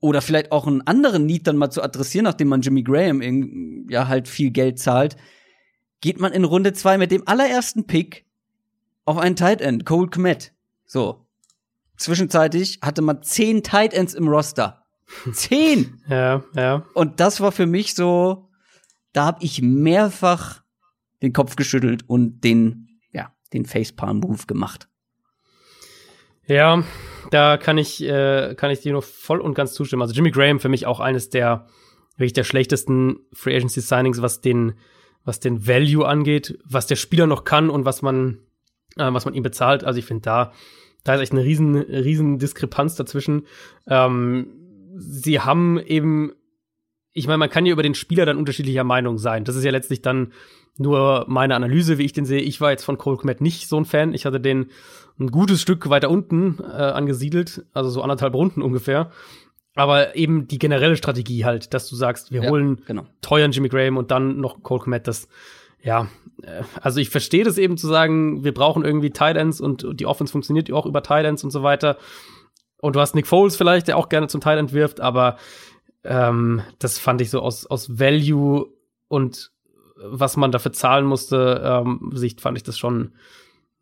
oder 0.00 0.22
vielleicht 0.22 0.52
auch 0.52 0.66
einen 0.68 0.86
anderen 0.86 1.26
Need 1.26 1.48
dann 1.48 1.56
mal 1.56 1.70
zu 1.70 1.82
adressieren, 1.82 2.22
nachdem 2.24 2.46
man 2.48 2.60
Jimmy 2.62 2.84
Graham 2.84 3.20
irg- 3.20 3.90
ja 3.90 4.06
halt 4.06 4.28
viel 4.28 4.52
Geld 4.52 4.78
zahlt, 4.78 5.16
geht 6.00 6.20
man 6.20 6.32
in 6.32 6.44
Runde 6.44 6.72
zwei 6.72 6.98
mit 6.98 7.10
dem 7.10 7.26
allerersten 7.26 7.84
Pick 7.88 8.24
auf 9.08 9.18
einen 9.18 9.36
Tight 9.36 9.60
End, 9.60 9.84
Cole 9.86 10.08
Kmet. 10.08 10.52
So. 10.84 11.26
Zwischenzeitlich 11.96 12.78
hatte 12.82 13.02
man 13.02 13.22
zehn 13.22 13.62
Tight 13.62 13.92
Ends 13.94 14.14
im 14.14 14.28
Roster. 14.28 14.84
Zehn! 15.32 16.00
Ja, 16.08 16.44
ja. 16.54 16.86
Und 16.94 17.20
das 17.20 17.40
war 17.40 17.52
für 17.52 17.66
mich 17.66 17.94
so, 17.94 18.50
da 19.12 19.24
habe 19.24 19.42
ich 19.42 19.62
mehrfach 19.62 20.62
den 21.22 21.32
Kopf 21.32 21.56
geschüttelt 21.56 22.08
und 22.08 22.44
den, 22.44 23.00
ja, 23.12 23.32
den 23.52 23.64
Facepalm-Move 23.64 24.46
gemacht. 24.46 24.88
Ja, 26.46 26.82
da 27.30 27.56
kann 27.56 27.78
ich, 27.78 28.02
äh, 28.02 28.54
kann 28.56 28.70
ich 28.70 28.80
dir 28.80 28.92
nur 28.92 29.02
voll 29.02 29.40
und 29.40 29.54
ganz 29.54 29.74
zustimmen. 29.74 30.02
Also 30.02 30.14
Jimmy 30.14 30.30
Graham 30.30 30.60
für 30.60 30.68
mich 30.68 30.86
auch 30.86 31.00
eines 31.00 31.28
der 31.30 31.66
wirklich 32.16 32.32
der 32.32 32.44
schlechtesten 32.44 33.20
Free 33.32 33.56
Agency 33.56 33.80
Signings, 33.80 34.22
was 34.22 34.40
den, 34.40 34.74
was 35.24 35.40
den 35.40 35.66
Value 35.66 36.06
angeht, 36.06 36.58
was 36.64 36.86
der 36.86 36.96
Spieler 36.96 37.26
noch 37.26 37.44
kann 37.44 37.70
und 37.70 37.84
was 37.84 38.02
man, 38.02 38.40
äh, 38.96 39.12
was 39.12 39.24
man 39.24 39.34
ihm 39.34 39.42
bezahlt. 39.42 39.84
Also 39.84 39.98
ich 39.98 40.04
finde 40.06 40.22
da, 40.22 40.52
da 41.04 41.14
ist 41.14 41.20
echt 41.20 41.32
eine 41.32 41.44
riesen, 41.44 41.76
riesen 41.76 42.38
Diskrepanz 42.38 42.96
dazwischen. 42.96 43.46
Ähm, 43.86 44.48
sie 44.96 45.40
haben 45.40 45.78
eben, 45.78 46.32
ich 47.12 47.26
meine, 47.26 47.38
man 47.38 47.50
kann 47.50 47.66
ja 47.66 47.72
über 47.72 47.82
den 47.82 47.94
Spieler 47.94 48.26
dann 48.26 48.38
unterschiedlicher 48.38 48.84
Meinung 48.84 49.18
sein. 49.18 49.44
Das 49.44 49.56
ist 49.56 49.64
ja 49.64 49.70
letztlich 49.70 50.02
dann 50.02 50.32
nur 50.76 51.24
meine 51.28 51.56
Analyse, 51.56 51.98
wie 51.98 52.04
ich 52.04 52.12
den 52.12 52.24
sehe. 52.24 52.40
Ich 52.40 52.60
war 52.60 52.70
jetzt 52.70 52.84
von 52.84 52.98
Cole 52.98 53.16
Kmet 53.16 53.40
nicht 53.40 53.68
so 53.68 53.76
ein 53.78 53.84
Fan. 53.84 54.14
Ich 54.14 54.26
hatte 54.26 54.40
den 54.40 54.70
ein 55.18 55.30
gutes 55.32 55.60
Stück 55.60 55.88
weiter 55.90 56.10
unten 56.10 56.58
äh, 56.60 56.64
angesiedelt, 56.66 57.64
also 57.72 57.90
so 57.90 58.02
anderthalb 58.02 58.34
Runden 58.34 58.62
ungefähr. 58.62 59.10
Aber 59.74 60.16
eben 60.16 60.46
die 60.46 60.58
generelle 60.58 60.96
Strategie 60.96 61.44
halt, 61.44 61.74
dass 61.74 61.88
du 61.88 61.96
sagst, 61.96 62.32
wir 62.32 62.42
Ja, 62.44 62.50
holen 62.50 62.82
genau. 62.86 63.06
teuren 63.20 63.52
Jimmy 63.52 63.68
Graham 63.68 63.96
und 63.96 64.10
dann 64.10 64.40
noch 64.40 64.62
Cole 64.62 64.82
Kmet, 64.82 65.08
das, 65.08 65.28
ja, 65.82 66.08
also 66.80 67.00
ich 67.00 67.10
verstehe 67.10 67.44
das 67.44 67.58
eben 67.58 67.76
zu 67.76 67.86
sagen, 67.86 68.44
wir 68.44 68.54
brauchen 68.54 68.84
irgendwie 68.84 69.10
Tight 69.10 69.36
Ends 69.36 69.60
und, 69.60 69.86
die 69.98 70.06
Offense 70.06 70.32
funktioniert 70.32 70.68
ja 70.68 70.74
auch 70.74 70.86
über 70.86 71.02
Tight 71.02 71.24
Ends 71.24 71.44
und 71.44 71.50
so 71.50 71.62
weiter. 71.62 71.98
Und 72.80 72.94
du 72.94 73.00
hast 73.00 73.14
Nick 73.14 73.26
Foles 73.26 73.56
vielleicht, 73.56 73.88
der 73.88 73.96
auch 73.96 74.08
gerne 74.08 74.28
zum 74.28 74.40
Tight 74.40 74.58
End 74.58 74.72
wirft, 74.72 75.00
aber 75.00 75.36
ähm, 76.04 76.62
das 76.78 76.98
fand 76.98 77.20
ich 77.20 77.30
so 77.30 77.40
aus, 77.40 77.66
aus 77.66 77.98
Value 77.98 78.68
und 79.08 79.50
was 79.96 80.36
man 80.36 80.52
dafür 80.52 80.72
zahlen 80.72 81.06
musste, 81.06 81.60
ähm, 81.64 82.12
Sicht 82.14 82.40
fand 82.40 82.56
ich 82.56 82.62
das 82.62 82.78
schon, 82.78 83.14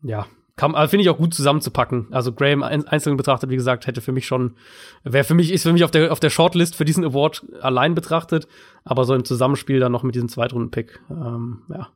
ja, 0.01 0.25
finde 0.57 1.01
ich 1.01 1.09
auch 1.09 1.17
gut 1.17 1.33
zusammenzupacken. 1.33 2.07
Also 2.11 2.33
Graham 2.33 2.63
ein, 2.63 2.87
einzeln 2.87 3.15
betrachtet, 3.15 3.49
wie 3.49 3.55
gesagt, 3.55 3.87
hätte 3.87 4.01
für 4.01 4.11
mich 4.11 4.25
schon, 4.25 4.55
wäre 5.03 5.23
für 5.23 5.35
mich, 5.35 5.51
ist 5.51 5.63
für 5.63 5.73
mich 5.73 5.83
auf 5.83 5.91
der, 5.91 6.11
auf 6.11 6.19
der 6.19 6.29
Shortlist 6.29 6.75
für 6.75 6.85
diesen 6.85 7.05
Award 7.05 7.45
allein 7.61 7.95
betrachtet, 7.95 8.47
aber 8.83 9.05
so 9.05 9.13
im 9.13 9.23
Zusammenspiel 9.23 9.79
dann 9.79 9.91
noch 9.91 10.03
mit 10.03 10.15
diesem 10.15 10.29
Zweitrunden-Pick, 10.29 10.99
ähm, 11.09 11.61
ja. 11.69 11.89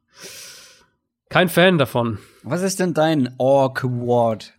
Kein 1.30 1.48
Fan 1.48 1.78
davon. 1.78 2.20
Was 2.44 2.62
ist 2.62 2.82
denn 2.82 2.94
dein 2.94 3.34
Orc 3.38 3.84
Award? 3.84 4.54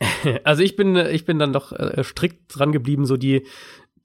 Also 0.44 0.62
ich 0.62 0.76
bin, 0.76 0.96
ich 0.96 1.24
bin 1.24 1.38
dann 1.38 1.52
doch 1.52 1.72
äh, 1.72 2.02
strikt 2.02 2.56
dran 2.56 2.72
geblieben, 2.72 3.06
so 3.06 3.16
die, 3.16 3.46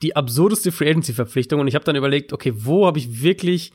die 0.01 0.15
absurdeste 0.15 0.71
Free 0.71 0.89
Agency 0.89 1.13
Verpflichtung 1.13 1.59
und 1.59 1.67
ich 1.67 1.75
habe 1.75 1.85
dann 1.85 1.95
überlegt, 1.95 2.33
okay, 2.33 2.53
wo 2.55 2.85
habe 2.85 2.99
ich 2.99 3.21
wirklich 3.21 3.71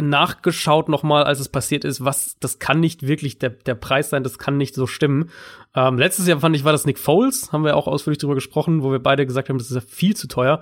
nachgeschaut 0.00 0.88
nochmal, 0.88 1.24
als 1.24 1.40
es 1.40 1.48
passiert 1.48 1.84
ist, 1.84 2.04
was, 2.04 2.36
das 2.40 2.58
kann 2.58 2.80
nicht 2.80 3.06
wirklich 3.06 3.38
der, 3.38 3.50
der 3.50 3.74
Preis 3.74 4.10
sein, 4.10 4.22
das 4.24 4.38
kann 4.38 4.56
nicht 4.56 4.74
so 4.74 4.86
stimmen. 4.86 5.30
Ähm, 5.74 5.98
letztes 5.98 6.26
Jahr 6.26 6.40
fand 6.40 6.56
ich, 6.56 6.64
war 6.64 6.72
das 6.72 6.86
Nick 6.86 6.98
Foles, 6.98 7.52
haben 7.52 7.64
wir 7.64 7.76
auch 7.76 7.86
ausführlich 7.86 8.18
drüber 8.18 8.34
gesprochen, 8.34 8.82
wo 8.82 8.90
wir 8.92 8.98
beide 9.00 9.26
gesagt 9.26 9.48
haben, 9.48 9.58
das 9.58 9.70
ist 9.70 9.74
ja 9.74 9.80
viel 9.86 10.16
zu 10.16 10.28
teuer. 10.28 10.60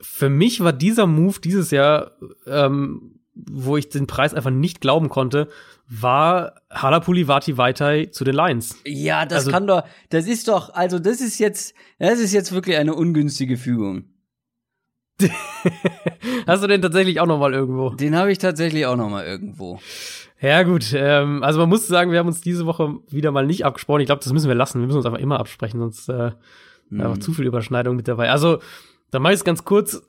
Für 0.00 0.28
mich 0.28 0.60
war 0.60 0.72
dieser 0.72 1.06
Move 1.06 1.40
dieses 1.42 1.70
Jahr, 1.70 2.12
ähm, 2.46 3.20
wo 3.34 3.76
ich 3.76 3.88
den 3.88 4.06
Preis 4.06 4.34
einfach 4.34 4.50
nicht 4.50 4.80
glauben 4.80 5.08
konnte, 5.08 5.48
war 5.88 6.54
Halapuli 6.70 7.28
Vati 7.28 7.56
Vaitai 7.56 8.06
zu 8.06 8.24
den 8.24 8.34
Lions. 8.34 8.76
Ja, 8.84 9.24
das 9.26 9.40
Also- 9.40 9.50
kann 9.52 9.66
doch, 9.66 9.84
das 10.10 10.26
ist 10.26 10.48
doch, 10.48 10.74
also 10.74 10.98
das 10.98 11.20
ist 11.20 11.38
jetzt, 11.38 11.74
das 11.98 12.18
ist 12.18 12.32
jetzt 12.32 12.52
wirklich 12.52 12.76
eine 12.76 12.94
ungünstige 12.94 13.56
Fügung. 13.56 14.04
Hast 16.46 16.62
du 16.62 16.66
den 16.68 16.82
tatsächlich 16.82 17.20
auch 17.20 17.26
noch 17.26 17.38
mal 17.38 17.52
irgendwo? 17.52 17.90
Den 17.90 18.16
habe 18.16 18.30
ich 18.32 18.38
tatsächlich 18.38 18.86
auch 18.86 18.96
noch 18.96 19.08
mal 19.08 19.24
irgendwo. 19.26 19.80
Ja, 20.40 20.62
gut. 20.62 20.92
Ähm, 20.94 21.42
also 21.42 21.58
man 21.58 21.68
muss 21.68 21.86
sagen, 21.88 22.12
wir 22.12 22.18
haben 22.20 22.28
uns 22.28 22.40
diese 22.40 22.66
Woche 22.66 22.96
wieder 23.10 23.32
mal 23.32 23.46
nicht 23.46 23.64
abgesprochen. 23.64 24.00
Ich 24.00 24.06
glaube, 24.06 24.22
das 24.22 24.32
müssen 24.32 24.48
wir 24.48 24.54
lassen. 24.54 24.80
Wir 24.80 24.86
müssen 24.86 24.98
uns 24.98 25.06
einfach 25.06 25.18
immer 25.18 25.40
absprechen, 25.40 25.80
sonst 25.80 26.08
äh, 26.08 26.32
Mhm. 26.90 27.02
einfach 27.02 27.18
zu 27.18 27.34
viel 27.34 27.44
Überschneidung 27.44 27.96
mit 27.96 28.08
dabei. 28.08 28.30
Also, 28.30 28.60
dann 29.10 29.20
mach 29.20 29.28
ich 29.30 29.36
es 29.36 29.44
ganz 29.44 29.64
kurz. 29.64 30.02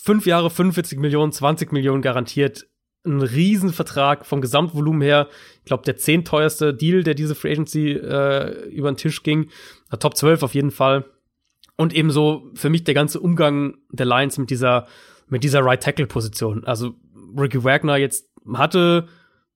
Fünf 0.00 0.24
Jahre, 0.24 0.50
45 0.50 1.00
Millionen, 1.00 1.32
20 1.32 1.72
Millionen 1.72 2.00
garantiert. 2.00 2.66
Ein 3.04 3.22
Riesenvertrag 3.22 4.24
vom 4.24 4.40
Gesamtvolumen 4.40 5.02
her. 5.02 5.26
Ich 5.58 5.64
glaube, 5.64 5.82
der 5.84 5.96
zehnteuerste 5.96 6.74
Deal, 6.74 7.02
der 7.02 7.14
diese 7.14 7.34
Free 7.34 7.50
Agency 7.50 7.90
äh, 7.90 8.68
über 8.68 8.92
den 8.92 8.96
Tisch 8.96 9.24
ging. 9.24 9.48
Na, 9.90 9.96
Top 9.98 10.16
12 10.16 10.44
auf 10.44 10.54
jeden 10.54 10.70
Fall. 10.70 11.04
Und 11.82 11.92
ebenso 11.92 12.48
für 12.54 12.70
mich 12.70 12.84
der 12.84 12.94
ganze 12.94 13.18
Umgang 13.18 13.74
der 13.90 14.06
Lions 14.06 14.38
mit 14.38 14.50
dieser, 14.50 14.86
mit 15.26 15.42
dieser 15.42 15.64
Right 15.64 15.82
Tackle 15.82 16.06
Position. 16.06 16.62
Also 16.62 16.94
Ricky 17.36 17.64
Wagner 17.64 17.96
jetzt 17.96 18.30
hatte 18.54 19.08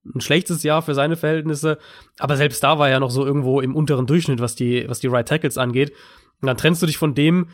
ein 0.05 0.20
schlechtes 0.20 0.64
Jahr 0.64 0.83
für 0.83 0.95
seine 0.95 1.14
Verhältnisse, 1.14 1.79
aber 2.18 2.37
selbst 2.37 2.64
da 2.64 2.81
war 2.81 2.89
er 2.89 2.95
ja 2.95 3.01
noch 3.01 3.12
so 3.12 3.24
irgendwo 3.24 3.61
im 3.61 3.77
unteren 3.77 4.09
Durchschnitt, 4.09 4.41
was 4.41 4.57
die, 4.57 4.89
was 4.89 4.99
die 4.99 5.07
Right 5.07 5.29
Tackles 5.29 5.57
angeht. 5.57 5.93
Und 6.41 6.49
dann 6.49 6.57
trennst 6.57 6.83
du 6.83 6.87
dich 6.87 6.99
von 6.99 7.14
dem, 7.14 7.47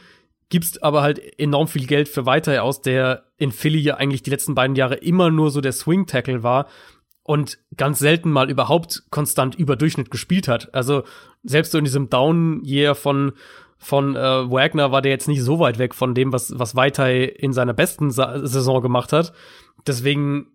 gibst 0.49 0.83
aber 0.83 1.03
halt 1.03 1.39
enorm 1.39 1.69
viel 1.69 1.87
Geld 1.87 2.09
für 2.09 2.25
weiter 2.25 2.63
aus, 2.63 2.81
der 2.81 3.25
in 3.37 3.53
Philly 3.53 3.79
ja 3.79 3.97
eigentlich 3.97 4.23
die 4.23 4.31
letzten 4.31 4.55
beiden 4.55 4.75
Jahre 4.75 4.95
immer 4.95 5.31
nur 5.31 5.51
so 5.51 5.61
der 5.61 5.73
Swing 5.73 6.07
Tackle 6.07 6.43
war 6.43 6.67
und 7.25 7.59
ganz 7.77 7.99
selten 7.99 8.31
mal 8.31 8.49
überhaupt 8.49 9.03
konstant 9.11 9.55
über 9.55 9.77
Durchschnitt 9.77 10.11
gespielt 10.11 10.49
hat. 10.49 10.73
Also 10.75 11.03
selbst 11.43 11.73
so 11.73 11.79
in 11.79 11.85
diesem 11.85 12.09
Down 12.09 12.65
Year 12.65 12.95
von 12.95 13.33
von 13.83 14.15
äh, 14.15 14.51
Wagner 14.51 14.93
war 14.93 15.03
der 15.03 15.11
jetzt 15.11 15.27
nicht 15.27 15.43
so 15.43 15.59
weit 15.59 15.79
weg 15.79 15.95
von 15.95 16.15
dem, 16.15 16.33
was 16.33 16.57
was 16.57 16.77
Vaitai 16.77 17.25
in 17.25 17.53
seiner 17.53 17.75
besten 17.75 18.13
Sa 18.13 18.47
Saison 18.47 18.81
gemacht 18.81 19.13
hat. 19.13 19.33
Deswegen 19.87 20.47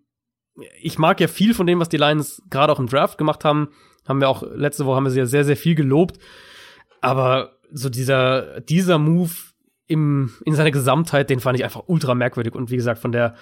ich 0.80 0.98
mag 0.98 1.20
ja 1.20 1.28
viel 1.28 1.52
von 1.52 1.66
dem, 1.66 1.78
was 1.78 1.90
die 1.90 1.98
Lions 1.98 2.42
gerade 2.48 2.72
auch 2.72 2.80
im 2.80 2.86
Draft 2.86 3.18
gemacht 3.18 3.44
haben. 3.44 3.68
Haben 4.08 4.20
wir 4.20 4.30
auch 4.30 4.42
letzte 4.42 4.86
Woche 4.86 4.96
haben 4.96 5.04
wir 5.04 5.10
sie 5.10 5.18
ja 5.18 5.26
sehr 5.26 5.44
sehr 5.44 5.58
viel 5.58 5.74
gelobt, 5.74 6.18
aber 7.02 7.58
so 7.70 7.90
dieser 7.90 8.60
dieser 8.62 8.98
Move 8.98 9.32
im 9.86 10.32
in 10.46 10.54
seiner 10.54 10.70
Gesamtheit, 10.70 11.28
den 11.28 11.40
fand 11.40 11.58
ich 11.58 11.64
einfach 11.64 11.84
ultra 11.86 12.14
merkwürdig 12.14 12.54
und 12.54 12.70
wie 12.70 12.76
gesagt 12.76 12.98
von 12.98 13.12
der 13.12 13.34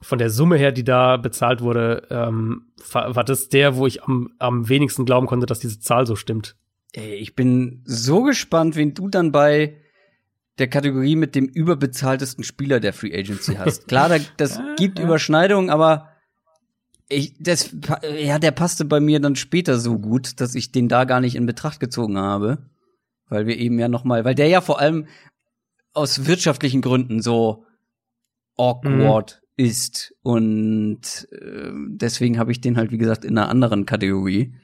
von 0.00 0.18
der 0.18 0.30
Summe 0.30 0.56
her, 0.56 0.72
die 0.72 0.84
da 0.84 1.16
bezahlt 1.16 1.60
wurde, 1.60 2.08
ähm, 2.10 2.72
war 2.92 3.24
das 3.24 3.48
der, 3.48 3.76
wo 3.76 3.86
ich 3.86 4.02
am, 4.02 4.30
am 4.38 4.68
wenigsten 4.68 5.04
glauben 5.04 5.26
konnte, 5.26 5.46
dass 5.46 5.58
diese 5.60 5.80
Zahl 5.80 6.06
so 6.06 6.16
stimmt. 6.16 6.56
Ey, 6.92 7.14
ich 7.14 7.34
bin 7.34 7.82
so 7.84 8.22
gespannt, 8.22 8.76
wen 8.76 8.94
du 8.94 9.08
dann 9.08 9.32
bei 9.32 9.76
der 10.58 10.68
Kategorie 10.68 11.16
mit 11.16 11.34
dem 11.34 11.46
überbezahltesten 11.46 12.44
Spieler 12.44 12.80
der 12.80 12.92
Free 12.92 13.16
Agency 13.16 13.54
hast. 13.54 13.88
Klar, 13.88 14.08
da, 14.08 14.18
das 14.36 14.60
gibt 14.76 14.98
Überschneidungen, 14.98 15.70
aber 15.70 16.08
ich, 17.08 17.34
das, 17.38 17.74
ja, 18.18 18.38
der 18.38 18.50
passte 18.50 18.84
bei 18.84 19.00
mir 19.00 19.20
dann 19.20 19.36
später 19.36 19.78
so 19.78 19.98
gut, 19.98 20.40
dass 20.40 20.54
ich 20.54 20.72
den 20.72 20.88
da 20.88 21.04
gar 21.04 21.20
nicht 21.20 21.36
in 21.36 21.46
Betracht 21.46 21.80
gezogen 21.80 22.18
habe, 22.18 22.58
weil 23.28 23.46
wir 23.46 23.56
eben 23.56 23.78
ja 23.78 23.88
noch 23.88 24.04
mal, 24.04 24.24
weil 24.24 24.34
der 24.34 24.48
ja 24.48 24.60
vor 24.60 24.80
allem 24.80 25.06
aus 25.94 26.26
wirtschaftlichen 26.26 26.82
Gründen 26.82 27.22
so 27.22 27.64
awkward 28.56 29.40
ist 29.56 30.14
und 30.22 31.28
äh, 31.32 31.70
deswegen 31.88 32.38
habe 32.38 32.52
ich 32.52 32.60
den 32.60 32.76
halt 32.76 32.92
wie 32.92 32.98
gesagt 32.98 33.24
in 33.24 33.38
einer 33.38 33.48
anderen 33.48 33.86
Kategorie. 33.86 34.54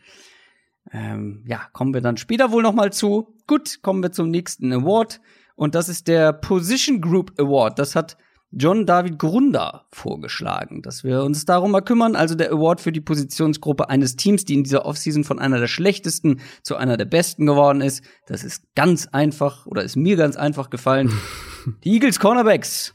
Ähm, 0.93 1.45
ja, 1.47 1.63
kommen 1.73 1.95
wir 1.95 2.01
dann 2.01 2.17
später 2.17 2.53
wohl 2.53 2.63
noch 2.63 2.75
mal 2.75 2.93
zu. 2.93 3.35
Gut, 3.47 3.83
kommen 3.83 4.03
wir 4.03 4.13
zum 4.13 4.31
nächsten 4.31 4.73
Award 4.73 5.21
und 5.57 5.75
das 5.75 5.89
ist 5.89 6.09
der 6.09 6.33
Position 6.33 7.01
Group 7.01 7.33
Award. 7.39 7.79
Das 7.79 7.97
hat 7.97 8.17
John 8.57 8.87
David 8.87 9.19
Grunder 9.19 9.87
vorgeschlagen, 9.91 10.81
dass 10.83 11.03
wir 11.03 11.25
uns 11.25 11.45
darum 11.45 11.73
mal 11.73 11.81
kümmern. 11.81 12.15
Also 12.15 12.37
der 12.37 12.53
Award 12.53 12.81
für 12.81 12.93
die 12.93 13.01
Positionsgruppe 13.01 13.89
eines 13.89 14.15
Teams, 14.15 14.45
die 14.45 14.55
in 14.55 14.63
dieser 14.63 14.87
Offseason 14.87 15.25
von 15.25 15.41
einer 15.41 15.59
der 15.59 15.67
schlechtesten 15.67 16.41
zu 16.63 16.77
einer 16.77 16.97
der 16.97 17.07
besten 17.07 17.47
geworden 17.47 17.81
ist. 17.81 18.05
Das 18.27 18.45
ist 18.45 18.63
ganz 18.77 19.09
einfach 19.09 19.67
oder 19.67 19.83
ist 19.83 19.97
mir 19.97 20.17
ganz 20.17 20.37
einfach 20.37 20.71
gefallen. 20.71 21.13
die 21.85 21.95
Eagles 21.95 22.21
Cornerbacks. 22.21 22.95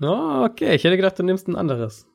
Oh, 0.00 0.44
okay, 0.44 0.76
ich 0.76 0.84
hätte 0.84 0.96
gedacht, 0.96 1.18
du 1.18 1.24
nimmst 1.24 1.48
ein 1.48 1.56
anderes. 1.56 2.06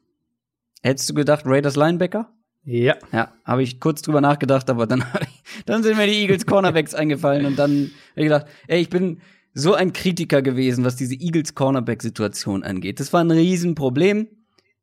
Hättest 0.82 1.10
du 1.10 1.14
gedacht 1.14 1.44
Raiders 1.46 1.76
Linebacker? 1.76 2.32
Ja. 2.66 2.96
Ja, 3.12 3.34
habe 3.44 3.64
ich 3.64 3.80
kurz 3.80 4.02
drüber 4.02 4.22
nachgedacht, 4.22 4.70
aber 4.70 4.88
dann, 4.88 5.04
dann 5.66 5.84
sind 5.84 5.98
mir 5.98 6.08
die 6.08 6.22
Eagles 6.22 6.46
Cornerbacks 6.46 6.94
eingefallen 6.94 7.46
und 7.46 7.60
dann 7.60 7.72
habe 7.72 7.92
ich 8.16 8.24
gedacht, 8.24 8.46
ey, 8.68 8.82
ich 8.82 8.90
bin 8.90 9.20
so 9.54 9.74
ein 9.74 9.94
Kritiker 9.94 10.42
gewesen, 10.42 10.84
was 10.84 10.96
diese 10.96 11.16
Eagles 11.16 11.56
Cornerback 11.56 12.02
Situation 12.02 12.64
angeht. 12.64 13.00
Das 13.00 13.14
war 13.14 13.24
ein 13.24 13.32
Riesenproblem, 13.32 14.28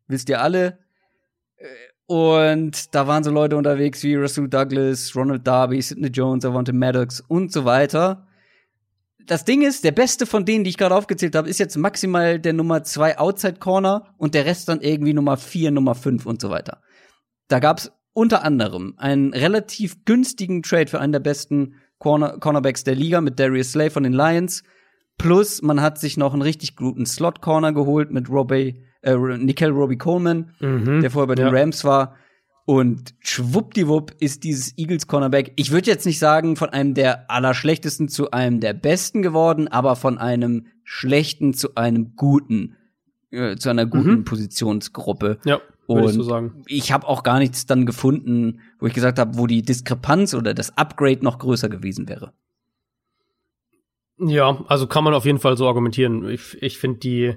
wisst 0.07 0.28
ihr 0.28 0.41
alle. 0.41 0.78
Und 2.07 2.95
da 2.95 3.07
waren 3.07 3.24
so 3.24 3.31
Leute 3.31 3.57
unterwegs 3.57 4.03
wie 4.03 4.14
Russell 4.14 4.49
Douglas, 4.49 5.14
Ronald 5.14 5.47
Darby, 5.47 5.81
Sidney 5.81 6.09
Jones, 6.09 6.45
Avante 6.45 6.72
Maddox 6.72 7.20
und 7.20 7.53
so 7.53 7.64
weiter. 7.64 8.26
Das 9.26 9.45
Ding 9.45 9.62
ist, 9.62 9.85
der 9.85 9.93
beste 9.93 10.26
von 10.26 10.45
denen, 10.45 10.64
die 10.64 10.70
ich 10.70 10.76
gerade 10.76 10.95
aufgezählt 10.95 11.37
habe, 11.37 11.49
ist 11.49 11.59
jetzt 11.59 11.76
maximal 11.76 12.41
der 12.41 12.53
Nummer 12.53 12.83
zwei 12.83 13.16
Outside 13.18 13.61
Corner 13.61 14.12
und 14.18 14.35
der 14.35 14.45
Rest 14.45 14.68
dann 14.68 14.81
irgendwie 14.81 15.12
Nummer 15.12 15.37
vier, 15.37 15.70
Nummer 15.70 15.95
fünf 15.95 16.26
und 16.26 16.41
so 16.41 16.51
weiter. 16.51 16.81
Da 17.51 17.59
gab's 17.59 17.90
unter 18.12 18.44
anderem 18.44 18.94
einen 18.96 19.34
relativ 19.34 20.05
günstigen 20.05 20.62
Trade 20.62 20.86
für 20.86 21.01
einen 21.01 21.12
der 21.12 21.20
besten 21.20 21.74
Corner 21.98 22.38
Cornerbacks 22.38 22.84
der 22.84 22.94
Liga 22.94 23.20
mit 23.20 23.38
Darius 23.38 23.72
Slay 23.72 23.90
von 23.90 24.05
den 24.05 24.12
Lions. 24.12 24.62
Plus, 25.18 25.61
man 25.61 25.82
hat 25.82 25.98
sich 25.98 26.16
noch 26.16 26.32
einen 26.32 26.42
richtig 26.42 26.76
guten 26.76 27.05
Slot-Corner 27.05 27.72
geholt 27.72 28.11
mit 28.11 28.30
Robbie, 28.30 28.84
äh, 29.03 29.14
Nickel 29.36 29.70
Robbie 29.70 29.98
Coleman, 29.98 30.53
Mhm. 30.61 31.01
der 31.03 31.11
vorher 31.11 31.26
bei 31.26 31.34
den 31.34 31.46
Ja. 31.46 31.53
Rams 31.53 31.84
war. 31.84 32.16
Und 32.66 33.14
schwuppdiwupp 33.20 34.12
ist 34.20 34.44
dieses 34.44 34.78
Eagles 34.78 35.09
Cornerback, 35.09 35.53
ich 35.57 35.72
würde 35.72 35.90
jetzt 35.90 36.07
nicht 36.07 36.20
sagen, 36.20 36.55
von 36.57 36.68
einem 36.70 36.94
der 36.94 37.28
allerschlechtesten 37.30 38.09
zu 38.09 38.30
einem 38.30 38.61
der 38.61 38.74
besten 38.74 39.22
geworden, 39.22 39.66
aber 39.68 39.96
von 39.96 40.18
einem 40.18 40.66
schlechten 40.84 41.53
zu 41.53 41.74
einem 41.74 42.14
guten, 42.16 42.76
äh, 43.32 43.57
zu 43.57 43.70
einer 43.70 43.86
guten 43.86 44.18
Mhm. 44.20 44.24
Positionsgruppe. 44.24 45.38
Ja, 45.44 45.61
würde 45.97 46.11
ich 46.11 46.18
Und 46.18 46.22
so 46.24 46.28
sagen. 46.28 46.62
ich 46.66 46.93
habe 46.93 47.07
auch 47.07 47.22
gar 47.22 47.38
nichts 47.38 47.66
dann 47.66 47.86
gefunden, 47.86 48.61
wo 48.78 48.86
ich 48.86 48.95
gesagt 48.95 49.18
habe, 49.18 49.36
wo 49.36 49.47
die 49.47 49.62
Diskrepanz 49.62 50.34
oder 50.34 50.55
das 50.55 50.76
Upgrade 50.76 51.24
noch 51.24 51.38
größer 51.38 51.68
gewesen 51.68 52.09
wäre. 52.09 52.32
Ja, 54.18 54.64
also 54.68 54.86
kann 54.86 55.05
man 55.05 55.14
auf 55.14 55.24
jeden 55.24 55.38
Fall 55.38 55.57
so 55.57 55.66
argumentieren. 55.66 56.28
Ich, 56.28 56.61
ich 56.61 56.78
finde 56.78 56.99
die, 56.99 57.34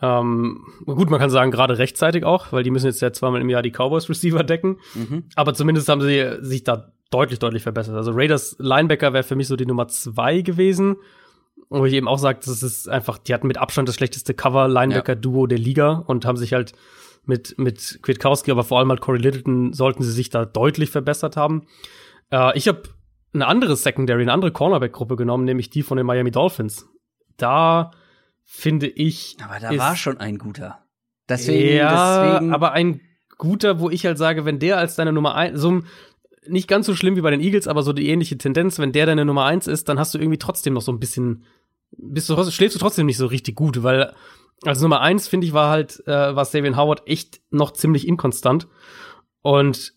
ähm, 0.00 0.64
gut, 0.86 1.10
man 1.10 1.20
kann 1.20 1.30
sagen, 1.30 1.50
gerade 1.50 1.78
rechtzeitig 1.78 2.24
auch, 2.24 2.52
weil 2.52 2.62
die 2.62 2.70
müssen 2.70 2.86
jetzt 2.86 3.02
ja 3.02 3.12
zweimal 3.12 3.40
im 3.40 3.50
Jahr 3.50 3.62
die 3.62 3.70
Cowboys 3.70 4.08
Receiver 4.08 4.42
decken. 4.42 4.78
Mhm. 4.94 5.24
Aber 5.34 5.52
zumindest 5.54 5.88
haben 5.88 6.00
sie 6.00 6.38
sich 6.40 6.64
da 6.64 6.92
deutlich, 7.10 7.38
deutlich 7.38 7.62
verbessert. 7.62 7.94
Also 7.94 8.12
Raiders 8.12 8.56
Linebacker 8.58 9.12
wäre 9.12 9.22
für 9.22 9.36
mich 9.36 9.46
so 9.46 9.56
die 9.56 9.66
Nummer 9.66 9.88
zwei 9.88 10.40
gewesen. 10.40 10.96
Wo 11.68 11.86
ich 11.86 11.94
eben 11.94 12.08
auch 12.08 12.18
sage, 12.18 12.40
das 12.44 12.62
ist 12.62 12.88
einfach, 12.88 13.16
die 13.16 13.32
hatten 13.32 13.46
mit 13.46 13.56
Abstand 13.56 13.88
das 13.88 13.94
schlechteste 13.94 14.34
Cover-Linebacker-Duo 14.34 15.46
der 15.46 15.58
Liga 15.58 16.04
und 16.06 16.26
haben 16.26 16.36
sich 16.36 16.52
halt 16.52 16.72
mit, 17.24 17.56
mit 17.58 18.00
Kwiatkowski, 18.02 18.50
aber 18.50 18.64
vor 18.64 18.78
allem 18.78 18.90
halt 18.90 19.00
Corey 19.00 19.20
Littleton, 19.20 19.72
sollten 19.72 20.02
sie 20.02 20.12
sich 20.12 20.30
da 20.30 20.44
deutlich 20.44 20.90
verbessert 20.90 21.36
haben. 21.36 21.66
Äh, 22.30 22.56
ich 22.56 22.68
habe 22.68 22.82
eine 23.34 23.46
andere 23.46 23.76
Secondary, 23.76 24.22
eine 24.22 24.32
andere 24.32 24.52
Cornerback-Gruppe 24.52 25.16
genommen, 25.16 25.44
nämlich 25.44 25.70
die 25.70 25.82
von 25.82 25.96
den 25.96 26.06
Miami 26.06 26.30
Dolphins. 26.30 26.86
Da 27.36 27.92
finde 28.44 28.88
ich. 28.88 29.36
Aber 29.42 29.58
da 29.60 29.76
war 29.78 29.96
schon 29.96 30.18
ein 30.18 30.38
guter. 30.38 30.84
Deswegen, 31.28 31.76
ja, 31.76 32.32
deswegen 32.32 32.52
aber 32.52 32.72
ein 32.72 33.00
guter, 33.38 33.80
wo 33.80 33.88
ich 33.88 34.04
halt 34.04 34.18
sage, 34.18 34.44
wenn 34.44 34.58
der 34.58 34.78
als 34.78 34.96
deine 34.96 35.12
Nummer 35.12 35.34
eins, 35.34 35.60
so 35.60 35.82
nicht 36.46 36.68
ganz 36.68 36.86
so 36.86 36.94
schlimm 36.94 37.16
wie 37.16 37.20
bei 37.20 37.30
den 37.30 37.40
Eagles, 37.40 37.68
aber 37.68 37.82
so 37.82 37.92
die 37.92 38.08
ähnliche 38.08 38.36
Tendenz, 38.36 38.78
wenn 38.78 38.92
der 38.92 39.06
deine 39.06 39.24
Nummer 39.24 39.44
eins 39.44 39.66
ist, 39.66 39.88
dann 39.88 39.98
hast 39.98 40.14
du 40.14 40.18
irgendwie 40.18 40.38
trotzdem 40.38 40.74
noch 40.74 40.82
so 40.82 40.92
ein 40.92 40.98
bisschen, 40.98 41.44
bist 41.96 42.28
du, 42.28 42.50
schläfst 42.50 42.74
du 42.74 42.80
trotzdem 42.80 43.06
nicht 43.06 43.16
so 43.16 43.26
richtig 43.26 43.54
gut, 43.54 43.82
weil 43.82 44.12
als 44.64 44.80
Nummer 44.80 45.00
eins, 45.00 45.28
finde 45.28 45.46
ich, 45.46 45.52
war 45.52 45.70
halt, 45.70 46.02
äh, 46.06 46.36
war 46.36 46.44
Savian 46.44 46.76
Howard 46.76 47.02
echt 47.06 47.40
noch 47.50 47.72
ziemlich 47.72 48.06
inkonstant. 48.06 48.68
Und 49.42 49.94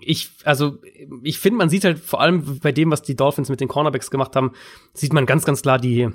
ich, 0.00 0.30
also, 0.44 0.78
ich 1.22 1.38
finde, 1.38 1.58
man 1.58 1.68
sieht 1.68 1.84
halt 1.84 1.98
vor 1.98 2.20
allem 2.20 2.58
bei 2.60 2.72
dem, 2.72 2.90
was 2.90 3.02
die 3.02 3.16
Dolphins 3.16 3.48
mit 3.48 3.60
den 3.60 3.68
Cornerbacks 3.68 4.10
gemacht 4.10 4.36
haben, 4.36 4.52
sieht 4.94 5.12
man 5.12 5.26
ganz, 5.26 5.44
ganz 5.44 5.62
klar 5.62 5.78
die, 5.78 6.08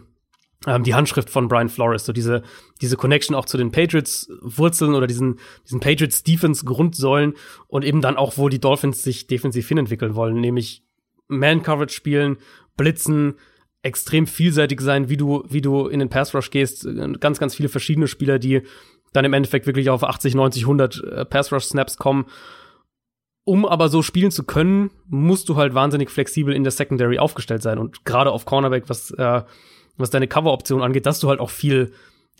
ähm, 0.65 0.83
die 0.83 0.95
Handschrift 0.95 1.29
von 1.29 1.47
Brian 1.47 1.69
Flores, 1.69 2.05
so 2.05 2.13
diese, 2.13 2.43
diese 2.81 2.97
Connection 2.97 3.35
auch 3.35 3.45
zu 3.45 3.57
den 3.57 3.71
Patriots 3.71 4.29
Wurzeln 4.41 4.95
oder 4.95 5.07
diesen, 5.07 5.39
diesen 5.65 5.79
Patriots 5.79 6.23
Defense 6.23 6.65
Grundsäulen 6.65 7.33
und 7.67 7.83
eben 7.83 8.01
dann 8.01 8.17
auch, 8.17 8.37
wo 8.37 8.49
die 8.49 8.59
Dolphins 8.59 9.03
sich 9.03 9.27
defensiv 9.27 9.67
hinentwickeln 9.67 10.15
wollen, 10.15 10.39
nämlich 10.39 10.83
Man 11.27 11.61
Coverage 11.61 11.93
spielen, 11.93 12.37
blitzen, 12.77 13.35
extrem 13.87 14.27
vielseitig 14.27 14.81
sein, 14.81 15.09
wie 15.09 15.17
du, 15.17 15.43
wie 15.49 15.61
du 15.61 15.87
in 15.87 15.99
den 15.99 16.09
Pass 16.09 16.35
Rush 16.35 16.51
gehst, 16.51 16.87
ganz, 17.19 17.39
ganz 17.39 17.55
viele 17.55 17.69
verschiedene 17.69 18.07
Spieler, 18.07 18.37
die 18.37 18.61
dann 19.13 19.25
im 19.25 19.33
Endeffekt 19.33 19.65
wirklich 19.65 19.89
auf 19.89 20.03
80, 20.03 20.35
90, 20.35 20.63
100 20.63 21.03
äh, 21.03 21.25
Pass 21.25 21.51
Rush 21.51 21.65
Snaps 21.65 21.97
kommen. 21.97 22.25
Um 23.45 23.65
aber 23.65 23.87
so 23.87 24.01
spielen 24.01 24.29
zu 24.29 24.43
können, 24.43 24.91
musst 25.07 25.47
du 25.47 25.55
halt 25.55 25.73
wahnsinnig 25.73 26.09
flexibel 26.09 26.53
in 26.53 26.63
der 26.63 26.71
Secondary 26.71 27.17
aufgestellt 27.17 27.61
sein 27.61 27.77
und 27.77 28.03
gerade 28.03 28.31
auf 28.31 28.45
Cornerback, 28.45 28.89
was 28.89 29.11
äh, 29.11 29.41
was 29.97 30.09
deine 30.09 30.27
Cover-Option 30.27 30.81
angeht, 30.81 31.05
dass 31.05 31.19
du 31.19 31.29
halt 31.29 31.39
auch 31.39 31.49
viel 31.49 31.91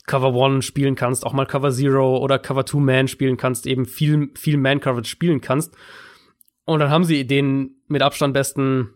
Cover 0.06 0.34
One 0.34 0.62
spielen 0.62 0.96
kannst, 0.96 1.26
auch 1.26 1.34
mal 1.34 1.46
Cover 1.46 1.72
Zero 1.72 2.18
oder 2.18 2.40
Cover 2.40 2.66
Two 2.66 2.80
Man 2.80 3.08
spielen 3.08 3.36
kannst, 3.36 3.66
eben 3.66 3.86
viel, 3.86 4.30
viel 4.36 4.58
Man-Coverage 4.58 5.10
spielen 5.10 5.42
kannst. 5.42 5.76
Und 6.66 6.80
dann 6.80 6.92
haben 6.92 7.04
sie 7.04 7.26
den 7.26 7.82
mit 7.88 8.02
Abstand 8.02 8.34
besten 8.34 8.94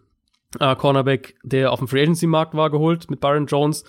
äh, 0.60 0.76
Cornerback, 0.76 1.36
der 1.44 1.72
auf 1.72 1.80
dem 1.80 1.88
Free 1.88 2.02
Agency 2.02 2.28
Markt 2.28 2.56
war, 2.56 2.70
geholt 2.70 3.10
mit 3.10 3.20
Byron 3.20 3.48
Jones, 3.48 3.84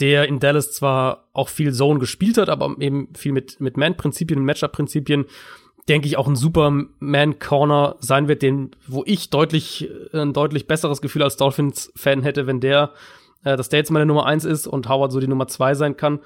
der 0.00 0.26
in 0.26 0.38
Dallas 0.40 0.72
zwar 0.72 1.28
auch 1.32 1.48
viel 1.48 1.72
Zone 1.72 2.00
gespielt 2.00 2.38
hat, 2.38 2.48
aber 2.48 2.74
eben 2.80 3.08
viel 3.14 3.32
mit, 3.32 3.60
mit 3.60 3.76
Man-Prinzipien 3.76 4.40
und 4.40 4.46
Matchup-Prinzipien, 4.46 5.26
denke 5.88 6.08
ich, 6.08 6.16
auch 6.16 6.28
ein 6.28 6.36
super 6.36 6.70
Man-Corner 6.98 7.96
sein 8.00 8.28
wird, 8.28 8.42
den, 8.42 8.70
wo 8.86 9.02
ich 9.06 9.30
deutlich, 9.30 9.90
äh, 10.12 10.20
ein 10.20 10.32
deutlich 10.32 10.66
besseres 10.66 11.00
Gefühl 11.00 11.22
als 11.22 11.36
Dolphins-Fan 11.36 12.22
hätte, 12.22 12.46
wenn 12.46 12.60
der 12.60 12.92
äh, 13.44 13.56
dass 13.56 13.68
der 13.68 13.78
jetzt 13.78 13.90
meine 13.90 14.06
Nummer 14.06 14.26
eins 14.26 14.44
ist 14.44 14.66
und 14.66 14.88
Howard 14.88 15.12
so 15.12 15.20
die 15.20 15.28
Nummer 15.28 15.46
zwei 15.46 15.74
sein 15.74 15.96
kann. 15.96 16.20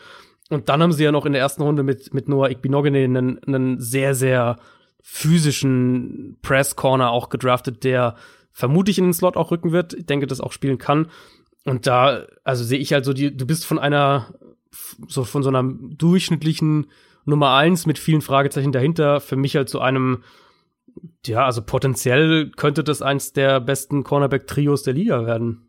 Und 0.51 0.69
dann 0.69 0.83
haben 0.83 0.93
sie 0.93 1.05
ja 1.05 1.13
noch 1.13 1.27
in 1.27 1.33
der 1.33 1.41
ersten 1.41 1.63
Runde 1.63 1.83
mit, 1.83 2.13
mit 2.13 2.29
Noah 2.29 2.51
Igbinogene 2.51 3.05
einen, 3.05 3.39
einen 3.45 3.81
sehr, 3.81 4.15
sehr 4.15 4.59
physischen 5.01 6.39
Press-Corner 6.43 7.11
auch 7.11 7.29
gedraftet, 7.29 7.85
der 7.85 8.17
vermutlich 8.55 8.99
in 8.99 9.05
den 9.05 9.13
Slot 9.13 9.37
auch 9.37 9.51
rücken 9.51 9.73
wird. 9.73 9.93
Ich 9.93 10.07
denke, 10.07 10.27
das 10.27 10.41
auch 10.41 10.53
spielen 10.53 10.79
kann. 10.79 11.09
Und 11.65 11.87
da, 11.87 12.25
also 12.45 12.65
sehe 12.65 12.79
ich 12.79 12.93
halt 12.93 13.05
so, 13.05 13.13
die, 13.13 13.37
du 13.37 13.47
bist 13.47 13.67
von 13.67 13.79
einer, 13.79 14.33
so 15.09 15.25
von 15.25 15.43
so 15.43 15.49
einer 15.49 15.65
durchschnittlichen 15.65 16.87
Nummer 17.25 17.55
eins 17.55 17.85
mit 17.85 17.99
vielen 17.99 18.23
Fragezeichen 18.23 18.73
dahinter, 18.73 19.21
für 19.21 19.37
mich 19.37 19.57
halt 19.57 19.69
zu 19.69 19.81
einem, 19.81 20.23
ja, 21.27 21.45
also 21.45 21.63
potenziell 21.63 22.51
könnte 22.51 22.85
das 22.85 23.03
eins 23.03 23.33
der 23.33 23.61
besten 23.61 24.05
Cornerback-Trios 24.05 24.85
der 24.85 24.95
Liga 24.95 25.27
werden. 25.27 25.69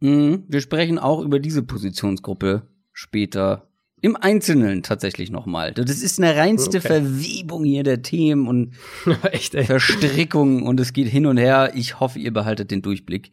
Mhm. 0.00 0.44
Wir 0.46 0.60
sprechen 0.60 0.98
auch 0.98 1.20
über 1.20 1.40
diese 1.40 1.62
Positionsgruppe 1.62 2.62
später 2.92 3.67
im 4.00 4.16
Einzelnen 4.16 4.82
tatsächlich 4.82 5.30
noch 5.30 5.46
mal. 5.46 5.72
Das 5.72 6.00
ist 6.02 6.20
eine 6.20 6.36
reinste 6.36 6.78
Okay. 6.78 6.86
Verwebung 6.88 7.64
hier 7.64 7.82
der 7.82 8.02
Themen 8.02 8.46
und 8.46 8.74
Echt, 9.32 9.54
ey. 9.54 9.64
Verstrickungen 9.64 10.62
und 10.62 10.78
es 10.80 10.92
geht 10.92 11.08
hin 11.08 11.26
und 11.26 11.36
her. 11.36 11.72
Ich 11.74 12.00
hoffe, 12.00 12.18
ihr 12.18 12.32
behaltet 12.32 12.70
den 12.70 12.82
Durchblick. 12.82 13.32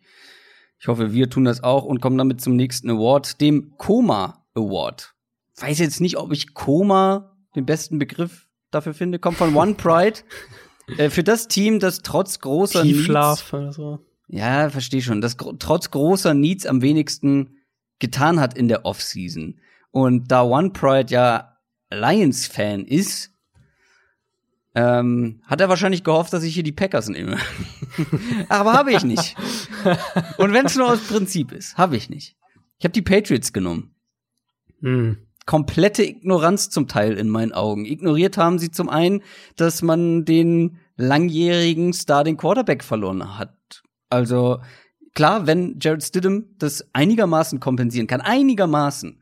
Ich 0.80 0.88
hoffe, 0.88 1.14
wir 1.14 1.30
tun 1.30 1.46
das 1.46 1.64
auch 1.64 1.84
und 1.86 2.02
kommen 2.02 2.18
damit 2.18 2.42
zum 2.42 2.56
nächsten 2.56 2.90
Award, 2.90 3.40
dem 3.42 3.74
Koma 3.78 4.46
Award. 4.56 5.14
Weiß 5.58 5.80
jetzt 5.80 6.02
nicht, 6.02 6.18
ob 6.18 6.32
ich 6.32 6.54
Koma 6.54 7.36
den 7.56 7.66
besten 7.66 7.98
Begriff 7.98 8.48
dafür 8.72 8.94
finde. 8.94 9.20
Kommt 9.20 9.38
von 9.38 9.56
One 9.56 9.76
Pride. 9.76 10.20
äh, 10.98 11.10
für 11.10 11.24
das 11.24 11.48
Team, 11.48 11.80
das 11.80 12.02
trotz 12.02 12.40
großer 12.40 12.84
Needs 12.84 12.98
Tiefschlaf 12.98 13.54
oder 13.54 13.72
so. 13.72 14.00
ja, 14.28 14.70
verstehe 14.70 15.02
schon. 15.02 15.22
Das 15.22 15.38
trotz 15.60 15.92
großer 15.92 16.34
Needs 16.34 16.66
am 16.66 16.82
wenigsten 16.82 17.58
getan 18.00 18.40
hat 18.42 18.58
in 18.58 18.68
der 18.68 18.86
Offseason. 18.86 19.60
Und 19.96 20.30
da 20.30 20.44
One 20.44 20.72
Pride 20.72 21.10
ja 21.10 21.58
Lions-Fan 21.90 22.84
ist, 22.84 23.32
ähm, 24.76 25.42
hat 25.46 25.62
er 25.62 25.70
wahrscheinlich 25.70 26.04
gehofft, 26.04 26.34
dass 26.34 26.44
ich 26.44 26.54
hier 26.54 26.64
die 26.64 26.74
Packers 26.74 27.08
nehme. 27.08 27.38
Aber 28.50 28.74
habe 28.74 28.92
ich 28.92 29.06
nicht. 29.06 29.38
Und 30.38 30.52
wenn 30.52 30.66
es 30.66 30.76
nur 30.76 30.92
aus 30.92 31.00
Prinzip 31.00 31.54
ist, 31.54 31.78
habe 31.78 31.96
ich 31.96 32.10
nicht. 32.10 32.36
Ich 32.78 32.84
habe 32.84 32.92
die 32.92 33.04
Patriots 33.04 33.54
genommen. 33.54 33.96
Hm. 34.82 35.30
Komplette 35.46 36.04
Ignoranz 36.04 36.70
zum 36.70 36.90
Teil 36.90 37.18
in 37.18 37.30
meinen 37.30 37.54
Augen. 37.54 37.86
Ignoriert 37.86 38.38
haben 38.38 38.60
sie 38.60 38.72
zum 38.72 38.90
einen, 38.90 39.24
dass 39.56 39.82
man 39.82 40.26
den 40.26 40.78
langjährigen 40.98 41.94
Starting 41.94 42.36
Quarterback 42.36 42.84
verloren 42.84 43.38
hat. 43.38 43.82
Also 44.10 44.60
klar, 45.14 45.48
wenn 45.48 45.80
Jared 45.80 46.04
Stidham 46.04 46.48
das 46.58 46.86
einigermaßen 46.92 47.62
kompensieren 47.62 48.08
kann, 48.08 48.20
einigermaßen, 48.20 49.22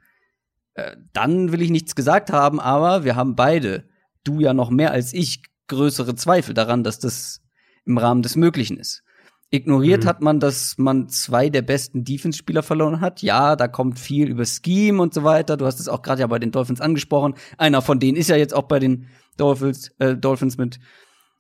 äh, 0.76 0.96
dann 1.14 1.52
will 1.52 1.62
ich 1.62 1.70
nichts 1.70 1.96
gesagt 1.96 2.32
haben, 2.32 2.60
aber 2.60 3.04
wir 3.04 3.16
haben 3.16 3.36
beide, 3.36 3.88
du 4.24 4.40
ja 4.40 4.54
noch 4.54 4.70
mehr 4.70 4.92
als 4.92 5.14
ich, 5.14 5.44
größere 5.68 6.16
Zweifel 6.16 6.54
daran, 6.54 6.84
dass 6.84 7.00
das 7.00 7.42
im 7.86 7.98
Rahmen 7.98 8.22
des 8.22 8.36
Möglichen 8.36 8.78
ist. 8.78 9.04
Ignoriert 9.50 10.04
Mhm. 10.04 10.08
hat 10.08 10.22
man, 10.22 10.40
dass 10.40 10.78
man 10.78 11.10
zwei 11.10 11.50
der 11.50 11.62
besten 11.62 12.04
Defense-Spieler 12.04 12.64
verloren 12.64 13.02
hat. 13.02 13.22
Ja, 13.22 13.56
da 13.56 13.68
kommt 13.68 14.00
viel 14.00 14.28
über 14.28 14.46
Scheme 14.46 15.02
und 15.02 15.14
so 15.14 15.24
weiter. 15.24 15.58
Du 15.58 15.66
hast 15.66 15.80
es 15.80 15.88
auch 15.88 16.02
gerade 16.02 16.22
ja 16.22 16.28
bei 16.28 16.40
den 16.40 16.52
Dolphins 16.52 16.82
angesprochen. 16.82 17.36
Einer 17.58 17.82
von 17.84 18.00
denen 18.00 18.18
ist 18.18 18.30
ja 18.30 18.36
jetzt 18.36 18.56
auch 18.56 18.64
bei 18.64 18.80
den 18.80 19.10
Dolphins, 19.38 19.90
äh, 20.00 20.18
Dolphins 20.18 20.58
mit 20.58 20.80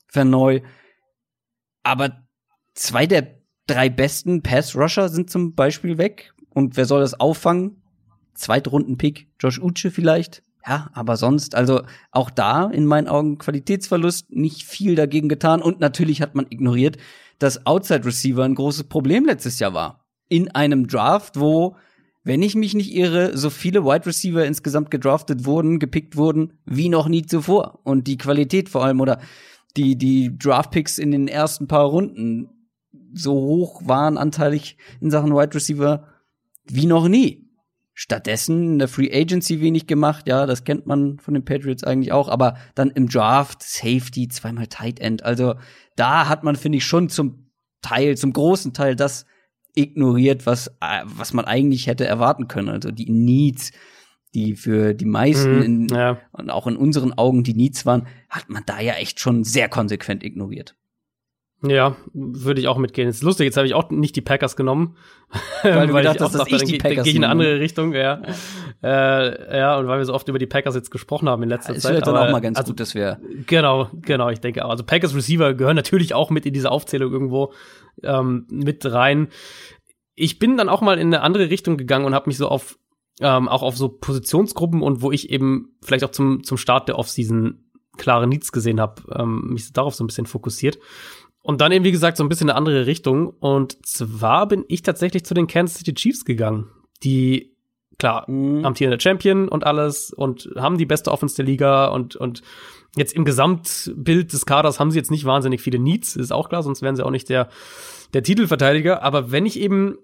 verneu. 0.07 0.61
Aber 1.81 2.23
zwei 2.75 3.07
der 3.07 3.39
drei 3.65 3.89
besten 3.89 4.43
Pass-Rusher 4.43 5.09
sind 5.09 5.29
zum 5.29 5.55
Beispiel 5.55 5.97
weg. 5.97 6.33
Und 6.49 6.77
wer 6.77 6.85
soll 6.85 7.01
das 7.01 7.19
auffangen? 7.19 7.82
Zweitrunden-Pick, 8.33 9.27
Josh 9.39 9.59
Uche 9.59 9.91
vielleicht. 9.91 10.43
Ja, 10.65 10.89
aber 10.93 11.17
sonst, 11.17 11.55
also 11.55 11.81
auch 12.11 12.29
da 12.29 12.69
in 12.69 12.85
meinen 12.85 13.07
Augen 13.07 13.37
Qualitätsverlust, 13.37 14.31
nicht 14.31 14.63
viel 14.63 14.95
dagegen 14.95 15.27
getan. 15.27 15.61
Und 15.61 15.79
natürlich 15.79 16.21
hat 16.21 16.35
man 16.35 16.47
ignoriert, 16.49 16.97
dass 17.39 17.65
Outside 17.65 18.05
Receiver 18.05 18.43
ein 18.43 18.55
großes 18.55 18.85
Problem 18.85 19.25
letztes 19.25 19.59
Jahr 19.59 19.73
war. 19.73 20.05
In 20.29 20.51
einem 20.51 20.87
Draft, 20.87 21.37
wo, 21.39 21.75
wenn 22.23 22.41
ich 22.41 22.55
mich 22.55 22.73
nicht 22.73 22.93
irre, 22.93 23.37
so 23.37 23.49
viele 23.49 23.83
Wide 23.83 24.05
Receiver 24.05 24.45
insgesamt 24.45 24.89
gedraftet 24.89 25.45
wurden, 25.45 25.79
gepickt 25.79 26.15
wurden, 26.15 26.53
wie 26.65 26.87
noch 26.87 27.09
nie 27.09 27.25
zuvor. 27.25 27.79
Und 27.83 28.07
die 28.07 28.17
Qualität 28.17 28.69
vor 28.69 28.85
allem 28.85 29.01
oder 29.01 29.19
die, 29.75 29.97
die 29.97 30.37
Draft 30.37 30.71
Picks 30.71 30.97
in 30.97 31.11
den 31.11 31.27
ersten 31.27 31.67
paar 31.67 31.85
Runden 31.85 32.49
so 33.13 33.33
hoch 33.33 33.81
waren 33.85 34.17
anteilig 34.17 34.77
in 35.01 35.11
Sachen 35.11 35.35
Wide 35.35 35.53
Receiver 35.53 36.07
wie 36.65 36.85
noch 36.85 37.07
nie. 37.07 37.42
Stattdessen 37.93 38.73
in 38.73 38.79
der 38.79 38.87
Free 38.87 39.11
Agency 39.13 39.61
wenig 39.61 39.85
gemacht, 39.85 40.27
ja, 40.27 40.47
das 40.47 40.63
kennt 40.63 40.87
man 40.87 41.19
von 41.19 41.35
den 41.35 41.45
Patriots 41.45 41.83
eigentlich 41.83 42.11
auch, 42.11 42.27
aber 42.27 42.57
dann 42.73 42.89
im 42.89 43.07
Draft 43.07 43.61
Safety, 43.61 44.27
zweimal 44.27 44.67
Tight 44.67 44.99
End. 44.99 45.23
Also 45.23 45.55
da 45.95 46.27
hat 46.27 46.43
man, 46.43 46.55
finde 46.55 46.79
ich, 46.79 46.85
schon 46.85 47.09
zum 47.09 47.51
Teil, 47.83 48.17
zum 48.17 48.33
großen 48.33 48.73
Teil 48.73 48.95
das 48.95 49.25
ignoriert, 49.75 50.45
was, 50.45 50.67
äh, 50.81 51.01
was 51.03 51.33
man 51.33 51.45
eigentlich 51.45 51.87
hätte 51.87 52.05
erwarten 52.05 52.47
können. 52.47 52.69
Also 52.69 52.89
die 52.91 53.11
Needs, 53.11 53.71
die 54.33 54.55
für 54.55 54.93
die 54.93 55.05
meisten 55.05 55.57
Mhm, 55.57 55.61
in, 55.61 55.87
ja. 55.89 56.19
und 56.31 56.49
auch 56.49 56.65
in 56.65 56.75
unseren 56.75 57.13
Augen 57.13 57.43
die 57.43 57.53
Needs 57.53 57.85
waren, 57.85 58.07
hat 58.29 58.49
man 58.49 58.63
da 58.65 58.79
ja 58.79 58.93
echt 58.93 59.19
schon 59.19 59.43
sehr 59.43 59.69
konsequent 59.69 60.23
ignoriert. 60.23 60.75
Ja, 61.65 61.95
würde 62.13 62.59
ich 62.59 62.67
auch 62.67 62.77
mitgehen. 62.77 63.07
Ist 63.07 63.23
lustig, 63.23 63.45
jetzt 63.45 63.55
habe 63.57 63.65
ich 63.67 63.73
auch 63.73 63.89
nicht 63.89 64.15
die 64.15 64.21
Packers 64.21 64.55
genommen. 64.57 64.97
Weil 65.63 65.87
du 65.87 65.93
gedacht 65.95 66.15
ich 66.17 66.21
auch 66.21 66.31
dass 66.31 66.39
dachte, 66.39 66.55
ich 66.55 66.57
dann 66.59 66.67
die 66.67 66.71
geh- 66.73 66.77
dann 66.79 66.89
Packers 66.89 67.03
gehe 67.05 67.11
ich 67.11 67.15
in 67.17 67.23
eine 67.23 67.31
andere 67.31 67.59
Richtung, 67.59 67.93
ja. 67.93 68.21
Äh, 68.83 69.57
ja, 69.57 69.77
und 69.77 69.87
weil 69.87 69.97
wir 69.99 70.05
so 70.05 70.13
oft 70.13 70.27
über 70.27 70.39
die 70.39 70.45
Packers 70.45 70.75
jetzt 70.75 70.91
gesprochen 70.91 71.29
haben 71.29 71.41
in 71.43 71.49
letzter 71.49 71.73
Es 71.75 71.83
Zeit. 71.83 71.93
wäre 71.93 72.01
dann 72.03 72.17
auch 72.17 72.31
mal 72.31 72.41
ganz 72.41 72.57
also, 72.57 72.71
gut, 72.73 72.79
dass 72.81 72.95
wir 72.95 73.19
Genau, 73.47 73.87
genau, 73.93 74.29
ich 74.29 74.39
denke 74.41 74.65
auch. 74.65 74.69
Also 74.71 74.83
Packers 74.83 75.15
Receiver 75.15 75.53
gehören 75.53 75.75
natürlich 75.77 76.13
auch 76.13 76.29
mit 76.29 76.45
in 76.45 76.53
diese 76.53 76.69
Aufzählung 76.69 77.11
irgendwo 77.11 77.53
ähm, 78.03 78.45
mit 78.49 78.85
rein. 78.91 79.29
Ich 80.15 80.39
bin 80.39 80.57
dann 80.57 80.67
auch 80.69 80.81
mal 80.81 80.99
in 80.99 81.07
eine 81.07 81.21
andere 81.21 81.49
Richtung 81.49 81.77
gegangen 81.77 82.05
und 82.05 82.13
habe 82.13 82.29
mich 82.29 82.37
so 82.37 82.47
auf 82.49 82.77
ähm, 83.21 83.47
auch 83.47 83.61
auf 83.63 83.77
so 83.77 83.89
Positionsgruppen 83.89 84.81
und 84.81 85.01
wo 85.01 85.11
ich 85.11 85.29
eben 85.29 85.77
vielleicht 85.81 86.03
auch 86.03 86.11
zum 86.11 86.43
zum 86.43 86.57
Start 86.57 86.87
der 86.89 86.97
Offseason 86.99 87.59
klare 87.97 88.25
Needs 88.27 88.51
gesehen 88.51 88.81
habe, 88.81 89.03
ähm, 89.15 89.49
mich 89.53 89.71
darauf 89.71 89.93
so 89.93 90.03
ein 90.03 90.07
bisschen 90.07 90.25
fokussiert. 90.25 90.79
Und 91.43 91.59
dann 91.61 91.71
eben, 91.73 91.83
wie 91.85 91.91
gesagt, 91.91 92.17
so 92.17 92.23
ein 92.23 92.29
bisschen 92.29 92.49
eine 92.49 92.57
andere 92.57 92.85
Richtung. 92.87 93.29
Und 93.29 93.85
zwar 93.85 94.47
bin 94.47 94.63
ich 94.69 94.81
tatsächlich 94.81 95.25
zu 95.25 95.33
den 95.33 95.47
Kansas 95.47 95.77
City 95.77 95.93
Chiefs 95.93 96.23
gegangen, 96.25 96.69
die, 97.03 97.53
klar, 97.99 98.29
Mhm. 98.29 98.65
amtierender 98.65 98.99
Champion 98.99 99.49
und 99.49 99.65
alles 99.65 100.11
und 100.11 100.49
haben 100.55 100.77
die 100.77 100.85
beste 100.85 101.11
Offense 101.11 101.35
der 101.35 101.45
Liga 101.45 101.87
und, 101.87 102.15
und 102.15 102.41
jetzt 102.95 103.13
im 103.13 103.25
Gesamtbild 103.25 104.31
des 104.31 104.45
Kaders 104.45 104.79
haben 104.79 104.91
sie 104.91 104.97
jetzt 104.97 105.11
nicht 105.11 105.25
wahnsinnig 105.25 105.61
viele 105.61 105.79
Needs, 105.79 106.15
ist 106.15 106.31
auch 106.31 106.47
klar, 106.47 106.63
sonst 106.63 106.81
wären 106.81 106.95
sie 106.95 107.05
auch 107.05 107.11
nicht 107.11 107.27
der, 107.27 107.49
der 108.13 108.23
Titelverteidiger. 108.23 109.03
Aber 109.03 109.31
wenn 109.31 109.45
ich 109.45 109.59
eben 109.59 109.97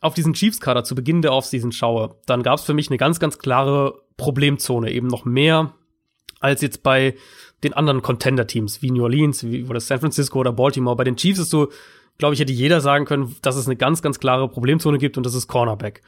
auf 0.00 0.14
diesen 0.14 0.32
Chiefs-Kader 0.32 0.84
zu 0.84 0.94
Beginn 0.94 1.20
der 1.22 1.32
Offseason 1.32 1.72
schaue, 1.72 2.16
dann 2.26 2.42
gab 2.42 2.58
es 2.58 2.64
für 2.64 2.74
mich 2.74 2.88
eine 2.88 2.98
ganz, 2.98 3.20
ganz 3.20 3.38
klare 3.38 4.00
Problemzone, 4.16 4.92
eben 4.92 5.08
noch 5.08 5.24
mehr 5.24 5.74
als 6.40 6.62
jetzt 6.62 6.82
bei 6.82 7.14
den 7.62 7.72
anderen 7.72 8.02
Contender-Teams 8.02 8.82
wie 8.82 8.90
New 8.90 9.02
Orleans, 9.02 9.44
wie 9.44 9.64
oder 9.64 9.80
San 9.80 10.00
Francisco 10.00 10.38
oder 10.38 10.52
Baltimore. 10.52 10.96
Bei 10.96 11.04
den 11.04 11.16
Chiefs 11.16 11.38
ist 11.38 11.50
so, 11.50 11.70
glaube 12.18 12.34
ich, 12.34 12.40
hätte 12.40 12.52
jeder 12.52 12.80
sagen 12.80 13.04
können, 13.04 13.36
dass 13.42 13.56
es 13.56 13.66
eine 13.66 13.76
ganz, 13.76 14.02
ganz 14.02 14.18
klare 14.18 14.48
Problemzone 14.48 14.98
gibt 14.98 15.16
und 15.16 15.24
das 15.24 15.34
ist 15.34 15.48
Cornerback. 15.48 16.02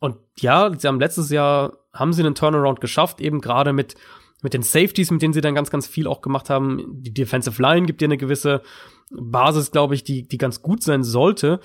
Und 0.00 0.16
ja, 0.38 0.72
sie 0.76 0.86
haben 0.86 1.00
letztes 1.00 1.30
Jahr 1.30 1.78
haben 1.92 2.12
sie 2.12 2.22
einen 2.22 2.34
Turnaround 2.34 2.80
geschafft, 2.80 3.20
eben 3.20 3.40
gerade 3.40 3.72
mit 3.72 3.96
mit 4.42 4.54
den 4.54 4.62
Safeties, 4.62 5.10
mit 5.10 5.20
denen 5.20 5.32
sie 5.32 5.40
dann 5.40 5.54
ganz, 5.54 5.70
ganz 5.70 5.86
viel 5.86 6.06
auch 6.06 6.20
gemacht 6.20 6.48
haben. 6.48 7.02
Die 7.02 7.12
Defensive 7.12 7.60
Line 7.60 7.86
gibt 7.86 8.00
dir 8.00 8.04
eine 8.06 8.16
gewisse 8.16 8.62
Basis, 9.10 9.70
glaube 9.70 9.94
ich, 9.94 10.04
die 10.04 10.28
die 10.28 10.38
ganz 10.38 10.62
gut 10.62 10.82
sein 10.82 11.02
sollte. 11.02 11.60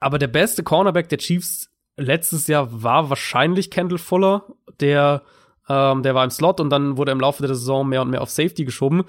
Aber 0.00 0.18
der 0.18 0.28
beste 0.28 0.62
Cornerback 0.62 1.08
der 1.08 1.18
Chiefs 1.18 1.70
letztes 1.96 2.46
Jahr 2.46 2.82
war 2.82 3.10
wahrscheinlich 3.10 3.70
Kendall 3.70 3.98
Fuller, 3.98 4.46
der 4.80 5.22
ähm, 5.68 6.02
der 6.02 6.14
war 6.14 6.24
im 6.24 6.30
Slot 6.30 6.60
und 6.60 6.70
dann 6.70 6.96
wurde 6.96 7.12
im 7.12 7.20
Laufe 7.20 7.42
der 7.42 7.54
Saison 7.54 7.88
mehr 7.88 8.02
und 8.02 8.10
mehr 8.10 8.22
auf 8.22 8.30
Safety 8.30 8.64
geschoben. 8.64 9.04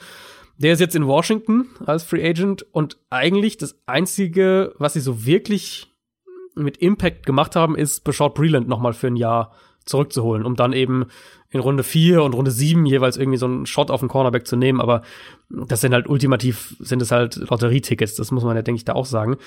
Der 0.57 0.73
ist 0.73 0.79
jetzt 0.79 0.95
in 0.95 1.07
Washington 1.07 1.67
als 1.85 2.03
Free 2.03 2.27
Agent 2.27 2.65
und 2.71 2.97
eigentlich 3.09 3.57
das 3.57 3.79
einzige, 3.85 4.73
was 4.77 4.93
sie 4.93 4.99
so 4.99 5.25
wirklich 5.25 5.87
mit 6.55 6.77
Impact 6.77 7.25
gemacht 7.25 7.55
haben, 7.55 7.77
ist 7.77 8.03
Bashard 8.03 8.35
Breland 8.35 8.67
noch 8.67 8.79
mal 8.79 8.93
für 8.93 9.07
ein 9.07 9.15
Jahr 9.15 9.53
zurückzuholen, 9.85 10.45
um 10.45 10.55
dann 10.55 10.73
eben 10.73 11.05
in 11.49 11.61
Runde 11.61 11.83
4 11.83 12.21
und 12.23 12.33
Runde 12.33 12.51
7 12.51 12.85
jeweils 12.85 13.17
irgendwie 13.17 13.37
so 13.37 13.45
einen 13.45 13.65
Shot 13.65 13.89
auf 13.89 14.01
den 14.01 14.09
Cornerback 14.09 14.45
zu 14.45 14.55
nehmen, 14.55 14.81
aber 14.81 15.01
das 15.49 15.81
sind 15.81 15.93
halt 15.93 16.07
ultimativ, 16.07 16.75
sind 16.79 17.01
es 17.01 17.11
halt 17.11 17.37
Lotterietickets, 17.37 18.15
das 18.15 18.31
muss 18.31 18.43
man 18.43 18.55
ja, 18.55 18.61
denke 18.61 18.77
ich, 18.77 18.85
da 18.85 18.93
auch 18.93 19.05
sagen. 19.05 19.37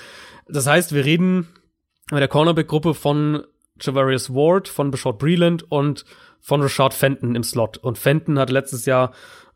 Das 0.47 0.67
heißt, 0.67 0.93
wir 0.93 1.05
reden 1.05 1.47
bei 2.09 2.19
der 2.19 2.27
Cornerback-Gruppe 2.27 2.93
von 2.93 3.43
Javarius 3.79 4.33
Ward, 4.33 4.67
von 4.67 4.91
Bashard 4.91 5.17
Breland 5.17 5.71
und 5.71 6.03
von 6.43 6.61
Rashad 6.61 6.93
Fenton 6.93 7.35
im 7.35 7.43
Slot. 7.43 7.77
Und 7.77 7.97
Fenton 7.97 8.37
hat 8.37 8.51
letztes 8.51 8.85
Jahr 8.85 9.13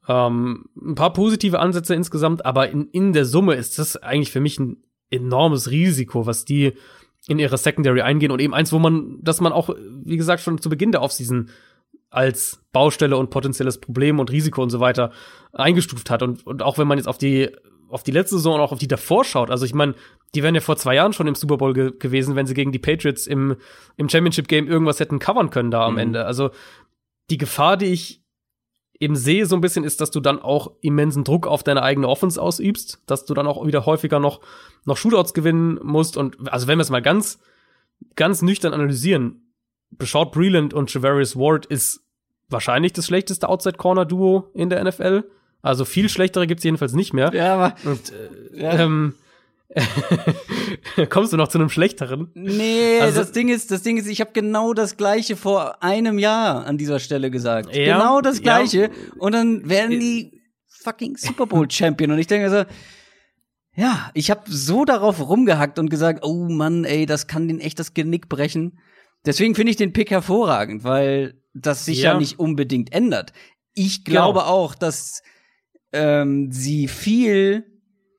ähm, 0.07 0.65
ein 0.81 0.95
paar 0.95 1.13
positive 1.13 1.59
Ansätze 1.59 1.93
insgesamt, 1.93 2.45
aber 2.45 2.69
in, 2.69 2.88
in 2.91 3.13
der 3.13 3.25
Summe 3.25 3.55
ist 3.55 3.77
das 3.77 3.97
eigentlich 3.97 4.31
für 4.31 4.39
mich 4.39 4.57
ein 4.57 4.77
enormes 5.11 5.69
Risiko, 5.69 6.25
was 6.25 6.45
die 6.45 6.73
in 7.27 7.39
ihre 7.39 7.57
Secondary 7.57 8.01
eingehen 8.01 8.31
und 8.31 8.39
eben 8.39 8.53
eins, 8.53 8.71
wo 8.71 8.79
man, 8.79 9.19
dass 9.21 9.41
man 9.41 9.51
auch, 9.51 9.69
wie 10.03 10.17
gesagt, 10.17 10.41
schon 10.41 10.61
zu 10.61 10.69
Beginn 10.69 10.93
der 10.93 11.01
Offseason 11.01 11.49
als 12.09 12.63
Baustelle 12.71 13.17
und 13.17 13.31
potenzielles 13.31 13.79
Problem 13.79 14.19
und 14.19 14.31
Risiko 14.31 14.63
und 14.63 14.69
so 14.69 14.79
weiter 14.79 15.11
eingestuft 15.51 16.09
hat. 16.09 16.23
Und, 16.23 16.47
und 16.47 16.63
auch 16.63 16.77
wenn 16.77 16.88
man 16.88 16.97
jetzt 16.97 17.07
auf 17.07 17.17
die, 17.17 17.49
auf 17.89 18.03
die 18.03 18.11
letzte 18.11 18.35
Saison 18.35 18.55
und 18.55 18.61
auch 18.61 18.71
auf 18.71 18.79
die 18.79 18.88
davor 18.88 19.23
schaut, 19.23 19.51
also 19.51 19.65
ich 19.65 19.73
meine, 19.73 19.95
die 20.35 20.43
wären 20.43 20.55
ja 20.55 20.61
vor 20.61 20.77
zwei 20.77 20.95
Jahren 20.95 21.13
schon 21.13 21.27
im 21.27 21.35
Super 21.35 21.57
Bowl 21.57 21.73
ge 21.73 21.93
gewesen, 21.97 22.35
wenn 22.35 22.45
sie 22.45 22.53
gegen 22.53 22.71
die 22.71 22.79
Patriots 22.79 23.27
im, 23.27 23.55
im 23.95 24.09
Championship 24.09 24.47
Game 24.47 24.67
irgendwas 24.67 24.99
hätten 24.99 25.19
covern 25.19 25.49
können 25.49 25.71
da 25.71 25.85
am 25.85 25.93
Mhm. 25.93 25.99
Ende. 25.99 26.25
Also 26.25 26.51
die 27.29 27.38
Gefahr, 27.38 27.77
die 27.77 27.88
ich 27.88 28.21
eben 28.99 29.15
sehe 29.15 29.45
so 29.45 29.55
ein 29.55 29.61
bisschen, 29.61 29.83
ist, 29.83 30.01
dass 30.01 30.11
du 30.11 30.19
dann 30.19 30.39
auch 30.39 30.71
immensen 30.81 31.23
Druck 31.23 31.47
auf 31.47 31.63
deine 31.63 31.83
eigene 31.83 32.07
Offense 32.07 32.41
ausübst, 32.41 32.99
dass 33.05 33.25
du 33.25 33.33
dann 33.33 33.47
auch 33.47 33.65
wieder 33.65 33.85
häufiger 33.85 34.19
noch, 34.19 34.41
noch 34.85 34.97
Shootouts 34.97 35.33
gewinnen 35.33 35.79
musst. 35.83 36.17
Und 36.17 36.51
also 36.51 36.67
wenn 36.67 36.79
wir 36.79 36.81
es 36.83 36.89
mal 36.89 37.01
ganz, 37.01 37.39
ganz 38.15 38.41
nüchtern 38.41 38.73
analysieren, 38.73 39.53
Bashard 39.91 40.31
Breland 40.31 40.73
und 40.73 40.93
Javarius 40.93 41.35
Ward 41.38 41.65
ist 41.68 42.03
wahrscheinlich 42.49 42.93
das 42.93 43.05
schlechteste 43.05 43.47
Outside-Corner-Duo 43.47 44.49
in 44.53 44.69
der 44.69 44.84
NFL. 44.84 45.23
Also 45.61 45.85
viel 45.85 46.07
schlechtere 46.09 46.47
gibt's 46.47 46.63
jedenfalls 46.63 46.93
nicht 46.93 47.13
mehr. 47.13 47.31
Ja, 47.34 47.53
aber 47.55 47.75
Und 47.89 48.11
äh, 48.53 48.84
ähm, 48.84 49.13
kommst 51.09 51.34
du 51.34 51.38
noch 51.38 51.47
zu 51.47 51.57
einem 51.57 51.69
schlechteren? 51.69 52.29
nee, 52.34 52.99
Also- 53.01 53.19
das 53.19 53.31
Ding 53.31 53.49
ist, 53.49 53.71
das 53.71 53.81
Ding 53.81 53.97
ist, 53.97 54.07
ich 54.07 54.21
habe 54.21 54.31
genau 54.34 54.73
das 54.73 54.97
gleiche 54.97 55.35
vor 55.35 55.84
einem 55.84 56.19
Jahr 56.19 56.65
an 56.65 56.77
dieser 56.77 56.99
Stelle 56.99 57.31
gesagt. 57.31 57.75
Ja, 57.75 57.97
genau 57.97 58.21
das 58.21 58.38
ja. 58.38 58.43
gleiche 58.43 58.91
und 59.17 59.34
dann 59.34 59.67
werden 59.69 59.99
die 59.99 60.41
fucking 60.67 61.17
Super 61.17 61.45
Bowl 61.47 61.69
Champion 61.69 62.11
und 62.11 62.19
ich 62.19 62.27
denke 62.27 62.49
so 62.49 62.63
ja, 63.79 64.09
ich 64.15 64.31
habe 64.31 64.41
so 64.47 64.85
darauf 64.85 65.19
rumgehackt 65.21 65.77
und 65.77 65.89
gesagt, 65.89 66.23
oh 66.23 66.47
Mann, 66.49 66.84
ey, 66.84 67.05
das 67.05 67.27
kann 67.27 67.47
den 67.47 67.59
echt 67.59 67.77
das 67.77 67.93
Genick 67.93 68.27
brechen. 68.27 68.79
Deswegen 69.23 69.53
finde 69.53 69.69
ich 69.69 69.75
den 69.75 69.93
Pick 69.93 70.09
hervorragend, 70.09 70.84
weil 70.84 71.35
das 71.53 71.85
sich 71.85 71.99
ja, 72.01 72.13
Ja. 72.13 72.17
nicht 72.17 72.39
unbedingt 72.39 72.91
ändert. 72.91 73.34
Ich 73.75 74.03
glaube 74.03 74.39
Genau. 74.39 74.49
auch, 74.51 74.73
dass 74.73 75.21
ähm, 75.93 76.51
sie 76.51 76.88
viel, 76.88 77.65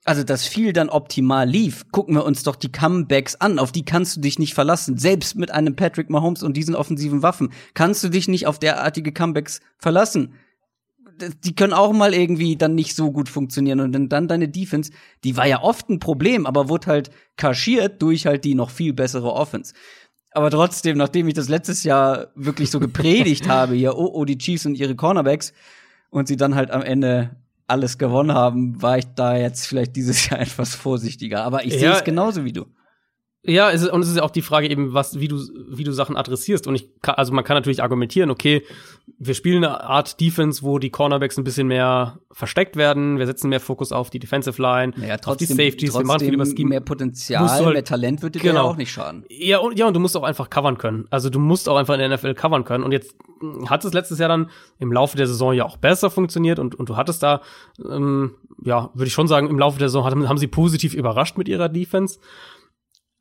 also 0.04 0.24
dass 0.24 0.46
viel 0.46 0.72
dann 0.72 0.88
optimal 0.88 1.48
lief. 1.48 1.90
Gucken 1.90 2.14
wir 2.14 2.24
uns 2.24 2.42
doch 2.42 2.56
die 2.56 2.72
Comebacks 2.72 3.36
an, 3.36 3.58
auf 3.58 3.72
die 3.72 3.84
kannst 3.84 4.16
du 4.16 4.20
dich 4.20 4.38
nicht 4.38 4.54
verlassen. 4.54 4.96
Selbst 4.96 5.36
mit 5.36 5.50
einem 5.50 5.76
Patrick 5.76 6.10
Mahomes 6.10 6.42
und 6.42 6.56
diesen 6.56 6.74
offensiven 6.74 7.22
Waffen 7.22 7.52
kannst 7.74 8.02
du 8.04 8.08
dich 8.08 8.28
nicht 8.28 8.46
auf 8.46 8.58
derartige 8.58 9.12
Comebacks 9.12 9.60
verlassen. 9.78 10.34
Die 11.44 11.54
können 11.56 11.72
auch 11.72 11.92
mal 11.92 12.14
irgendwie 12.14 12.56
dann 12.56 12.76
nicht 12.76 12.94
so 12.94 13.10
gut 13.10 13.28
funktionieren 13.28 13.80
und 13.80 13.90
dann, 13.90 14.08
dann 14.08 14.28
deine 14.28 14.48
Defense, 14.48 14.92
die 15.24 15.36
war 15.36 15.46
ja 15.46 15.62
oft 15.62 15.88
ein 15.88 15.98
Problem, 15.98 16.46
aber 16.46 16.68
wurde 16.68 16.86
halt 16.86 17.10
kaschiert 17.36 18.00
durch 18.02 18.26
halt 18.26 18.44
die 18.44 18.54
noch 18.54 18.70
viel 18.70 18.92
bessere 18.92 19.32
Offense. 19.32 19.74
Aber 20.30 20.50
trotzdem, 20.50 20.96
nachdem 20.96 21.26
ich 21.26 21.34
das 21.34 21.48
letztes 21.48 21.82
Jahr 21.82 22.28
wirklich 22.36 22.70
so 22.70 22.78
gepredigt 22.78 23.48
habe, 23.48 23.74
hier, 23.74 23.96
oh, 23.96 24.10
oh, 24.14 24.24
die 24.24 24.38
Chiefs 24.38 24.64
und 24.64 24.76
ihre 24.76 24.94
Cornerbacks, 24.94 25.52
und 26.10 26.28
sie 26.28 26.36
dann 26.36 26.54
halt 26.54 26.70
am 26.70 26.82
Ende 26.82 27.36
alles 27.68 27.98
gewonnen 27.98 28.32
haben, 28.32 28.80
war 28.82 28.98
ich 28.98 29.06
da 29.14 29.36
jetzt 29.36 29.66
vielleicht 29.66 29.94
dieses 29.96 30.28
Jahr 30.28 30.40
etwas 30.48 30.74
vorsichtiger. 30.74 31.44
Aber 31.44 31.64
ich 31.64 31.74
sehe 31.74 31.82
Ja, 31.84 31.96
es 31.98 32.04
genauso 32.04 32.44
wie 32.44 32.52
du. 32.52 32.66
Ja, 33.44 33.70
es 33.70 33.82
ist, 33.82 33.90
und 33.90 34.00
es 34.02 34.08
ist 34.08 34.16
ja 34.16 34.24
auch 34.24 34.32
die 34.32 34.42
Frage 34.42 34.68
eben, 34.68 34.92
was, 34.94 35.20
wie 35.20 35.28
du, 35.28 35.36
wie 35.70 35.84
du 35.84 35.92
Sachen 35.92 36.16
adressierst. 36.16 36.66
Und 36.66 36.74
ich 36.74 36.88
kann, 37.02 37.14
also 37.14 37.32
man 37.32 37.44
kann 37.44 37.56
natürlich 37.56 37.82
argumentieren, 37.82 38.30
okay, 38.30 38.64
wir 39.18 39.32
spielen 39.34 39.64
eine 39.64 39.80
Art 39.84 40.20
Defense, 40.20 40.62
wo 40.64 40.78
die 40.80 40.90
Cornerbacks 40.90 41.38
ein 41.38 41.44
bisschen 41.44 41.68
mehr 41.68 42.18
versteckt 42.32 42.74
werden. 42.76 43.16
Wir 43.18 43.26
setzen 43.26 43.48
mehr 43.48 43.60
Fokus 43.60 43.92
auf 43.92 44.10
die 44.10 44.18
Defensive 44.18 44.60
Line, 44.60 44.92
Naja, 44.96 45.14
auf 45.14 45.20
trotzdem, 45.20 45.56
die 45.56 45.64
Safeties. 45.64 45.94
Wir 45.94 46.04
machen 46.04 46.20
viel 46.20 46.34
über 46.34 46.44
Scheme. 46.46 46.68
mehr 46.68 46.80
Potenzial, 46.80 47.48
halt- 47.48 47.72
mehr 47.74 47.84
Talent 47.84 48.22
würde 48.22 48.38
dir 48.40 48.42
Genau. 48.48 48.64
ja 48.64 48.70
auch 48.70 48.76
nicht 48.76 48.90
schaden. 48.92 49.24
Ja, 49.30 49.58
und, 49.58 49.78
ja, 49.78 49.86
und 49.86 49.94
du 49.94 50.00
musst 50.00 50.16
auch 50.16 50.24
einfach 50.24 50.50
covern 50.50 50.76
können. 50.76 51.06
Also 51.10 51.30
du 51.30 51.38
musst 51.38 51.68
auch 51.68 51.76
einfach 51.76 51.94
in 51.94 52.00
der 52.00 52.08
NFL 52.08 52.34
covern 52.34 52.64
können. 52.64 52.82
Und 52.84 52.90
jetzt 52.92 53.14
mh, 53.40 53.70
hat 53.70 53.84
es 53.84 53.92
letztes 53.94 54.18
Jahr 54.18 54.28
dann 54.28 54.50
im 54.80 54.92
Laufe 54.92 55.16
der 55.16 55.28
Saison 55.28 55.54
ja 55.54 55.64
auch 55.64 55.76
besser 55.76 56.10
funktioniert 56.10 56.58
und, 56.58 56.74
und 56.74 56.88
du 56.88 56.96
hattest 56.96 57.22
da, 57.22 57.40
ähm, 57.88 58.34
ja, 58.64 58.90
würde 58.94 59.06
ich 59.06 59.12
schon 59.14 59.28
sagen, 59.28 59.48
im 59.48 59.58
Laufe 59.60 59.78
der 59.78 59.88
Saison 59.88 60.04
haben 60.28 60.38
sie 60.38 60.48
positiv 60.48 60.92
überrascht 60.92 61.38
mit 61.38 61.48
ihrer 61.48 61.68
Defense. 61.68 62.18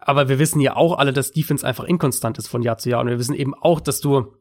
Aber 0.07 0.29
wir 0.29 0.39
wissen 0.39 0.61
ja 0.61 0.77
auch 0.77 0.97
alle, 0.97 1.11
dass 1.11 1.33
Defense 1.33 1.67
einfach 1.67 1.83
inkonstant 1.83 2.37
ist 2.37 2.47
von 2.47 2.61
Jahr 2.61 2.77
zu 2.77 2.89
Jahr. 2.89 3.01
Und 3.01 3.09
wir 3.09 3.19
wissen 3.19 3.35
eben 3.35 3.53
auch, 3.53 3.81
dass 3.81 3.99
du, 3.99 4.35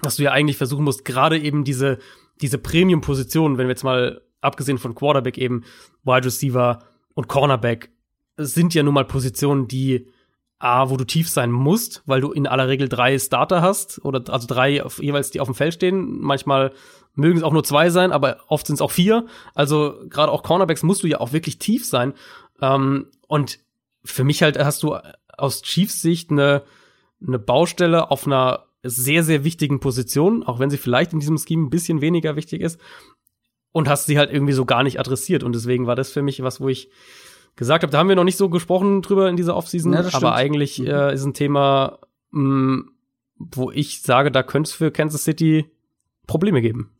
dass 0.00 0.14
du 0.14 0.22
ja 0.22 0.30
eigentlich 0.30 0.56
versuchen 0.56 0.84
musst, 0.84 1.04
gerade 1.04 1.36
eben 1.36 1.64
diese, 1.64 1.98
diese 2.40 2.56
Premium-Positionen, 2.56 3.58
wenn 3.58 3.66
wir 3.66 3.72
jetzt 3.72 3.82
mal 3.82 4.22
abgesehen 4.40 4.78
von 4.78 4.94
Quarterback 4.94 5.36
eben, 5.36 5.64
Wide 6.04 6.24
Receiver 6.24 6.84
und 7.14 7.26
Cornerback, 7.26 7.90
sind 8.36 8.74
ja 8.74 8.84
nun 8.84 8.94
mal 8.94 9.04
Positionen, 9.04 9.66
die 9.66 10.06
A, 10.60 10.88
wo 10.88 10.96
du 10.96 11.04
tief 11.04 11.28
sein 11.28 11.50
musst, 11.50 12.04
weil 12.06 12.20
du 12.20 12.30
in 12.30 12.46
aller 12.46 12.68
Regel 12.68 12.88
drei 12.88 13.18
Starter 13.18 13.60
hast 13.60 14.04
oder 14.04 14.22
also 14.32 14.46
drei 14.46 14.84
auf, 14.84 15.02
jeweils, 15.02 15.32
die 15.32 15.40
auf 15.40 15.48
dem 15.48 15.56
Feld 15.56 15.74
stehen. 15.74 16.20
Manchmal 16.20 16.72
mögen 17.14 17.38
es 17.38 17.42
auch 17.42 17.52
nur 17.52 17.64
zwei 17.64 17.90
sein, 17.90 18.12
aber 18.12 18.38
oft 18.46 18.68
sind 18.68 18.74
es 18.74 18.82
auch 18.82 18.92
vier. 18.92 19.26
Also 19.56 19.96
gerade 20.08 20.30
auch 20.30 20.44
Cornerbacks 20.44 20.84
musst 20.84 21.02
du 21.02 21.08
ja 21.08 21.18
auch 21.18 21.32
wirklich 21.32 21.58
tief 21.58 21.84
sein. 21.84 22.14
Ähm, 22.60 23.08
und 23.26 23.58
für 24.04 24.24
mich 24.24 24.42
halt 24.42 24.58
hast 24.58 24.82
du 24.82 24.96
aus 25.36 25.62
Chiefs 25.62 26.02
Sicht 26.02 26.30
eine, 26.30 26.62
eine 27.26 27.38
Baustelle 27.38 28.10
auf 28.10 28.26
einer 28.26 28.64
sehr, 28.82 29.22
sehr 29.24 29.44
wichtigen 29.44 29.80
Position, 29.80 30.42
auch 30.44 30.58
wenn 30.60 30.70
sie 30.70 30.76
vielleicht 30.76 31.12
in 31.12 31.20
diesem 31.20 31.38
Scheme 31.38 31.64
ein 31.66 31.70
bisschen 31.70 32.00
weniger 32.00 32.36
wichtig 32.36 32.60
ist. 32.62 32.80
Und 33.70 33.88
hast 33.88 34.06
sie 34.06 34.18
halt 34.18 34.32
irgendwie 34.32 34.54
so 34.54 34.64
gar 34.64 34.82
nicht 34.82 34.98
adressiert. 34.98 35.42
Und 35.42 35.54
deswegen 35.54 35.86
war 35.86 35.94
das 35.94 36.10
für 36.10 36.22
mich 36.22 36.42
was, 36.42 36.60
wo 36.60 36.68
ich 36.68 36.90
gesagt 37.54 37.82
habe, 37.82 37.90
da 37.90 37.98
haben 37.98 38.08
wir 38.08 38.16
noch 38.16 38.24
nicht 38.24 38.38
so 38.38 38.48
gesprochen 38.48 39.02
drüber 39.02 39.28
in 39.28 39.36
dieser 39.36 39.56
Offseason, 39.56 39.92
Ja, 39.92 39.98
aber 40.00 40.08
stimmt. 40.10 40.24
eigentlich 40.32 40.78
Mhm. 40.78 40.86
äh, 40.86 41.12
ist 41.14 41.24
ein 41.24 41.34
Thema, 41.34 41.98
mh, 42.30 42.84
wo 43.36 43.70
ich 43.70 44.02
sage, 44.02 44.30
da 44.30 44.42
könnte 44.42 44.68
es 44.68 44.74
für 44.74 44.90
Kansas 44.90 45.24
City 45.24 45.70
Probleme 46.26 46.62
geben. 46.62 46.96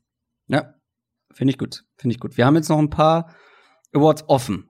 Ja, 0.47 0.75
finde 1.33 1.53
ich 1.53 1.59
gut, 1.59 1.85
finde 1.97 2.15
ich 2.15 2.21
gut. 2.21 2.37
Wir 2.37 2.45
haben 2.47 2.57
jetzt 2.57 2.69
noch 2.69 2.79
ein 2.79 2.91
paar 2.91 3.35
Awards 3.93 4.25
offen. 4.29 4.68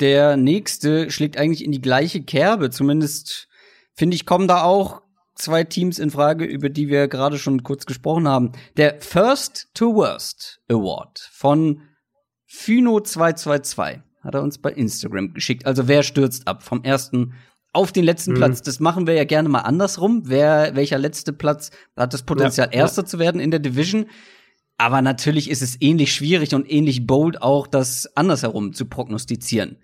Der 0.00 0.36
nächste 0.36 1.10
schlägt 1.10 1.36
eigentlich 1.36 1.64
in 1.64 1.72
die 1.72 1.80
gleiche 1.80 2.22
Kerbe. 2.22 2.70
Zumindest 2.70 3.48
finde 3.94 4.14
ich, 4.14 4.26
kommen 4.26 4.46
da 4.48 4.62
auch 4.62 5.02
zwei 5.34 5.64
Teams 5.64 5.98
in 5.98 6.10
Frage, 6.10 6.44
über 6.44 6.68
die 6.68 6.88
wir 6.88 7.08
gerade 7.08 7.38
schon 7.38 7.62
kurz 7.62 7.86
gesprochen 7.86 8.28
haben. 8.28 8.52
Der 8.76 9.00
First 9.00 9.68
to 9.74 9.94
Worst 9.94 10.60
Award 10.68 11.28
von 11.32 11.82
Phyno222 12.50 14.00
hat 14.22 14.34
er 14.34 14.42
uns 14.42 14.58
bei 14.58 14.72
Instagram 14.72 15.32
geschickt. 15.34 15.66
Also 15.66 15.88
wer 15.88 16.02
stürzt 16.02 16.46
ab 16.48 16.62
vom 16.62 16.82
ersten 16.84 17.34
auf 17.72 17.92
den 17.92 18.04
letzten 18.04 18.32
Mhm. 18.32 18.36
Platz? 18.36 18.62
Das 18.62 18.80
machen 18.80 19.06
wir 19.06 19.14
ja 19.14 19.24
gerne 19.24 19.48
mal 19.48 19.60
andersrum. 19.60 20.22
Wer, 20.24 20.74
welcher 20.74 20.98
letzte 20.98 21.32
Platz 21.32 21.70
hat 21.96 22.14
das 22.14 22.22
Potenzial, 22.22 22.68
Ja, 22.68 22.72
ja. 22.74 22.78
Erster 22.80 23.04
zu 23.04 23.18
werden 23.18 23.40
in 23.40 23.50
der 23.50 23.60
Division? 23.60 24.06
Aber 24.76 25.02
natürlich 25.02 25.50
ist 25.50 25.62
es 25.62 25.76
ähnlich 25.80 26.12
schwierig 26.12 26.54
und 26.54 26.70
ähnlich 26.70 27.06
bold 27.06 27.42
auch, 27.42 27.66
das 27.66 28.16
andersherum 28.16 28.72
zu 28.72 28.86
prognostizieren. 28.86 29.78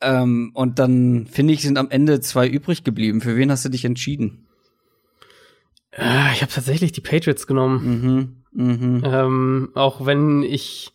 Ähm, 0.00 0.52
und 0.54 0.78
dann 0.78 1.26
finde 1.26 1.54
ich, 1.54 1.62
sind 1.62 1.78
am 1.78 1.90
Ende 1.90 2.20
zwei 2.20 2.46
übrig 2.48 2.84
geblieben. 2.84 3.20
Für 3.20 3.36
wen 3.36 3.50
hast 3.50 3.64
du 3.64 3.68
dich 3.68 3.84
entschieden? 3.84 4.46
Äh, 5.90 6.32
ich 6.32 6.42
habe 6.42 6.52
tatsächlich 6.52 6.92
die 6.92 7.00
Patriots 7.00 7.46
genommen. 7.46 8.42
Mhm, 8.52 8.64
mhm. 8.64 9.02
Ähm, 9.04 9.68
auch 9.74 10.06
wenn 10.06 10.42
ich 10.42 10.92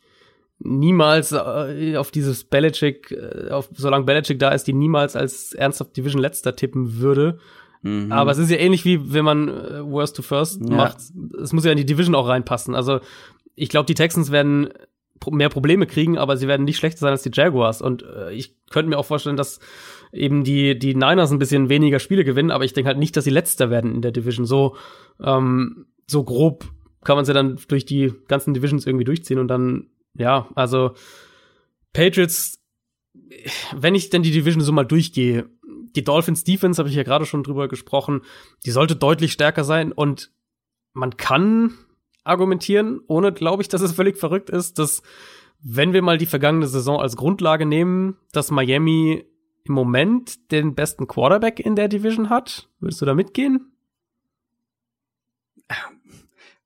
niemals 0.60 1.34
äh, 1.34 1.98
auf 1.98 2.12
dieses 2.12 2.46
Belichick, 2.46 3.12
äh, 3.12 3.50
auf, 3.50 3.70
solange 3.74 4.06
Belichick 4.06 4.40
da 4.40 4.50
ist, 4.50 4.66
die 4.66 4.74
niemals 4.74 5.16
als 5.16 5.54
ernsthaft 5.54 5.98
Division 5.98 6.22
letzter 6.22 6.56
tippen 6.56 7.00
würde. 7.00 7.40
Mhm. 7.82 8.12
Aber 8.12 8.32
es 8.32 8.38
ist 8.38 8.50
ja 8.50 8.58
ähnlich 8.58 8.86
wie 8.86 9.14
wenn 9.14 9.26
man 9.26 9.50
äh, 9.50 9.84
Worst 9.86 10.16
to 10.16 10.22
First 10.22 10.62
Ja. 10.62 10.76
macht. 10.76 10.98
Es 11.42 11.52
muss 11.52 11.66
ja 11.66 11.72
in 11.72 11.78
die 11.78 11.86
Division 11.86 12.16
auch 12.16 12.30
reinpassen. 12.30 12.76
Also 12.76 13.02
ich 13.56 13.70
glaube, 13.70 13.86
die 13.86 13.94
Texans 13.94 14.32
werden 14.32 14.70
mehr 15.32 15.50
Probleme 15.50 15.86
kriegen, 15.88 16.18
aber 16.18 16.38
sie 16.38 16.48
werden 16.48 16.66
nicht 16.66 16.78
schlechter 16.78 17.00
sein 17.00 17.12
als 17.12 17.24
die 17.24 17.32
Jaguars. 17.34 17.82
Und 17.82 18.04
äh, 18.04 18.34
ich 18.34 18.56
könnte 18.70 18.90
mir 18.90 18.98
auch 18.98 19.06
vorstellen, 19.06 19.38
dass 19.38 19.60
eben 20.12 20.44
die, 20.44 20.78
die 20.78 20.96
Niners 20.96 21.32
ein 21.32 21.40
bisschen 21.40 21.70
weniger 21.70 22.00
Spiele 22.00 22.24
gewinnen, 22.24 22.52
aber 22.52 22.66
ich 22.66 22.74
denke 22.74 22.88
halt 22.88 23.00
nicht, 23.00 23.16
dass 23.18 23.24
sie 23.24 23.30
letzter 23.30 23.70
werden 23.70 23.96
in 23.96 24.02
der 24.02 24.12
Division. 24.12 24.46
So, 24.46 24.76
ähm, 25.22 25.86
so 26.08 26.24
grob 26.24 26.66
kann 27.04 27.16
man 27.16 27.26
sie 27.26 27.34
dann 27.34 27.60
durch 27.68 27.86
die 27.86 28.14
ganzen 28.28 28.54
Divisions 28.54 28.86
irgendwie 28.86 29.06
durchziehen 29.06 29.40
und 29.40 29.48
dann, 29.48 29.90
ja, 30.18 30.48
also 30.56 30.92
Patriots, 31.92 32.60
wenn 33.76 33.96
ich 33.96 34.10
denn 34.10 34.24
die 34.24 34.32
Division 34.32 34.64
so 34.64 34.72
mal 34.72 34.86
durchgehe, 34.86 35.50
die 35.96 36.04
Dolphins 36.04 36.44
Defense, 36.44 36.80
habe 36.80 36.90
ich 36.90 36.96
ja 36.96 37.04
gerade 37.04 37.26
schon 37.26 37.44
drüber 37.44 37.68
gesprochen, 37.68 38.22
die 38.66 38.72
sollte 38.72 38.96
deutlich 38.96 39.32
stärker 39.32 39.64
sein 39.64 39.92
und 39.92 40.32
man 40.94 41.18
kann 41.18 41.74
argumentieren, 42.24 43.02
ohne, 43.08 43.32
glaube 43.32 43.62
ich, 43.62 43.70
dass 43.70 43.82
es 43.82 43.94
völlig 43.94 44.18
verrückt 44.18 44.50
ist, 44.50 44.80
dass 44.80 45.02
wenn 45.62 45.94
wir 45.94 46.02
mal 46.02 46.18
die 46.18 46.26
vergangene 46.26 46.68
Saison 46.68 47.00
als 47.00 47.16
Grundlage 47.16 47.66
nehmen, 47.66 48.18
dass 48.32 48.52
Miami 48.52 49.26
im 49.66 49.74
Moment 49.74 50.52
den 50.52 50.76
besten 50.76 51.08
Quarterback 51.08 51.60
in 51.60 51.76
der 51.76 51.88
Division 51.88 52.30
hat. 52.30 52.70
Würdest 52.80 53.02
du 53.02 53.06
da 53.06 53.14
mitgehen? 53.14 53.72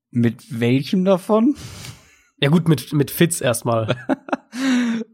Mit 0.10 0.60
welchem 0.60 1.06
davon? 1.06 1.56
Ja 2.40 2.50
gut, 2.50 2.68
mit, 2.68 2.94
mit 2.94 3.12
Fitz 3.12 3.42
erstmal. 3.42 3.96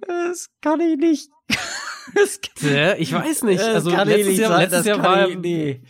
Das 0.08 0.50
kann 0.62 0.80
ich 0.80 0.98
nicht. 0.98 1.30
Kann, 2.60 2.96
ich 2.98 3.14
weiß 3.14 3.44
nicht. 3.44 3.60
das 3.60 3.68
Also 3.68 3.90
letztes 3.92 4.38
Jahr, 4.38 4.58
letztes 4.58 4.80
Das 4.80 4.86
Jahr 4.86 5.04
war 5.04 5.30
ich, 5.30 5.38
nee. 5.38 5.82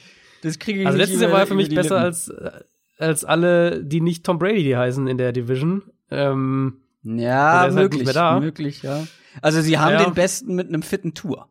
Das 0.42 0.60
kriege 0.60 0.82
ich 0.82 0.88
also 0.88 0.98
letztes 0.98 1.22
Jahr 1.22 1.32
war 1.32 1.42
er 1.42 1.48
für 1.48 1.56
mich 1.56 1.74
besser 1.74 2.00
als 2.00 2.30
äh, 2.30 2.62
als 3.04 3.26
alle, 3.26 3.84
die 3.84 4.02
nicht 4.02 4.26
Tom 4.26 4.40
Brady 4.40 4.64
die 4.64 4.78
heißen 4.78 5.08
in 5.08 5.18
der 5.18 5.32
Division. 5.32 5.84
Ähm, 6.10 6.82
Ja, 7.04 7.60
halt 7.62 7.74
möglich, 7.74 8.10
da. 8.14 8.40
möglich, 8.40 8.82
ja. 8.82 9.06
Also 9.42 9.62
sie 9.62 9.78
haben 9.78 9.94
Ja. 9.94 10.06
den 10.06 10.14
besten 10.14 10.56
mit 10.56 10.68
einem 10.70 10.84
fitten 10.84 11.14
Tour. 11.14 11.48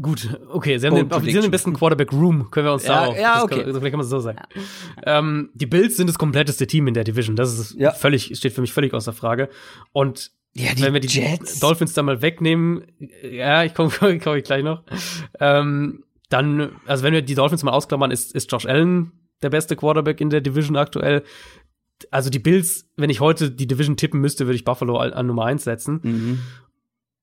Gut, 0.00 0.40
okay, 0.48 0.78
sie 0.78 0.86
haben, 0.86 0.96
den, 0.96 1.08
sie 1.10 1.34
haben 1.36 1.42
den 1.42 1.50
besten 1.50 1.74
Quarterback-Room, 1.74 2.50
können 2.50 2.64
wir 2.66 2.72
uns 2.72 2.84
Ja, 2.84 3.02
darauf. 3.02 3.18
ja, 3.18 3.34
das 3.34 3.44
okay. 3.44 3.56
Kann, 3.56 3.64
also 3.66 3.78
vielleicht 3.80 3.92
kann 3.92 3.98
man 3.98 4.04
es 4.04 4.10
so 4.10 4.20
sagen. 4.20 4.38
Ähm, 5.04 5.50
die 5.52 5.66
Bills 5.66 5.98
sind 5.98 6.06
das 6.06 6.18
kompletteste 6.18 6.66
Team 6.66 6.86
in 6.88 6.94
der 6.94 7.04
Division. 7.04 7.36
Das 7.36 7.58
ist 7.58 7.74
Ja. 7.78 7.90
völlig, 7.92 8.34
steht 8.36 8.54
für 8.54 8.62
mich 8.62 8.72
völlig 8.72 8.94
außer 8.94 9.12
Frage. 9.12 9.50
Und 9.92 10.30
Ja, 10.54 10.70
wenn 10.78 10.94
wir 10.94 11.00
die 11.00 11.38
Dolphins 11.60 11.92
da 11.92 12.02
mal 12.02 12.22
wegnehmen, 12.22 12.84
ja, 13.22 13.64
ich 13.64 13.74
komme 13.74 13.90
komm, 13.98 14.18
komm 14.18 14.36
ich 14.36 14.44
gleich 14.44 14.64
noch. 14.64 14.82
Ähm, 15.40 16.04
dann, 16.30 16.70
also 16.86 17.04
wenn 17.04 17.12
wir 17.12 17.20
die 17.20 17.34
Dolphins 17.34 17.62
mal 17.62 17.72
ausklammern, 17.72 18.10
ist, 18.10 18.34
ist 18.34 18.50
Josh 18.50 18.64
Allen 18.64 19.12
der 19.42 19.50
beste 19.50 19.76
Quarterback 19.76 20.20
in 20.20 20.30
der 20.30 20.40
Division 20.40 20.76
aktuell. 20.76 21.22
Also 22.10 22.30
die 22.30 22.38
Bills, 22.38 22.88
wenn 22.96 23.10
ich 23.10 23.20
heute 23.20 23.50
die 23.50 23.66
Division 23.66 23.96
tippen 23.96 24.20
müsste, 24.20 24.46
würde 24.46 24.56
ich 24.56 24.64
Buffalo 24.64 24.96
an, 24.96 25.26
Nummer 25.26 25.44
eins 25.44 25.64
setzen. 25.64 26.00
Mhm. 26.02 26.38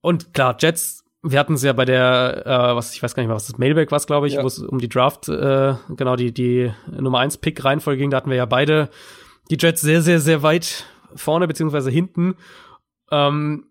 Und 0.01 0.33
klar, 0.33 0.55
Jets, 0.59 1.03
wir 1.21 1.37
hatten 1.37 1.55
es 1.55 1.63
ja 1.63 1.73
bei 1.73 1.83
der, 1.83 2.43
äh, 2.45 2.75
was 2.75 2.93
ich 2.93 3.03
weiß 3.03 3.13
gar 3.13 3.21
nicht 3.21 3.27
mehr, 3.27 3.35
was 3.35 3.47
das 3.47 3.57
Mailback 3.57 3.91
war, 3.91 3.99
glaube 3.99 4.27
ich, 4.27 4.33
Ja. 4.35 4.43
wo 4.43 4.47
es 4.47 4.59
um 4.59 4.79
die 4.79 4.87
Draft, 4.87 5.27
äh, 5.27 5.73
genau, 5.95 6.15
die, 6.15 6.33
die 6.33 6.71
Nummer 6.89 7.19
1 7.19 7.37
Pick 7.39 7.63
Reihenfolge 7.65 7.99
ging, 7.99 8.09
da 8.09 8.17
hatten 8.17 8.29
wir 8.29 8.37
ja 8.37 8.45
beide 8.45 8.89
die 9.51 9.57
Jets 9.59 9.81
sehr, 9.81 10.01
sehr, 10.01 10.19
sehr 10.21 10.43
weit 10.43 10.85
vorne, 11.15 11.47
beziehungsweise 11.47 11.89
hinten. 11.89 12.35
Ähm, 13.11 13.65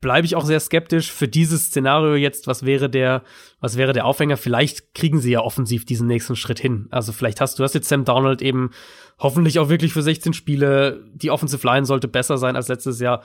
bleibe 0.00 0.26
ich 0.26 0.36
auch 0.36 0.44
sehr 0.44 0.60
skeptisch 0.60 1.10
für 1.10 1.28
dieses 1.28 1.66
Szenario 1.66 2.14
jetzt, 2.14 2.46
was 2.46 2.66
wäre 2.66 2.90
der, 2.90 3.22
was 3.60 3.76
wäre 3.76 3.92
der 3.92 4.04
Aufhänger? 4.04 4.36
Vielleicht 4.36 4.94
kriegen 4.94 5.18
sie 5.18 5.32
ja 5.32 5.40
offensiv 5.40 5.86
diesen 5.86 6.06
nächsten 6.06 6.36
Schritt 6.36 6.58
hin. 6.58 6.88
Also 6.90 7.12
vielleicht 7.12 7.40
hast 7.40 7.58
du 7.58 7.64
hast 7.64 7.74
jetzt 7.74 7.88
Sam 7.88 8.04
Donald 8.04 8.42
eben 8.42 8.70
hoffentlich 9.18 9.58
auch 9.58 9.70
wirklich 9.70 9.92
für 9.94 10.02
16 10.02 10.34
Spiele. 10.34 11.04
Die 11.14 11.30
Offensive 11.30 11.66
Line 11.66 11.86
sollte 11.86 12.08
besser 12.08 12.36
sein 12.36 12.56
als 12.56 12.68
letztes 12.68 13.00
Jahr. 13.00 13.22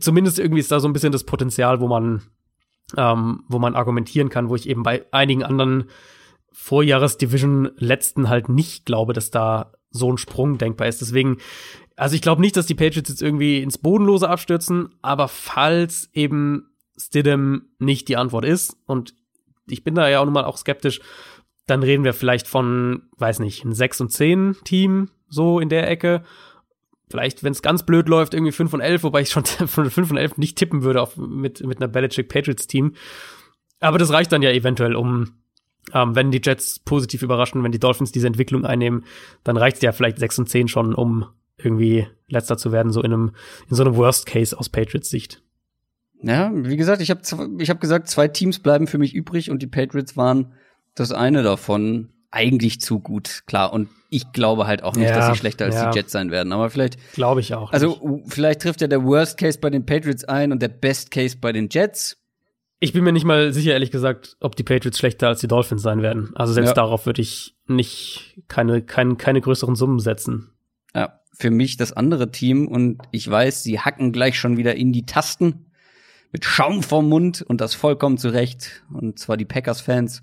Zumindest 0.00 0.38
irgendwie 0.38 0.60
ist 0.60 0.70
da 0.70 0.80
so 0.80 0.88
ein 0.88 0.92
bisschen 0.92 1.12
das 1.12 1.24
Potenzial, 1.24 1.80
wo 1.80 1.88
man, 1.88 2.22
ähm, 2.96 3.44
wo 3.48 3.58
man 3.58 3.74
argumentieren 3.74 4.28
kann, 4.28 4.50
wo 4.50 4.56
ich 4.56 4.68
eben 4.68 4.82
bei 4.82 5.06
einigen 5.12 5.44
anderen 5.44 5.84
Vorjahres-Division-Letzten 6.52 8.28
halt 8.28 8.48
nicht 8.48 8.84
glaube, 8.86 9.12
dass 9.12 9.30
da 9.30 9.72
so 9.90 10.12
ein 10.12 10.18
Sprung 10.18 10.58
denkbar 10.58 10.88
ist. 10.88 11.00
Deswegen, 11.00 11.38
also 11.96 12.14
ich 12.16 12.22
glaube 12.22 12.40
nicht, 12.40 12.56
dass 12.56 12.66
die 12.66 12.74
Patriots 12.74 13.08
jetzt 13.08 13.22
irgendwie 13.22 13.62
ins 13.62 13.78
Bodenlose 13.78 14.28
abstürzen, 14.28 14.94
aber 15.02 15.28
falls 15.28 16.10
eben 16.12 16.70
Stidham 16.96 17.66
nicht 17.78 18.08
die 18.08 18.16
Antwort 18.16 18.44
ist 18.44 18.76
und 18.86 19.14
ich 19.66 19.84
bin 19.84 19.94
da 19.94 20.08
ja 20.08 20.20
auch 20.20 20.24
nun 20.24 20.34
mal 20.34 20.44
auch 20.44 20.56
skeptisch, 20.56 21.00
dann 21.66 21.82
reden 21.82 22.04
wir 22.04 22.12
vielleicht 22.12 22.46
von, 22.46 23.04
weiß 23.16 23.38
nicht, 23.38 23.64
ein 23.64 23.72
6 23.72 24.02
und 24.02 24.12
10 24.12 24.56
Team, 24.64 25.10
so 25.28 25.60
in 25.60 25.68
der 25.68 25.88
Ecke. 25.88 26.22
Vielleicht, 27.08 27.42
wenn 27.42 27.52
es 27.52 27.62
ganz 27.62 27.84
blöd 27.84 28.08
läuft, 28.08 28.34
irgendwie 28.34 28.52
5 28.52 28.74
und 28.74 28.80
11, 28.80 29.04
wobei 29.04 29.22
ich 29.22 29.30
schon 29.30 29.44
von 29.66 29.90
5 29.90 30.10
und 30.10 30.16
11 30.16 30.36
nicht 30.36 30.58
tippen 30.58 30.82
würde 30.82 31.00
auf, 31.00 31.16
mit, 31.16 31.64
mit 31.64 31.78
einer 31.78 31.88
Belichick 31.88 32.28
Patriots 32.28 32.66
Team. 32.66 32.94
Aber 33.80 33.98
das 33.98 34.12
reicht 34.12 34.32
dann 34.32 34.42
ja 34.42 34.50
eventuell, 34.50 34.94
um, 34.94 35.34
ähm, 35.92 36.14
wenn 36.14 36.30
die 36.30 36.40
Jets 36.42 36.78
positiv 36.80 37.22
überraschen, 37.22 37.62
wenn 37.62 37.72
die 37.72 37.80
Dolphins 37.80 38.12
diese 38.12 38.26
Entwicklung 38.26 38.66
einnehmen, 38.66 39.04
dann 39.42 39.56
reicht 39.56 39.76
es 39.76 39.82
ja 39.82 39.92
vielleicht 39.92 40.18
6 40.18 40.40
und 40.40 40.48
10 40.48 40.68
schon, 40.68 40.94
um 40.94 41.26
irgendwie 41.64 42.06
letzter 42.28 42.56
zu 42.56 42.72
werden, 42.72 42.92
so 42.92 43.00
in 43.00 43.12
einem, 43.12 43.32
in 43.68 43.76
so 43.76 43.84
einem 43.84 43.96
Worst 43.96 44.26
Case 44.26 44.58
aus 44.58 44.68
Patriots 44.68 45.10
Sicht. 45.10 45.42
Ja, 46.22 46.50
wie 46.54 46.76
gesagt, 46.76 47.02
ich 47.02 47.10
habe 47.10 47.20
ich 47.58 47.70
hab 47.70 47.80
gesagt, 47.80 48.08
zwei 48.08 48.28
Teams 48.28 48.58
bleiben 48.58 48.86
für 48.86 48.98
mich 48.98 49.14
übrig 49.14 49.50
und 49.50 49.60
die 49.62 49.66
Patriots 49.66 50.16
waren 50.16 50.54
das 50.94 51.12
eine 51.12 51.42
davon 51.42 52.10
eigentlich 52.30 52.80
zu 52.80 52.98
gut, 52.98 53.42
klar. 53.46 53.72
Und 53.72 53.88
ich 54.10 54.32
glaube 54.32 54.66
halt 54.66 54.82
auch 54.82 54.96
nicht, 54.96 55.08
ja, 55.08 55.16
dass 55.16 55.28
sie 55.28 55.36
schlechter 55.36 55.66
als 55.66 55.76
ja. 55.76 55.90
die 55.90 55.98
Jets 55.98 56.12
sein 56.12 56.30
werden. 56.30 56.52
Aber 56.52 56.68
vielleicht. 56.70 56.98
Glaube 57.14 57.40
ich 57.40 57.54
auch. 57.54 57.72
Also, 57.72 58.00
nicht. 58.02 58.32
vielleicht 58.32 58.62
trifft 58.62 58.80
ja 58.80 58.88
der 58.88 59.04
Worst 59.04 59.38
Case 59.38 59.58
bei 59.58 59.70
den 59.70 59.86
Patriots 59.86 60.24
ein 60.24 60.50
und 60.50 60.60
der 60.60 60.68
Best 60.68 61.10
Case 61.10 61.36
bei 61.40 61.52
den 61.52 61.68
Jets. 61.70 62.16
Ich 62.80 62.92
bin 62.92 63.04
mir 63.04 63.12
nicht 63.12 63.24
mal 63.24 63.52
sicher, 63.52 63.72
ehrlich 63.72 63.90
gesagt, 63.90 64.36
ob 64.40 64.56
die 64.56 64.64
Patriots 64.64 64.98
schlechter 64.98 65.28
als 65.28 65.40
die 65.40 65.48
Dolphins 65.48 65.82
sein 65.82 66.02
werden. 66.02 66.32
Also 66.34 66.52
selbst 66.52 66.70
ja. 66.70 66.74
darauf 66.74 67.06
würde 67.06 67.22
ich 67.22 67.56
nicht 67.66 68.42
keine, 68.48 68.82
keine, 68.82 69.16
keine 69.16 69.40
größeren 69.40 69.76
Summen 69.76 70.00
setzen. 70.00 70.50
Ja, 70.94 71.20
für 71.36 71.50
mich 71.50 71.76
das 71.76 71.92
andere 71.92 72.30
Team 72.30 72.68
und 72.68 73.02
ich 73.10 73.28
weiß, 73.28 73.62
sie 73.62 73.80
hacken 73.80 74.12
gleich 74.12 74.38
schon 74.38 74.56
wieder 74.56 74.76
in 74.76 74.92
die 74.92 75.04
Tasten 75.04 75.66
mit 76.34 76.44
Schaum 76.44 76.82
vorm 76.82 77.08
Mund 77.08 77.42
und 77.42 77.60
das 77.60 77.74
vollkommen 77.74 78.18
zurecht. 78.18 78.82
Und 78.92 79.20
zwar 79.20 79.36
die 79.36 79.44
Packers-Fans. 79.44 80.22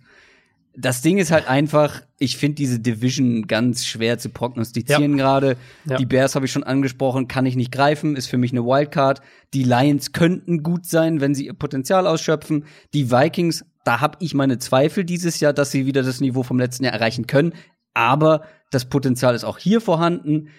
Das 0.75 1.01
Ding 1.01 1.17
ist 1.17 1.31
halt 1.31 1.49
einfach, 1.49 2.01
ich 2.17 2.35
finde 2.35 2.55
diese 2.55 2.79
Division 2.79 3.47
ganz 3.47 3.85
schwer 3.85 4.17
zu 4.17 4.27
prognostizieren 4.27 5.17
ja. 5.17 5.17
gerade. 5.17 5.57
Ja. 5.85 5.97
Die 5.97 6.05
Bears 6.05 6.35
habe 6.35 6.45
ich 6.45 6.51
schon 6.51 6.63
angesprochen, 6.63 7.29
kann 7.29 7.45
ich 7.45 7.55
nicht 7.55 7.71
greifen, 7.71 8.17
ist 8.17 8.27
für 8.27 8.37
mich 8.37 8.51
eine 8.51 8.65
Wildcard. 8.65 9.21
Die 9.53 9.63
Lions 9.63 10.11
könnten 10.11 10.63
gut 10.63 10.85
sein, 10.85 11.21
wenn 11.21 11.33
sie 11.33 11.45
ihr 11.45 11.53
Potenzial 11.53 12.07
ausschöpfen. 12.07 12.65
Die 12.93 13.09
Vikings, 13.09 13.65
da 13.85 14.01
habe 14.01 14.17
ich 14.19 14.33
meine 14.33 14.59
Zweifel 14.59 15.05
dieses 15.05 15.39
Jahr, 15.39 15.53
dass 15.53 15.71
sie 15.71 15.85
wieder 15.85 16.03
das 16.03 16.19
Niveau 16.19 16.43
vom 16.43 16.59
letzten 16.59 16.83
Jahr 16.83 16.93
erreichen 16.93 17.25
können. 17.25 17.53
Aber 17.93 18.43
das 18.69 18.85
Potenzial 18.85 19.33
ist 19.33 19.45
auch 19.45 19.57
hier 19.57 19.79
vorhanden. 19.79 20.49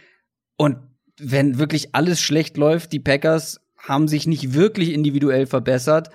Und 0.56 0.76
wenn 1.18 1.58
wirklich 1.58 1.94
alles 1.94 2.20
schlecht 2.20 2.56
läuft, 2.56 2.92
die 2.92 3.00
Packers 3.00 3.60
haben 3.76 4.08
sich 4.08 4.26
nicht 4.26 4.54
wirklich 4.54 4.92
individuell 4.92 5.46
verbessert. 5.46 6.10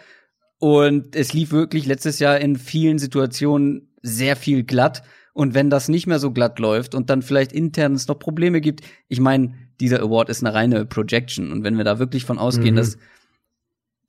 Und 0.59 1.15
es 1.15 1.33
lief 1.33 1.51
wirklich 1.51 1.85
letztes 1.85 2.19
Jahr 2.19 2.39
in 2.39 2.55
vielen 2.55 2.97
Situationen 2.97 3.93
sehr 4.01 4.35
viel 4.35 4.63
glatt. 4.63 5.03
Und 5.33 5.53
wenn 5.53 5.69
das 5.69 5.87
nicht 5.87 6.07
mehr 6.07 6.19
so 6.19 6.31
glatt 6.31 6.57
läuft 6.57 6.95
und 6.95 7.09
dann 7.09 7.21
vielleicht 7.21 7.51
intern 7.51 7.93
es 7.93 8.07
noch 8.07 8.17
Probleme 8.17 8.59
gibt, 8.59 8.81
ich 9.07 9.19
meine, 9.19 9.53
dieser 9.79 10.01
Award 10.01 10.29
ist 10.29 10.43
eine 10.43 10.53
reine 10.53 10.85
Projection. 10.85 11.51
Und 11.51 11.63
wenn 11.63 11.77
wir 11.77 11.83
da 11.83 11.99
wirklich 11.99 12.25
von 12.25 12.39
ausgehen, 12.39 12.73
mhm. 12.73 12.77
dass 12.79 12.97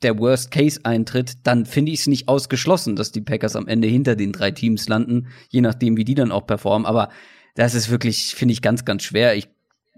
der 0.03 0.19
Worst 0.19 0.51
Case 0.51 0.81
eintritt, 0.85 1.39
dann 1.43 1.67
finde 1.67 1.93
ich 1.93 2.01
es 2.01 2.07
nicht 2.07 2.29
ausgeschlossen, 2.29 2.97
dass 2.97 3.13
die 3.13 3.21
Packers 3.21 3.57
am 3.57 3.67
Ende 3.67 3.89
hinter 3.89 4.17
den 4.17 4.33
drei 4.33 4.53
Teams 4.53 4.89
landen, 4.89 5.27
je 5.51 5.61
nachdem, 5.61 5.97
wie 5.97 6.05
die 6.05 6.15
dann 6.15 6.33
auch 6.33 6.47
performen. 6.47 6.87
Aber 6.87 7.11
das 7.57 7.75
ist 7.75 7.91
wirklich, 7.91 8.35
finde 8.35 8.53
ich, 8.53 8.63
ganz, 8.63 8.85
ganz 8.85 9.03
schwer. 9.03 9.37
Ich, 9.37 9.49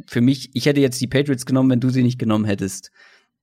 für 0.06 0.20
mich, 0.20 0.50
ich 0.54 0.66
hätte 0.66 0.80
jetzt 0.80 1.00
die 1.00 1.06
Patriots 1.06 1.46
genommen, 1.46 1.70
wenn 1.70 1.80
du 1.80 1.90
sie 1.90 2.02
nicht 2.02 2.18
genommen 2.18 2.44
hättest. 2.44 2.90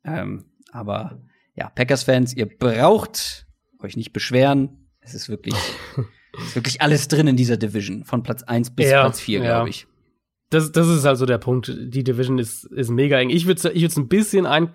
Ähm, 0.03 0.45
aber 0.71 1.21
ja, 1.55 1.69
Packers-Fans, 1.69 2.35
ihr 2.35 2.45
braucht 2.45 3.47
euch 3.79 3.97
nicht 3.97 4.13
beschweren. 4.13 4.87
Es 5.01 5.13
ist 5.13 5.29
wirklich, 5.29 5.55
es 6.37 6.47
ist 6.47 6.55
wirklich 6.55 6.81
alles 6.81 7.07
drin 7.07 7.27
in 7.27 7.35
dieser 7.35 7.57
Division. 7.57 8.03
Von 8.03 8.23
Platz 8.23 8.43
1 8.43 8.71
bis 8.71 8.89
ja, 8.89 9.01
Platz 9.01 9.19
4, 9.19 9.41
glaube 9.41 9.69
ich. 9.69 9.87
Das, 10.49 10.71
das 10.71 10.87
ist 10.87 11.05
also 11.05 11.25
der 11.25 11.39
Punkt. 11.39 11.73
Die 11.77 12.03
Division 12.03 12.39
ist, 12.39 12.63
ist 12.65 12.89
mega 12.89 13.19
eng. 13.19 13.29
Ich 13.29 13.47
würde 13.47 13.69
ich 13.71 13.81
würde 13.81 13.99
ein 13.99 14.07
bisschen 14.07 14.45
ein 14.45 14.71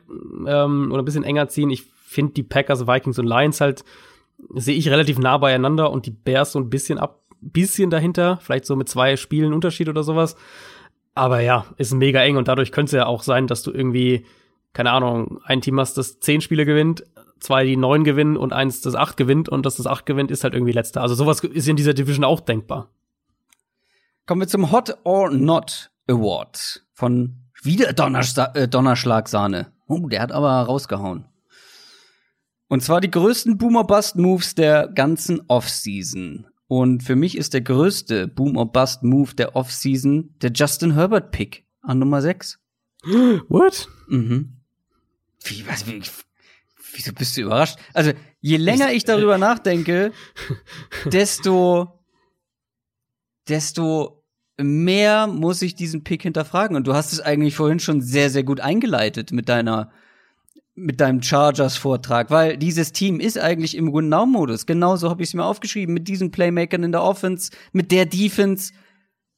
ähm, 0.46 0.90
oder 0.92 1.02
ein 1.02 1.04
bisschen 1.04 1.24
enger 1.24 1.48
ziehen. 1.48 1.70
Ich 1.70 1.84
finde 1.84 2.34
die 2.34 2.42
Packers, 2.42 2.86
Vikings 2.86 3.18
und 3.18 3.26
Lions 3.26 3.60
halt 3.60 3.84
sehe 4.54 4.76
ich 4.76 4.88
relativ 4.90 5.18
nah 5.18 5.38
beieinander 5.38 5.90
und 5.90 6.04
die 6.06 6.10
Bears 6.10 6.52
so 6.52 6.58
ein 6.58 6.68
bisschen 6.68 6.98
ab, 6.98 7.22
bisschen 7.40 7.90
dahinter, 7.90 8.38
vielleicht 8.42 8.66
so 8.66 8.76
mit 8.76 8.88
zwei 8.88 9.16
Spielen 9.16 9.52
Unterschied 9.52 9.88
oder 9.88 10.02
sowas. 10.02 10.36
Aber 11.14 11.40
ja, 11.40 11.66
ist 11.76 11.92
mega 11.92 12.22
eng 12.22 12.36
und 12.36 12.48
dadurch 12.48 12.72
könnte 12.72 12.96
es 12.96 13.00
ja 13.00 13.06
auch 13.06 13.22
sein, 13.22 13.46
dass 13.46 13.62
du 13.62 13.70
irgendwie 13.70 14.24
keine 14.72 14.90
Ahnung, 14.90 15.40
ein 15.44 15.60
Team 15.60 15.78
hast, 15.78 15.98
das 15.98 16.20
zehn 16.20 16.40
Spiele 16.40 16.64
gewinnt, 16.64 17.04
zwei, 17.40 17.64
die 17.64 17.76
neun 17.76 18.04
gewinnen 18.04 18.36
und 18.36 18.52
eins, 18.52 18.80
das 18.80 18.94
acht 18.94 19.16
gewinnt 19.16 19.48
und 19.48 19.66
das 19.66 19.76
das 19.76 19.86
acht 19.86 20.06
gewinnt, 20.06 20.30
ist 20.30 20.44
halt 20.44 20.54
irgendwie 20.54 20.72
letzter. 20.72 21.02
Also 21.02 21.14
sowas 21.14 21.40
ist 21.40 21.68
in 21.68 21.76
dieser 21.76 21.94
Division 21.94 22.24
auch 22.24 22.40
denkbar. 22.40 22.88
Kommen 24.26 24.40
wir 24.40 24.48
zum 24.48 24.70
Hot 24.70 24.96
or 25.04 25.30
Not 25.30 25.90
Award 26.08 26.84
von 26.92 27.36
wieder 27.62 27.92
Donnersta 27.92 28.52
äh, 28.54 28.68
Donnerschlagsahne. 28.68 29.72
Oh, 29.86 30.08
der 30.08 30.22
hat 30.22 30.32
aber 30.32 30.50
rausgehauen. 30.62 31.26
Und 32.68 32.82
zwar 32.82 33.00
die 33.00 33.10
größten 33.10 33.58
Boomer-Bust-Moves 33.58 34.54
der 34.54 34.88
ganzen 34.88 35.42
Offseason. 35.48 36.46
Und 36.72 37.02
für 37.02 37.16
mich 37.16 37.36
ist 37.36 37.52
der 37.52 37.60
größte 37.60 38.26
Boomer-Bust-Move 38.28 39.34
der 39.34 39.56
Offseason 39.56 40.34
der 40.40 40.52
Justin 40.52 40.94
Herbert-Pick 40.94 41.66
an 41.82 41.98
Nummer 41.98 42.22
6. 42.22 42.60
What? 43.48 43.88
Mhm. 44.08 44.56
Wie, 45.44 45.66
was, 45.68 45.86
wie, 45.86 46.00
wieso 46.94 47.12
bist 47.12 47.36
du 47.36 47.42
überrascht? 47.42 47.78
Also, 47.92 48.12
je 48.40 48.56
länger 48.56 48.90
ich 48.90 49.04
darüber 49.04 49.36
nachdenke, 49.36 50.12
desto, 51.04 52.02
desto 53.48 54.24
mehr 54.56 55.26
muss 55.26 55.60
ich 55.60 55.74
diesen 55.74 56.04
Pick 56.04 56.22
hinterfragen. 56.22 56.74
Und 56.74 56.86
du 56.86 56.94
hast 56.94 57.12
es 57.12 57.20
eigentlich 57.20 57.54
vorhin 57.54 57.80
schon 57.80 58.00
sehr, 58.00 58.30
sehr 58.30 58.44
gut 58.44 58.60
eingeleitet 58.60 59.30
mit 59.30 59.50
deiner, 59.50 59.92
mit 60.74 61.00
deinem 61.00 61.22
Chargers-Vortrag, 61.22 62.30
weil 62.30 62.56
dieses 62.56 62.92
Team 62.92 63.20
ist 63.20 63.38
eigentlich 63.38 63.76
im 63.76 63.92
Win-Now-Modus. 63.92 64.66
Genauso 64.66 65.10
habe 65.10 65.22
ich 65.22 65.30
es 65.30 65.34
mir 65.34 65.44
aufgeschrieben, 65.44 65.92
mit 65.92 66.08
diesen 66.08 66.30
Playmakern 66.30 66.82
in 66.82 66.92
der 66.92 67.02
Offense, 67.02 67.50
mit 67.72 67.92
der 67.92 68.06
Defense. 68.06 68.72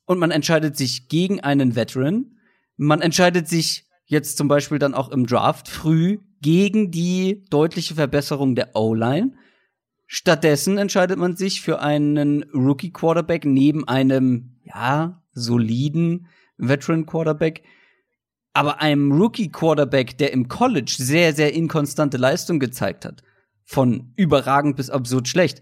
Und 0.06 0.18
man 0.18 0.30
entscheidet 0.30 0.76
sich 0.76 1.08
gegen 1.08 1.40
einen 1.40 1.74
Veteran. 1.74 2.36
Man 2.76 3.00
entscheidet 3.00 3.48
sich 3.48 3.86
jetzt 4.06 4.36
zum 4.36 4.48
Beispiel 4.48 4.78
dann 4.78 4.94
auch 4.94 5.10
im 5.10 5.26
Draft 5.26 5.68
früh 5.68 6.18
gegen 6.40 6.90
die 6.90 7.44
deutliche 7.50 7.94
Verbesserung 7.94 8.54
der 8.54 8.76
O-Line. 8.76 9.32
Stattdessen 10.06 10.78
entscheidet 10.78 11.18
man 11.18 11.36
sich 11.36 11.62
für 11.62 11.80
einen 11.80 12.44
Rookie 12.52 12.92
Quarterback 12.92 13.44
neben 13.44 13.88
einem, 13.88 14.60
ja, 14.62 15.22
soliden 15.32 16.26
Veteran 16.58 17.06
Quarterback. 17.06 17.64
Aber 18.54 18.80
einem 18.80 19.12
Rookie 19.12 19.50
Quarterback, 19.50 20.16
der 20.16 20.32
im 20.32 20.48
College 20.48 20.94
sehr, 20.96 21.34
sehr 21.34 21.52
inkonstante 21.52 22.16
Leistung 22.16 22.58
gezeigt 22.58 23.04
hat. 23.04 23.22
Von 23.64 24.12
überragend 24.16 24.76
bis 24.76 24.90
absurd 24.90 25.28
schlecht. 25.28 25.60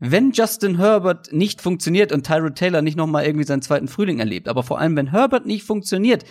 Wenn 0.00 0.32
Justin 0.32 0.78
Herbert 0.78 1.32
nicht 1.32 1.60
funktioniert 1.60 2.10
und 2.10 2.26
Tyrod 2.26 2.56
Taylor 2.56 2.82
nicht 2.82 2.96
noch 2.96 3.06
mal 3.06 3.24
irgendwie 3.24 3.44
seinen 3.44 3.62
zweiten 3.62 3.86
Frühling 3.86 4.18
erlebt, 4.18 4.48
aber 4.48 4.64
vor 4.64 4.80
allem 4.80 4.96
wenn 4.96 5.12
Herbert 5.12 5.46
nicht 5.46 5.62
funktioniert, 5.64 6.24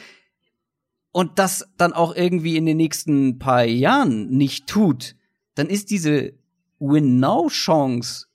und 1.11 1.39
das 1.39 1.67
dann 1.77 1.93
auch 1.93 2.15
irgendwie 2.15 2.57
in 2.57 2.65
den 2.65 2.77
nächsten 2.77 3.37
paar 3.37 3.63
Jahren 3.63 4.29
nicht 4.29 4.67
tut, 4.67 5.15
dann 5.55 5.67
ist 5.67 5.91
diese 5.91 6.33
Win-Now-Chance 6.79 8.27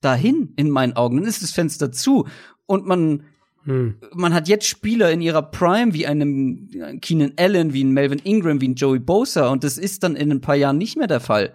dahin 0.00 0.52
in 0.56 0.70
meinen 0.70 0.94
Augen. 0.94 1.16
Dann 1.16 1.26
ist 1.26 1.42
das 1.42 1.52
Fenster 1.52 1.92
zu 1.92 2.26
und 2.66 2.86
man 2.86 3.24
hm. 3.64 3.96
man 4.14 4.34
hat 4.34 4.48
jetzt 4.48 4.66
Spieler 4.66 5.10
in 5.10 5.20
ihrer 5.20 5.42
Prime 5.42 5.94
wie 5.94 6.06
einem 6.06 6.68
Keenan 7.00 7.32
Allen, 7.36 7.72
wie 7.72 7.84
ein 7.84 7.92
Melvin 7.92 8.20
Ingram, 8.20 8.60
wie 8.60 8.68
ein 8.68 8.74
Joey 8.74 8.98
Bosa 8.98 9.48
und 9.48 9.64
das 9.64 9.78
ist 9.78 10.02
dann 10.02 10.16
in 10.16 10.30
ein 10.30 10.40
paar 10.40 10.56
Jahren 10.56 10.78
nicht 10.78 10.96
mehr 10.96 11.06
der 11.06 11.20
Fall. 11.20 11.54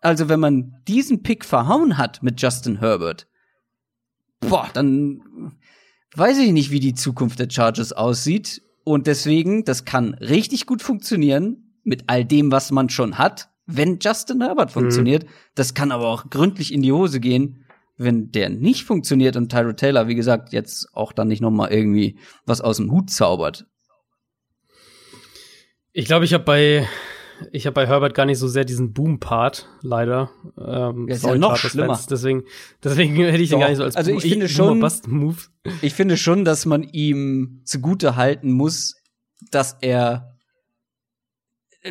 Also 0.00 0.28
wenn 0.28 0.40
man 0.40 0.76
diesen 0.88 1.22
Pick 1.22 1.44
verhauen 1.44 1.98
hat 1.98 2.22
mit 2.22 2.40
Justin 2.40 2.78
Herbert, 2.78 3.26
boah, 4.40 4.68
dann 4.72 5.52
weiß 6.14 6.38
ich 6.38 6.52
nicht, 6.52 6.70
wie 6.70 6.80
die 6.80 6.94
Zukunft 6.94 7.38
der 7.38 7.50
Chargers 7.50 7.92
aussieht. 7.92 8.62
Und 8.84 9.06
deswegen, 9.06 9.64
das 9.64 9.84
kann 9.84 10.14
richtig 10.14 10.66
gut 10.66 10.82
funktionieren 10.82 11.74
mit 11.84 12.04
all 12.06 12.24
dem, 12.24 12.50
was 12.50 12.70
man 12.70 12.88
schon 12.88 13.18
hat, 13.18 13.50
wenn 13.66 13.98
Justin 14.00 14.40
Herbert 14.40 14.72
funktioniert. 14.72 15.24
Mhm. 15.24 15.28
Das 15.54 15.74
kann 15.74 15.92
aber 15.92 16.08
auch 16.08 16.30
gründlich 16.30 16.72
in 16.72 16.82
die 16.82 16.92
Hose 16.92 17.20
gehen, 17.20 17.59
wenn 18.00 18.30
der 18.30 18.48
nicht 18.48 18.84
funktioniert 18.84 19.36
und 19.36 19.50
Tyro 19.50 19.74
Taylor, 19.74 20.08
wie 20.08 20.14
gesagt, 20.14 20.52
jetzt 20.52 20.88
auch 20.94 21.12
dann 21.12 21.28
nicht 21.28 21.42
noch 21.42 21.50
mal 21.50 21.70
irgendwie 21.70 22.18
was 22.46 22.60
aus 22.62 22.78
dem 22.78 22.90
Hut 22.90 23.10
zaubert. 23.10 23.66
Ich 25.92 26.06
glaube, 26.06 26.24
ich 26.24 26.32
habe 26.32 26.44
bei 26.44 26.88
ich 27.52 27.66
habe 27.66 27.74
bei 27.74 27.86
Herbert 27.86 28.14
gar 28.14 28.26
nicht 28.26 28.38
so 28.38 28.48
sehr 28.48 28.64
diesen 28.64 28.92
Boom-Part, 28.92 29.68
leider. 29.82 30.30
Ähm, 30.58 31.08
ja, 31.08 31.14
ist 31.14 31.24
ja 31.24 31.34
noch 31.36 31.56
schlimmer. 31.56 31.94
Fans, 31.94 32.06
deswegen, 32.06 32.44
deswegen 32.82 33.16
hätte 33.16 33.42
ich 33.42 33.50
Doch. 33.50 33.56
den 33.56 33.60
gar 33.60 33.68
nicht 33.68 33.78
so 33.78 33.84
als 33.84 33.96
also 33.96 34.10
ich 34.10 34.22
finde 34.22 34.48
schon. 34.48 34.84
Ich 35.82 35.94
finde 35.94 36.16
schon, 36.16 36.44
dass 36.44 36.66
man 36.66 36.82
ihm 36.82 37.62
zugute 37.64 38.16
halten 38.16 38.52
muss, 38.52 38.96
dass 39.50 39.76
er 39.80 40.29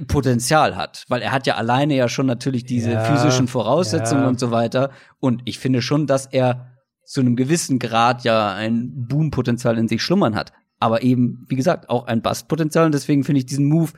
Potenzial 0.07 0.75
hat, 0.75 1.05
weil 1.07 1.21
er 1.21 1.31
hat 1.31 1.47
ja 1.47 1.55
alleine 1.55 1.95
ja 1.95 2.07
schon 2.07 2.27
natürlich 2.27 2.63
diese 2.63 2.91
ja, 2.91 3.03
physischen 3.03 3.47
Voraussetzungen 3.47 4.23
ja. 4.23 4.27
und 4.27 4.39
so 4.39 4.51
weiter. 4.51 4.91
Und 5.19 5.41
ich 5.45 5.57
finde 5.57 5.81
schon, 5.81 6.05
dass 6.05 6.27
er 6.27 6.75
zu 7.05 7.21
einem 7.21 7.35
gewissen 7.35 7.79
Grad 7.79 8.23
ja 8.23 8.53
ein 8.53 9.07
Boom-Potenzial 9.07 9.77
in 9.79 9.87
sich 9.87 10.03
schlummern 10.03 10.35
hat. 10.35 10.53
Aber 10.79 11.01
eben, 11.01 11.45
wie 11.49 11.55
gesagt, 11.55 11.89
auch 11.89 12.05
ein 12.05 12.21
Bust-Potenzial. 12.21 12.85
Und 12.85 12.93
deswegen 12.93 13.23
finde 13.23 13.39
ich 13.39 13.47
diesen 13.47 13.65
Move 13.65 13.91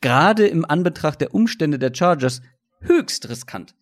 gerade 0.00 0.46
im 0.48 0.64
Anbetracht 0.64 1.20
der 1.20 1.32
Umstände 1.32 1.78
der 1.78 1.94
Chargers 1.94 2.42
höchst 2.80 3.28
riskant. 3.28 3.74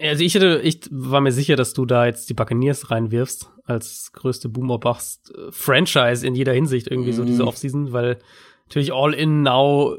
Also 0.00 0.24
ich 0.24 0.34
hätte, 0.34 0.60
ich 0.62 0.80
war 0.90 1.20
mir 1.20 1.30
sicher, 1.30 1.54
dass 1.54 1.72
du 1.72 1.86
da 1.86 2.06
jetzt 2.06 2.28
die 2.28 2.34
Buccaneers 2.34 2.90
reinwirfst 2.90 3.50
als 3.64 4.10
größte 4.12 4.48
Boomer 4.48 4.78
Bust 4.78 5.32
Franchise 5.50 6.26
in 6.26 6.34
jeder 6.34 6.52
Hinsicht 6.52 6.88
irgendwie 6.88 7.12
mm. 7.12 7.14
so 7.14 7.24
diese 7.24 7.42
mhm. 7.42 7.48
Offseason, 7.48 7.92
weil 7.92 8.18
natürlich 8.66 8.92
All 8.92 9.14
in 9.14 9.42
Now, 9.42 9.96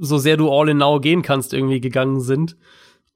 so 0.00 0.18
sehr 0.18 0.36
du 0.36 0.50
All 0.50 0.68
in 0.68 0.78
Now 0.78 1.00
gehen 1.00 1.22
kannst, 1.22 1.52
irgendwie 1.52 1.80
gegangen 1.80 2.20
sind. 2.20 2.56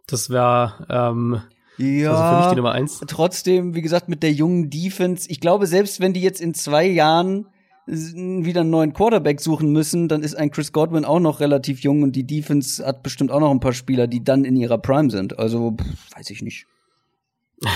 Das 0.06 0.30
wäre 0.30 0.86
ähm, 0.88 1.42
ja, 1.78 2.10
also 2.10 2.22
für 2.22 2.40
mich 2.40 2.50
die 2.50 2.56
Nummer 2.56 2.72
eins. 2.72 3.00
Trotzdem, 3.06 3.74
wie 3.74 3.82
gesagt, 3.82 4.09
mit 4.09 4.22
der 4.22 4.32
jungen 4.32 4.70
Defense. 4.70 5.28
Ich 5.30 5.40
glaube, 5.40 5.66
selbst 5.66 6.00
wenn 6.00 6.12
die 6.12 6.20
jetzt 6.20 6.40
in 6.40 6.55
zwei 6.55 6.86
Jahren 6.86 7.46
wieder 7.86 8.60
einen 8.60 8.70
neuen 8.70 8.92
Quarterback 8.92 9.40
suchen 9.40 9.72
müssen, 9.72 10.09
dann 10.09 10.22
ist 10.22 10.34
ein 10.34 10.50
Chris 10.50 10.72
Godwin 10.72 11.06
auch 11.06 11.20
noch 11.20 11.40
relativ 11.40 11.80
jung 11.80 12.02
und 12.02 12.12
die 12.12 12.26
Defense 12.26 12.84
hat 12.84 13.02
bestimmt 13.02 13.30
auch 13.30 13.40
noch 13.40 13.50
ein 13.50 13.60
paar 13.60 13.72
Spieler, 13.72 14.06
die 14.06 14.22
dann 14.22 14.44
in 14.44 14.56
ihrer 14.56 14.76
Prime 14.76 15.10
sind. 15.10 15.38
Also 15.38 15.72
pff, 15.72 16.16
weiß 16.16 16.28
ich 16.30 16.42
nicht. 16.42 16.66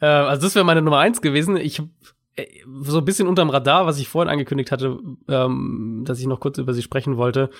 äh, 0.00 0.06
also 0.06 0.42
das 0.42 0.54
wäre 0.54 0.64
meine 0.64 0.80
Nummer 0.80 0.98
eins 0.98 1.20
gewesen. 1.20 1.56
Ich 1.56 1.82
so 2.82 2.98
ein 2.98 3.04
bisschen 3.04 3.28
unterm 3.28 3.50
Radar, 3.50 3.86
was 3.86 3.98
ich 3.98 4.08
vorhin 4.08 4.30
angekündigt 4.30 4.72
hatte, 4.72 4.98
ähm, 5.28 6.02
dass 6.06 6.20
ich 6.20 6.26
noch 6.26 6.40
kurz 6.40 6.58
über 6.58 6.72
sie 6.72 6.82
sprechen 6.82 7.16
wollte. 7.16 7.50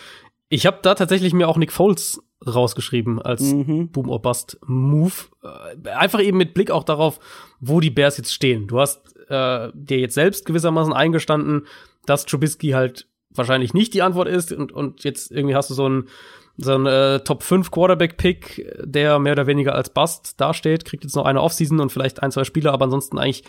Ich 0.49 0.67
habe 0.67 0.79
da 0.83 0.95
tatsächlich 0.95 1.33
mir 1.33 1.49
auch 1.49 1.57
Nick 1.57 1.73
Foles 1.73 2.23
rausgeschrieben 2.47 3.21
als 3.21 3.43
mhm. 3.53 3.91
Boom 3.91 4.09
or 4.09 4.23
Bust 4.23 4.59
Move. 4.67 5.13
Äh, 5.43 5.91
einfach 5.91 6.21
eben 6.21 6.39
mit 6.39 6.55
Blick 6.55 6.71
auch 6.71 6.85
darauf, 6.85 7.21
wo 7.61 7.81
die 7.81 7.91
Bears 7.91 8.17
jetzt 8.17 8.33
stehen. 8.33 8.67
Du 8.67 8.81
hast 8.81 9.17
äh, 9.29 9.71
dir 9.75 9.99
jetzt 9.99 10.15
selbst 10.15 10.47
gewissermaßen 10.47 10.93
eingestanden, 10.93 11.67
dass 12.07 12.27
Trubisky 12.27 12.71
halt 12.71 13.07
wahrscheinlich 13.31 13.75
nicht 13.75 13.95
die 13.95 14.03
Antwort 14.03 14.29
ist 14.29 14.53
und, 14.53 14.73
und 14.73 15.05
jetzt 15.05 15.31
irgendwie 15.31 15.55
hast 15.55 15.71
du 15.71 15.75
so 15.75 15.87
einen 15.87 16.09
so 16.57 16.75
ein 16.75 16.85
äh, 16.85 17.21
Top 17.21 17.43
5 17.43 17.71
Quarterback 17.71 18.19
Pick, 18.19 18.67
der 18.81 19.19
mehr 19.19 19.33
oder 19.33 19.47
weniger 19.47 19.75
als 19.75 19.89
Bust 19.89 20.39
dasteht, 20.41 20.85
kriegt 20.85 21.05
jetzt 21.05 21.17
noch 21.17 21.25
eine 21.25 21.41
Offseason 21.41 21.81
und 21.81 21.91
vielleicht 21.91 22.23
ein, 22.23 22.33
zwei 22.33 22.45
Spieler, 22.45 22.73
aber 22.73 22.85
ansonsten 22.85 23.19
eigentlich 23.19 23.45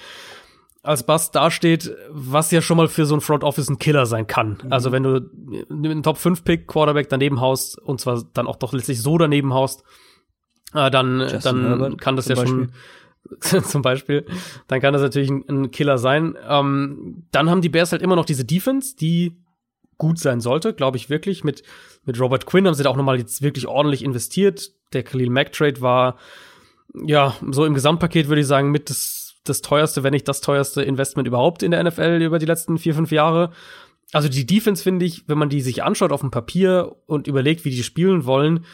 als 0.84 1.06
Bust 1.06 1.36
dasteht, 1.36 1.96
was 2.10 2.52
ja 2.52 2.62
schon 2.62 2.78
mal 2.78 2.88
für 2.88 3.06
so 3.06 3.16
ein 3.16 3.22
Front 3.22 3.44
Office 3.44 3.70
ein 3.70 3.78
Killer 3.78 4.06
sein 4.06 4.26
kann. 4.28 4.58
Mhm. 4.64 4.74
Also 4.74 4.92
wenn 4.92 5.04
du 5.04 5.30
einen 5.70 6.04
Top 6.04 6.18
5 6.18 6.44
Pick 6.44 6.68
Quarterback 6.68 7.10
daneben 7.10 7.40
haust 7.40 7.78
und 7.78 8.00
zwar 8.00 8.24
dann 8.34 8.48
auch 8.48 8.56
doch 8.56 8.74
letztlich 8.74 9.02
so 9.02 9.18
daneben 9.18 9.54
haust, 9.54 9.84
äh, 10.74 10.90
dann 10.90 11.20
dann 11.44 11.64
Herbert, 11.64 12.02
kann 12.02 12.16
das 12.16 12.28
ja 12.28 12.36
Beispiel. 12.36 12.70
schon 13.42 13.64
zum 13.64 13.82
Beispiel, 13.82 14.26
dann 14.68 14.82
kann 14.82 14.94
das 14.94 15.02
natürlich 15.02 15.30
ein, 15.30 15.44
ein 15.48 15.72
Killer 15.72 15.98
sein. 15.98 16.36
Ähm, 16.48 17.28
dann 17.32 17.50
haben 17.50 17.62
die 17.62 17.70
Bears 17.70 17.92
halt 17.92 18.02
immer 18.02 18.16
noch 18.16 18.26
diese 18.26 18.46
Defense, 18.46 18.96
die 18.96 19.38
gut 19.98 20.18
sein 20.18 20.42
sollte, 20.42 20.74
glaube 20.74 20.98
ich 20.98 21.12
wirklich. 21.12 21.44
Mit, 21.44 21.62
mit 22.06 22.20
Robert 22.20 22.48
Quinn 22.48 22.66
haben 22.66 22.74
sie 22.74 22.82
da 22.82 22.90
auch 22.90 22.98
nochmal 22.98 23.20
jetzt 23.20 23.44
wirklich 23.44 23.68
ordentlich 23.68 24.04
investiert. 24.04 24.72
Der 24.94 25.04
Khalil 25.04 25.30
Mack 25.30 25.52
Trade 25.52 25.80
war, 25.80 26.18
ja, 27.06 27.36
so 27.52 27.66
im 27.66 27.76
Gesamtpaket 27.76 28.28
würde 28.28 28.42
ich 28.42 28.48
sagen, 28.48 28.72
mit 28.72 28.90
das, 28.90 29.21
das 29.44 29.62
teuerste, 29.62 30.04
wenn 30.04 30.12
nicht 30.12 30.28
das 30.28 30.42
teuerste 30.42 30.82
Investment 30.82 31.28
überhaupt 31.28 31.64
in 31.64 31.72
der 31.72 31.84
NFL 31.84 32.22
über 32.22 32.40
die 32.40 32.46
letzten 32.46 32.78
vier, 32.78 32.94
fünf 32.94 33.12
Jahre. 33.12 33.52
Also 34.12 34.30
die 34.30 34.46
Defense 34.46 34.84
finde 34.84 35.06
ich, 35.06 35.28
wenn 35.28 35.38
man 35.38 35.50
die 35.50 35.62
sich 35.62 35.84
anschaut 35.84 36.12
auf 36.12 36.22
dem 36.22 36.32
Papier 36.32 36.96
und 37.06 37.28
überlegt, 37.28 37.66
wie 37.66 37.72
die 37.72 37.84
spielen 37.84 38.26
wollen, 38.26 38.66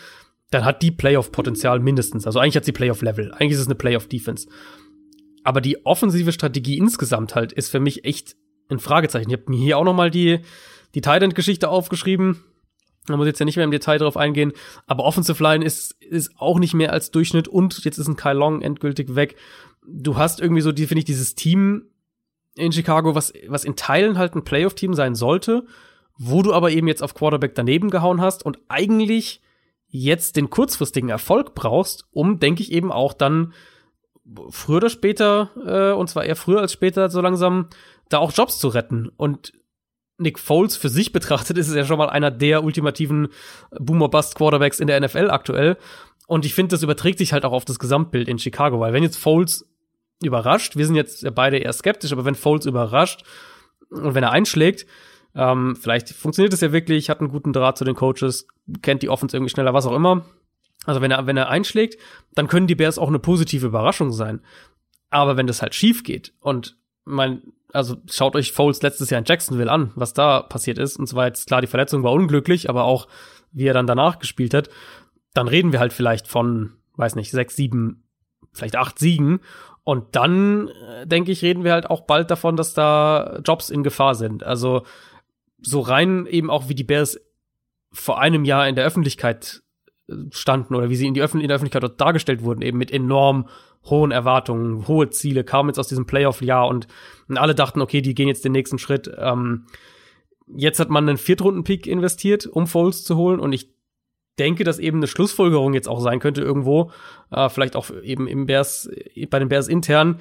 dann 0.49 0.65
hat 0.65 0.81
die 0.81 0.91
Playoff-Potenzial 0.91 1.79
mindestens. 1.79 2.25
Also 2.25 2.39
eigentlich 2.39 2.55
hat 2.55 2.65
sie 2.65 2.71
Playoff-Level. 2.71 3.33
Eigentlich 3.33 3.53
ist 3.53 3.59
es 3.59 3.67
eine 3.67 3.75
Playoff-Defense. 3.75 4.47
Aber 5.43 5.61
die 5.61 5.85
offensive 5.85 6.31
Strategie 6.31 6.77
insgesamt 6.77 7.35
halt 7.35 7.53
ist 7.53 7.69
für 7.69 7.79
mich 7.79 8.05
echt 8.05 8.35
ein 8.69 8.79
Fragezeichen. 8.79 9.29
Ich 9.29 9.37
habe 9.37 9.49
mir 9.49 9.57
hier 9.57 9.77
auch 9.77 9.83
noch 9.83 9.93
mal 9.93 10.11
die, 10.11 10.39
die 10.95 11.01
Titan-Geschichte 11.01 11.69
aufgeschrieben. 11.69 12.43
Da 13.05 13.15
muss 13.15 13.25
ich 13.25 13.31
jetzt 13.31 13.39
ja 13.39 13.45
nicht 13.45 13.55
mehr 13.55 13.63
im 13.63 13.71
Detail 13.71 13.99
drauf 13.99 14.17
eingehen. 14.17 14.51
Aber 14.85 15.05
Offensive 15.05 15.41
Line 15.41 15.63
ist, 15.63 15.93
ist 16.01 16.31
auch 16.37 16.59
nicht 16.59 16.73
mehr 16.73 16.91
als 16.91 17.11
Durchschnitt 17.11 17.47
und 17.47 17.83
jetzt 17.85 17.97
ist 17.97 18.07
ein 18.07 18.17
Kyle 18.17 18.33
Long 18.33 18.61
endgültig 18.61 19.15
weg. 19.15 19.35
Du 19.89 20.17
hast 20.17 20.39
irgendwie 20.41 20.61
so, 20.61 20.71
die, 20.71 20.85
finde 20.85 20.99
ich, 20.99 21.05
dieses 21.05 21.33
Team 21.35 21.85
in 22.55 22.71
Chicago, 22.71 23.15
was, 23.15 23.33
was 23.47 23.63
in 23.63 23.75
Teilen 23.75 24.17
halt 24.17 24.35
ein 24.35 24.43
Playoff-Team 24.43 24.93
sein 24.93 25.15
sollte, 25.15 25.65
wo 26.17 26.41
du 26.41 26.53
aber 26.53 26.71
eben 26.71 26.87
jetzt 26.87 27.03
auf 27.03 27.13
Quarterback 27.13 27.55
daneben 27.55 27.89
gehauen 27.89 28.21
hast 28.21 28.43
und 28.43 28.59
eigentlich 28.67 29.41
jetzt 29.89 30.35
den 30.35 30.49
kurzfristigen 30.49 31.09
Erfolg 31.09 31.55
brauchst, 31.55 32.05
um, 32.11 32.39
denke 32.39 32.61
ich, 32.61 32.71
eben 32.71 32.91
auch 32.91 33.13
dann 33.13 33.53
früher 34.49 34.77
oder 34.77 34.89
später, 34.89 35.51
äh, 35.65 35.97
und 35.97 36.09
zwar 36.09 36.25
eher 36.25 36.35
früher 36.35 36.59
als 36.59 36.73
später, 36.73 37.09
so 37.09 37.21
langsam 37.21 37.67
da 38.09 38.17
auch 38.17 38.33
Jobs 38.33 38.59
zu 38.59 38.67
retten. 38.67 39.09
Und 39.15 39.53
Nick 40.17 40.39
Foles 40.39 40.75
für 40.75 40.89
sich 40.89 41.13
betrachtet 41.13 41.57
ist 41.57 41.69
es 41.69 41.75
ja 41.75 41.85
schon 41.85 41.97
mal 41.97 42.09
einer 42.09 42.31
der 42.31 42.63
ultimativen 42.63 43.29
Boomer-Bust-Quarterbacks 43.79 44.79
in 44.79 44.87
der 44.87 44.99
NFL 44.99 45.29
aktuell. 45.29 45.77
Und 46.27 46.45
ich 46.45 46.53
finde, 46.53 46.71
das 46.73 46.83
überträgt 46.83 47.19
sich 47.19 47.31
halt 47.31 47.45
auch 47.45 47.53
auf 47.53 47.65
das 47.65 47.79
Gesamtbild 47.79 48.27
in 48.27 48.39
Chicago, 48.39 48.79
weil 48.79 48.93
wenn 48.93 49.03
jetzt 49.03 49.17
Foles 49.17 49.69
überrascht, 50.23 50.75
wir 50.75 50.85
sind 50.85 50.95
jetzt 50.95 51.25
beide 51.35 51.57
eher 51.57 51.73
skeptisch, 51.73 52.11
aber 52.11 52.25
wenn 52.25 52.35
Foles 52.35 52.65
überrascht 52.65 53.23
und 53.89 54.15
wenn 54.15 54.23
er 54.23 54.31
einschlägt, 54.31 54.85
ähm, 55.35 55.75
vielleicht 55.75 56.09
funktioniert 56.09 56.53
es 56.53 56.61
ja 56.61 56.71
wirklich, 56.71 57.09
hat 57.09 57.19
einen 57.19 57.29
guten 57.29 57.53
Draht 57.53 57.77
zu 57.77 57.85
den 57.85 57.95
Coaches, 57.95 58.47
kennt 58.81 59.03
die 59.03 59.09
Offense 59.09 59.37
irgendwie 59.37 59.51
schneller, 59.51 59.73
was 59.73 59.85
auch 59.85 59.95
immer. 59.95 60.25
Also 60.85 61.01
wenn 61.01 61.11
er, 61.11 61.27
wenn 61.27 61.37
er 61.37 61.49
einschlägt, 61.49 61.99
dann 62.33 62.47
können 62.47 62.67
die 62.67 62.75
Bears 62.75 62.97
auch 62.97 63.09
eine 63.09 63.19
positive 63.19 63.67
Überraschung 63.67 64.11
sein. 64.11 64.41
Aber 65.09 65.37
wenn 65.37 65.47
das 65.47 65.61
halt 65.61 65.75
schief 65.75 66.03
geht 66.03 66.33
und 66.39 66.77
mein, 67.05 67.41
also 67.71 67.97
schaut 68.09 68.35
euch 68.35 68.51
Foles 68.51 68.81
letztes 68.81 69.09
Jahr 69.09 69.19
in 69.19 69.25
Jacksonville 69.25 69.71
an, 69.71 69.91
was 69.95 70.13
da 70.13 70.41
passiert 70.41 70.77
ist. 70.77 70.97
Und 70.97 71.07
zwar 71.07 71.27
jetzt 71.27 71.47
klar, 71.47 71.61
die 71.61 71.67
Verletzung 71.67 72.03
war 72.03 72.11
unglücklich, 72.11 72.69
aber 72.69 72.83
auch 72.83 73.07
wie 73.51 73.67
er 73.67 73.73
dann 73.73 73.87
danach 73.87 74.19
gespielt 74.19 74.53
hat, 74.53 74.69
dann 75.33 75.47
reden 75.47 75.71
wir 75.71 75.79
halt 75.79 75.93
vielleicht 75.93 76.27
von, 76.27 76.73
weiß 76.95 77.15
nicht, 77.15 77.31
sechs, 77.31 77.55
sieben, 77.55 78.03
vielleicht 78.53 78.75
acht 78.75 78.99
Siegen. 78.99 79.39
Und 79.87 80.17
dann, 80.17 80.67
äh, 80.67 81.07
denke 81.07 81.31
ich, 81.31 81.41
reden 81.43 81.63
wir 81.63 81.71
halt 81.71 81.89
auch 81.89 82.01
bald 82.01 82.29
davon, 82.29 82.57
dass 82.57 82.73
da 82.73 83.39
Jobs 83.45 83.69
in 83.69 83.83
Gefahr 83.83 84.15
sind. 84.15 84.43
Also 84.43 84.81
so 85.61 85.79
rein 85.79 86.25
eben 86.25 86.49
auch 86.49 86.67
wie 86.67 86.75
die 86.75 86.83
Bears 86.83 87.17
vor 87.93 88.19
einem 88.19 88.43
Jahr 88.43 88.67
in 88.67 88.75
der 88.75 88.85
Öffentlichkeit 88.85 89.63
äh, 90.09 90.15
standen 90.31 90.75
oder 90.75 90.89
wie 90.89 90.97
sie 90.97 91.07
in, 91.07 91.13
die 91.13 91.21
Öffn 91.21 91.39
in 91.39 91.47
der 91.47 91.55
Öffentlichkeit 91.55 91.83
dort 91.83 92.01
dargestellt 92.01 92.43
wurden, 92.43 92.63
eben 92.63 92.77
mit 92.77 92.91
enorm 92.91 93.47
hohen 93.85 94.11
Erwartungen, 94.11 94.89
hohe 94.89 95.09
Ziele, 95.09 95.45
kamen 95.45 95.69
jetzt 95.69 95.79
aus 95.79 95.87
diesem 95.87 96.05
Playoff-Jahr 96.05 96.67
und, 96.67 96.89
und, 97.29 97.37
alle 97.37 97.55
dachten, 97.55 97.81
okay, 97.81 98.01
die 98.01 98.13
gehen 98.13 98.27
jetzt 98.27 98.43
den 98.43 98.51
nächsten 98.51 98.79
Schritt. 98.79 99.09
Ähm, 99.17 99.67
jetzt 100.53 100.81
hat 100.81 100.89
man 100.89 101.07
einen 101.07 101.17
Viertrunden-Pick 101.17 101.87
investiert, 101.87 102.45
um 102.45 102.67
Foles 102.67 103.05
zu 103.05 103.15
holen 103.15 103.39
und 103.39 103.53
ich 103.53 103.69
denke, 104.39 104.63
dass 104.63 104.79
eben 104.79 104.97
eine 104.97 105.07
Schlussfolgerung 105.07 105.73
jetzt 105.73 105.87
auch 105.87 105.99
sein 105.99 106.19
könnte 106.19 106.41
irgendwo, 106.41 106.91
äh, 107.31 107.49
vielleicht 107.49 107.75
auch 107.75 107.89
eben 108.03 108.27
im 108.27 108.45
Bears, 108.45 108.89
bei 109.29 109.39
den 109.39 109.49
Bears 109.49 109.67
intern. 109.67 110.19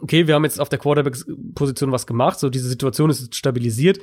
Okay, 0.00 0.26
wir 0.26 0.34
haben 0.34 0.44
jetzt 0.44 0.60
auf 0.60 0.68
der 0.68 0.78
Quarterback-Position 0.78 1.92
was 1.92 2.06
gemacht, 2.06 2.38
so 2.40 2.50
diese 2.50 2.68
Situation 2.68 3.10
ist 3.10 3.22
jetzt 3.22 3.36
stabilisiert 3.36 4.00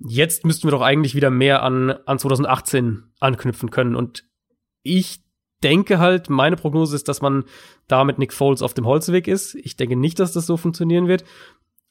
jetzt 0.00 0.44
müssten 0.44 0.66
wir 0.66 0.72
doch 0.72 0.80
eigentlich 0.80 1.14
wieder 1.14 1.30
mehr 1.30 1.62
an, 1.62 1.90
an 1.90 2.18
2018 2.18 3.04
anknüpfen 3.20 3.70
können. 3.70 3.94
Und 3.94 4.24
ich 4.82 5.22
denke 5.62 5.98
halt, 5.98 6.30
meine 6.30 6.56
Prognose 6.56 6.96
ist, 6.96 7.08
dass 7.08 7.20
man 7.20 7.44
da 7.86 8.04
mit 8.04 8.18
Nick 8.18 8.32
Foles 8.32 8.62
auf 8.62 8.74
dem 8.74 8.86
Holzweg 8.86 9.28
ist. 9.28 9.54
Ich 9.54 9.76
denke 9.76 9.96
nicht, 9.96 10.18
dass 10.18 10.32
das 10.32 10.46
so 10.46 10.56
funktionieren 10.56 11.06
wird. 11.06 11.24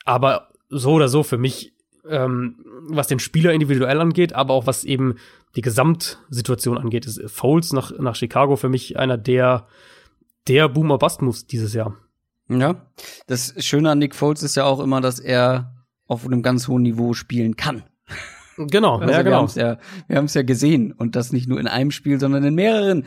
Aber 0.06 0.49
so 0.69 0.94
oder 0.94 1.07
so 1.07 1.23
für 1.23 1.38
mich, 1.38 1.73
ähm, 2.07 2.63
was 2.88 3.07
den 3.07 3.19
Spieler 3.19 3.53
individuell 3.53 3.99
angeht, 3.99 4.34
aber 4.34 4.53
auch 4.53 4.67
was 4.67 4.84
eben 4.84 5.15
die 5.55 5.61
Gesamtsituation 5.61 6.77
angeht, 6.77 7.05
ist 7.05 7.21
Foles 7.31 7.73
nach, 7.73 7.91
nach 7.97 8.15
Chicago 8.15 8.55
für 8.55 8.69
mich 8.69 8.97
einer 8.97 9.17
der, 9.17 9.67
der 10.47 10.69
Boomer-Bust-Moves 10.69 11.47
dieses 11.47 11.73
Jahr. 11.73 11.97
Ja, 12.49 12.88
das 13.27 13.53
Schöne 13.63 13.91
an 13.91 13.99
Nick 13.99 14.15
Foles 14.15 14.43
ist 14.43 14.55
ja 14.55 14.65
auch 14.65 14.80
immer, 14.80 15.01
dass 15.01 15.19
er 15.19 15.76
auf 16.07 16.26
einem 16.26 16.41
ganz 16.41 16.67
hohen 16.67 16.81
Niveau 16.81 17.13
spielen 17.13 17.55
kann. 17.55 17.84
Genau, 18.57 18.97
also 18.97 19.13
ja, 19.13 19.21
genau. 19.21 19.47
Wir 19.55 20.17
haben 20.17 20.26
es 20.26 20.34
ja, 20.34 20.41
ja 20.41 20.45
gesehen 20.45 20.91
und 20.91 21.15
das 21.15 21.31
nicht 21.31 21.47
nur 21.47 21.59
in 21.59 21.67
einem 21.67 21.91
Spiel, 21.91 22.19
sondern 22.19 22.43
in 22.43 22.55
mehreren. 22.55 23.05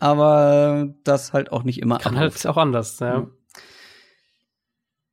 Aber 0.00 0.94
das 1.04 1.32
halt 1.32 1.52
auch 1.52 1.64
nicht 1.64 1.80
immer. 1.80 1.98
Kann 1.98 2.16
halt 2.16 2.46
auch 2.46 2.56
anders, 2.56 2.98
ja. 3.00 3.26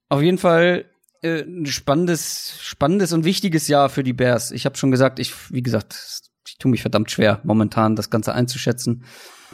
Auf 0.09 0.21
jeden 0.21 0.37
Fall 0.37 0.85
äh, 1.23 1.43
ein 1.43 1.65
spannendes, 1.65 2.57
spannendes 2.61 3.13
und 3.13 3.25
wichtiges 3.25 3.67
Jahr 3.67 3.89
für 3.89 4.03
die 4.03 4.13
Bears. 4.13 4.51
Ich 4.51 4.65
habe 4.65 4.77
schon 4.77 4.91
gesagt, 4.91 5.19
ich, 5.19 5.33
wie 5.51 5.63
gesagt, 5.63 6.21
ich 6.45 6.57
tue 6.57 6.69
mich 6.69 6.81
verdammt 6.81 7.11
schwer, 7.11 7.39
momentan 7.43 7.95
das 7.95 8.09
Ganze 8.09 8.33
einzuschätzen. 8.33 9.05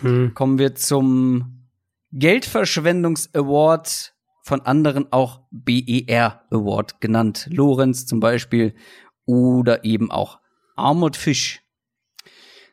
Hm. 0.01 0.33
Kommen 0.33 0.57
wir 0.57 0.75
zum 0.75 1.67
Geldverschwendungs-Award 2.11 4.15
von 4.43 4.61
anderen 4.61 5.11
auch 5.11 5.41
BER 5.51 6.41
Award 6.49 7.01
genannt. 7.01 7.47
Lorenz 7.51 8.07
zum 8.07 8.19
Beispiel 8.19 8.73
oder 9.25 9.85
eben 9.85 10.09
auch 10.09 10.39
Armored 10.75 11.15
Fish. 11.15 11.61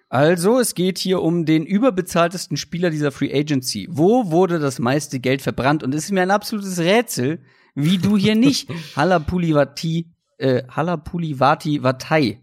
Also, 0.08 0.60
es 0.60 0.74
geht 0.74 0.98
hier 0.98 1.20
um 1.20 1.44
den 1.44 1.66
überbezahltesten 1.66 2.56
Spieler 2.56 2.90
dieser 2.90 3.10
Free 3.10 3.34
Agency. 3.34 3.88
Wo 3.90 4.30
wurde 4.30 4.58
das 4.58 4.78
meiste 4.78 5.18
Geld 5.18 5.42
verbrannt? 5.42 5.82
Und 5.82 5.94
es 5.94 6.04
ist 6.04 6.12
mir 6.12 6.22
ein 6.22 6.30
absolutes 6.30 6.78
Rätsel, 6.78 7.40
wie 7.76 7.98
du 7.98 8.16
hier 8.16 8.34
nicht 8.34 8.68
Halapulivati, 8.96 10.10
äh, 10.38 10.64
Halapulivati 10.68 11.82
Vatai 11.82 12.42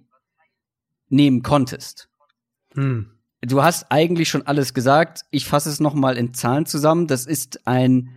nehmen 1.09 1.41
konntest. 1.41 2.07
Hm. 2.75 3.11
du 3.41 3.61
hast 3.61 3.91
eigentlich 3.91 4.29
schon 4.29 4.47
alles 4.47 4.73
gesagt. 4.73 5.25
Ich 5.29 5.45
fasse 5.45 5.69
es 5.69 5.79
noch 5.79 5.93
mal 5.93 6.17
in 6.17 6.33
Zahlen 6.33 6.65
zusammen. 6.65 7.07
Das 7.07 7.25
ist 7.25 7.67
ein 7.67 8.09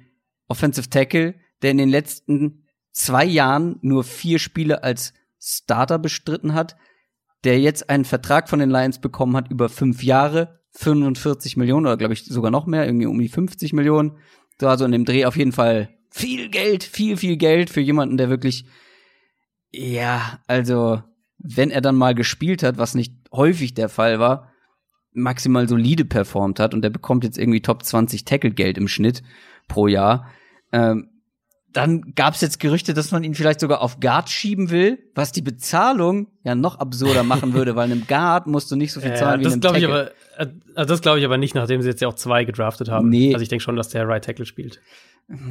Offensive 0.48 0.88
Tackle, 0.88 1.34
der 1.62 1.72
in 1.72 1.78
den 1.78 1.88
letzten 1.88 2.64
zwei 2.92 3.24
Jahren 3.24 3.78
nur 3.82 4.04
vier 4.04 4.38
Spiele 4.38 4.82
als 4.82 5.12
Starter 5.38 5.98
bestritten 5.98 6.54
hat, 6.54 6.76
der 7.44 7.60
jetzt 7.60 7.90
einen 7.90 8.04
Vertrag 8.04 8.48
von 8.48 8.58
den 8.58 8.70
Lions 8.70 9.00
bekommen 9.00 9.36
hat 9.36 9.50
über 9.50 9.68
fünf 9.68 10.02
Jahre, 10.02 10.60
45 10.72 11.56
Millionen 11.56 11.86
oder 11.86 11.96
glaube 11.96 12.14
ich 12.14 12.24
sogar 12.24 12.50
noch 12.50 12.66
mehr, 12.66 12.86
irgendwie 12.86 13.06
um 13.06 13.18
die 13.18 13.28
50 13.28 13.72
Millionen. 13.72 14.18
So 14.58 14.68
also 14.68 14.84
in 14.84 14.92
dem 14.92 15.04
Dreh 15.04 15.26
auf 15.26 15.36
jeden 15.36 15.52
Fall 15.52 15.95
viel 16.16 16.48
Geld, 16.48 16.82
viel, 16.82 17.18
viel 17.18 17.36
Geld 17.36 17.68
für 17.68 17.82
jemanden, 17.82 18.16
der 18.16 18.30
wirklich, 18.30 18.64
ja, 19.70 20.40
also, 20.46 21.02
wenn 21.38 21.70
er 21.70 21.82
dann 21.82 21.94
mal 21.94 22.14
gespielt 22.14 22.62
hat, 22.62 22.78
was 22.78 22.94
nicht 22.94 23.12
häufig 23.30 23.74
der 23.74 23.90
Fall 23.90 24.18
war, 24.18 24.50
maximal 25.12 25.68
solide 25.68 26.06
performt 26.06 26.58
hat 26.58 26.72
und 26.72 26.80
der 26.80 26.90
bekommt 26.90 27.22
jetzt 27.24 27.36
irgendwie 27.36 27.60
Top 27.60 27.82
20 27.82 28.24
Tackle-Geld 28.24 28.78
im 28.78 28.88
Schnitt 28.88 29.22
pro 29.68 29.88
Jahr. 29.88 30.30
Ähm, 30.72 31.10
dann 31.74 32.14
gab 32.14 32.32
es 32.32 32.40
jetzt 32.40 32.60
Gerüchte, 32.60 32.94
dass 32.94 33.12
man 33.12 33.22
ihn 33.22 33.34
vielleicht 33.34 33.60
sogar 33.60 33.82
auf 33.82 34.00
Guard 34.00 34.30
schieben 34.30 34.70
will, 34.70 34.98
was 35.14 35.32
die 35.32 35.42
Bezahlung 35.42 36.28
ja 36.42 36.54
noch 36.54 36.78
absurder 36.78 37.24
machen 37.24 37.52
würde, 37.52 37.76
weil 37.76 37.92
einem 37.92 38.06
Guard 38.06 38.46
musst 38.46 38.70
du 38.70 38.76
nicht 38.76 38.92
so 38.92 39.02
viel 39.02 39.14
zahlen 39.16 39.42
ja, 39.42 39.48
wie 39.48 39.52
einem 39.52 39.60
das 39.60 39.72
Tackle. 39.72 39.86
Ich 39.86 39.92
aber, 39.92 40.10
äh, 40.38 40.54
also 40.74 40.94
das 40.94 41.02
glaube 41.02 41.18
ich 41.18 41.26
aber 41.26 41.36
nicht, 41.36 41.54
nachdem 41.54 41.82
sie 41.82 41.88
jetzt 41.90 42.00
ja 42.00 42.08
auch 42.08 42.14
zwei 42.14 42.44
gedraftet 42.44 42.88
haben. 42.88 43.10
Nee. 43.10 43.34
Also 43.34 43.42
ich 43.42 43.50
denke 43.50 43.62
schon, 43.62 43.76
dass 43.76 43.90
der 43.90 44.08
Right 44.08 44.24
Tackle 44.24 44.46
spielt. 44.46 44.80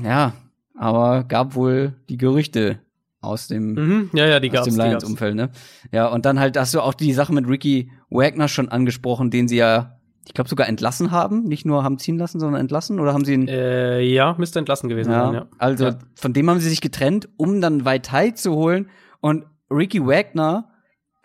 Ja, 0.03 0.33
aber 0.77 1.23
gab 1.23 1.56
wohl 1.56 1.93
die 2.10 2.18
Gerüchte 2.18 2.80
aus 3.22 3.47
dem 3.47 3.73
Mhm. 3.73 4.10
Ja, 4.14 4.27
ja, 4.27 4.39
die 4.39 4.56
aus 4.57 4.65
dem. 4.65 4.76
Lions-Umfeld, 4.76 5.35
ne? 5.35 5.49
Ja, 5.91 6.07
und 6.07 6.26
dann 6.26 6.39
halt 6.39 6.57
hast 6.57 6.73
du 6.73 6.81
auch 6.81 6.93
die 6.93 7.14
Sache 7.14 7.34
mit 7.34 7.47
Ricky 7.47 7.91
Wagner 8.10 8.47
schon 8.47 8.69
angesprochen, 8.69 9.31
den 9.31 9.47
sie 9.47 9.57
ja, 9.57 9.97
ich 10.27 10.34
glaube, 10.34 10.49
sogar 10.49 10.68
entlassen 10.68 11.11
haben. 11.11 11.43
Nicht 11.43 11.65
nur 11.65 11.84
haben 11.84 11.97
ziehen 11.97 12.18
lassen, 12.18 12.39
sondern 12.39 12.61
entlassen. 12.61 12.99
Oder 12.99 13.14
haben 13.14 13.26
sie 13.26 13.34
ihn. 13.34 13.47
Äh, 13.47 14.02
ja, 14.02 14.35
müsste 14.38 14.60
entlassen 14.60 14.89
gewesen 14.89 15.11
ja, 15.11 15.26
sein, 15.26 15.34
ja. 15.34 15.45
Also 15.57 15.85
Ja. 15.85 15.97
von 16.15 16.34
dem 16.34 16.49
haben 16.49 16.60
sie 16.60 16.69
sich 16.69 16.81
getrennt, 16.81 17.30
um 17.38 17.61
dann 17.61 17.84
Vaitai 17.85 18.31
zu 18.31 18.53
holen. 18.53 18.89
Und 19.22 19.45
Ricky 19.72 20.06
Wagner 20.06 20.69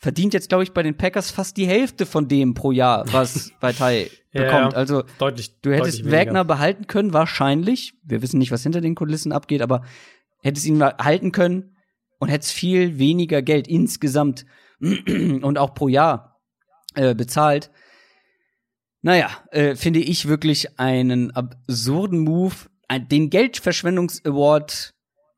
verdient 0.00 0.32
jetzt, 0.32 0.48
glaube 0.48 0.64
ich, 0.64 0.72
bei 0.72 0.82
den 0.82 0.96
Packers 0.96 1.30
fast 1.30 1.56
die 1.58 1.66
Hälfte 1.66 2.06
von 2.06 2.26
dem 2.26 2.54
pro 2.54 2.72
Jahr, 2.72 3.04
was 3.12 3.52
Vaitai 3.60 4.10
Ja, 4.32 4.44
bekommt. 4.44 4.74
Also 4.74 5.04
Deutlich. 5.18 5.60
Du 5.60 5.72
hättest 5.72 6.00
deutlich 6.00 6.12
Wagner 6.12 6.44
behalten 6.44 6.86
können, 6.86 7.12
wahrscheinlich. 7.12 7.92
Wir 8.02 8.22
wissen 8.22 8.38
nicht, 8.38 8.50
was 8.50 8.62
hinter 8.62 8.80
den 8.80 8.94
Kulissen 8.94 9.32
abgeht, 9.32 9.60
aber 9.60 9.84
hättest 10.42 10.66
ihn 10.66 10.82
halten 10.82 11.32
können 11.32 11.76
und 12.18 12.30
hättest 12.30 12.52
viel 12.52 12.98
weniger 12.98 13.42
Geld 13.42 13.68
insgesamt 13.68 14.46
und 14.80 15.58
auch 15.58 15.74
pro 15.74 15.88
Jahr 15.88 16.40
äh, 16.94 17.14
bezahlt. 17.14 17.70
Naja, 19.02 19.30
äh, 19.50 19.76
finde 19.76 20.00
ich 20.00 20.28
wirklich 20.28 20.78
einen 20.78 21.30
absurden 21.30 22.20
Move, 22.20 22.54
den 22.90 23.30
Geldverschwendungs-Award 23.30 24.94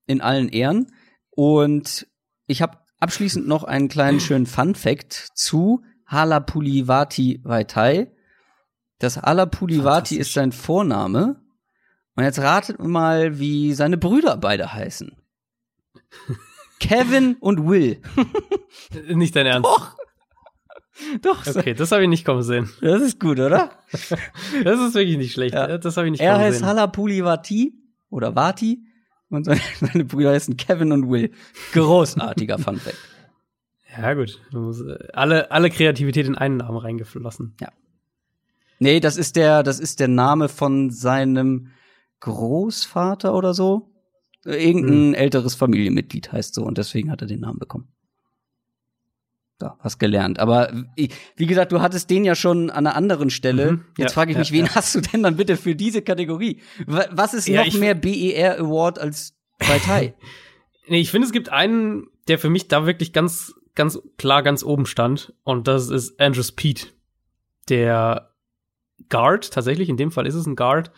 in 0.07 0.21
allen 0.21 0.49
Ehren. 0.49 0.93
Und 1.31 2.07
ich 2.47 2.63
habe 2.63 2.79
abschließend 3.03 3.47
noch 3.47 3.65
einen 3.65 3.89
kleinen 3.89 4.21
schönen 4.21 4.47
Fun-Fact 4.47 5.13
zu 5.35 5.83
Halapulivati 6.07 7.41
Vaitai. 7.43 8.13
Das 8.99 9.17
Halapulivati 9.17 10.17
ist 10.17 10.33
sein 10.33 10.53
Vorname. 10.53 11.43
Und 12.15 12.25
jetzt 12.25 12.39
ratet 12.39 12.79
mal, 12.79 13.39
wie 13.39 13.73
seine 13.73 13.97
Brüder 13.97 14.37
beide 14.37 14.73
heißen. 14.73 15.17
Kevin 16.79 17.37
und 17.41 17.67
Will. 17.69 18.01
Nicht 19.09 19.35
dein 19.35 19.47
Ernst. 19.47 19.65
Doch. 19.65 19.97
Doch, 21.23 21.47
Okay, 21.47 21.75
das 21.75 21.91
habe 21.91 22.03
ich 22.03 22.09
nicht 22.09 22.25
kommen 22.25 22.43
sehen. 22.43 22.71
das 22.81 23.01
ist 23.03 23.19
gut, 23.19 23.41
oder? 23.41 23.71
Das 24.63 24.79
ist 24.79 24.95
wirklich 24.95 25.17
nicht 25.17 25.33
schlecht. 25.33 25.55
Ja. 25.55 25.79
Das 25.79 25.97
habe 25.97 26.07
ich 26.07 26.13
nicht 26.13 26.21
Er 26.21 26.35
kommen 26.35 26.45
heißt 26.45 26.59
sehen. 26.59 26.67
Halapulivati 26.67 27.75
oder 28.11 28.35
Vati 28.37 28.85
und 29.37 29.45
seine, 29.45 29.61
seine 29.81 30.05
Brüder 30.05 30.31
heißen 30.33 30.57
Kevin 30.57 30.93
und 30.93 31.09
Will. 31.11 31.31
Großartiger 31.73 32.59
Funfact. 32.59 32.97
Ja, 33.97 34.15
gut. 34.15 34.41
Äh, 34.55 35.09
Alle, 35.13 35.51
alle 35.51 35.69
Kreativität 35.71 36.27
in 36.27 36.35
einen 36.37 36.59
Namen 36.59 36.79
reingeflossen. 36.79 37.55
Nee, 38.79 39.01
das 39.01 39.17
ist 39.17 39.37
der, 39.37 39.63
das 39.63 39.79
ist 39.81 40.01
der 40.01 40.09
Name 40.09 40.49
von 40.49 40.91
seinem 40.91 41.69
Großvater 42.21 43.35
oder 43.35 43.53
so. 43.55 43.91
Irgendein 44.45 45.09
Hm. 45.09 45.15
älteres 45.15 45.55
Familienmitglied 45.55 46.33
heißt 46.33 46.55
so 46.55 46.65
und 46.65 46.79
deswegen 46.79 47.11
hat 47.11 47.21
er 47.21 47.29
den 47.29 47.41
Namen 47.41 47.59
bekommen. 47.59 47.89
Da, 49.63 49.77
hast 49.81 49.99
gelernt. 49.99 50.39
Aber 50.39 50.73
wie 50.97 51.47
gesagt, 51.47 51.73
du 51.73 51.81
hattest 51.81 52.11
den 52.11 52.25
ja 52.25 52.35
schon 52.35 52.69
an 52.71 52.87
einer 52.87 52.97
anderen 52.97 53.31
Stelle. 53.31 53.73
Mhm. 53.73 53.85
Jetzt 53.97 54.11
Ja, 54.11 54.15
frage 54.15 54.31
ich 54.33 54.37
ja, 54.37 54.41
mich, 54.41 54.53
wen 54.53 54.67
ja. 54.67 54.75
hast 54.75 54.95
du 54.95 55.01
denn 55.01 55.23
dann 55.23 55.37
bitte 55.37 55.57
für 55.57 55.75
diese 55.75 56.03
Kategorie? 56.03 56.61
Wa- 56.87 57.07
Was 57.13 57.35
ist 57.35 57.49
noch 57.49 57.73
mehr 57.75 57.95
BER 57.95 58.59
Award 58.59 58.99
als 58.99 59.35
Baitai? 59.59 60.15
Nee, 60.89 61.01
ich 61.01 61.13
finde, 61.13 61.27
es 61.27 61.33
gibt 61.33 61.49
einen, 61.51 62.09
der 62.27 62.41
für 62.41 62.51
mich 62.51 62.67
da 62.67 62.87
wirklich 62.87 63.13
ganz, 63.13 63.55
ganz 63.77 64.01
klar 64.19 64.43
ganz 64.43 64.65
oben 64.65 64.85
stand. 64.85 65.33
Und 65.45 65.69
das 65.69 65.89
ist 65.91 66.21
Andrew 66.21 66.43
Speed. 66.43 66.93
Der 67.69 68.33
Guard, 69.09 69.53
tatsächlich, 69.53 69.89
in 69.89 69.97
dem 69.97 70.11
Fall 70.11 70.27
ist 70.27 70.35
es 70.35 70.45
ein 70.47 70.57
Guard, 70.57 70.91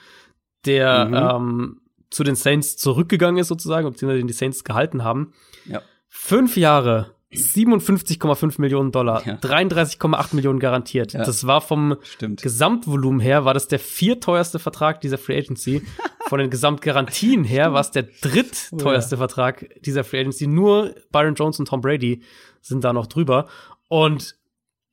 der 0.65 1.05
Mhm. 1.05 1.15
ähm, 1.15 1.81
zu 2.11 2.24
den 2.24 2.35
Saints 2.35 2.78
zurückgegangen 2.78 3.39
ist, 3.39 3.49
sozusagen, 3.49 3.86
beziehungsweise 3.89 4.19
den 4.20 4.27
die 4.27 4.32
Saints 4.32 4.65
gehalten 4.65 5.05
haben. 5.05 5.35
Ja. 5.66 5.82
Fünf 6.09 6.57
Jahre, 6.57 7.14
57,5 7.36 8.61
Millionen 8.61 8.93
Dollar, 8.93 9.27
Ja. 9.27 9.35
33,8 9.36 10.35
Millionen 10.35 10.59
garantiert. 10.59 11.12
Ja. 11.12 11.24
Das 11.24 11.47
war 11.47 11.61
vom 11.61 11.97
Stimmt. 12.02 12.43
Gesamtvolumen 12.43 13.20
her 13.20 13.44
war 13.44 13.55
das 13.55 13.69
der 13.69 13.78
vierteuerste 13.78 14.59
Vertrag 14.59 15.01
dieser 15.01 15.19
Free 15.19 15.39
Agency. 15.39 15.82
Von 16.28 16.39
den 16.39 16.48
Gesamtgarantien 16.48 17.44
her 17.44 17.74
war 17.74 17.81
es 17.82 17.90
der 17.90 18.05
drittteuerste 18.23 19.16
Vertrag 19.19 19.69
dieser 19.82 20.05
Free 20.05 20.20
Agency. 20.20 20.47
Nur 20.47 20.94
Byron 21.12 21.35
Jones 21.35 21.59
und 21.61 21.69
Tom 21.69 21.81
Brady 21.82 22.23
sind 22.62 22.82
da 22.82 22.93
noch 22.94 23.06
drüber. 23.06 23.47
Und 23.89 24.36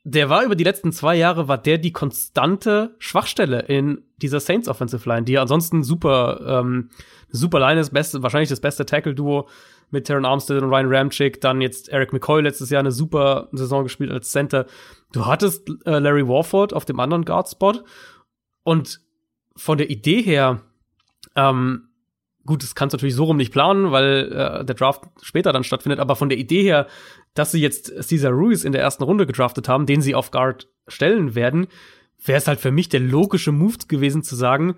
der 0.03 0.29
war 0.29 0.43
über 0.43 0.55
die 0.55 0.63
letzten 0.63 0.91
zwei 0.91 1.15
Jahre, 1.15 1.47
war 1.47 1.57
der 1.57 1.77
die 1.77 1.91
konstante 1.93 2.95
Schwachstelle 2.99 3.61
in 3.61 4.03
dieser 4.17 4.39
Saints 4.39 4.67
Offensive 4.67 5.07
Line, 5.07 5.23
die 5.23 5.33
ja 5.33 5.41
ansonsten 5.41 5.83
super, 5.83 6.41
ähm, 6.61 6.89
super 7.29 7.59
Line 7.59 7.79
ist, 7.79 7.93
beste, 7.93 8.23
wahrscheinlich 8.23 8.49
das 8.49 8.59
beste 8.61 8.85
Tackle-Duo 8.85 9.47
mit 9.91 10.07
Taron 10.07 10.25
Armstead 10.25 10.61
und 10.61 10.69
Ryan 10.69 10.93
Ramchick, 10.93 11.41
dann 11.41 11.61
jetzt 11.61 11.89
Eric 11.89 12.13
McCoy 12.13 12.41
letztes 12.41 12.69
Jahr 12.69 12.79
eine 12.79 12.91
super 12.91 13.49
Saison 13.51 13.83
gespielt 13.83 14.11
als 14.11 14.31
Center. 14.31 14.65
Du 15.11 15.25
hattest 15.25 15.69
äh, 15.85 15.99
Larry 15.99 16.27
Warford 16.27 16.73
auf 16.73 16.85
dem 16.85 16.99
anderen 16.99 17.25
Guard-Spot 17.25 17.81
und 18.63 19.01
von 19.55 19.77
der 19.77 19.89
Idee 19.89 20.21
her, 20.21 20.61
ähm, 21.35 21.89
gut, 22.45 22.63
das 22.63 22.75
kannst 22.75 22.93
du 22.93 22.97
natürlich 22.97 23.15
so 23.15 23.25
rum 23.25 23.37
nicht 23.37 23.51
planen, 23.51 23.91
weil 23.91 24.31
äh, 24.31 24.65
der 24.65 24.75
Draft 24.75 25.03
später 25.21 25.51
dann 25.51 25.63
stattfindet, 25.63 25.99
aber 25.99 26.15
von 26.15 26.29
der 26.29 26.37
Idee 26.37 26.63
her, 26.63 26.87
dass 27.33 27.51
sie 27.51 27.61
jetzt 27.61 27.93
Caesar 28.07 28.31
Ruiz 28.31 28.63
in 28.63 28.71
der 28.71 28.81
ersten 28.81 29.03
Runde 29.03 29.25
gedraftet 29.25 29.67
haben, 29.67 29.85
den 29.85 30.01
sie 30.01 30.15
auf 30.15 30.31
Guard 30.31 30.67
stellen 30.87 31.35
werden, 31.35 31.67
wäre 32.23 32.37
es 32.37 32.47
halt 32.47 32.59
für 32.59 32.71
mich 32.71 32.89
der 32.89 32.99
logische 32.99 33.51
Move 33.51 33.77
gewesen 33.87 34.23
zu 34.23 34.35
sagen, 34.35 34.75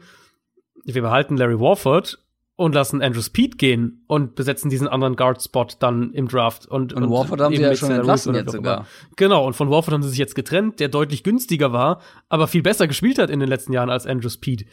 wir 0.86 1.02
behalten 1.02 1.38
Larry 1.38 1.60
Warford 1.60 2.23
und 2.64 2.74
lassen 2.74 3.02
Andrew 3.02 3.22
Speed 3.22 3.58
gehen 3.58 4.04
und 4.08 4.36
besetzen 4.36 4.70
diesen 4.70 4.88
anderen 4.88 5.18
Guard-Spot 5.18 5.68
dann 5.80 6.14
im 6.14 6.30
Draft. 6.30 6.66
Und, 6.66 6.94
Und 6.94 7.10
Warford 7.10 7.42
haben 7.42 7.54
sie 7.54 7.62
ja 7.62 7.76
schon 7.76 7.92
entlassen 7.92 8.34
jetzt 8.36 8.54
sogar. 8.54 8.78
immer. 8.78 8.88
Genau, 9.18 9.46
und 9.46 9.54
von 9.54 9.70
Warford 9.70 9.94
haben 9.94 10.04
sie 10.04 10.10
sich 10.10 10.18
jetzt 10.18 10.34
getrennt, 10.34 10.80
der 10.80 10.88
deutlich 10.88 11.24
günstiger 11.24 11.74
war, 11.74 12.00
aber 12.30 12.48
viel 12.48 12.62
besser 12.62 12.88
gespielt 12.88 13.20
hat 13.20 13.30
in 13.30 13.42
den 13.42 13.50
letzten 13.50 13.74
Jahren 13.74 13.90
als 13.90 14.08
Andrew 14.08 14.30
Speed. 14.30 14.66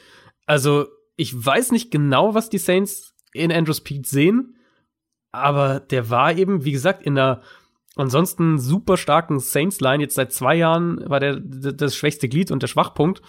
Also, 0.47 0.87
ich 1.17 1.35
weiß 1.35 1.73
nicht 1.73 1.91
genau, 1.91 2.33
was 2.33 2.49
die 2.49 2.59
Saints 2.59 3.17
in 3.33 3.51
Andrew 3.51 3.73
Speed 3.75 4.07
sehen, 4.07 4.57
aber 5.33 5.81
der 5.81 6.11
war 6.11 6.33
eben, 6.37 6.65
wie 6.65 6.73
gesagt, 6.73 7.03
in 7.03 7.17
der 7.17 7.43
ansonsten 7.97 8.61
super 8.61 8.97
starken 8.97 9.41
Saints-Line. 9.41 10.03
Jetzt 10.03 10.15
seit 10.15 10.33
zwei 10.33 10.55
Jahren 10.55 11.03
war 11.11 11.19
der 11.19 11.41
das 11.41 11.97
schwächste 11.97 12.29
Glied 12.29 12.53
und 12.53 12.63
der 12.63 12.69
Schwachpunkt. 12.69 13.21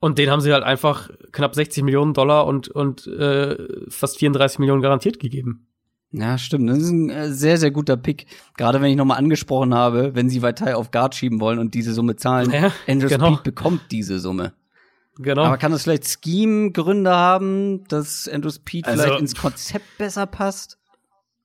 Und 0.00 0.18
den 0.18 0.30
haben 0.30 0.40
sie 0.40 0.52
halt 0.52 0.62
einfach 0.64 1.10
knapp 1.32 1.54
60 1.54 1.82
Millionen 1.82 2.14
Dollar 2.14 2.46
und, 2.46 2.68
und 2.68 3.06
äh, 3.08 3.56
fast 3.88 4.18
34 4.18 4.60
Millionen 4.60 4.80
garantiert 4.82 5.18
gegeben. 5.18 5.66
Ja, 6.10 6.38
stimmt. 6.38 6.70
Das 6.70 6.78
ist 6.78 6.90
ein 6.90 7.10
äh, 7.10 7.30
sehr, 7.32 7.58
sehr 7.58 7.70
guter 7.70 7.96
Pick. 7.96 8.26
Gerade 8.56 8.80
wenn 8.80 8.90
ich 8.90 8.96
nochmal 8.96 9.18
angesprochen 9.18 9.74
habe, 9.74 10.14
wenn 10.14 10.30
sie 10.30 10.40
Vaitai 10.40 10.74
auf 10.74 10.90
Guard 10.90 11.14
schieben 11.14 11.40
wollen 11.40 11.58
und 11.58 11.74
diese 11.74 11.92
Summe 11.92 12.16
zahlen. 12.16 12.50
Ja, 12.52 12.72
Andrew 12.86 13.08
genau. 13.08 13.26
Speed 13.34 13.42
bekommt 13.42 13.82
diese 13.90 14.18
Summe. 14.18 14.54
Genau. 15.16 15.42
Aber 15.42 15.58
kann 15.58 15.72
das 15.72 15.82
vielleicht 15.82 16.06
Scheme-Gründe 16.08 17.10
haben, 17.10 17.84
dass 17.88 18.28
Andrew 18.28 18.50
Speed 18.50 18.86
Also- 18.86 19.02
vielleicht 19.02 19.20
ins 19.20 19.34
Konzept 19.34 19.98
besser 19.98 20.26
passt? 20.26 20.78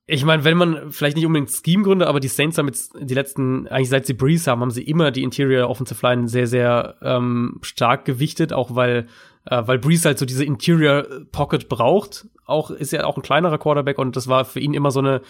Ich 0.06 0.24
meine, 0.24 0.44
wenn 0.44 0.58
man 0.58 0.92
vielleicht 0.92 1.16
nicht 1.16 1.24
unbedingt 1.24 1.50
Scheme-Gründe, 1.50 2.06
aber 2.06 2.20
die 2.20 2.28
Saints 2.28 2.58
haben 2.58 2.66
jetzt 2.66 2.92
die 3.00 3.14
letzten, 3.14 3.66
eigentlich 3.68 3.88
seit 3.88 4.04
sie 4.04 4.12
Breeze 4.12 4.50
haben, 4.50 4.60
haben 4.60 4.70
sie 4.70 4.82
immer 4.82 5.10
die 5.10 5.22
Interior 5.22 5.70
Offensive 5.70 6.06
Line 6.06 6.28
sehr, 6.28 6.46
sehr 6.46 6.96
ähm, 7.00 7.58
stark 7.62 8.04
gewichtet, 8.04 8.52
auch 8.52 8.74
weil, 8.74 9.06
äh, 9.46 9.62
weil 9.64 9.78
Breeze 9.78 10.06
halt 10.06 10.18
so 10.18 10.26
diese 10.26 10.44
Interior 10.44 11.06
Pocket 11.32 11.70
braucht. 11.70 12.28
Auch 12.44 12.70
ist 12.70 12.92
ja 12.92 13.04
auch 13.04 13.16
ein 13.16 13.22
kleinerer 13.22 13.56
Quarterback 13.56 13.98
und 13.98 14.14
das 14.14 14.28
war 14.28 14.44
für 14.44 14.60
ihn 14.60 14.74
immer 14.74 14.90
so 14.90 15.00
eine 15.00 15.22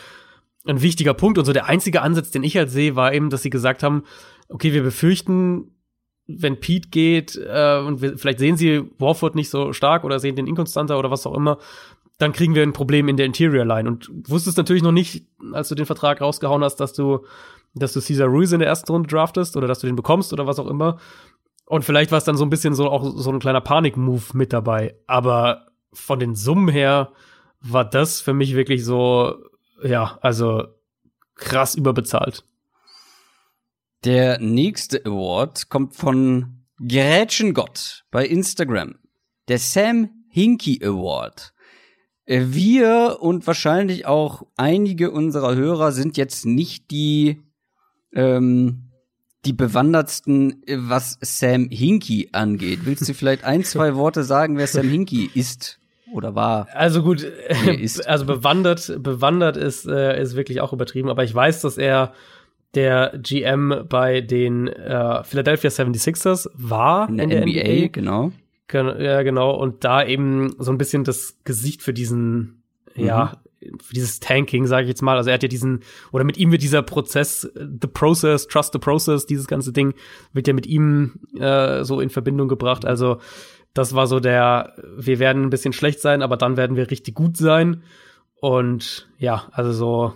ein 0.67 0.83
wichtiger 0.83 1.15
Punkt. 1.15 1.39
Und 1.39 1.45
so 1.45 1.53
der 1.53 1.67
einzige 1.67 2.03
Ansatz, 2.03 2.31
den 2.31 2.43
ich 2.43 2.57
halt 2.57 2.71
sehe, 2.71 2.97
war 2.97 3.13
eben, 3.13 3.31
dass 3.31 3.43
sie 3.43 3.51
gesagt 3.51 3.83
haben, 3.83 4.05
okay, 4.49 4.73
wir 4.73 4.83
befürchten, 4.83 5.71
wenn 6.27 6.59
Pete 6.59 6.89
geht 6.89 7.37
äh, 7.37 7.79
und 7.79 8.01
wir, 8.01 8.17
vielleicht 8.17 8.39
sehen 8.39 8.57
sie 8.57 8.83
Warford 8.99 9.35
nicht 9.35 9.51
so 9.51 9.73
stark 9.73 10.05
oder 10.05 10.19
sehen 10.19 10.37
den 10.37 10.47
inkonstanter 10.47 10.99
oder 10.99 11.11
was 11.11 11.27
auch 11.27 11.35
immer, 11.35 11.59
dann 12.19 12.33
kriegen 12.33 12.55
wir 12.55 12.63
ein 12.63 12.73
Problem 12.73 13.09
in 13.09 13.17
der 13.17 13.27
Interior 13.27 13.65
Line. 13.65 13.89
Und 13.89 14.09
wusstest 14.29 14.57
natürlich 14.57 14.83
noch 14.83 14.93
nicht, 14.93 15.27
als 15.53 15.69
du 15.69 15.75
den 15.75 15.87
Vertrag 15.87 16.21
rausgehauen 16.21 16.63
hast, 16.63 16.77
dass 16.77 16.93
du, 16.93 17.27
dass 17.75 17.93
du 17.93 18.01
Caesar 18.01 18.29
Ruiz 18.29 18.53
in 18.53 18.61
der 18.61 18.69
ersten 18.69 18.93
Runde 18.93 19.09
draftest 19.09 19.57
oder 19.57 19.67
dass 19.67 19.81
du 19.81 19.87
den 19.87 19.97
bekommst 19.97 20.33
oder 20.33 20.47
was 20.47 20.59
auch 20.59 20.69
immer. 20.69 20.99
Und 21.67 21.85
vielleicht 21.85 22.13
war 22.13 22.19
es 22.19 22.25
dann 22.25 22.37
so 22.37 22.45
ein 22.45 22.51
bisschen 22.51 22.75
so 22.75 22.91
auch 22.91 23.05
so 23.17 23.31
ein 23.31 23.41
kleiner 23.41 23.61
Panik-Move 23.61 24.23
mit 24.35 24.53
dabei. 24.53 24.95
Aber 25.07 25.67
von 25.93 26.19
den 26.21 26.35
Summen 26.35 26.69
her 26.69 27.13
war 27.61 27.85
das 27.85 28.21
für 28.21 28.35
mich 28.35 28.55
wirklich 28.55 28.85
so, 28.85 29.37
ja, 29.83 30.19
also 30.21 30.65
krass 31.35 31.75
überbezahlt. 31.75 32.45
Der 34.05 34.39
nächste 34.39 35.05
Award 35.07 35.71
kommt 35.71 35.95
von 35.95 36.65
Gretchengott 36.87 38.05
bei 38.11 38.27
Instagram. 38.27 38.97
Der 39.49 39.59
Sam 39.59 40.11
Hinky 40.29 40.81
Award. 40.85 41.54
Wir 42.27 43.19
und 43.21 43.47
wahrscheinlich 43.47 44.07
auch 44.07 44.47
einige 44.57 45.11
unserer 45.11 45.55
Hörer 45.55 45.93
sind 45.93 46.17
jetzt 46.17 46.47
nicht 46.47 46.91
die, 46.91 47.43
ähm, 48.15 48.91
die 49.45 49.53
bewandertsten, 49.53 50.63
was 50.67 51.19
Sam 51.21 51.69
Hinky 51.71 52.31
angeht. 52.33 52.81
Willst 52.85 53.07
du 53.09 53.15
vielleicht 53.15 53.45
ein, 53.45 53.63
zwei 53.65 53.95
Worte 53.95 54.25
sagen, 54.25 54.57
wer 54.57 54.67
Sam 54.67 54.89
Hinky 54.89 55.31
ist? 55.35 55.79
oder 56.15 56.35
war. 56.37 56.69
Also 56.73 57.03
gut, 57.03 57.27
also 58.07 58.25
bewandert, 58.25 59.03
bewandert 59.03 59.57
ist, 59.57 59.87
äh, 59.87 60.21
ist 60.23 60.37
wirklich 60.37 60.61
auch 60.61 60.73
übertrieben, 60.73 61.11
aber 61.11 61.25
ich 61.25 61.35
weiß, 61.35 61.61
dass 61.63 61.77
er 61.77 62.13
der 62.75 63.19
GM 63.21 63.85
bei 63.89 64.21
den 64.21 64.69
äh, 64.69 65.25
Philadelphia 65.25 65.71
76ers 65.71 66.49
war 66.55 67.09
in 67.09 67.17
der, 67.17 67.25
in 67.25 67.31
der 67.31 67.41
NBA, 67.43 67.63
NBA, 67.63 67.89
genau. 67.89 68.33
Ja, 68.73 69.23
genau. 69.23 69.55
Und 69.55 69.85
da 69.85 70.05
eben 70.05 70.55
so 70.59 70.73
ein 70.73 70.79
bisschen 70.79 71.05
das 71.05 71.39
Gesicht 71.45 71.83
für 71.83 71.93
diesen, 71.93 72.63
mhm. 72.95 73.05
ja, 73.05 73.33
für 73.83 73.95
dieses 73.95 74.21
Tanking, 74.21 74.67
sage 74.67 74.85
ich 74.85 74.89
jetzt 74.89 75.03
mal. 75.03 75.17
Also 75.17 75.31
er 75.31 75.35
hat 75.35 75.43
ja 75.43 75.49
diesen, 75.49 75.81
oder 76.13 76.25
mit 76.25 76.37
ihm 76.37 76.51
wird 76.51 76.63
dieser 76.63 76.83
Prozess, 76.83 77.51
the 77.55 77.89
process, 77.89 78.47
trust 78.47 78.73
the 78.73 78.79
process, 78.79 79.27
dieses 79.27 79.47
ganze 79.47 79.73
Ding, 79.73 79.95
wird 80.33 80.49
ja 80.49 80.55
mit 80.55 80.67
ihm 80.67 81.21
äh, 81.39 81.85
so 81.85 82.01
in 82.01 82.11
Verbindung 82.11 82.49
gebracht. 82.49 82.85
Also 82.85 83.19
das 83.73 83.95
war 83.95 84.07
so 84.07 84.21
der, 84.21 84.75
wir 84.97 85.19
werden 85.19 85.43
ein 85.43 85.51
bisschen 85.51 85.73
schlecht 85.73 86.01
sein, 86.01 86.23
aber 86.23 86.37
dann 86.37 86.57
werden 86.57 86.77
wir 86.77 86.91
richtig 86.91 87.15
gut 87.15 87.37
sein. 87.37 87.83
Und 88.41 89.09
ja, 89.19 89.49
also 89.53 89.73
so 89.73 90.15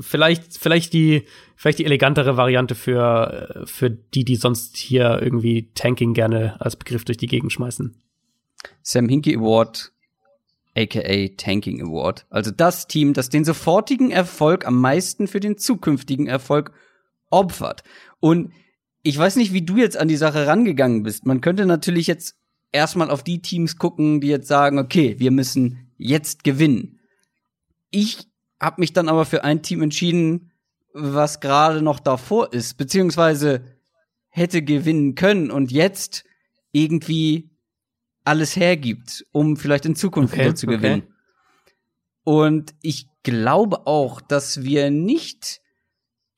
vielleicht, 0.00 0.56
vielleicht 0.56 0.92
die, 0.92 1.24
vielleicht 1.56 1.78
die 1.78 1.84
elegantere 1.84 2.36
Variante 2.36 2.74
für, 2.74 3.64
für 3.66 3.90
die, 3.90 4.24
die 4.24 4.36
sonst 4.36 4.76
hier 4.76 5.20
irgendwie 5.20 5.70
Tanking 5.74 6.14
gerne 6.14 6.60
als 6.60 6.76
Begriff 6.76 7.04
durch 7.04 7.18
die 7.18 7.26
Gegend 7.26 7.52
schmeißen. 7.52 7.94
Sam 8.82 9.08
Hinkie 9.08 9.36
Award, 9.36 9.92
aka 10.76 11.28
Tanking 11.36 11.82
Award. 11.82 12.26
Also 12.30 12.50
das 12.50 12.86
Team, 12.86 13.12
das 13.12 13.28
den 13.28 13.44
sofortigen 13.44 14.10
Erfolg 14.10 14.66
am 14.66 14.80
meisten 14.80 15.26
für 15.26 15.40
den 15.40 15.58
zukünftigen 15.58 16.26
Erfolg 16.26 16.72
opfert. 17.30 17.82
Und 18.20 18.52
ich 19.02 19.18
weiß 19.18 19.36
nicht, 19.36 19.52
wie 19.52 19.62
du 19.62 19.76
jetzt 19.76 19.96
an 19.96 20.08
die 20.08 20.16
Sache 20.16 20.46
rangegangen 20.46 21.02
bist. 21.02 21.26
Man 21.26 21.40
könnte 21.40 21.66
natürlich 21.66 22.06
jetzt 22.06 22.36
erstmal 22.72 23.10
auf 23.10 23.22
die 23.22 23.42
Teams 23.42 23.76
gucken, 23.76 24.20
die 24.20 24.28
jetzt 24.28 24.48
sagen, 24.48 24.78
okay, 24.78 25.16
wir 25.18 25.30
müssen 25.30 25.90
jetzt 25.98 26.42
gewinnen. 26.42 27.00
Ich 27.90 28.26
habe 28.64 28.80
mich 28.80 28.92
dann 28.92 29.08
aber 29.08 29.24
für 29.24 29.44
ein 29.44 29.62
Team 29.62 29.82
entschieden, 29.82 30.50
was 30.92 31.40
gerade 31.40 31.82
noch 31.82 32.00
davor 32.00 32.52
ist, 32.52 32.76
beziehungsweise 32.76 33.64
hätte 34.28 34.62
gewinnen 34.62 35.14
können 35.14 35.50
und 35.50 35.70
jetzt 35.70 36.24
irgendwie 36.72 37.50
alles 38.24 38.56
hergibt, 38.56 39.26
um 39.32 39.56
vielleicht 39.56 39.86
in 39.86 39.96
Zukunft 39.96 40.34
okay, 40.34 40.44
wieder 40.44 40.54
zu 40.54 40.66
gewinnen. 40.66 41.02
Okay. 41.02 41.12
Und 42.24 42.74
ich 42.80 43.08
glaube 43.22 43.86
auch, 43.86 44.20
dass 44.20 44.62
wir 44.62 44.90
nicht 44.90 45.60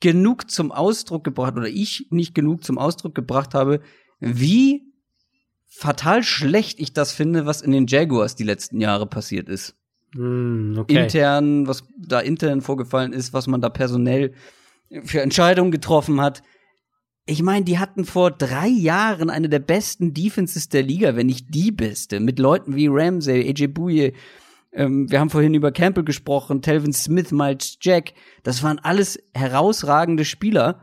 genug 0.01 0.51
zum 0.51 0.73
Ausdruck 0.73 1.25
gebracht 1.25 1.57
oder 1.57 1.69
ich 1.69 2.09
nicht 2.11 2.35
genug 2.35 2.65
zum 2.65 2.77
Ausdruck 2.77 3.15
gebracht 3.15 3.55
habe, 3.55 3.81
wie 4.21 4.83
fatal 5.67 6.23
schlecht 6.23 6.81
ich 6.81 6.93
das 6.93 7.13
finde, 7.13 7.47
was 7.47 7.63
in 7.63 7.73
den 7.73 7.87
Jaguars 7.87 8.35
die 8.35 8.45
letzten 8.45 8.81
Jahre 8.81 9.07
passiert 9.07 9.49
ist. 9.49 9.77
Mm, 10.17 10.79
okay. 10.79 11.03
Intern, 11.03 11.67
was 11.67 11.85
da 11.99 12.21
intern 12.21 12.61
vorgefallen 12.61 13.13
ist, 13.13 13.33
was 13.33 13.47
man 13.47 13.61
da 13.61 13.69
personell 13.69 14.33
für 15.05 15.21
Entscheidungen 15.21 15.71
getroffen 15.71 16.21
hat. 16.21 16.43
Ich 17.27 17.43
meine, 17.43 17.65
die 17.65 17.79
hatten 17.79 18.05
vor 18.05 18.31
drei 18.31 18.69
Jahren 18.69 19.31
eine 19.31 19.49
der 19.49 19.59
besten 19.59 20.15
Defenses 20.15 20.69
der 20.69 20.83
Liga, 20.83 21.17
wenn 21.17 21.27
nicht 21.27 21.53
die 21.53 21.73
beste, 21.73 22.21
mit 22.21 22.39
Leuten 22.39 22.77
wie 22.77 22.87
Ramsey, 22.87 23.49
AJ 23.49 23.69
Bouye. 23.69 24.13
Ähm, 24.73 25.11
wir 25.11 25.19
haben 25.19 25.31
vorhin 25.31 25.55
über 25.55 25.73
Campbell 25.73 26.05
gesprochen, 26.05 26.63
Telvin 26.63 26.93
Smith, 26.93 27.33
Miles 27.33 27.79
Jack. 27.81 28.13
Das 28.45 28.63
waren 28.63 28.79
alles 28.79 29.19
herausragende 29.35 30.25
Spieler. 30.25 30.83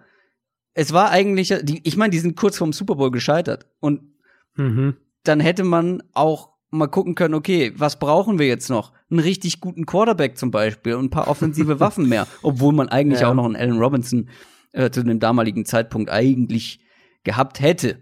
Es 0.73 0.91
war 0.91 1.11
eigentlich, 1.11 1.53
die, 1.61 1.81
ich 1.87 1.95
meine, 1.95 2.11
die 2.11 2.19
sind 2.19 2.35
kurz 2.35 2.57
vorm 2.57 2.73
Super 2.73 2.95
Bowl 2.95 3.11
gescheitert. 3.11 3.67
Und 3.79 4.01
mhm. 4.55 4.97
dann 5.23 5.39
hätte 5.39 5.63
man 5.63 6.03
auch 6.11 6.52
mal 6.77 6.87
gucken 6.87 7.15
können, 7.15 7.33
okay, 7.33 7.73
was 7.75 7.97
brauchen 7.99 8.39
wir 8.39 8.47
jetzt 8.47 8.69
noch? 8.69 8.91
Einen 9.09 9.19
richtig 9.19 9.59
guten 9.61 9.85
Quarterback 9.85 10.37
zum 10.37 10.51
Beispiel 10.51 10.95
und 10.95 11.05
ein 11.05 11.09
paar 11.09 11.27
offensive 11.27 11.79
Waffen 11.79 12.09
mehr, 12.09 12.27
obwohl 12.41 12.73
man 12.73 12.89
eigentlich 12.89 13.21
ja. 13.21 13.29
auch 13.29 13.33
noch 13.33 13.45
einen 13.45 13.55
Allen 13.55 13.77
Robinson 13.77 14.29
äh, 14.71 14.89
zu 14.89 15.03
dem 15.03 15.19
damaligen 15.19 15.65
Zeitpunkt 15.65 16.09
eigentlich 16.09 16.79
gehabt 17.23 17.59
hätte. 17.59 17.99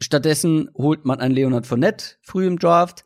Stattdessen 0.00 0.70
holt 0.74 1.04
man 1.04 1.20
einen 1.20 1.34
Leonard 1.34 1.66
Fournette 1.66 2.16
früh 2.20 2.46
im 2.46 2.58
Draft, 2.58 3.04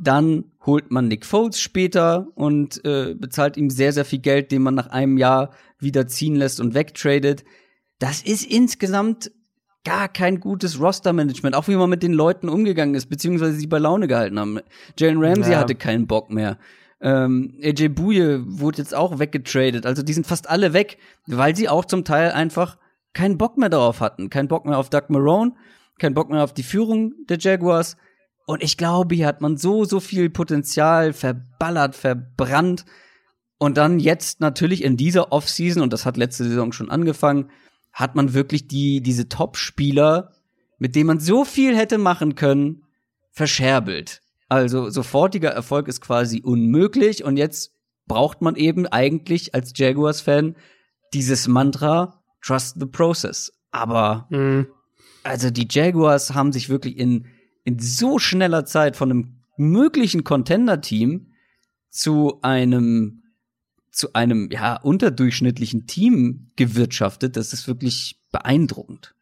dann 0.00 0.52
holt 0.66 0.90
man 0.90 1.08
Nick 1.08 1.24
Foles 1.24 1.60
später 1.60 2.26
und 2.34 2.84
äh, 2.84 3.14
bezahlt 3.14 3.56
ihm 3.56 3.70
sehr, 3.70 3.92
sehr 3.92 4.04
viel 4.04 4.18
Geld, 4.18 4.50
den 4.50 4.62
man 4.62 4.74
nach 4.74 4.88
einem 4.88 5.18
Jahr 5.18 5.50
wieder 5.78 6.08
ziehen 6.08 6.34
lässt 6.34 6.60
und 6.60 6.74
wegtradet. 6.74 7.44
Das 7.98 8.22
ist 8.22 8.44
insgesamt 8.44 9.30
gar 9.84 10.08
kein 10.08 10.40
gutes 10.40 10.80
Roster-Management, 10.80 11.54
auch 11.54 11.68
wie 11.68 11.76
man 11.76 11.90
mit 11.90 12.02
den 12.02 12.12
Leuten 12.12 12.48
umgegangen 12.48 12.94
ist, 12.94 13.06
beziehungsweise 13.06 13.54
sie 13.54 13.66
bei 13.66 13.78
Laune 13.78 14.06
gehalten 14.06 14.38
haben. 14.38 14.60
Jalen 14.98 15.22
Ramsey 15.22 15.52
ja. 15.52 15.58
hatte 15.58 15.74
keinen 15.74 16.06
Bock 16.06 16.30
mehr. 16.30 16.58
Ähm, 17.00 17.58
AJ 17.62 17.88
Bouye 17.88 18.42
wurde 18.46 18.78
jetzt 18.78 18.94
auch 18.94 19.18
weggetradet. 19.18 19.86
Also 19.86 20.02
die 20.02 20.12
sind 20.12 20.26
fast 20.26 20.48
alle 20.48 20.72
weg, 20.72 20.98
weil 21.26 21.56
sie 21.56 21.68
auch 21.68 21.84
zum 21.84 22.04
Teil 22.04 22.30
einfach 22.30 22.78
keinen 23.12 23.38
Bock 23.38 23.58
mehr 23.58 23.68
darauf 23.68 24.00
hatten. 24.00 24.30
Keinen 24.30 24.48
Bock 24.48 24.64
mehr 24.64 24.78
auf 24.78 24.88
Doug 24.88 25.08
Marone, 25.08 25.52
keinen 25.98 26.14
Bock 26.14 26.30
mehr 26.30 26.44
auf 26.44 26.54
die 26.54 26.62
Führung 26.62 27.14
der 27.28 27.38
Jaguars. 27.38 27.96
Und 28.46 28.62
ich 28.62 28.76
glaube, 28.76 29.16
hier 29.16 29.26
hat 29.26 29.40
man 29.40 29.56
so, 29.56 29.84
so 29.84 29.98
viel 29.98 30.30
Potenzial 30.30 31.12
verballert, 31.12 31.96
verbrannt. 31.96 32.84
Und 33.58 33.76
dann 33.76 33.98
jetzt 33.98 34.40
natürlich 34.40 34.82
in 34.82 34.96
dieser 34.96 35.32
Offseason, 35.32 35.82
und 35.82 35.92
das 35.92 36.06
hat 36.06 36.16
letzte 36.16 36.44
Saison 36.44 36.72
schon 36.72 36.90
angefangen, 36.90 37.50
hat 37.92 38.14
man 38.14 38.34
wirklich 38.34 38.68
die, 38.68 39.00
diese 39.02 39.28
Top-Spieler, 39.28 40.32
mit 40.78 40.96
denen 40.96 41.06
man 41.06 41.20
so 41.20 41.44
viel 41.44 41.76
hätte 41.76 41.98
machen 41.98 42.34
können, 42.34 42.82
verscherbelt. 43.30 44.20
Also 44.48 44.90
sofortiger 44.90 45.50
Erfolg 45.50 45.88
ist 45.88 46.00
quasi 46.00 46.42
unmöglich 46.42 47.24
und 47.24 47.36
jetzt 47.36 47.74
braucht 48.06 48.42
man 48.42 48.56
eben 48.56 48.86
eigentlich 48.86 49.54
als 49.54 49.72
Jaguars-Fan 49.74 50.56
dieses 51.14 51.48
Mantra 51.48 52.22
Trust 52.42 52.76
the 52.78 52.86
Process. 52.86 53.52
Aber 53.70 54.26
mhm. 54.30 54.66
also 55.22 55.50
die 55.50 55.68
Jaguars 55.70 56.34
haben 56.34 56.52
sich 56.52 56.68
wirklich 56.68 56.98
in, 56.98 57.26
in 57.64 57.78
so 57.78 58.18
schneller 58.18 58.64
Zeit 58.64 58.96
von 58.96 59.10
einem 59.10 59.36
möglichen 59.56 60.24
Contender-Team 60.24 61.32
zu 61.88 62.40
einem 62.42 63.21
zu 63.92 64.14
einem 64.14 64.50
ja 64.50 64.76
unterdurchschnittlichen 64.80 65.86
Team 65.86 66.50
gewirtschaftet. 66.56 67.36
Das 67.36 67.52
ist 67.52 67.68
wirklich 67.68 68.18
beeindruckend. 68.32 69.14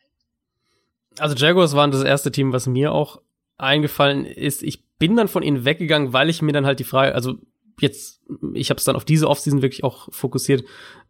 Also 1.19 1.35
Jaguars 1.35 1.75
waren 1.75 1.91
das 1.91 2.05
erste 2.05 2.33
Team, 2.33 2.53
was 2.53 2.67
mir 2.67 2.93
auch 2.93 3.21
eingefallen 3.59 4.25
ist. 4.25 4.63
Ich 4.63 4.85
bin 4.99 5.17
dann 5.17 5.29
von 5.29 5.43
ihnen 5.43 5.65
weggegangen, 5.65 6.13
weil 6.13 6.31
ich 6.31 6.41
mir 6.41 6.53
dann 6.53 6.67
halt 6.67 6.79
die 6.79 6.85
Frage, 6.85 7.15
also 7.15 7.39
jetzt, 7.81 8.21
ich 8.55 8.71
habe 8.71 8.79
es 8.79 8.85
dann 8.85 8.97
auf 8.97 9.05
diese 9.05 9.29
Offseason 9.29 9.63
wirklich 9.63 9.85
auch 9.85 10.09
fokussiert. 10.13 10.65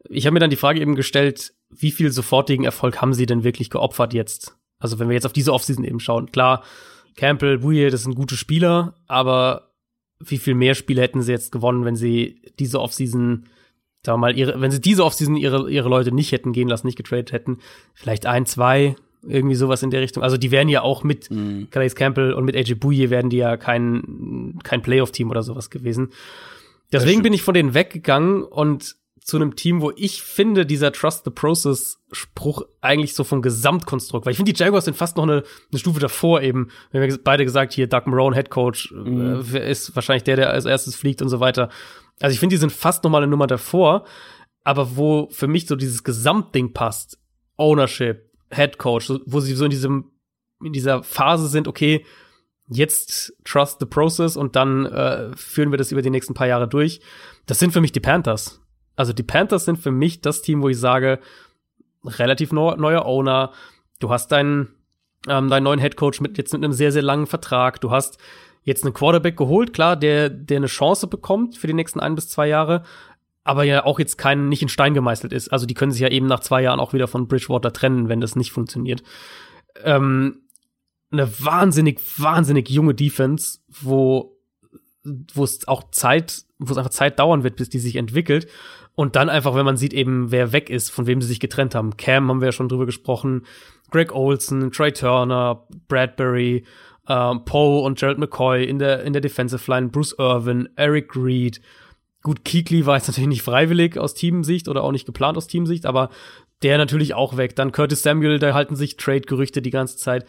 Ich 0.08 0.26
habe 0.26 0.34
mir 0.34 0.40
dann 0.40 0.50
die 0.50 0.56
Frage 0.56 0.80
eben 0.80 0.94
gestellt, 0.94 1.52
wie 1.68 1.90
viel 1.90 2.10
sofortigen 2.10 2.64
Erfolg 2.64 3.00
haben 3.00 3.14
sie 3.14 3.26
denn 3.26 3.44
wirklich 3.44 3.70
geopfert 3.70 4.14
jetzt? 4.14 4.56
Also 4.78 4.98
wenn 4.98 5.08
wir 5.08 5.14
jetzt 5.14 5.26
auf 5.26 5.32
diese 5.32 5.52
Offseason 5.52 5.84
eben 5.84 6.00
schauen, 6.00 6.32
klar, 6.32 6.64
Campbell, 7.16 7.58
Bouye, 7.58 7.90
das 7.90 8.04
sind 8.04 8.14
gute 8.14 8.36
Spieler, 8.36 8.94
aber 9.06 9.69
wie 10.20 10.38
viel 10.38 10.54
mehr 10.54 10.74
Spiele 10.74 11.02
hätten 11.02 11.22
sie 11.22 11.32
jetzt 11.32 11.50
gewonnen, 11.50 11.84
wenn 11.84 11.96
sie 11.96 12.40
diese 12.58 12.80
Offseason, 12.80 13.46
sagen 14.04 14.20
wir 14.20 14.28
mal, 14.28 14.36
ihre, 14.36 14.60
wenn 14.60 14.70
sie 14.70 14.80
diese 14.80 15.04
Offseason 15.04 15.36
ihre, 15.36 15.70
ihre 15.70 15.88
Leute 15.88 16.12
nicht 16.12 16.32
hätten 16.32 16.52
gehen 16.52 16.68
lassen, 16.68 16.86
nicht 16.86 16.96
getradet 16.96 17.32
hätten. 17.32 17.58
Vielleicht 17.94 18.26
ein, 18.26 18.46
zwei, 18.46 18.96
irgendwie 19.26 19.54
sowas 19.54 19.82
in 19.82 19.90
der 19.90 20.00
Richtung. 20.00 20.22
Also 20.22 20.36
die 20.36 20.50
wären 20.50 20.68
ja 20.68 20.82
auch 20.82 21.02
mit 21.02 21.30
mhm. 21.30 21.68
Calais 21.70 21.94
Campbell 21.94 22.32
und 22.32 22.44
mit 22.44 22.56
AJ 22.56 22.74
Bouye 22.74 23.10
wären 23.10 23.30
die 23.30 23.38
ja 23.38 23.56
kein, 23.56 24.58
kein 24.62 24.82
Playoff-Team 24.82 25.30
oder 25.30 25.42
sowas 25.42 25.70
gewesen. 25.70 26.10
Deswegen 26.92 27.22
bin 27.22 27.32
ich 27.32 27.42
von 27.42 27.54
denen 27.54 27.74
weggegangen 27.74 28.42
und 28.42 28.96
zu 29.30 29.36
einem 29.36 29.56
Team, 29.56 29.80
wo 29.80 29.92
ich 29.96 30.22
finde, 30.22 30.66
dieser 30.66 30.92
Trust 30.92 31.24
the 31.24 31.30
Process 31.30 31.98
Spruch 32.12 32.62
eigentlich 32.80 33.14
so 33.14 33.24
vom 33.24 33.40
Gesamtkonstrukt, 33.40 34.26
weil 34.26 34.32
ich 34.32 34.36
finde, 34.36 34.52
die 34.52 34.60
Jaguars 34.60 34.84
sind 34.84 34.96
fast 34.96 35.16
noch 35.16 35.22
eine, 35.22 35.44
eine 35.70 35.78
Stufe 35.78 36.00
davor 36.00 36.42
eben. 36.42 36.68
Wir 36.90 37.00
haben 37.00 37.18
beide 37.22 37.44
gesagt, 37.44 37.72
hier 37.72 37.86
Doug 37.86 38.02
Marone, 38.06 38.34
Head 38.34 38.50
Coach, 38.50 38.92
mhm. 38.92 39.44
äh, 39.54 39.70
ist 39.70 39.94
wahrscheinlich 39.94 40.24
der, 40.24 40.36
der 40.36 40.50
als 40.50 40.64
erstes 40.64 40.96
fliegt 40.96 41.22
und 41.22 41.28
so 41.28 41.38
weiter. 41.40 41.68
Also 42.20 42.34
ich 42.34 42.40
finde, 42.40 42.54
die 42.54 42.60
sind 42.60 42.72
fast 42.72 43.04
noch 43.04 43.10
mal 43.10 43.18
eine 43.18 43.28
Nummer 43.30 43.46
davor, 43.46 44.04
aber 44.64 44.96
wo 44.96 45.28
für 45.30 45.46
mich 45.46 45.66
so 45.66 45.76
dieses 45.76 46.02
Gesamtding 46.02 46.72
passt, 46.72 47.18
Ownership, 47.56 48.30
Head 48.50 48.78
Coach, 48.78 49.12
wo 49.26 49.40
sie 49.40 49.54
so 49.54 49.64
in 49.64 49.70
diesem, 49.70 50.10
in 50.62 50.72
dieser 50.72 51.04
Phase 51.04 51.46
sind, 51.46 51.68
okay, 51.68 52.04
jetzt 52.68 53.32
trust 53.44 53.78
the 53.80 53.86
process 53.86 54.36
und 54.36 54.56
dann 54.56 54.86
äh, 54.86 55.36
führen 55.36 55.70
wir 55.70 55.78
das 55.78 55.92
über 55.92 56.02
die 56.02 56.10
nächsten 56.10 56.34
paar 56.34 56.46
Jahre 56.46 56.68
durch. 56.68 57.00
Das 57.46 57.58
sind 57.58 57.72
für 57.72 57.80
mich 57.80 57.92
die 57.92 58.00
Panthers. 58.00 58.60
Also 59.00 59.14
die 59.14 59.22
Panthers 59.22 59.64
sind 59.64 59.78
für 59.78 59.90
mich 59.90 60.20
das 60.20 60.42
Team, 60.42 60.60
wo 60.60 60.68
ich 60.68 60.78
sage, 60.78 61.20
relativ 62.04 62.52
neu, 62.52 62.76
neuer 62.76 63.06
Owner. 63.06 63.50
Du 63.98 64.10
hast 64.10 64.30
deinen, 64.30 64.74
ähm, 65.26 65.48
deinen 65.48 65.64
neuen 65.64 65.80
Head 65.80 65.96
Coach 65.96 66.20
mit 66.20 66.36
jetzt 66.36 66.52
mit 66.52 66.62
einem 66.62 66.74
sehr, 66.74 66.92
sehr 66.92 67.00
langen 67.00 67.26
Vertrag. 67.26 67.80
Du 67.80 67.90
hast 67.90 68.18
jetzt 68.62 68.84
einen 68.84 68.92
Quarterback 68.92 69.38
geholt, 69.38 69.72
klar, 69.72 69.96
der, 69.96 70.28
der 70.28 70.58
eine 70.58 70.66
Chance 70.66 71.06
bekommt 71.06 71.56
für 71.56 71.66
die 71.66 71.72
nächsten 71.72 71.98
ein 71.98 72.14
bis 72.14 72.28
zwei 72.28 72.46
Jahre, 72.46 72.82
aber 73.42 73.64
ja 73.64 73.86
auch 73.86 73.98
jetzt 73.98 74.18
kein, 74.18 74.50
nicht 74.50 74.60
in 74.60 74.68
Stein 74.68 74.92
gemeißelt 74.92 75.32
ist. 75.32 75.48
Also 75.48 75.64
die 75.64 75.72
können 75.72 75.92
sich 75.92 76.02
ja 76.02 76.08
eben 76.08 76.26
nach 76.26 76.40
zwei 76.40 76.60
Jahren 76.60 76.78
auch 76.78 76.92
wieder 76.92 77.08
von 77.08 77.26
Bridgewater 77.26 77.72
trennen, 77.72 78.10
wenn 78.10 78.20
das 78.20 78.36
nicht 78.36 78.52
funktioniert. 78.52 79.02
Ähm, 79.82 80.42
eine 81.10 81.26
wahnsinnig, 81.42 82.02
wahnsinnig 82.18 82.68
junge 82.68 82.94
Defense, 82.94 83.60
wo 83.80 84.36
wo 85.02 85.44
es 85.44 85.66
auch 85.66 85.90
Zeit, 85.90 86.44
wo 86.58 86.72
es 86.72 86.78
einfach 86.78 86.90
Zeit 86.90 87.18
dauern 87.18 87.42
wird, 87.42 87.56
bis 87.56 87.68
die 87.68 87.78
sich 87.78 87.96
entwickelt. 87.96 88.46
Und 88.94 89.16
dann 89.16 89.28
einfach, 89.28 89.54
wenn 89.54 89.64
man 89.64 89.76
sieht 89.76 89.92
eben, 89.92 90.30
wer 90.30 90.52
weg 90.52 90.68
ist, 90.68 90.90
von 90.90 91.06
wem 91.06 91.22
sie 91.22 91.28
sich 91.28 91.40
getrennt 91.40 91.74
haben. 91.74 91.96
Cam 91.96 92.28
haben 92.28 92.40
wir 92.40 92.48
ja 92.48 92.52
schon 92.52 92.68
drüber 92.68 92.86
gesprochen, 92.86 93.46
Greg 93.90 94.14
Olson, 94.14 94.70
Trey 94.70 94.92
Turner, 94.92 95.66
Bradbury, 95.88 96.64
äh, 97.06 97.34
Poe 97.44 97.80
und 97.80 97.98
Gerald 97.98 98.18
McCoy 98.18 98.64
in 98.64 98.78
der, 98.78 99.02
in 99.02 99.12
der 99.12 99.22
Defensive 99.22 99.70
Line, 99.70 99.88
Bruce 99.88 100.14
Irvin, 100.18 100.68
Eric 100.76 101.16
Reed. 101.16 101.60
Gut, 102.22 102.44
Keekly 102.44 102.84
war 102.84 102.96
jetzt 102.96 103.08
natürlich 103.08 103.28
nicht 103.28 103.42
freiwillig 103.42 103.96
aus 103.96 104.14
Teamsicht 104.14 104.68
oder 104.68 104.82
auch 104.82 104.92
nicht 104.92 105.06
geplant 105.06 105.38
aus 105.38 105.46
Teamsicht, 105.46 105.86
aber 105.86 106.10
der 106.62 106.76
natürlich 106.76 107.14
auch 107.14 107.36
weg. 107.36 107.56
Dann 107.56 107.72
Curtis 107.72 108.02
Samuel, 108.02 108.38
da 108.38 108.52
halten 108.52 108.76
sich 108.76 108.96
Trade-Gerüchte 108.96 109.62
die 109.62 109.70
ganze 109.70 109.96
Zeit. 109.96 110.26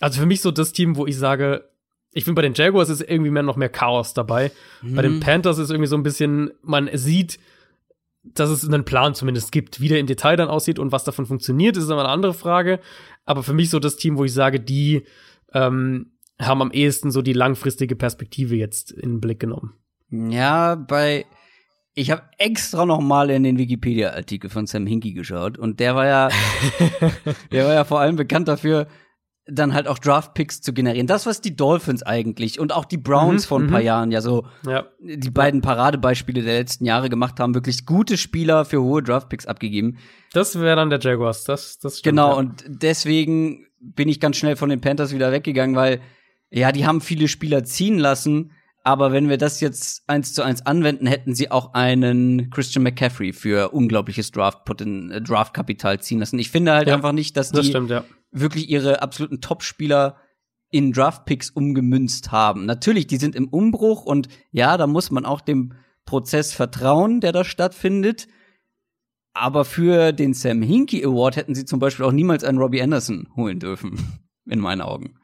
Also 0.00 0.20
für 0.20 0.26
mich 0.26 0.40
so 0.40 0.50
das 0.50 0.72
Team, 0.72 0.96
wo 0.96 1.06
ich 1.06 1.18
sage, 1.18 1.68
ich 2.12 2.24
finde 2.24 2.36
bei 2.36 2.42
den 2.42 2.54
Jaguars 2.54 2.90
ist 2.90 3.00
irgendwie 3.00 3.30
mehr 3.30 3.42
noch 3.42 3.56
mehr 3.56 3.68
Chaos 3.68 4.14
dabei. 4.14 4.52
Mhm. 4.82 4.94
Bei 4.94 5.02
den 5.02 5.16
mhm. 5.16 5.20
Panthers 5.20 5.58
ist 5.58 5.70
irgendwie 5.70 5.88
so 5.88 5.96
ein 5.96 6.02
bisschen, 6.02 6.52
man 6.62 6.88
sieht, 6.92 7.38
dass 8.22 8.50
es 8.50 8.66
einen 8.66 8.84
Plan 8.84 9.14
zumindest 9.14 9.52
gibt. 9.52 9.80
Wie 9.80 9.88
der 9.88 9.98
im 9.98 10.06
Detail 10.06 10.36
dann 10.36 10.48
aussieht 10.48 10.78
und 10.78 10.92
was 10.92 11.04
davon 11.04 11.26
funktioniert, 11.26 11.76
ist 11.76 11.84
immer 11.84 12.00
eine 12.00 12.08
andere 12.08 12.34
Frage. 12.34 12.80
Aber 13.24 13.42
für 13.42 13.52
mich 13.52 13.70
so 13.70 13.78
das 13.78 13.96
Team, 13.96 14.16
wo 14.16 14.24
ich 14.24 14.32
sage, 14.32 14.60
die 14.60 15.04
ähm, 15.52 16.12
haben 16.40 16.62
am 16.62 16.70
ehesten 16.70 17.10
so 17.10 17.22
die 17.22 17.32
langfristige 17.32 17.96
Perspektive 17.96 18.56
jetzt 18.56 18.90
in 18.90 19.14
den 19.14 19.20
Blick 19.20 19.40
genommen. 19.40 19.74
Ja, 20.10 20.74
bei 20.74 21.26
ich 21.94 22.10
habe 22.10 22.22
extra 22.38 22.86
noch 22.86 23.00
mal 23.00 23.30
in 23.30 23.42
den 23.42 23.58
Wikipedia-Artikel 23.58 24.48
von 24.48 24.66
Sam 24.66 24.86
Hinkie 24.86 25.12
geschaut 25.12 25.58
und 25.58 25.78
der 25.78 25.94
war 25.94 26.06
ja, 26.06 26.28
der 27.52 27.66
war 27.66 27.74
ja 27.74 27.84
vor 27.84 28.00
allem 28.00 28.16
bekannt 28.16 28.48
dafür, 28.48 28.86
dann 29.46 29.74
halt 29.74 29.88
auch 29.88 29.98
Draft-Picks 29.98 30.60
zu 30.60 30.72
generieren. 30.72 31.06
Das, 31.06 31.26
was 31.26 31.40
die 31.40 31.56
Dolphins 31.56 32.02
eigentlich 32.02 32.60
und 32.60 32.72
auch 32.72 32.84
die 32.84 32.96
Browns 32.96 33.44
mhm, 33.44 33.48
vor 33.48 33.60
ein 33.60 33.66
paar 33.66 33.80
mhm. 33.80 33.86
Jahren 33.86 34.12
ja 34.12 34.20
so 34.20 34.46
ja. 34.66 34.86
die 35.00 35.30
beiden 35.30 35.62
Paradebeispiele 35.62 36.42
der 36.42 36.58
letzten 36.58 36.84
Jahre 36.84 37.10
gemacht 37.10 37.40
haben, 37.40 37.54
wirklich 37.54 37.84
gute 37.84 38.16
Spieler 38.16 38.64
für 38.64 38.80
hohe 38.82 39.02
Draft-Picks 39.02 39.46
abgegeben. 39.46 39.98
Das 40.32 40.58
wäre 40.58 40.76
dann 40.76 40.90
der 40.90 41.00
Jaguars, 41.00 41.44
das, 41.44 41.78
das 41.78 41.98
stimmt, 41.98 42.12
Genau, 42.12 42.30
ja. 42.30 42.34
und 42.36 42.64
deswegen 42.68 43.66
bin 43.80 44.08
ich 44.08 44.20
ganz 44.20 44.36
schnell 44.36 44.54
von 44.54 44.68
den 44.68 44.80
Panthers 44.80 45.12
wieder 45.12 45.32
weggegangen, 45.32 45.74
weil, 45.74 46.00
ja, 46.50 46.70
die 46.70 46.86
haben 46.86 47.00
viele 47.00 47.26
Spieler 47.26 47.64
ziehen 47.64 47.98
lassen, 47.98 48.52
aber 48.84 49.10
wenn 49.10 49.28
wir 49.28 49.38
das 49.38 49.60
jetzt 49.60 50.04
eins 50.06 50.34
zu 50.34 50.42
eins 50.42 50.64
anwenden, 50.64 51.06
hätten 51.06 51.34
sie 51.34 51.50
auch 51.50 51.74
einen 51.74 52.50
Christian 52.50 52.84
McCaffrey 52.84 53.32
für 53.32 53.70
unglaubliches 53.70 54.30
Draft, 54.30 54.68
äh, 54.80 55.20
Draft-Kapital 55.20 56.00
ziehen 56.00 56.20
lassen. 56.20 56.38
Ich 56.38 56.50
finde 56.50 56.72
halt 56.72 56.88
ja, 56.88 56.94
einfach 56.94 57.12
nicht, 57.12 57.36
dass 57.36 57.50
die 57.50 57.56
das 57.56 57.66
stimmt, 57.66 57.90
ja 57.90 58.04
wirklich 58.32 58.68
ihre 58.68 59.02
absoluten 59.02 59.40
Top-Spieler 59.40 60.16
in 60.70 60.92
Draftpicks 60.92 61.50
umgemünzt 61.50 62.32
haben. 62.32 62.64
Natürlich, 62.64 63.06
die 63.06 63.18
sind 63.18 63.36
im 63.36 63.48
Umbruch 63.48 64.04
und 64.04 64.28
ja, 64.50 64.76
da 64.78 64.86
muss 64.86 65.10
man 65.10 65.26
auch 65.26 65.42
dem 65.42 65.74
Prozess 66.06 66.52
vertrauen, 66.52 67.20
der 67.20 67.32
da 67.32 67.44
stattfindet. 67.44 68.26
Aber 69.34 69.64
für 69.64 70.12
den 70.12 70.34
Sam 70.34 70.62
Hinkie 70.62 71.04
Award 71.04 71.36
hätten 71.36 71.54
sie 71.54 71.64
zum 71.64 71.78
Beispiel 71.78 72.04
auch 72.04 72.12
niemals 72.12 72.42
einen 72.42 72.58
Robbie 72.58 72.82
Anderson 72.82 73.28
holen 73.36 73.60
dürfen, 73.60 73.98
in 74.46 74.58
meinen 74.58 74.80
Augen. 74.80 75.18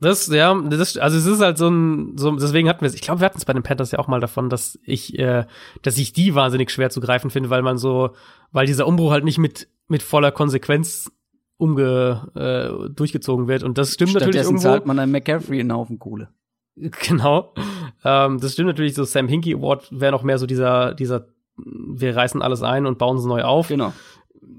Das, 0.00 0.26
ja, 0.26 0.54
das, 0.60 0.96
also 0.96 1.16
es 1.16 1.26
ist 1.26 1.40
halt 1.40 1.56
so 1.56 1.68
ein, 1.68 2.16
so, 2.16 2.32
deswegen 2.32 2.68
hatten 2.68 2.80
wir 2.80 2.88
es, 2.88 2.94
ich 2.94 3.00
glaube, 3.00 3.20
wir 3.20 3.26
hatten 3.26 3.38
es 3.38 3.44
bei 3.44 3.52
den 3.52 3.62
Panthers 3.62 3.92
ja 3.92 4.00
auch 4.00 4.08
mal 4.08 4.20
davon, 4.20 4.50
dass 4.50 4.78
ich, 4.84 5.18
äh, 5.18 5.46
dass 5.82 5.98
ich 5.98 6.12
die 6.12 6.34
wahnsinnig 6.34 6.70
schwer 6.70 6.90
zu 6.90 7.00
greifen 7.00 7.30
finde, 7.30 7.50
weil 7.50 7.62
man 7.62 7.78
so, 7.78 8.10
weil 8.50 8.66
dieser 8.66 8.88
Umbruch 8.88 9.12
halt 9.12 9.24
nicht 9.24 9.38
mit, 9.38 9.68
mit 9.86 10.02
voller 10.02 10.32
Konsequenz 10.32 11.12
umge 11.56 12.30
äh, 12.34 12.92
durchgezogen 12.92 13.48
wird. 13.48 13.62
Und 13.62 13.78
das 13.78 13.92
stimmt 13.92 14.10
Stattdessen 14.10 14.28
natürlich 14.28 14.46
irgendwo. 14.46 14.62
zahlt 14.62 14.86
man 14.86 14.98
einem 14.98 15.12
McCaffrey 15.12 15.60
einen 15.60 15.72
Haufen 15.72 15.98
Kohle. 15.98 16.28
Genau. 17.06 17.54
Ähm, 18.04 18.40
das 18.40 18.54
stimmt 18.54 18.66
natürlich. 18.66 18.94
So 18.94 19.04
Sam 19.04 19.28
Hinkie 19.28 19.54
Award 19.54 19.88
wäre 19.92 20.12
noch 20.12 20.24
mehr 20.24 20.38
so 20.38 20.46
dieser, 20.46 20.92
dieser, 20.94 21.28
wir 21.56 22.16
reißen 22.16 22.42
alles 22.42 22.62
ein 22.62 22.86
und 22.86 22.98
bauen 22.98 23.16
es 23.16 23.24
neu 23.24 23.42
auf. 23.42 23.68
Genau. 23.68 23.92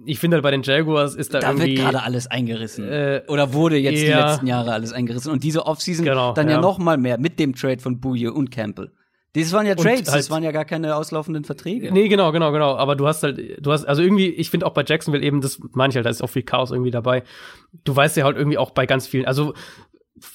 Ich 0.06 0.20
finde 0.20 0.36
halt 0.36 0.44
bei 0.44 0.52
den 0.52 0.64
Jaguars 0.64 1.14
ist 1.14 1.34
da, 1.34 1.40
da 1.40 1.50
irgendwie. 1.50 1.76
Da 1.76 1.82
wird 1.82 1.92
gerade 1.92 2.04
alles 2.06 2.28
eingerissen. 2.28 2.88
Äh, 2.88 3.24
Oder 3.28 3.54
wurde 3.54 3.78
jetzt 3.78 4.02
die 4.02 4.08
letzten 4.08 4.48
Jahre 4.48 4.72
alles 4.72 4.94
eingerissen. 4.94 5.32
Und 5.32 5.44
diese 5.44 5.66
Offseason 5.66 6.06
genau, 6.06 6.34
dann 6.34 6.48
ja, 6.48 6.56
ja 6.56 6.62
noch 6.62 6.78
mal 6.78 6.98
mehr 6.98 7.20
mit 7.20 7.38
dem 7.38 7.54
Trade 7.54 7.80
von 7.80 8.00
Bouye 8.00 8.32
und 8.32 8.50
Campbell. 8.50 8.92
Das 9.36 9.52
waren 9.52 9.66
ja 9.66 9.76
Trades, 9.76 10.10
halt, 10.10 10.20
das 10.20 10.30
waren 10.30 10.44
ja 10.44 10.52
gar 10.52 10.66
keine 10.66 10.96
auslaufenden 10.96 11.44
Verträge. 11.44 11.92
Nee, 11.92 12.08
genau, 12.08 12.32
genau, 12.32 12.52
genau. 12.52 12.76
Aber 12.76 12.96
du 12.96 13.08
hast 13.08 13.24
halt, 13.24 13.64
du 13.64 13.72
hast, 13.72 13.86
also 13.86 14.02
irgendwie, 14.02 14.30
ich 14.30 14.50
finde 14.50 14.66
auch 14.66 14.74
bei 14.74 14.84
Jacksonville 14.86 15.24
eben, 15.24 15.42
das 15.42 15.60
meine 15.74 15.92
ich 15.92 15.96
halt, 15.96 16.06
da 16.06 16.10
ist 16.10 16.22
auch 16.22 16.30
viel 16.30 16.44
Chaos 16.44 16.72
irgendwie 16.72 16.92
dabei. 16.92 17.24
Du 17.84 17.96
weißt 17.96 18.18
ja 18.18 18.24
halt 18.24 18.38
irgendwie 18.38 18.58
auch 18.58 18.72
bei 18.72 18.86
ganz 18.86 19.08
vielen, 19.08 19.26
also 19.26 19.54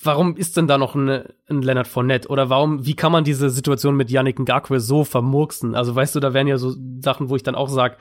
warum 0.02 0.36
ist 0.36 0.56
denn 0.56 0.66
da 0.66 0.78
noch 0.78 0.94
ein, 0.94 1.08
ein 1.48 1.62
Leonard 1.62 1.88
Fournette? 1.88 2.28
Oder 2.28 2.50
warum, 2.50 2.84
wie 2.86 2.94
kann 2.94 3.12
man 3.12 3.24
diese 3.24 3.50
Situation 3.50 3.96
mit 3.96 4.10
Yannick 4.10 4.38
Ngakwe 4.38 4.80
so 4.80 5.04
vermurksen? 5.04 5.74
Also 5.74 5.94
weißt 5.94 6.14
du, 6.14 6.20
da 6.20 6.34
wären 6.34 6.46
ja 6.46 6.58
so 6.58 6.74
Sachen, 7.00 7.28
wo 7.30 7.36
ich 7.36 7.42
dann 7.42 7.54
auch 7.54 7.68
sag, 7.68 7.96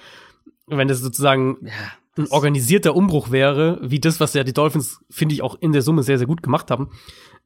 wenn 0.68 0.88
das 0.88 1.00
sozusagen 1.00 1.58
ja, 1.62 1.72
ein 2.18 2.28
organisierter 2.30 2.96
Umbruch 2.96 3.32
wäre, 3.32 3.80
wie 3.82 4.00
das, 4.00 4.20
was 4.20 4.34
ja 4.34 4.44
die 4.44 4.54
Dolphins, 4.54 5.00
finde 5.10 5.34
ich, 5.34 5.42
auch 5.42 5.58
in 5.60 5.72
der 5.72 5.82
Summe 5.82 6.04
sehr, 6.04 6.18
sehr 6.18 6.28
gut 6.28 6.44
gemacht 6.44 6.70
haben, 6.70 6.90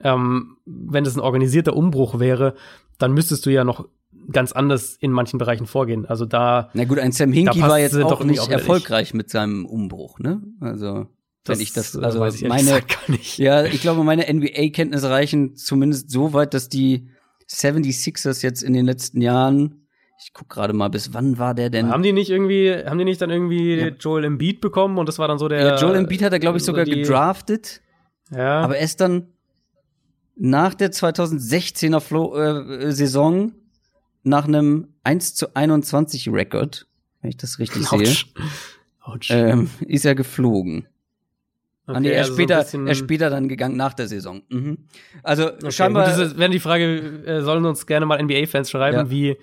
ähm, 0.02 0.58
wenn 0.66 1.04
das 1.04 1.16
ein 1.16 1.22
organisierter 1.22 1.76
Umbruch 1.76 2.20
wäre, 2.20 2.56
dann 3.04 3.14
müsstest 3.14 3.46
du 3.46 3.50
ja 3.50 3.66
noch 3.66 3.90
ganz 4.32 4.54
anders 4.54 4.96
in 4.96 5.12
manchen 5.12 5.38
Bereichen 5.38 5.68
vorgehen. 5.68 6.06
Also 6.06 6.26
da. 6.26 6.70
Na 6.74 6.86
gut, 6.86 7.00
ein 7.00 7.12
Sam 7.12 7.34
Hinkie 7.34 7.62
war 7.62 7.80
jetzt 7.80 7.98
auch 8.02 8.24
nicht 8.24 8.40
auch 8.40 8.50
erfolgreich 8.50 9.14
mit 9.14 9.30
seinem 9.30 9.66
Umbruch, 9.66 10.20
ne? 10.20 10.42
Also 10.62 11.08
wenn 11.46 11.60
ich 11.60 11.74
das, 11.74 11.96
äh, 11.96 12.00
also 12.00 12.26
ich 12.26 12.48
meine, 12.48 12.80
ja, 13.36 13.66
ich 13.66 13.82
glaube, 13.82 14.06
meine 14.06 14.34
NBA-Kenntnisse 14.34 15.10
reichen 15.10 15.58
zumindest 15.58 16.10
so 16.10 16.32
weit, 16.32 16.54
dass 16.54 16.70
die 16.70 17.10
76ers 17.50 18.42
jetzt 18.42 18.64
in 18.64 18.72
den 18.72 18.86
letzten 18.86 19.20
Jahren, 19.20 19.86
ich 20.24 20.32
guck 20.32 20.48
gerade 20.48 20.72
mal, 20.72 20.88
bis 20.88 21.14
wann 21.14 21.38
war 21.38 21.54
der 21.54 21.70
denn? 21.70 21.90
Haben 21.90 22.04
die 22.04 22.14
nicht 22.14 22.30
irgendwie, 22.30 22.72
haben 22.72 22.98
die 22.98 23.04
nicht 23.04 23.22
dann 23.22 23.30
irgendwie 23.30 23.76
ja. 23.76 23.88
Joel 23.88 24.24
Embiid 24.24 24.62
bekommen 24.62 24.98
und 24.98 25.10
das 25.10 25.20
war 25.20 25.28
dann 25.28 25.38
so 25.38 25.50
der. 25.50 25.60
Ja, 25.60 25.76
Joel 25.76 25.98
Embiid 25.98 26.24
hat 26.24 26.32
er, 26.32 26.40
glaube 26.40 26.60
ich, 26.60 26.64
sogar 26.64 26.86
gedraftet. 26.86 27.82
Ja. 28.32 28.62
Aber 28.62 28.78
er 28.78 28.86
ist 28.86 29.02
dann 29.02 29.28
nach 30.36 30.74
der 30.74 30.92
2016er 30.92 32.00
Flo 32.00 32.36
äh, 32.36 32.92
Saison 32.92 33.52
nach 34.24 34.48
einem 34.48 34.88
1 35.04 35.36
zu 35.36 35.56
21 35.56 36.30
Rekord, 36.30 36.88
wenn 37.22 37.30
ich 37.30 37.38
das 37.38 37.60
richtig 37.60 37.92
Ouch. 37.92 38.06
sehe, 38.06 38.16
Ouch. 39.02 39.30
Ähm, 39.30 39.70
ist 39.88 40.06
er 40.06 40.16
geflogen. 40.16 40.88
Okay, 41.86 42.00
nee, 42.00 42.10
er, 42.12 42.22
also 42.22 42.34
später, 42.34 42.64
so 42.64 42.86
er 42.86 42.96
später 42.96 43.30
dann 43.30 43.50
gegangen 43.50 43.76
nach 43.76 43.94
der 43.94 44.08
Saison. 44.08 44.42
Mhm. 44.50 44.78
Also 45.22 45.52
okay, 45.52 45.72
scheinbar. 45.72 46.10
Gut, 46.10 46.18
das 46.18 46.38
wäre 46.38 46.50
die 46.50 46.60
Frage, 46.60 47.24
äh, 47.26 47.42
sollen 47.42 47.66
uns 47.66 47.86
gerne 47.86 48.06
mal 48.06 48.24
NBA-Fans 48.24 48.70
schreiben, 48.70 48.98
ja. 48.98 49.10
wie 49.10 49.38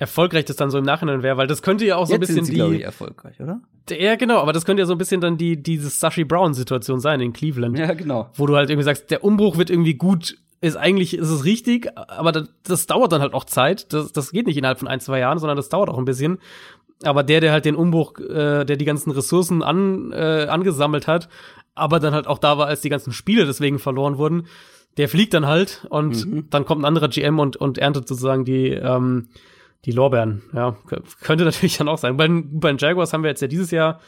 erfolgreich 0.00 0.46
das 0.46 0.56
dann 0.56 0.70
so 0.70 0.78
im 0.78 0.84
Nachhinein 0.84 1.22
wäre, 1.22 1.36
weil 1.36 1.46
das 1.46 1.60
könnte 1.60 1.84
ja 1.84 1.96
auch 1.96 2.06
so 2.06 2.14
Jetzt 2.14 2.16
ein 2.16 2.20
bisschen 2.20 2.44
sind 2.46 2.56
sie, 2.56 2.70
die. 2.70 2.76
Ich, 2.76 2.84
erfolgreich, 2.84 3.38
oder? 3.38 3.60
Ja, 3.90 4.16
genau, 4.16 4.38
aber 4.38 4.54
das 4.54 4.64
könnte 4.64 4.80
ja 4.80 4.86
so 4.86 4.92
ein 4.92 4.98
bisschen 4.98 5.20
dann 5.20 5.36
die, 5.36 5.62
diese 5.62 5.90
Sashi 5.90 6.24
Brown-Situation 6.24 7.00
sein 7.00 7.20
in 7.20 7.34
Cleveland. 7.34 7.78
Ja, 7.78 7.92
genau. 7.92 8.30
Wo 8.34 8.46
du 8.46 8.56
halt 8.56 8.70
irgendwie 8.70 8.84
sagst, 8.84 9.10
der 9.10 9.22
Umbruch 9.22 9.58
wird 9.58 9.68
irgendwie 9.68 9.94
gut, 9.94 10.38
ist 10.62 10.76
eigentlich, 10.76 11.14
ist 11.14 11.28
es 11.28 11.44
richtig, 11.44 11.90
aber 11.96 12.32
das, 12.32 12.48
das 12.64 12.86
dauert 12.86 13.12
dann 13.12 13.20
halt 13.20 13.34
auch 13.34 13.44
Zeit. 13.44 13.92
Das, 13.92 14.10
das 14.10 14.32
geht 14.32 14.46
nicht 14.46 14.56
innerhalb 14.56 14.78
von 14.78 14.88
ein, 14.88 15.00
zwei 15.00 15.18
Jahren, 15.18 15.38
sondern 15.38 15.56
das 15.56 15.68
dauert 15.68 15.90
auch 15.90 15.98
ein 15.98 16.06
bisschen. 16.06 16.38
Aber 17.02 17.22
der, 17.22 17.42
der 17.42 17.52
halt 17.52 17.66
den 17.66 17.76
Umbruch, 17.76 18.18
äh, 18.20 18.64
der 18.64 18.76
die 18.76 18.84
ganzen 18.86 19.10
Ressourcen 19.10 19.62
an, 19.62 20.12
äh, 20.12 20.46
angesammelt 20.48 21.08
hat, 21.08 21.28
aber 21.74 22.00
dann 22.00 22.14
halt 22.14 22.26
auch 22.26 22.38
da 22.38 22.56
war, 22.56 22.68
als 22.68 22.80
die 22.80 22.88
ganzen 22.88 23.12
Spiele 23.12 23.44
deswegen 23.44 23.78
verloren 23.78 24.16
wurden, 24.16 24.46
der 24.96 25.10
fliegt 25.10 25.34
dann 25.34 25.46
halt 25.46 25.86
und 25.90 26.26
mhm. 26.26 26.46
dann 26.48 26.64
kommt 26.64 26.82
ein 26.82 26.86
anderer 26.86 27.08
GM 27.08 27.38
und, 27.38 27.56
und 27.56 27.76
erntet 27.76 28.08
sozusagen 28.08 28.46
die, 28.46 28.68
ähm, 28.68 29.28
die 29.84 29.92
Lorbeeren, 29.92 30.42
ja. 30.52 30.76
Könnte 31.20 31.44
natürlich 31.46 31.78
dann 31.78 31.88
auch 31.88 31.98
sein. 31.98 32.16
Bei, 32.16 32.28
bei 32.28 32.70
den 32.70 32.78
Jaguars 32.78 33.12
haben 33.12 33.22
wir 33.22 33.30
jetzt 33.30 33.42
ja 33.42 33.48
dieses 33.48 33.70
Jahr, 33.70 34.00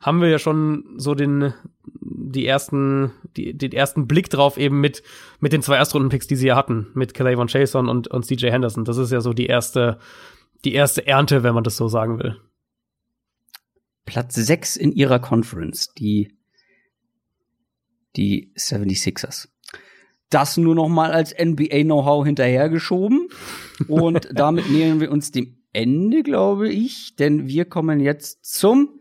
haben 0.00 0.20
wir 0.20 0.28
ja 0.28 0.38
schon 0.38 0.94
so 0.96 1.14
den, 1.14 1.52
die 2.00 2.46
ersten, 2.46 3.12
die, 3.36 3.56
den 3.56 3.72
ersten 3.72 4.06
Blick 4.06 4.30
drauf 4.30 4.56
eben 4.56 4.80
mit, 4.80 5.02
mit 5.40 5.52
den 5.52 5.62
zwei 5.62 5.76
Erstrunden-Picks, 5.76 6.26
die 6.26 6.36
sie 6.36 6.48
ja 6.48 6.56
hatten, 6.56 6.88
mit 6.94 7.16
Von 7.16 7.48
Chason 7.48 7.88
und, 7.88 8.08
und 8.08 8.24
CJ 8.24 8.50
Henderson. 8.50 8.84
Das 8.84 8.96
ist 8.96 9.12
ja 9.12 9.20
so 9.20 9.32
die 9.32 9.46
erste, 9.46 9.98
die 10.64 10.72
erste 10.72 11.06
Ernte, 11.06 11.42
wenn 11.42 11.54
man 11.54 11.64
das 11.64 11.76
so 11.76 11.88
sagen 11.88 12.18
will. 12.18 12.40
Platz 14.06 14.34
6 14.34 14.76
in 14.76 14.92
ihrer 14.92 15.18
Conference, 15.18 15.92
die, 15.94 16.34
die 18.16 18.52
76ers. 18.56 19.48
Das 20.30 20.56
nur 20.56 20.74
noch 20.74 20.88
mal 20.88 21.12
als 21.12 21.34
NBA-Know-how 21.36 22.24
hinterhergeschoben. 22.24 23.28
Und 23.88 24.28
damit 24.34 24.70
nähern 24.70 25.00
wir 25.00 25.10
uns 25.10 25.32
dem 25.32 25.56
Ende, 25.72 26.22
glaube 26.22 26.68
ich, 26.68 27.16
denn 27.16 27.46
wir 27.46 27.64
kommen 27.64 28.00
jetzt 28.00 28.44
zum 28.44 29.00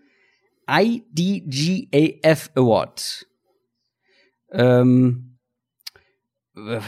IDGAF 0.70 2.52
Award. 2.56 3.28
Ähm, 4.52 5.38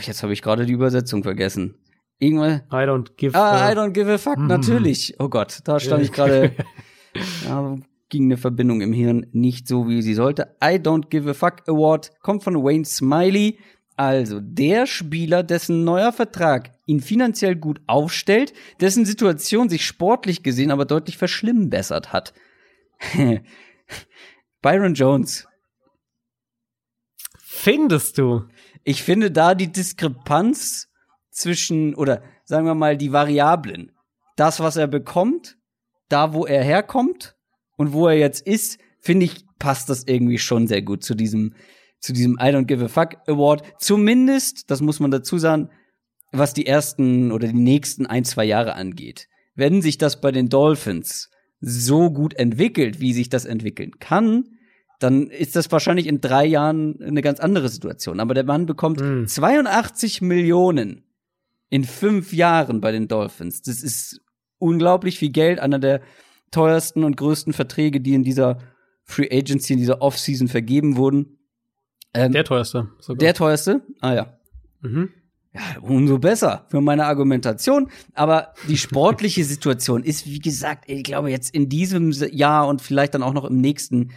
jetzt 0.05 0.23
habe 0.23 0.34
ich 0.34 0.41
gerade 0.41 0.65
die 0.65 0.73
Übersetzung 0.73 1.23
vergessen. 1.23 1.76
Irgendwann. 2.19 2.61
I 2.72 2.85
don't 2.85 3.15
give. 3.18 3.35
Ah, 3.35 3.72
I 3.72 3.76
don't 3.76 3.91
give 3.91 4.11
a 4.11 4.18
fuck. 4.19 4.38
Mm. 4.38 4.47
Natürlich. 4.47 5.15
Oh 5.19 5.27
Gott, 5.27 5.59
da 5.63 5.80
stand 5.80 6.03
ich 6.03 6.11
gerade. 6.11 6.55
ja, 7.45 7.77
ging 8.09 8.26
eine 8.26 8.38
Verbindung 8.38 8.81
im 8.81 8.93
Hirn 8.93 9.26
nicht 9.31 9.68
so, 9.68 9.88
wie 9.88 10.03
sie 10.03 10.13
sollte. 10.13 10.55
I 10.63 10.76
don't 10.76 11.09
give 11.09 11.27
a 11.27 11.34
fuck 11.34 11.68
Award 11.68 12.11
kommt 12.22 12.43
von 12.43 12.55
Wayne 12.63 12.85
Smiley. 12.85 13.57
Also 13.97 14.39
der 14.39 14.88
Spieler, 14.88 15.43
dessen 15.43 15.84
neuer 15.84 16.11
Vertrag 16.11 16.72
ihn 16.85 17.01
finanziell 17.01 17.55
gut 17.55 17.81
aufstellt, 17.88 18.53
dessen 18.80 19.05
Situation 19.05 19.69
sich 19.69 19.85
sportlich 19.85 20.43
gesehen 20.43 20.72
aber 20.72 20.85
deutlich 20.85 21.18
verschlimmbessert 21.18 22.13
hat. 22.13 22.34
Byron 24.61 24.93
Jones. 24.93 25.47
Findest 27.38 28.18
du? 28.18 28.45
Ich 28.84 29.03
finde 29.03 29.30
da 29.30 29.53
die 29.53 29.72
Diskrepanz 29.72 30.89
zwischen, 31.30 31.95
oder 31.95 32.23
sagen 32.43 32.65
wir 32.65 32.76
mal, 32.76 32.97
die 32.97 33.11
Variablen. 33.11 33.91
Das, 34.35 34.59
was 34.59 34.77
er 34.77 34.88
bekommt, 34.88 35.57
da, 36.09 36.34
wo 36.34 36.45
er 36.45 36.63
herkommt 36.63 37.35
und 37.77 37.93
wo 37.93 38.07
er 38.07 38.18
jetzt 38.18 38.45
ist, 38.45 38.80
finde 38.99 39.26
ich, 39.26 39.45
passt 39.59 39.89
das 39.89 40.03
irgendwie 40.05 40.39
schon 40.39 40.68
sehr 40.68 40.81
gut 40.81 41.03
zu 41.03 41.15
diesem, 41.15 41.53
zu 42.01 42.13
diesem 42.13 42.33
I 42.33 42.51
don't 42.51 42.65
give 42.65 42.83
a 42.83 42.87
fuck 42.87 43.15
Award. 43.27 43.63
Zumindest, 43.79 44.69
das 44.69 44.81
muss 44.81 44.99
man 44.99 45.11
dazu 45.11 45.37
sagen, 45.37 45.69
was 46.31 46.53
die 46.53 46.65
ersten 46.65 47.31
oder 47.31 47.47
die 47.47 47.53
nächsten 47.53 48.05
ein, 48.05 48.25
zwei 48.25 48.45
Jahre 48.45 48.75
angeht. 48.75 49.27
Wenn 49.55 49.81
sich 49.81 49.97
das 49.97 50.19
bei 50.19 50.31
den 50.31 50.49
Dolphins 50.49 51.29
so 51.59 52.09
gut 52.09 52.33
entwickelt, 52.33 52.99
wie 52.99 53.13
sich 53.13 53.29
das 53.29 53.45
entwickeln 53.45 53.99
kann, 53.99 54.45
dann 54.99 55.27
ist 55.27 55.55
das 55.55 55.71
wahrscheinlich 55.71 56.07
in 56.07 56.21
drei 56.21 56.45
Jahren 56.45 57.01
eine 57.01 57.21
ganz 57.21 57.39
andere 57.39 57.69
Situation. 57.69 58.19
Aber 58.19 58.33
der 58.33 58.43
Mann 58.43 58.65
bekommt 58.65 58.99
mm. 59.01 59.25
82 59.25 60.21
Millionen 60.21 61.03
in 61.69 61.83
fünf 61.83 62.33
Jahren 62.33 62.81
bei 62.81 62.91
den 62.91 63.07
Dolphins. 63.07 63.61
Das 63.61 63.81
ist 63.81 64.21
unglaublich 64.59 65.17
viel 65.17 65.31
Geld, 65.31 65.59
einer 65.59 65.79
der 65.79 66.01
teuersten 66.51 67.03
und 67.03 67.17
größten 67.17 67.53
Verträge, 67.53 67.99
die 68.01 68.13
in 68.13 68.23
dieser 68.23 68.59
Free 69.03 69.29
Agency, 69.31 69.73
in 69.73 69.79
dieser 69.79 70.01
Offseason 70.01 70.47
vergeben 70.47 70.97
wurden. 70.97 71.37
Ähm, 72.13 72.31
der 72.31 72.43
teuerste. 72.43 72.89
Sogar. 72.99 73.17
Der 73.19 73.33
teuerste? 73.33 73.81
Ah 73.99 74.13
ja. 74.13 74.38
Mhm. 74.81 75.09
Ja, 75.53 75.61
umso 75.81 76.17
besser 76.17 76.65
für 76.69 76.79
meine 76.79 77.05
Argumentation. 77.05 77.89
Aber 78.13 78.53
die 78.67 78.77
sportliche 78.77 79.43
Situation 79.43 80.03
ist, 80.03 80.25
wie 80.25 80.39
gesagt, 80.39 80.85
ich 80.88 81.03
glaube 81.03 81.29
jetzt 81.29 81.53
in 81.53 81.67
diesem 81.67 82.11
Jahr 82.11 82.67
und 82.67 82.81
vielleicht 82.81 83.13
dann 83.13 83.23
auch 83.23 83.33
noch 83.33 83.45
im 83.45 83.57
nächsten 83.57 84.11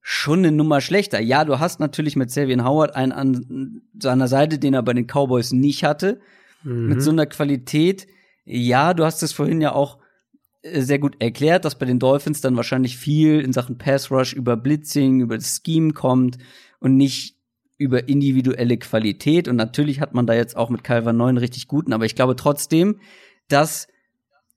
schon 0.00 0.40
eine 0.40 0.52
Nummer 0.52 0.80
schlechter. 0.80 1.20
Ja, 1.20 1.44
du 1.44 1.58
hast 1.58 1.80
natürlich 1.80 2.16
mit 2.16 2.30
Savian 2.30 2.64
Howard 2.64 2.94
einen 2.94 3.12
an 3.12 3.82
seiner 3.98 4.28
Seite, 4.28 4.58
den 4.58 4.74
er 4.74 4.82
bei 4.82 4.94
den 4.94 5.06
Cowboys 5.06 5.52
nicht 5.52 5.84
hatte. 5.84 6.20
Mhm. 6.62 6.86
Mit 6.86 7.02
so 7.02 7.10
einer 7.10 7.26
Qualität. 7.26 8.06
Ja, 8.44 8.94
du 8.94 9.04
hast 9.04 9.22
es 9.22 9.32
vorhin 9.32 9.60
ja 9.60 9.72
auch 9.72 9.98
äh, 10.62 10.80
sehr 10.80 10.98
gut 10.98 11.16
erklärt, 11.20 11.64
dass 11.64 11.78
bei 11.78 11.86
den 11.86 11.98
Dolphins 11.98 12.40
dann 12.40 12.56
wahrscheinlich 12.56 12.96
viel 12.96 13.40
in 13.40 13.52
Sachen 13.52 13.76
Pass 13.76 14.10
Rush 14.10 14.32
über 14.32 14.56
Blitzing, 14.56 15.20
über 15.20 15.36
das 15.36 15.60
Scheme 15.64 15.92
kommt 15.92 16.38
und 16.80 16.96
nicht 16.96 17.36
über 17.78 18.08
individuelle 18.08 18.76
Qualität. 18.76 19.48
Und 19.48 19.56
natürlich 19.56 20.00
hat 20.00 20.12
man 20.12 20.26
da 20.26 20.34
jetzt 20.34 20.56
auch 20.56 20.68
mit 20.68 20.84
Calvin 20.84 21.16
9 21.16 21.38
richtig 21.38 21.68
guten, 21.68 21.92
aber 21.92 22.04
ich 22.04 22.14
glaube 22.14 22.36
trotzdem, 22.36 23.00
dass 23.48 23.88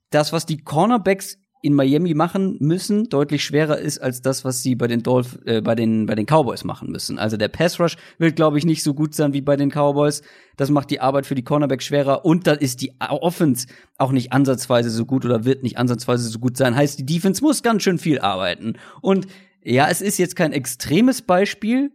das, 0.10 0.34
was 0.34 0.45
die 0.45 0.58
Cornerbacks 0.58 1.38
in 1.64 1.74
Miami 1.74 2.14
machen 2.14 2.58
müssen, 2.60 3.08
deutlich 3.08 3.45
schwerer 3.45 3.78
ist 3.78 4.00
als 4.00 4.22
das, 4.22 4.44
was 4.44 4.62
sie 4.62 4.76
bei 4.76 4.88
den 4.88 5.02
Dolph 5.02 5.40
äh, 5.45 5.62
bei 5.62 5.76
den 5.76 6.06
bei 6.06 6.14
den 6.14 6.26
Cowboys 6.26 6.66
machen 6.66 6.91
müssen. 6.91 7.18
Also 7.18 7.38
der 7.38 7.48
Pass 7.48 7.80
Rush 7.80 7.95
wird 8.18 8.36
glaube 8.36 8.58
ich 8.58 8.66
nicht 8.66 8.84
so 8.84 8.94
gut 8.94 9.16
sein 9.16 9.32
wie 9.32 9.40
bei 9.40 9.56
den 9.56 9.70
Cowboys. 9.70 10.24
Das 10.58 10.70
macht 10.70 10.91
die 10.91 11.00
Arbeit 11.00 11.26
für 11.26 11.36
die 11.36 11.44
Cornerbacks 11.44 11.86
schwerer 11.86 12.26
und 12.26 12.48
dann 12.48 12.58
ist 12.58 12.82
die 12.82 12.91
Offense 13.00 13.68
auch 13.98 14.12
nicht 14.12 14.34
ansatzweise 14.34 14.90
so 14.90 15.06
gut 15.06 15.24
oder 15.24 15.45
wird 15.45 15.64
nicht 15.64 15.78
ansatzweise 15.78 16.28
so 16.28 16.38
gut 16.38 16.58
sein. 16.58 16.76
Heißt, 16.76 17.00
die 17.00 17.06
Defense 17.06 17.41
muss 17.41 17.64
ganz 17.64 17.84
schön 17.84 17.98
viel 17.98 18.20
arbeiten. 18.20 18.74
Und 19.00 19.28
ja, 19.64 19.88
es 19.90 20.02
ist 20.02 20.18
jetzt 20.18 20.36
kein 20.36 20.52
extremes 20.52 21.22
Beispiel, 21.22 21.91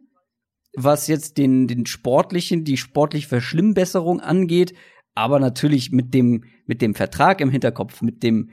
was 0.84 1.06
jetzt 1.06 1.38
den 1.38 1.66
den 1.66 1.86
sportlichen, 1.86 2.64
die 2.64 2.76
sportliche 2.76 3.28
Verschlimmbesserung 3.28 4.20
angeht, 4.20 4.74
aber 5.14 5.40
natürlich 5.40 5.92
mit 5.92 6.14
dem 6.14 6.44
mit 6.66 6.82
dem 6.82 6.94
Vertrag 6.94 7.40
im 7.40 7.50
Hinterkopf, 7.50 8.02
mit 8.02 8.22
dem 8.22 8.50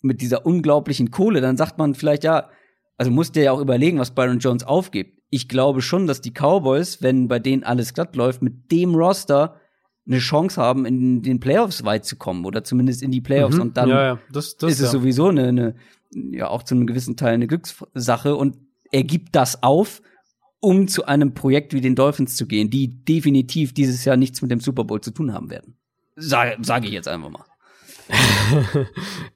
mit 0.00 0.20
dieser 0.20 0.44
unglaublichen 0.46 1.10
Kohle, 1.10 1.40
dann 1.40 1.56
sagt 1.56 1.78
man 1.78 1.94
vielleicht, 1.94 2.24
ja, 2.24 2.50
also 2.96 3.10
muss 3.10 3.32
der 3.32 3.44
ja 3.44 3.52
auch 3.52 3.60
überlegen, 3.60 3.98
was 3.98 4.14
Byron 4.14 4.38
Jones 4.38 4.64
aufgibt. 4.64 5.20
Ich 5.30 5.48
glaube 5.48 5.82
schon, 5.82 6.06
dass 6.06 6.20
die 6.20 6.32
Cowboys, 6.32 7.02
wenn 7.02 7.26
bei 7.26 7.38
denen 7.38 7.64
alles 7.64 7.94
glatt 7.94 8.14
läuft, 8.14 8.42
mit 8.42 8.70
dem 8.70 8.94
Roster 8.94 9.60
eine 10.06 10.18
Chance 10.18 10.60
haben, 10.60 10.84
in 10.84 11.22
den 11.22 11.40
Playoffs 11.40 11.84
weit 11.84 12.04
zu 12.04 12.16
kommen 12.16 12.44
oder 12.44 12.62
zumindest 12.62 13.02
in 13.02 13.10
die 13.10 13.22
Playoffs. 13.22 13.56
Mhm. 13.56 13.62
Und 13.62 13.76
dann 13.76 13.88
ja, 13.88 14.02
ja. 14.02 14.18
Das, 14.30 14.56
das, 14.56 14.72
ist 14.72 14.80
es 14.80 14.86
ja. 14.86 14.90
sowieso 14.92 15.28
eine, 15.28 15.48
eine, 15.48 15.74
ja 16.12 16.48
auch 16.48 16.62
zu 16.62 16.74
einem 16.74 16.86
gewissen 16.86 17.16
Teil 17.16 17.34
eine 17.34 17.46
Glückssache 17.46 18.36
und 18.36 18.58
er 18.92 19.02
gibt 19.02 19.34
das 19.34 19.62
auf, 19.62 20.02
um 20.64 20.88
zu 20.88 21.04
einem 21.04 21.34
Projekt 21.34 21.74
wie 21.74 21.82
den 21.82 21.94
Dolphins 21.94 22.36
zu 22.36 22.46
gehen, 22.46 22.70
die 22.70 23.04
definitiv 23.04 23.74
dieses 23.74 24.04
Jahr 24.04 24.16
nichts 24.16 24.40
mit 24.40 24.50
dem 24.50 24.60
Super 24.60 24.84
Bowl 24.84 25.00
zu 25.00 25.10
tun 25.10 25.34
haben 25.34 25.50
werden. 25.50 25.76
Sage 26.16 26.56
sag 26.62 26.84
ich 26.84 26.90
jetzt 26.90 27.06
einfach 27.06 27.28
mal. 27.28 27.44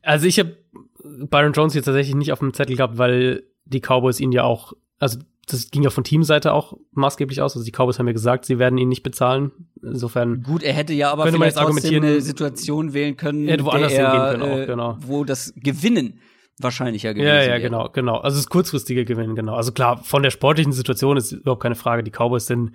also 0.02 0.26
ich 0.26 0.38
habe 0.38 0.56
Byron 1.02 1.52
Jones 1.52 1.74
jetzt 1.74 1.84
tatsächlich 1.84 2.16
nicht 2.16 2.32
auf 2.32 2.38
dem 2.38 2.55
Zettel 2.55 2.76
gehabt, 2.76 2.96
weil 2.96 3.44
die 3.66 3.80
Cowboys 3.80 4.20
ihn 4.20 4.32
ja 4.32 4.44
auch, 4.44 4.72
also 4.98 5.18
das 5.46 5.70
ging 5.70 5.82
ja 5.82 5.90
von 5.90 6.05
Teamseite 6.05 6.52
auch 6.52 6.78
maßgeblich 6.92 7.42
aus. 7.42 7.55
Also 7.55 7.64
die 7.64 7.72
Cowboys 7.72 7.98
haben 7.98 8.06
ja 8.06 8.12
gesagt, 8.14 8.46
sie 8.46 8.59
werden 8.59 8.78
ihn 8.78 8.88
nicht 8.88 9.02
bezahlen. 9.02 9.50
Insofern 9.82 10.42
gut, 10.42 10.62
er 10.62 10.72
hätte 10.72 10.94
ja 10.94 11.12
aber 11.12 11.30
man 11.30 11.42
jetzt 11.42 11.59
argumentieren, 11.59 12.05
eine 12.05 12.20
Situation 12.22 12.94
wählen 12.94 13.16
können, 13.16 13.46
er 13.46 13.55
hätte 13.55 13.64
woanders 13.64 13.92
er, 13.92 14.12
hingehen 14.12 14.40
können, 14.40 14.52
auch, 14.52 14.59
äh, 14.59 14.66
genau. 14.66 14.98
wo 15.00 15.24
das 15.24 15.52
Gewinnen 15.56 16.20
wahrscheinlicher 16.62 17.14
gewesen 17.14 17.28
Ja, 17.28 17.43
ja, 17.43 17.48
wäre. 17.48 17.60
genau, 17.60 17.89
genau. 17.90 18.16
Also 18.18 18.36
das 18.39 18.48
kurzfristige 18.48 19.05
Gewinnen, 19.05 19.35
genau. 19.35 19.55
Also 19.55 19.72
klar, 19.72 20.02
von 20.02 20.22
der 20.22 20.30
sportlichen 20.30 20.72
Situation 20.72 21.16
ist 21.16 21.32
überhaupt 21.32 21.62
keine 21.62 21.74
Frage. 21.74 22.02
Die 22.02 22.10
Cowboys 22.10 22.47
sind 22.47 22.72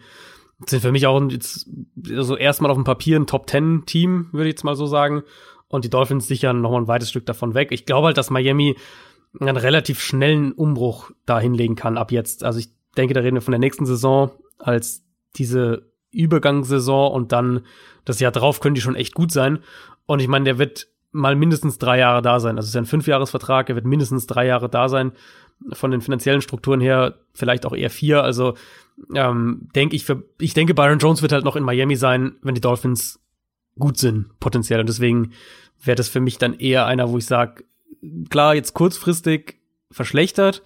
sind 0.68 0.82
für 0.82 0.92
mich 0.92 1.08
auch 1.08 1.22
jetzt 1.30 1.68
also 2.10 2.38
erstmal 2.38 2.72
auf 2.72 2.78
dem 2.78 2.84
Papier 2.86 3.20
ein 3.20 3.28
Top 3.28 3.48
Ten 3.48 3.84
Team, 3.86 4.30
würde 4.32 4.48
ich 4.48 4.54
jetzt 4.54 4.64
mal 4.64 4.76
so 4.76 4.86
sagen 4.86 5.24
und 5.68 5.84
die 5.84 5.90
Dolphins 5.90 6.28
sichern 6.28 6.62
noch 6.62 6.72
mal 6.72 6.78
ein 6.78 6.88
weites 6.88 7.10
Stück 7.10 7.26
davon 7.26 7.54
weg. 7.54 7.72
Ich 7.72 7.86
glaube 7.86 8.08
halt, 8.08 8.18
dass 8.18 8.30
Miami 8.30 8.78
einen 9.40 9.58
relativ 9.58 10.00
schnellen 10.00 10.52
Umbruch 10.52 11.12
da 11.26 11.40
hinlegen 11.40 11.76
kann 11.76 11.98
ab 11.98 12.12
jetzt. 12.12 12.44
Also 12.44 12.60
ich 12.60 12.70
denke, 12.96 13.14
da 13.16 13.22
reden 13.22 13.36
wir 13.36 13.42
von 13.42 13.52
der 13.52 13.60
nächsten 13.60 13.86
Saison 13.86 14.32
als 14.60 15.04
diese 15.36 15.92
Übergangssaison 16.12 17.12
und 17.12 17.32
dann 17.32 17.66
das 18.06 18.20
Jahr 18.20 18.32
drauf 18.32 18.60
können 18.60 18.76
die 18.76 18.82
schon 18.82 18.96
echt 18.96 19.16
gut 19.16 19.32
sein. 19.32 19.60
Und 20.06 20.20
ich 20.22 20.28
meine, 20.28 20.46
der 20.46 20.60
wird 20.60 20.88
mal 21.14 21.36
mindestens 21.36 21.78
drei 21.78 22.00
Jahre 22.00 22.22
da 22.22 22.40
sein. 22.40 22.58
Also 22.58 22.66
es 22.66 22.70
ist 22.70 22.76
ja 22.76 22.82
ein 22.82 22.86
Fünfjahresvertrag, 22.86 23.70
er 23.70 23.76
wird 23.76 23.86
mindestens 23.86 24.28
drei 24.28 24.46
Jahre 24.46 24.68
da 24.68 24.90
sein. 24.90 25.14
Von 25.72 25.92
den 25.92 26.02
finanziellen 26.02 26.42
Strukturen 26.42 26.82
her 26.82 27.20
vielleicht 27.34 27.66
auch 27.66 27.74
eher 27.74 27.90
vier. 27.90 28.24
Also 28.24 28.56
ähm, 29.16 29.70
denke 29.76 29.96
ich, 29.96 30.04
für, 30.04 30.24
ich 30.40 30.54
denke, 30.54 30.74
Byron 30.74 31.00
Jones 31.00 31.22
wird 31.22 31.32
halt 31.32 31.46
noch 31.46 31.56
in 31.56 31.64
Miami 31.64 31.96
sein, 31.96 32.36
wenn 32.42 32.56
die 32.56 32.62
Dolphins 32.62 33.20
gut 33.80 33.98
sind, 33.98 34.38
potenziell. 34.40 34.82
Und 34.82 34.90
deswegen 34.90 35.32
wäre 35.82 35.96
das 35.96 36.10
für 36.10 36.20
mich 36.20 36.38
dann 36.38 36.54
eher 36.54 36.86
einer, 36.86 37.10
wo 37.10 37.18
ich 37.18 37.26
sage, 37.26 37.64
klar, 38.30 38.56
jetzt 38.56 38.74
kurzfristig 38.74 39.60
verschlechtert, 39.92 40.64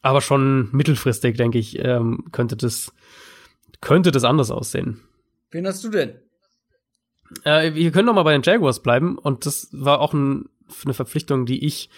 aber 0.00 0.20
schon 0.20 0.68
mittelfristig, 0.72 1.36
denke 1.36 1.58
ich, 1.58 1.78
ähm, 1.78 2.24
könnte 2.32 2.56
das 2.56 2.92
könnte 3.80 4.10
das 4.10 4.24
anders 4.24 4.50
aussehen. 4.50 5.00
Wen 5.50 5.66
hast 5.66 5.84
du 5.84 5.88
denn? 5.88 6.14
Äh, 7.44 7.74
wir 7.74 7.90
können 7.90 8.06
noch 8.06 8.14
mal 8.14 8.22
bei 8.22 8.32
den 8.32 8.42
Jaguars 8.42 8.80
bleiben 8.82 9.18
und 9.18 9.46
das 9.46 9.68
war 9.72 10.00
auch 10.00 10.12
ein, 10.12 10.48
eine 10.84 10.94
Verpflichtung, 10.94 11.46
die 11.46 11.64
ich 11.64 11.90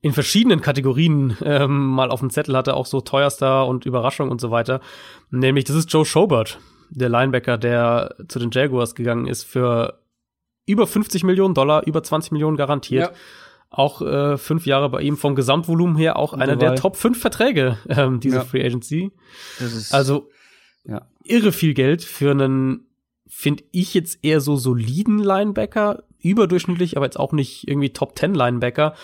in 0.00 0.12
verschiedenen 0.12 0.60
Kategorien 0.60 1.36
ähm, 1.42 1.86
mal 1.86 2.10
auf 2.10 2.20
dem 2.20 2.30
Zettel 2.30 2.56
hatte, 2.56 2.74
auch 2.74 2.86
so 2.86 3.00
teuerster 3.00 3.66
und 3.66 3.86
Überraschung 3.86 4.30
und 4.30 4.40
so 4.40 4.50
weiter. 4.50 4.80
Nämlich, 5.30 5.64
das 5.64 5.76
ist 5.76 5.92
Joe 5.92 6.04
Schobert, 6.04 6.58
der 6.90 7.08
Linebacker, 7.08 7.56
der 7.56 8.16
zu 8.28 8.38
den 8.38 8.50
Jaguars 8.50 8.94
gegangen 8.94 9.26
ist 9.26 9.44
für 9.44 10.00
über 10.66 10.86
50 10.86 11.24
Millionen 11.24 11.54
Dollar, 11.54 11.86
über 11.86 12.02
20 12.02 12.32
Millionen 12.32 12.56
garantiert. 12.56 13.10
Ja. 13.10 13.16
Auch 13.70 14.02
äh, 14.02 14.36
fünf 14.36 14.66
Jahre 14.66 14.90
bei 14.90 15.00
ihm 15.00 15.16
vom 15.16 15.34
Gesamtvolumen 15.34 15.96
her 15.96 16.18
auch 16.18 16.34
einer 16.34 16.56
der. 16.56 16.74
Top 16.74 16.96
5 16.96 17.18
Verträge, 17.18 17.78
ähm, 17.88 18.20
diese 18.20 18.36
Ja. 18.36 18.44
Free 18.44 18.64
Agency. 18.64 19.12
Also 19.90 20.28
ja. 20.84 21.06
irre 21.24 21.52
viel 21.52 21.72
Geld 21.72 22.02
für 22.02 22.32
einen, 22.32 22.86
finde 23.34 23.64
ich 23.72 23.94
jetzt 23.94 24.18
eher 24.22 24.42
so 24.42 24.56
soliden 24.56 25.18
Linebacker, 25.18 26.04
überdurchschnittlich, 26.20 26.96
aber 26.98 27.06
jetzt 27.06 27.18
auch 27.18 27.32
nicht 27.32 27.66
irgendwie 27.66 27.90
Top 27.90 28.16
10 28.16 28.34
Linebacker. 28.34 28.94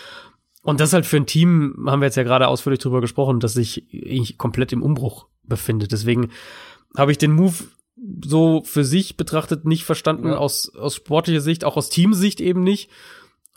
Und 0.63 0.81
das 0.81 0.93
halt 0.93 1.07
für 1.07 1.17
ein 1.17 1.25
Team, 1.27 1.87
haben 1.87 2.01
wir 2.03 2.07
jetzt 2.07 2.17
ja 2.17 2.25
gerade 2.25 2.47
ausführlich 2.47 2.79
drüber 2.81 3.01
gesprochen, 3.01 3.41
das 3.41 3.55
sich 3.55 3.87
komplett 4.37 4.73
im 4.73 4.83
Umbruch 4.83 5.27
befindet. 5.45 5.93
Deswegen 5.93 6.29
habe 6.95 7.11
ich 7.11 7.17
den 7.19 7.33
Move 7.33 7.55
so 8.23 8.63
für 8.65 8.85
sich 8.85 9.17
betrachtet 9.17 9.65
nicht 9.65 9.85
verstanden, 9.85 10.29
Ja. 10.29 10.37
aus, 10.37 10.75
aus 10.77 10.97
sportlicher 10.97 11.41
Sicht, 11.41 11.65
auch 11.65 11.77
aus 11.79 11.89
Teamsicht 11.89 12.41
eben 12.41 12.63
nicht. 12.63 12.91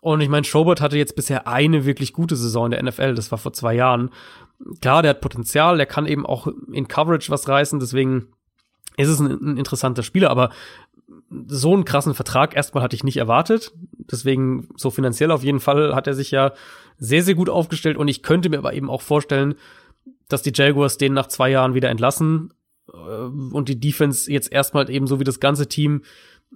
Und 0.01 0.21
ich 0.21 0.29
meine, 0.29 0.45
Schobert 0.45 0.79
hatte 0.81 0.97
jetzt 0.97 1.15
bisher 1.17 1.47
eine 1.47 1.85
wirklich 1.85 2.13
gute 2.13 2.35
Saison 2.37 2.65
in 2.65 2.71
der 2.71 2.83
NFL, 2.83 3.13
das 3.13 3.29
war 3.29 3.37
vor 3.37 3.53
zwei 3.53 3.75
Jahren. 3.75 4.09
Klar, 4.79 5.01
der 5.01 5.09
hat 5.11 5.21
Potenzial, 5.21 5.77
der 5.77 5.85
kann 5.85 6.07
eben 6.07 6.25
auch 6.25 6.47
in 6.71 6.87
Coverage 6.87 7.29
was 7.29 7.47
reißen, 7.47 7.79
deswegen 7.79 8.29
ist 8.97 9.09
es 9.09 9.19
ein, 9.19 9.31
ein 9.31 9.57
interessanter 9.57 10.03
Spieler, 10.03 10.29
aber 10.29 10.51
so 11.47 11.73
einen 11.73 11.85
krassen 11.85 12.13
Vertrag 12.13 12.55
erstmal 12.55 12.83
hatte 12.83 12.95
ich 12.95 13.03
nicht 13.03 13.17
erwartet. 13.17 13.71
Deswegen, 14.11 14.69
so 14.75 14.89
finanziell 14.89 15.31
auf 15.31 15.43
jeden 15.43 15.59
Fall 15.59 15.95
hat 15.95 16.07
er 16.07 16.13
sich 16.13 16.31
ja 16.31 16.53
sehr, 16.97 17.23
sehr 17.23 17.35
gut 17.35 17.49
aufgestellt 17.49 17.97
und 17.97 18.07
ich 18.07 18.23
könnte 18.23 18.49
mir 18.49 18.57
aber 18.57 18.73
eben 18.73 18.89
auch 18.89 19.01
vorstellen, 19.01 19.55
dass 20.27 20.41
die 20.41 20.53
Jaguars 20.53 20.97
den 20.97 21.13
nach 21.13 21.27
zwei 21.27 21.49
Jahren 21.49 21.73
wieder 21.73 21.89
entlassen 21.89 22.53
äh, 22.93 22.97
und 22.97 23.69
die 23.69 23.79
Defense 23.79 24.31
jetzt 24.31 24.51
erstmal 24.51 24.89
eben 24.89 25.07
so 25.07 25.19
wie 25.19 25.25
das 25.25 25.39
ganze 25.39 25.67
Team 25.67 26.03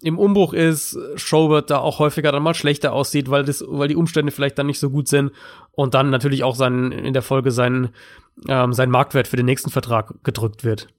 im 0.02 0.20
Umbruch 0.20 0.54
ist, 0.54 0.98
Schobert 1.16 1.70
da 1.70 1.78
auch 1.78 2.00
häufiger 2.00 2.34
dann 2.34 2.44
mal 2.44 2.54
schlechter 2.54 2.92
aussieht, 2.92 3.30
weil 3.30 3.46
das, 3.46 3.64
weil 3.66 3.88
die 3.88 3.96
Umstände 3.96 4.32
vielleicht 4.32 4.58
dann 4.60 4.68
nicht 4.68 4.80
so 4.80 4.90
gut 4.90 5.08
sind 5.08 5.32
und 5.72 5.94
dann 5.94 6.10
natürlich 6.10 6.44
auch 6.44 6.56
sein, 6.56 6.92
in 6.92 7.14
der 7.14 7.22
Folge 7.22 7.52
sein, 7.52 7.90
ähm, 8.50 8.74
sein 8.74 8.90
Marktwert 8.90 9.28
für 9.28 9.38
den 9.38 9.46
nächsten 9.46 9.70
Vertrag 9.72 10.14
gedrückt 10.24 10.66
wird. 10.66 10.90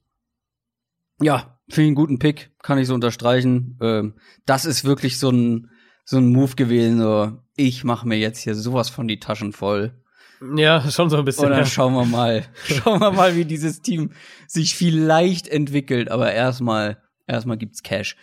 Ja, 1.19 1.59
finde 1.69 1.81
ich 1.81 1.87
einen 1.87 1.95
guten 1.95 2.19
Pick, 2.19 2.51
kann 2.61 2.77
ich 2.77 2.87
so 2.87 2.93
unterstreichen. 2.93 3.77
Ähm, 3.81 4.13
das 4.45 4.65
ist 4.65 4.85
wirklich 4.85 5.19
so 5.19 5.29
ein 5.29 5.69
so 6.07 6.17
ein 6.17 6.27
Move 6.27 6.55
gewesen. 6.55 6.99
So, 6.99 7.37
ich 7.55 7.83
mache 7.83 8.07
mir 8.07 8.17
jetzt 8.17 8.39
hier 8.39 8.55
sowas 8.55 8.89
von 8.89 9.07
die 9.07 9.19
Taschen 9.19 9.51
voll. 9.51 9.93
Ja, 10.55 10.89
schon 10.89 11.09
so 11.09 11.17
ein 11.17 11.25
bisschen. 11.25 11.45
Und 11.45 11.51
dann 11.51 11.59
ja. 11.59 11.65
schauen 11.65 11.93
wir 11.93 12.05
mal, 12.05 12.45
schauen 12.63 13.01
wir 13.01 13.11
mal, 13.11 13.35
wie 13.35 13.45
dieses 13.45 13.81
Team 13.81 14.11
sich 14.47 14.75
vielleicht 14.75 15.47
entwickelt. 15.47 16.09
Aber 16.09 16.31
erstmal, 16.31 16.97
erstmal 17.27 17.57
gibt's 17.57 17.83
Cash. 17.83 18.15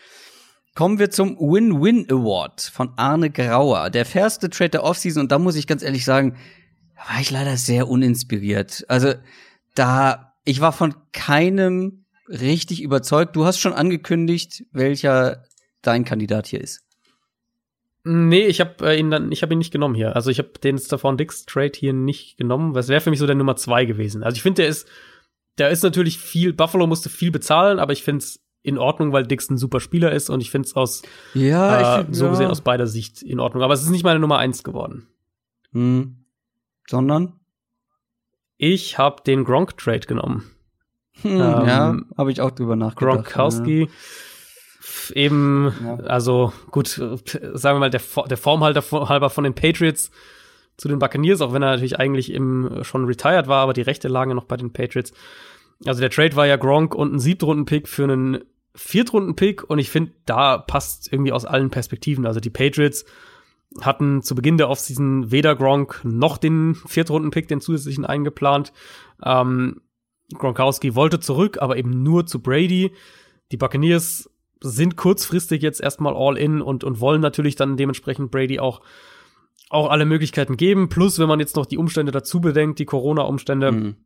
Kommen 0.75 0.99
wir 0.99 1.11
zum 1.11 1.37
Win-Win 1.39 2.07
Award 2.11 2.61
von 2.63 2.95
Arne 2.97 3.31
Grauer. 3.31 3.91
Der 3.91 4.07
fairste 4.07 4.51
Trade 4.51 4.71
der 4.71 4.85
Offseason. 4.85 5.23
Und 5.23 5.33
da 5.33 5.39
muss 5.39 5.55
ich 5.55 5.67
ganz 5.67 5.83
ehrlich 5.83 6.05
sagen, 6.05 6.37
da 6.97 7.15
war 7.15 7.21
ich 7.21 7.31
leider 7.31 7.57
sehr 7.57 7.89
uninspiriert. 7.89 8.85
Also, 8.89 9.15
da, 9.75 10.35
ich 10.45 10.61
war 10.61 10.73
von 10.73 10.95
keinem 11.13 12.04
richtig 12.29 12.83
überzeugt. 12.83 13.37
Du 13.37 13.45
hast 13.45 13.59
schon 13.59 13.73
angekündigt, 13.73 14.65
welcher 14.73 15.45
dein 15.83 16.05
Kandidat 16.05 16.47
hier 16.47 16.61
ist. 16.61 16.85
Nee, 18.07 18.47
ich 18.47 18.61
habe 18.61 18.87
äh, 18.87 18.99
ihn 18.99 19.11
dann, 19.11 19.33
ich 19.33 19.43
habe 19.43 19.55
ihn 19.55 19.59
nicht 19.59 19.73
genommen 19.73 19.95
hier. 19.95 20.15
Also 20.15 20.31
ich 20.31 20.39
habe 20.39 20.51
den 20.63 20.79
Stefan 20.79 21.17
Dix 21.17 21.47
Trade 21.47 21.73
hier 21.75 21.95
nicht 21.95 22.37
genommen. 22.37 22.75
Das 22.75 22.89
wäre 22.89 23.01
für 23.01 23.11
mich 23.11 23.19
so 23.19 23.27
der 23.27 23.35
Nummer 23.35 23.57
zwei 23.57 23.87
gewesen. 23.87 24.23
Also 24.23 24.37
ich 24.37 24.43
finde, 24.43 24.63
der 24.63 24.69
ist, 24.69 24.87
der 25.57 25.71
ist 25.71 25.83
natürlich 25.83 26.19
viel. 26.19 26.53
Buffalo 26.53 26.87
musste 26.87 27.09
viel 27.09 27.31
bezahlen, 27.31 27.79
aber 27.79 27.95
ich 27.95 28.03
finde 28.03 28.19
es 28.19 28.41
in 28.63 28.77
Ordnung, 28.77 29.13
weil 29.13 29.27
Dix 29.27 29.49
ein 29.49 29.57
super 29.57 29.81
Spieler 29.81 30.13
ist 30.13 30.29
und 30.29 30.43
ich 30.43 30.51
finde 30.51 30.67
es 30.67 30.77
aus 30.77 31.03
Ja, 31.33 32.01
äh, 32.01 32.07
so 32.11 32.29
gesehen 32.29 32.51
aus 32.51 32.61
beider 32.61 32.87
Sicht 32.87 33.23
in 33.23 33.41
Ordnung. 33.41 33.63
Aber 33.63 33.73
es 33.73 33.83
ist 33.83 33.91
nicht 33.91 34.05
meine 34.05 34.21
Nummer 34.21 34.39
eins 34.39 34.63
geworden. 34.65 35.09
Hm. 35.73 36.27
Sondern? 36.87 37.41
Ich 38.59 38.99
habe 38.99 39.23
den 39.23 39.45
Gronk 39.45 39.79
Trade 39.79 40.01
genommen. 40.01 40.54
Hm, 41.23 41.39
ja, 41.39 41.97
habe 42.17 42.33
ich 42.33 42.41
auch 42.41 42.51
drüber 42.51 42.77
nachgedacht. 42.77 43.25
Gronkowski. 43.25 43.89
F- 44.81 45.13
Eben, 45.15 45.73
Ja. 45.83 45.95
also 46.07 46.53
gut, 46.71 46.89
sagen 46.89 47.77
wir 47.77 47.79
mal, 47.79 47.91
der, 47.91 48.03
der 48.29 48.37
Formhalter 48.37 48.83
halber 49.09 49.31
von 49.31 49.45
den 49.45 49.55
Patriots 49.55 50.11
zu 50.77 50.89
den 50.89 50.99
Buccaneers, 50.99 51.41
auch 51.41 51.53
wenn 51.53 51.63
er 51.63 51.71
natürlich 51.71 51.99
eigentlich 51.99 52.33
im, 52.33 52.81
schon 52.83 53.05
retired 53.07 53.47
war, 53.47 53.63
aber 53.63 53.73
die 53.73 53.83
Rechte 53.83 54.09
lagen 54.09 54.31
ja 54.31 54.35
noch 54.35 54.45
bei 54.45 54.57
den 54.57 54.73
Patriots. 54.73 55.13
Also 55.87 56.01
der 56.01 56.11
Trade 56.11 56.37
war 56.37 56.47
ja 56.47 56.57
Gronk 56.57 56.95
und 56.95 57.15
ein 57.15 57.19
Siebtrunden-Pick 57.19 57.89
für 57.89 58.05
einen 58.05 58.45
Viertrunden-Pick 58.75 59.63
und 59.69 59.79
ich 59.79 59.89
finde, 59.91 60.13
da 60.27 60.59
passt 60.59 61.13
irgendwie 61.13 61.33
aus 61.33 61.45
allen 61.45 61.71
Perspektiven. 61.71 62.27
Also 62.27 62.41
die 62.41 62.51
Patriots 62.51 63.05
hatten 63.81 64.23
zu 64.23 64.35
Beginn 64.35 64.59
der 64.59 64.69
Offseason 64.69 65.31
weder 65.31 65.55
Gronk 65.57 66.01
noch 66.05 66.39
den 66.39 66.75
Viertrunden-Pick, 66.75 67.49
den 67.49 67.61
zusätzlichen 67.61 68.05
eingeplant. 68.05 68.73
Ähm, 69.25 69.81
Gronkowski 70.35 70.95
wollte 70.95 71.21
zurück, 71.21 71.59
aber 71.61 71.77
eben 71.77 72.03
nur 72.03 72.27
zu 72.27 72.41
Brady. 72.41 72.93
Die 73.53 73.57
Buccaneers 73.57 74.31
sind 74.61 74.97
kurzfristig 74.97 75.63
jetzt 75.63 75.81
erstmal 75.81 76.15
all 76.17 76.39
in 76.39 76.61
und, 76.63 76.85
und 76.85 77.01
wollen 77.01 77.21
natürlich 77.21 77.57
dann 77.57 77.77
dementsprechend 77.77 78.31
Brady 78.31 78.59
auch, 78.59 78.81
auch 79.69 79.91
alle 79.91 80.07
Möglichkeiten 80.07 80.57
geben. 80.57 80.89
Plus, 80.89 81.19
wenn 81.19 81.29
man 81.29 81.41
jetzt 81.41 81.57
noch 81.57 81.67
die 81.67 81.79
Umstände 81.79 82.13
dazu 82.13 82.41
bedenkt, 82.41 82.79
die 82.79 82.87
Corona-Umstände, 82.87 83.73
Mhm. 83.73 83.97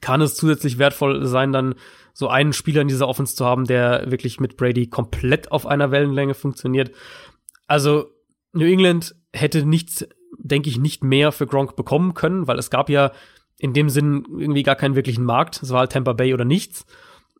kann 0.00 0.20
es 0.20 0.34
zusätzlich 0.36 0.78
wertvoll 0.78 1.26
sein, 1.26 1.52
dann 1.52 1.74
so 2.12 2.28
einen 2.28 2.52
Spieler 2.52 2.82
in 2.82 2.88
dieser 2.88 3.08
Offense 3.08 3.34
zu 3.34 3.44
haben, 3.44 3.64
der 3.64 4.10
wirklich 4.10 4.40
mit 4.40 4.56
Brady 4.56 4.86
komplett 4.88 5.50
auf 5.52 5.66
einer 5.66 5.90
Wellenlänge 5.90 6.34
funktioniert. 6.34 6.92
Also 7.66 8.06
New 8.52 8.66
England 8.66 9.14
hätte 9.32 9.64
nichts, 9.64 10.06
denke 10.38 10.68
ich, 10.70 10.78
nicht 10.78 11.04
mehr 11.04 11.30
für 11.32 11.46
Gronk 11.46 11.76
bekommen 11.76 12.14
können, 12.14 12.48
weil 12.48 12.58
es 12.58 12.70
gab 12.70 12.90
ja 12.90 13.12
in 13.60 13.74
dem 13.74 13.90
Sinn 13.90 14.24
irgendwie 14.38 14.62
gar 14.62 14.74
keinen 14.74 14.96
wirklichen 14.96 15.24
Markt. 15.24 15.62
Es 15.62 15.70
war 15.70 15.80
halt 15.80 15.92
Tampa 15.92 16.14
Bay 16.14 16.32
oder 16.32 16.46
nichts. 16.46 16.86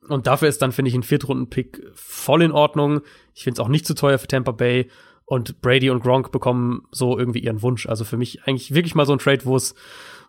Und 0.07 0.27
dafür 0.27 0.49
ist 0.49 0.61
dann, 0.61 0.71
finde 0.71 0.91
ich, 0.91 0.95
ein 0.95 1.03
Viertrunden-Pick 1.03 1.83
voll 1.95 2.43
in 2.43 2.53
Ordnung. 2.53 3.01
Ich 3.35 3.45
finde 3.45 3.55
es 3.55 3.65
auch 3.65 3.69
nicht 3.69 3.87
zu 3.87 3.95
teuer 3.95 4.19
für 4.19 4.29
Tampa 4.29 4.53
Bay. 4.53 4.91
Und 5.25 5.63
Brady 5.63 5.89
und 5.89 6.03
Gronk 6.03 6.31
bekommen 6.31 6.83
so 6.91 7.19
irgendwie 7.19 7.39
ihren 7.39 7.63
Wunsch. 7.63 7.87
Also 7.87 8.05
für 8.05 8.19
mich 8.19 8.43
eigentlich 8.45 8.75
wirklich 8.75 8.95
mal 8.95 9.07
so 9.07 9.13
ein 9.13 9.19
Trade, 9.19 9.45
wo 9.45 9.57
es, 9.57 9.75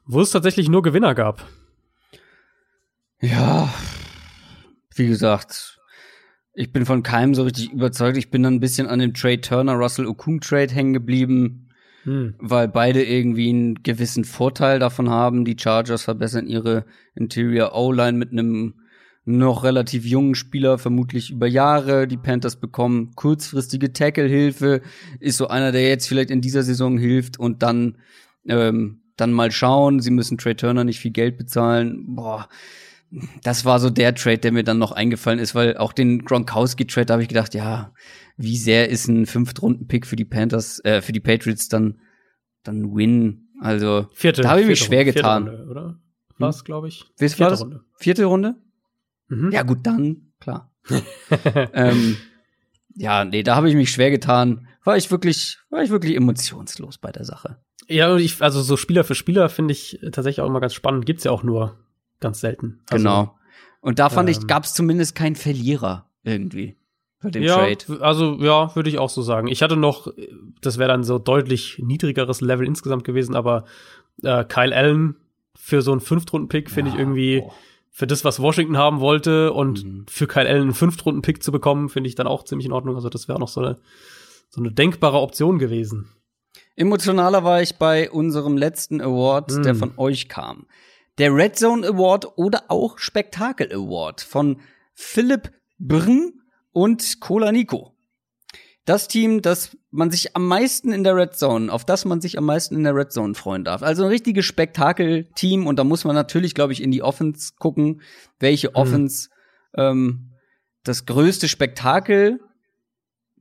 wo 0.05 0.21
es 0.21 0.31
tatsächlich 0.31 0.69
nur 0.69 0.81
Gewinner 0.81 1.13
gab. 1.13 1.45
Ja, 3.19 3.73
wie 4.95 5.07
gesagt, 5.07 5.79
ich 6.53 6.71
bin 6.71 6.85
von 6.85 7.03
keinem 7.03 7.35
so 7.35 7.43
richtig 7.43 7.71
überzeugt. 7.73 8.17
Ich 8.17 8.31
bin 8.31 8.43
dann 8.43 8.55
ein 8.55 8.59
bisschen 8.61 8.87
an 8.87 8.99
dem 8.99 9.13
Trade 9.13 9.41
Turner 9.41 9.73
Russell 9.73 10.05
Okung 10.05 10.39
Trade 10.39 10.73
hängen 10.73 10.93
geblieben, 10.93 11.70
Hm. 12.03 12.33
weil 12.39 12.67
beide 12.67 13.03
irgendwie 13.03 13.49
einen 13.49 13.83
gewissen 13.83 14.23
Vorteil 14.25 14.79
davon 14.79 15.09
haben. 15.09 15.45
Die 15.45 15.55
Chargers 15.59 16.01
verbessern 16.03 16.47
ihre 16.47 16.85
Interior 17.13 17.75
O-Line 17.75 18.17
mit 18.17 18.31
einem 18.31 18.73
noch 19.23 19.63
relativ 19.63 20.05
jungen 20.05 20.33
Spieler, 20.33 20.79
vermutlich 20.79 21.29
über 21.29 21.47
Jahre. 21.47 22.07
Die 22.07 22.17
Panthers 22.17 22.59
bekommen 22.59 23.11
kurzfristige 23.15 23.93
Tackle-Hilfe, 23.93 24.81
ist 25.19 25.37
so 25.37 25.47
einer, 25.47 25.71
der 25.71 25.87
jetzt 25.87 26.07
vielleicht 26.07 26.31
in 26.31 26.41
dieser 26.41 26.63
Saison 26.63 26.97
hilft 26.97 27.37
und 27.39 27.61
dann, 27.61 27.97
ähm, 28.47 29.01
dann 29.17 29.31
mal 29.31 29.51
schauen. 29.51 29.99
Sie 29.99 30.11
müssen 30.11 30.39
Trey 30.39 30.55
Turner 30.55 30.83
nicht 30.83 30.99
viel 30.99 31.11
Geld 31.11 31.37
bezahlen. 31.37 32.15
Boah, 32.15 32.49
das 33.43 33.65
war 33.65 33.79
so 33.79 33.89
der 33.89 34.15
Trade, 34.15 34.37
der 34.37 34.51
mir 34.51 34.63
dann 34.63 34.77
noch 34.77 34.91
eingefallen 34.91 35.39
ist, 35.39 35.53
weil 35.53 35.77
auch 35.77 35.93
den 35.93 36.23
Gronkowski-Trade 36.23 37.11
habe 37.11 37.21
ich 37.21 37.27
gedacht, 37.27 37.53
ja, 37.53 37.93
wie 38.37 38.57
sehr 38.57 38.89
ist 38.89 39.07
ein 39.07 39.25
Fünftrunden-Pick 39.25 40.07
für 40.07 40.15
die 40.15 40.25
Panthers, 40.25 40.83
äh, 40.85 41.01
für 41.01 41.11
die 41.11 41.19
Patriots 41.19 41.67
dann, 41.67 41.99
dann 42.63 42.95
Win? 42.95 43.49
Also, 43.59 44.07
Vierte. 44.13 44.41
da 44.41 44.51
habe 44.51 44.61
ich 44.61 44.67
mich 44.67 44.79
vierte 44.79 44.87
schwer 44.87 44.99
Runde, 44.99 45.13
getan. 45.13 45.43
Vierte 45.43 45.57
Runde, 45.59 45.71
oder? 45.71 45.99
Was, 46.37 46.63
glaube 46.63 46.87
ich? 46.87 47.05
Wisst 47.17 47.35
ihr 47.35 47.37
Vierte 47.37 47.51
das? 47.51 47.61
Runde. 47.61 47.81
Vierte 47.95 48.25
Runde? 48.25 48.55
Mhm. 49.27 49.51
Ja, 49.51 49.63
gut, 49.63 49.79
dann, 49.83 50.33
klar. 50.39 50.73
ähm, 51.73 52.17
ja, 52.95 53.25
nee, 53.25 53.43
da 53.43 53.55
habe 53.55 53.69
ich 53.69 53.75
mich 53.75 53.91
schwer 53.91 54.09
getan. 54.09 54.67
War 54.83 54.97
ich 54.97 55.11
wirklich, 55.11 55.59
war 55.69 55.83
ich 55.83 55.91
wirklich 55.91 56.15
emotionslos 56.15 56.97
bei 56.97 57.11
der 57.11 57.25
Sache. 57.25 57.57
Ja, 57.87 58.11
und 58.13 58.19
ich, 58.19 58.41
also 58.41 58.61
so 58.61 58.77
Spieler 58.77 59.03
für 59.03 59.15
Spieler 59.15 59.49
finde 59.49 59.73
ich 59.73 59.99
tatsächlich 60.11 60.41
auch 60.41 60.47
immer 60.47 60.61
ganz 60.61 60.73
spannend. 60.73 61.05
Gibt's 61.05 61.23
ja 61.23 61.31
auch 61.31 61.43
nur 61.43 61.77
ganz 62.21 62.39
selten. 62.39 62.79
Also, 62.89 63.03
genau. 63.03 63.35
Und 63.81 63.99
da 63.99 64.09
fand 64.09 64.29
ich, 64.29 64.37
ähm, 64.41 64.47
gab 64.47 64.63
es 64.63 64.73
zumindest 64.73 65.15
keinen 65.15 65.35
Verlierer 65.35 66.05
irgendwie 66.23 66.77
bei 67.21 67.31
dem 67.31 67.43
Ja, 67.43 67.55
Trade. 67.57 68.01
also 68.01 68.35
ja, 68.39 68.75
würde 68.75 68.89
ich 68.89 68.97
auch 68.99 69.09
so 69.09 69.21
sagen. 69.21 69.47
Ich 69.47 69.61
hatte 69.61 69.75
noch, 69.75 70.07
äh, 70.15 70.27
das 70.61 70.77
wäre 70.77 70.87
dann 70.89 71.03
so 71.03 71.19
deutlich 71.19 71.79
niedrigeres 71.83 72.41
Level 72.41 72.65
insgesamt 72.65 73.03
gewesen, 73.03 73.35
aber 73.35 73.65
äh, 74.23 74.43
Kyle 74.45 74.75
Allen 74.75 75.15
für 75.55 75.81
so 75.81 75.91
einen 75.91 75.99
Fünftrunden-Pick 76.01 76.69
finde 76.69 76.89
ich 76.89 76.95
Ja, 76.95 77.01
irgendwie 77.01 77.41
boah. 77.41 77.53
für 77.89 78.07
das, 78.07 78.23
was 78.23 78.39
Washington 78.39 78.77
haben 78.77 78.99
wollte 78.99 79.51
und 79.53 79.83
Mhm. 79.83 80.05
für 80.07 80.27
Kyle 80.27 80.47
Allen 80.47 80.61
einen 80.61 80.73
Fünftrunden-Pick 80.73 81.43
zu 81.43 81.51
bekommen, 81.51 81.89
finde 81.89 82.07
ich 82.07 82.15
dann 82.15 82.27
auch 82.27 82.43
ziemlich 82.43 82.65
in 82.67 82.71
Ordnung. 82.71 82.95
Also 82.95 83.09
das 83.09 83.27
wäre 83.27 83.35
auch 83.35 83.41
noch 83.41 83.47
so 83.49 83.61
eine, 83.61 83.77
so 84.49 84.61
eine 84.61 84.71
denkbare 84.71 85.19
Option 85.19 85.57
gewesen. 85.59 86.09
Emotionaler 86.75 87.43
war 87.43 87.61
ich 87.61 87.75
bei 87.77 88.09
unserem 88.09 88.57
letzten 88.57 89.01
Award, 89.01 89.51
Mm. 89.57 89.63
der 89.63 89.75
von 89.75 89.93
euch 89.97 90.29
kam. 90.29 90.65
Der 91.17 91.33
Red 91.33 91.57
Zone 91.57 91.87
Award 91.87 92.37
oder 92.37 92.63
auch 92.69 92.97
Spektakel 92.97 93.71
Award 93.73 94.21
von 94.21 94.61
Philipp 94.93 95.51
Brn 95.77 96.33
und 96.71 97.19
Cola 97.19 97.51
Nico. 97.51 97.95
Das 98.85 99.07
Team, 99.07 99.41
das 99.41 99.77
man 99.91 100.09
sich 100.09 100.35
am 100.35 100.47
meisten 100.47 100.91
in 100.91 101.03
der 101.03 101.15
Red 101.15 101.35
Zone, 101.35 101.71
auf 101.71 101.85
das 101.85 102.05
man 102.05 102.21
sich 102.21 102.37
am 102.37 102.45
meisten 102.45 102.75
in 102.75 102.83
der 102.83 102.95
Red 102.95 103.11
Zone 103.11 103.35
freuen 103.35 103.63
darf. 103.63 103.83
Also 103.83 104.03
ein 104.03 104.09
richtiges 104.09 104.45
Spektakel-Team 104.45 105.67
und 105.67 105.77
da 105.77 105.83
muss 105.83 106.03
man 106.03 106.15
natürlich, 106.15 106.55
glaube 106.55 106.73
ich, 106.73 106.81
in 106.81 106.91
die 106.91 107.03
Offense 107.03 107.53
gucken, 107.59 108.01
welche 108.39 108.69
Mhm. 108.69 108.75
Offense 108.75 109.29
ähm, 109.75 110.31
das 110.83 111.05
größte 111.05 111.47
Spektakel 111.47 112.39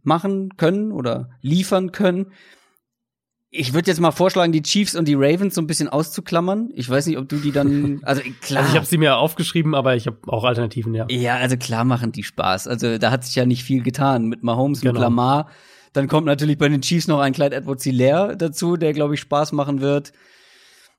machen 0.03 0.57
können 0.57 0.93
oder 0.93 1.31
liefern 1.41 1.93
können. 1.93 2.33
Ich 3.53 3.75
würde 3.75 3.91
jetzt 3.91 4.01
mal 4.01 4.13
vorschlagen, 4.13 4.53
die 4.53 4.63
Chiefs 4.63 4.95
und 4.95 5.09
die 5.09 5.15
Ravens 5.15 5.57
so 5.57 5.61
ein 5.61 5.67
bisschen 5.67 5.89
auszuklammern. 5.89 6.71
Ich 6.75 6.89
weiß 6.89 7.07
nicht, 7.07 7.19
ob 7.19 7.29
du 7.29 7.37
die 7.37 7.51
dann, 7.51 7.99
also 8.05 8.23
klar. 8.41 8.61
Also 8.63 8.71
ich 8.73 8.77
habe 8.77 8.87
sie 8.87 8.97
mir 8.99 9.17
aufgeschrieben, 9.17 9.75
aber 9.75 9.97
ich 9.97 10.07
habe 10.07 10.19
auch 10.29 10.45
Alternativen, 10.45 10.95
ja. 10.95 11.07
Ja, 11.11 11.37
also 11.37 11.57
klar 11.57 11.85
machen 11.85 12.13
die 12.13 12.23
Spaß. 12.23 12.69
Also 12.69 12.99
da 12.99 13.11
hat 13.11 13.25
sich 13.25 13.35
ja 13.35 13.47
nicht 13.47 13.65
viel 13.65 13.83
getan 13.83 14.27
mit 14.27 14.45
Mahomes, 14.45 14.83
mit 14.85 14.93
Genau. 14.93 15.01
Lamar. 15.03 15.49
Dann 15.93 16.07
kommt 16.07 16.27
natürlich 16.27 16.59
bei 16.59 16.69
den 16.69 16.81
Chiefs 16.83 17.09
noch 17.09 17.19
ein 17.19 17.33
Clyde 17.33 17.57
edwards 17.57 17.83
hilaire 17.83 18.37
dazu, 18.37 18.77
der, 18.77 18.93
glaube 18.93 19.15
ich, 19.15 19.21
Spaß 19.21 19.51
machen 19.51 19.81
wird. 19.81 20.13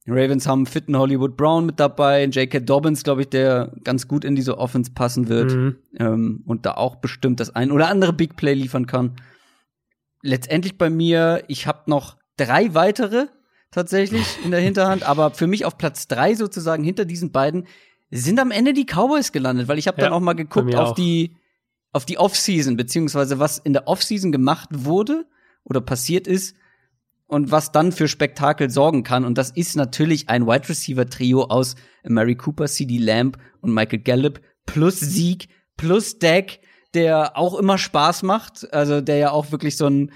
Die 0.05 0.11
Ravens 0.11 0.45
haben 0.47 0.59
einen 0.59 0.65
fitten 0.65 0.97
Hollywood 0.97 1.37
Brown 1.37 1.65
mit 1.67 1.79
dabei, 1.79 2.25
J.K. 2.25 2.59
Dobbins, 2.61 3.03
glaube 3.03 3.21
ich, 3.21 3.29
der 3.29 3.71
ganz 3.85 4.09
gut 4.09 4.25
in 4.25 4.35
diese 4.35 4.57
Offense 4.57 4.91
passen 4.91 5.29
wird 5.29 5.53
Mhm. 5.53 5.75
ähm, 5.99 6.43
und 6.45 6.65
da 6.65 6.73
auch 6.73 6.97
bestimmt 6.97 7.39
das 7.39 7.55
ein 7.55 7.71
oder 7.71 7.87
andere 7.87 8.11
Big 8.11 8.35
Play 8.35 8.55
liefern 8.55 8.87
kann. 8.87 9.15
Letztendlich 10.23 10.77
bei 10.77 10.89
mir, 10.89 11.43
ich 11.47 11.67
habe 11.67 11.89
noch 11.89 12.17
drei 12.45 12.73
weitere 12.73 13.27
tatsächlich 13.72 14.26
in 14.43 14.51
der 14.51 14.59
Hinterhand, 14.59 15.03
aber 15.03 15.31
für 15.31 15.47
mich 15.47 15.65
auf 15.65 15.77
Platz 15.77 16.07
drei 16.07 16.35
sozusagen 16.35 16.84
hinter 16.84 17.05
diesen 17.05 17.31
beiden 17.31 17.68
sind 18.09 18.39
am 18.39 18.51
Ende 18.51 18.73
die 18.73 18.85
Cowboys 18.85 19.31
gelandet, 19.31 19.68
weil 19.68 19.80
ich 19.80 19.88
habe 19.88 19.97
dann 19.99 20.11
Ja, 20.11 20.18
auch 20.18 20.19
mal 20.22 20.34
geguckt 20.34 20.76
auf 20.76 20.89
auch. 20.89 20.95
die 20.95 21.38
auf 21.93 22.05
die 22.05 22.18
Offseason 22.18 22.77
beziehungsweise 22.77 23.39
was 23.39 23.57
in 23.57 23.73
der 23.73 23.88
Offseason 23.88 24.31
gemacht 24.31 24.69
wurde 24.72 25.26
oder 25.63 25.81
passiert 25.81 26.26
ist 26.27 26.55
und 27.27 27.51
was 27.51 27.72
dann 27.72 27.91
für 27.91 28.07
Spektakel 28.07 28.69
sorgen 28.69 29.03
kann. 29.03 29.23
Und 29.26 29.38
das 29.38 29.51
ist 29.51 29.76
natürlich 29.76 30.30
ein 30.30 30.47
Wide 30.47 30.68
Receiver 30.69 31.05
Trio 31.09 31.43
aus 31.45 31.76
Mary 32.03 32.35
Cooper, 32.35 32.68
CD 32.68 32.97
Lamb 32.97 33.38
und 33.61 33.73
Michael 33.73 33.99
Gallup 33.99 34.41
plus 34.65 34.99
Sieg 34.99 35.47
plus 35.77 36.19
Dak, 36.19 36.59
der 36.93 37.38
auch 37.38 37.57
immer 37.57 37.77
Spaß 37.77 38.23
macht. 38.23 38.73
Also 38.73 39.01
der 39.01 39.18
ja 39.18 39.31
auch 39.31 39.51
wirklich 39.51 39.77
so 39.77 39.88
ein 39.88 40.11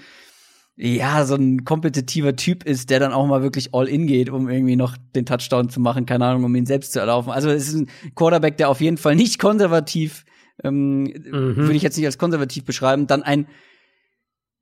ja, 0.78 1.24
so 1.24 1.36
ein 1.36 1.64
kompetitiver 1.64 2.36
Typ 2.36 2.64
ist, 2.64 2.90
der 2.90 3.00
dann 3.00 3.12
auch 3.12 3.26
mal 3.26 3.42
wirklich 3.42 3.74
all 3.74 3.88
in 3.88 4.06
geht, 4.06 4.28
um 4.28 4.48
irgendwie 4.48 4.76
noch 4.76 4.96
den 5.14 5.24
Touchdown 5.24 5.70
zu 5.70 5.80
machen, 5.80 6.04
keine 6.04 6.26
Ahnung, 6.26 6.44
um 6.44 6.54
ihn 6.54 6.66
selbst 6.66 6.92
zu 6.92 7.00
erlaufen. 7.00 7.30
Also 7.32 7.48
es 7.48 7.68
ist 7.68 7.74
ein 7.74 7.88
Quarterback, 8.14 8.58
der 8.58 8.68
auf 8.68 8.80
jeden 8.82 8.98
Fall 8.98 9.16
nicht 9.16 9.38
konservativ, 9.38 10.24
ähm, 10.62 11.04
Mhm. 11.04 11.56
würde 11.56 11.76
ich 11.76 11.82
jetzt 11.82 11.96
nicht 11.96 12.06
als 12.06 12.18
konservativ 12.18 12.64
beschreiben, 12.64 13.06
dann 13.06 13.22
ein 13.22 13.46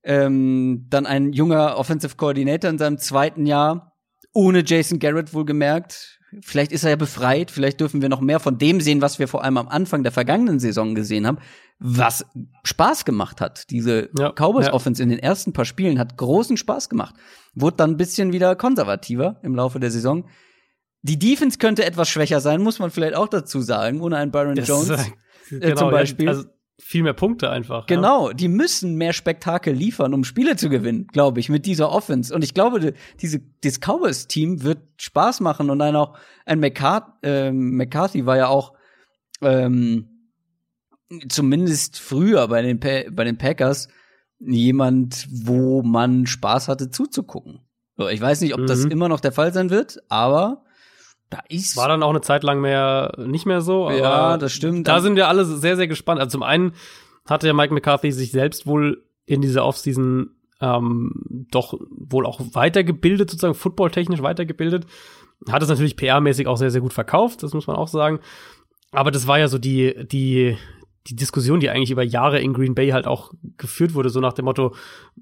ähm, 0.05 0.86
dann 0.91 1.07
ein 1.07 1.32
junger 1.32 1.78
Offensive 1.78 2.16
Coordinator 2.16 2.70
in 2.70 2.78
seinem 2.78 2.99
zweiten 2.99 3.47
Jahr, 3.47 3.93
ohne 4.32 4.62
Jason 4.65 4.99
Garrett 4.99 5.32
wohlgemerkt. 5.32 6.20
Vielleicht 6.43 6.73
ist 6.73 6.85
er 6.85 6.91
ja 6.91 6.97
befreit, 6.97 7.51
vielleicht 7.51 7.81
dürfen 7.81 8.03
wir 8.03 8.09
noch 8.09 8.20
mehr 8.20 8.41
von 8.41 8.59
dem 8.59 8.81
sehen, 8.81 9.01
was 9.01 9.19
wir 9.19 9.28
vor 9.28 9.45
allem 9.45 9.57
am 9.57 9.69
Anfang 9.69 10.03
der 10.03 10.12
vergangenen 10.12 10.59
Saison 10.59 10.95
gesehen 10.95 11.27
haben, 11.27 11.39
was 11.78 12.24
Spaß 12.64 13.05
gemacht 13.05 13.40
hat. 13.40 13.70
Diese 13.70 14.09
Ja, 14.18 14.30
Cowboys 14.32 14.66
ja. 14.66 14.72
Offense 14.72 15.02
in 15.02 15.09
den 15.09 15.18
ersten 15.18 15.52
paar 15.52 15.64
Spielen 15.64 15.98
hat 15.98 16.16
großen 16.16 16.56
Spaß 16.56 16.88
gemacht. 16.88 17.14
Wurde 17.55 17.76
dann 17.76 17.90
ein 17.92 17.96
bisschen 17.96 18.32
wieder 18.32 18.55
konservativer 18.56 19.40
im 19.42 19.55
Laufe 19.55 19.80
der 19.80 19.90
Saison. 19.90 20.28
Die 21.02 21.18
Defense 21.18 21.59
könnte 21.59 21.84
etwas 21.84 22.09
schwächer 22.09 22.40
sein, 22.40 22.62
muss 22.62 22.78
man 22.78 22.90
vielleicht 22.90 23.14
auch 23.16 23.28
dazu 23.28 23.60
sagen, 23.60 24.01
ohne 24.01 24.16
einen 24.16 24.30
Byron 24.30 24.55
Das, 24.55 24.68
Jones. 24.68 24.88
äh, 25.51 25.56
äh, 25.56 25.74
zum 25.74 25.88
ja, 25.88 25.92
Beispiel. 25.92 26.28
also 26.28 26.44
viel 26.80 27.02
mehr 27.02 27.12
Punkte 27.12 27.51
einfach. 27.51 27.80
Ja. 27.88 27.96
Genau, 27.96 28.32
die 28.32 28.48
müssen 28.48 28.94
mehr 28.96 29.12
Spektakel 29.12 29.74
liefern, 29.74 30.14
um 30.14 30.24
Spiele 30.24 30.56
zu 30.56 30.68
gewinnen, 30.70 31.06
glaube 31.12 31.38
ich, 31.40 31.48
mit 31.48 31.66
dieser 31.66 31.90
Offense. 31.92 32.34
Und 32.34 32.42
ich 32.42 32.55
glaube, 32.55 32.80
die- 32.80 32.92
diese, 33.20 33.40
dieses 33.62 33.78
Cowboys-Team 33.80 34.62
wird 34.62 34.78
Spaß 34.96 35.40
machen 35.40 35.70
und 35.70 35.78
dann 35.78 35.94
auch 35.94 36.16
ein 36.46 36.59
McCart 36.60 37.06
ähm, 37.22 37.76
McCarthy 37.76 38.24
war 38.26 38.36
ja 38.38 38.46
auch 38.48 38.72
ähm, 39.42 40.14
zumindest 41.28 41.99
früher 41.99 42.47
bei 42.49 42.62
den, 42.62 42.81
Pa- 42.81 43.11
bei 43.11 43.24
den 43.24 43.39
Packers 43.39 43.89
jemand, 44.41 45.27
wo 45.31 45.82
man 45.82 46.27
Spaß 46.27 46.69
hatte 46.69 46.91
zuzugucken. 46.91 47.61
So, 47.97 48.09
ich 48.09 48.20
weiß 48.20 48.41
nicht, 48.41 48.55
ob 48.55 48.66
das 48.66 48.85
Mhm. 48.85 48.91
immer 48.91 49.09
noch 49.09 49.20
der 49.20 49.32
Fall 49.32 49.53
sein 49.53 49.70
wird, 49.70 49.99
aber 50.09 50.65
da 51.31 51.39
ist 51.49 51.77
War 51.77 51.89
dann 51.89 52.03
auch 52.03 52.11
eine 52.11 52.20
Zeit 52.20 52.43
lang 52.43 52.61
mehr 52.61 53.12
nicht 53.19 53.47
mehr 53.47 53.61
so. 53.61 53.86
Aber 53.86 53.97
Ja, 53.97 54.36
das 54.39 54.53
stimmt. 54.53 54.86
Da 54.89 55.01
sind 55.01 55.16
wir 55.16 55.28
alle 55.28 55.45
sehr, 55.45 55.77
sehr 55.77 55.89
gespannt. 55.89 56.20
Also 56.20 56.32
zum 56.32 56.43
einen 56.43 56.73
hatte 57.27 57.47
ja 57.47 57.53
Mike 57.55 57.73
McCarthy 57.73 58.12
sich 58.12 58.31
selbst 58.32 58.66
wohl 58.66 59.05
in 59.27 59.41
dieser 59.41 59.65
Offseason 59.65 60.31
ähm, 60.61 61.47
doch 61.51 61.74
wohl 61.91 62.27
auch 62.27 62.41
weitergebildet, 62.53 63.31
sozusagen 63.31 63.55
footballtechnisch 63.55 64.23
weitergebildet. 64.23 64.86
Hat 65.49 65.62
es 65.62 65.69
natürlich 65.69 65.97
PR-mäßig 65.97 66.47
auch 66.47 66.57
sehr, 66.57 66.70
sehr 66.70 66.81
gut 66.81 66.93
verkauft, 66.93 67.43
das 67.43 67.55
muss 67.55 67.66
man 67.66 67.77
auch 67.77 67.89
sagen. 67.89 68.20
Aber 68.93 69.11
das 69.11 69.27
war 69.27 69.39
ja 69.39 69.49
so 69.49 69.59
die, 69.59 70.07
die, 70.07 70.57
die 71.06 71.16
Diskussion, 71.16 71.60
die 71.60 71.68
eigentlich 71.68 71.90
über 71.90 72.02
Jahre 72.02 72.40
in 72.40 72.55
Green 72.55 72.74
Bay 72.74 72.90
halt 72.90 73.06
auch 73.06 73.32
geführt 73.59 73.94
wurde, 73.94 74.09
so 74.09 74.20
nach 74.20 74.32
dem 74.32 74.47
Motto, 74.47 74.74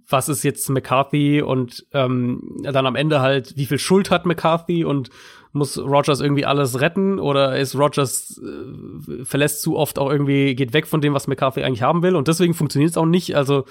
was 0.09 0.29
ist 0.29 0.45
jetzt 0.45 0.69
McCarthy 0.71 1.43
und 1.43 1.87
ähm, 1.93 2.61
dann 2.63 2.87
am 2.87 2.95
Ende 2.95 3.21
halt, 3.21 3.57
wie 3.57 3.67
viel 3.67 3.79
Schuld 3.79 4.11
hat 4.11 4.25
McCarthy 4.25 4.85
und 4.85 5.11
muss 5.53 5.79
Rogers 5.79 6.21
irgendwie 6.21 6.47
alles 6.47 6.81
retten 6.81 7.19
oder 7.19 7.59
ist 7.59 7.75
Rogers 7.75 8.41
äh, 8.41 9.25
verlässt 9.25 9.61
zu 9.61 9.77
oft 9.77 9.99
auch 9.99 10.11
irgendwie, 10.11 10.55
geht 10.55 10.73
weg 10.73 10.87
von 10.87 11.01
dem, 11.01 11.15
was 11.15 11.27
McCarthy 11.27 11.63
eigentlich 11.63 11.83
haben 11.83 12.03
will 12.03 12.15
und 12.17 12.29
deswegen 12.29 12.55
funktioniert 12.55 12.93
es 12.93 12.97
auch 12.97 13.07
nicht. 13.07 13.35
Also 13.37 13.65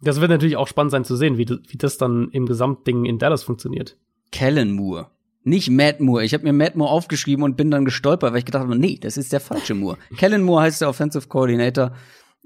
das 0.00 0.20
wird 0.20 0.30
natürlich 0.30 0.56
auch 0.56 0.68
spannend 0.68 0.92
sein 0.92 1.04
zu 1.04 1.14
sehen, 1.14 1.36
wie, 1.36 1.46
wie 1.48 1.78
das 1.78 1.98
dann 1.98 2.30
im 2.30 2.46
Gesamtding 2.46 3.04
in 3.04 3.18
Dallas 3.18 3.42
funktioniert. 3.42 3.96
Kellen 4.32 4.72
Moore. 4.72 5.10
Nicht 5.42 5.70
Matt 5.70 6.00
Moore. 6.00 6.24
Ich 6.24 6.34
habe 6.34 6.44
mir 6.44 6.52
Matt 6.52 6.76
Moore 6.76 6.90
aufgeschrieben 6.90 7.44
und 7.44 7.56
bin 7.56 7.70
dann 7.70 7.84
gestolpert, 7.84 8.32
weil 8.32 8.40
ich 8.40 8.44
gedacht 8.44 8.64
habe, 8.64 8.76
nee, 8.76 8.98
das 9.00 9.16
ist 9.16 9.32
der 9.32 9.40
falsche 9.40 9.74
Moore. 9.74 9.96
Kellen 10.16 10.42
Moore 10.42 10.62
heißt 10.62 10.80
der 10.80 10.88
Offensive 10.88 11.28
Coordinator, 11.28 11.92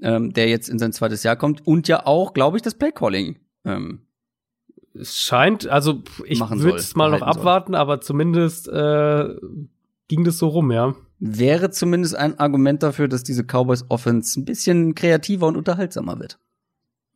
ähm, 0.01 0.31
der 0.33 0.47
jetzt 0.47 0.69
in 0.69 0.79
sein 0.79 0.93
zweites 0.93 1.23
Jahr 1.23 1.35
kommt 1.35 1.65
und 1.67 1.87
ja 1.87 2.05
auch, 2.05 2.33
glaube 2.33 2.57
ich, 2.57 2.63
das 2.63 2.75
Playcalling. 2.75 3.37
Ähm, 3.65 4.01
Es 4.93 5.17
scheint, 5.17 5.67
also 5.67 6.03
ich 6.25 6.39
würde 6.39 6.77
es 6.77 6.95
mal 6.95 7.11
noch 7.11 7.19
behalten 7.19 7.33
soll. 7.33 7.41
abwarten, 7.41 7.75
aber 7.75 7.99
zumindest 7.99 8.69
äh, 8.69 9.25
ging 10.07 10.23
das 10.23 10.37
so 10.37 10.47
rum, 10.47 10.71
ja. 10.71 10.95
wäre 11.19 11.71
zumindest 11.71 12.15
ein 12.15 12.39
Argument 12.39 12.81
dafür, 12.81 13.09
dass 13.09 13.23
diese 13.23 13.43
Cowboys 13.43 13.85
Offense 13.89 14.39
ein 14.39 14.45
bisschen 14.45 14.95
kreativer 14.95 15.47
und 15.47 15.57
unterhaltsamer 15.57 16.19
wird. 16.19 16.39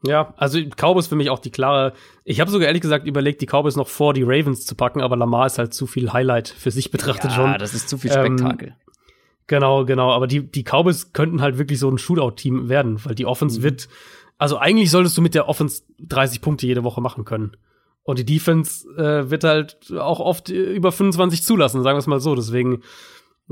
Ja, 0.06 0.34
also 0.38 0.60
Cowboys 0.78 1.08
für 1.08 1.16
mich 1.16 1.30
auch 1.30 1.40
die 1.40 1.50
klare. 1.52 1.94
Ich 2.24 2.40
habe 2.40 2.50
sogar 2.52 2.68
ehrlich 2.68 2.82
gesagt 2.82 3.06
überlegt, 3.06 3.42
die 3.42 3.46
Cowboys 3.48 3.76
noch 3.76 3.88
vor 3.90 4.14
die 4.14 4.24
Ravens 4.24 4.66
zu 4.66 4.76
packen, 4.76 5.02
aber 5.02 5.18
Lamar 5.18 5.46
ist 5.48 5.58
halt 5.58 5.74
zu 5.74 5.88
viel 5.88 6.14
Highlight 6.14 6.48
für 6.48 6.72
sich 6.72 6.90
betrachtet 6.92 7.32
schon. 7.34 7.54
das 7.60 7.74
ist 7.74 7.90
zu 7.90 7.98
viel 7.98 8.12
Ähm, 8.12 8.38
Spektakel. 8.38 8.76
Genau, 9.48 9.84
genau. 9.84 10.12
Aber 10.12 10.28
die, 10.28 10.42
die 10.50 10.64
Cowboys 10.64 11.12
könnten 11.12 11.42
halt 11.42 11.58
wirklich 11.58 11.80
so 11.80 11.90
ein 11.90 11.98
Shootout-Team 11.98 12.70
werden, 12.70 13.04
weil 13.04 13.16
die 13.16 13.26
Offense 13.26 13.60
Mhm. 13.60 13.64
wird, 13.64 13.90
also 14.38 14.58
eigentlich 14.58 14.90
solltest 14.92 15.18
du 15.18 15.22
mit 15.22 15.34
der 15.36 15.50
Offense 15.50 15.84
30 16.00 16.40
Punkte 16.42 16.66
jede 16.68 16.84
Woche 16.84 17.02
machen 17.02 17.26
können. 17.26 17.58
Und 18.04 18.20
die 18.20 18.26
Defense 18.26 18.88
äh, 18.96 19.30
wird 19.30 19.44
halt 19.44 19.92
auch 20.00 20.20
oft 20.20 20.50
über 20.50 20.92
25 20.92 21.44
zulassen, 21.44 21.84
sagen 21.84 21.96
wir 21.96 22.00
es 22.00 22.08
mal 22.08 22.20
so. 22.22 22.36
Deswegen 22.36 22.84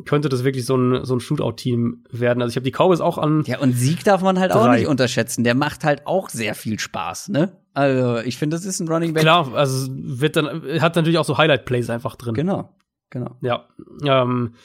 könnte 0.06 0.30
das 0.30 0.44
wirklich 0.44 0.66
so 0.66 0.76
ein, 0.76 1.06
so 1.06 1.16
ein 1.16 1.20
Shootout-Team 1.20 2.04
werden. 2.12 2.42
Also 2.42 2.52
ich 2.52 2.56
habe 2.56 2.64
die 2.64 2.72
Cowboys 2.72 3.02
auch 3.02 3.18
an. 3.18 3.44
ja, 3.48 3.60
und 3.60 3.74
Sieg 3.74 4.04
darf 4.04 4.22
man 4.22 4.40
halt 4.40 4.52
auch 4.52 4.66
Drei. 4.66 4.78
nicht 4.78 4.88
unterschätzen. 4.88 5.44
Der 5.44 5.56
macht 5.56 5.84
halt 5.84 6.06
auch 6.06 6.30
sehr 6.30 6.56
viel 6.56 6.80
Spaß, 6.80 7.30
ne? 7.30 7.58
Also, 7.74 8.18
ich 8.20 8.38
finde, 8.38 8.56
das 8.56 8.66
ist 8.66 8.80
ein 8.80 8.88
Running 8.88 9.14
Back. 9.14 9.22
Klar, 9.22 9.54
also 9.54 9.88
wird 9.92 10.36
dann, 10.36 10.64
hat 10.82 10.96
natürlich 10.96 11.20
auch 11.20 11.26
so 11.26 11.38
Highlight-Plays 11.38 11.90
einfach 11.92 12.16
drin. 12.16 12.34
Genau, 12.34 12.76
genau. 13.12 13.38
Ja. 13.42 13.68
Ähm, 14.04 14.56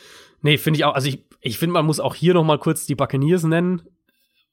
nee, 0.40 0.56
finde 0.56 0.78
ich 0.78 0.84
auch, 0.84 0.94
also 0.94 1.08
ich, 1.08 1.26
ich 1.40 1.58
finde, 1.58 1.74
man 1.74 1.84
muss 1.84 2.00
auch 2.00 2.14
hier 2.14 2.32
noch 2.32 2.44
mal 2.44 2.58
kurz 2.58 2.86
die 2.86 2.94
Buccaneers 2.94 3.42
nennen. 3.42 3.82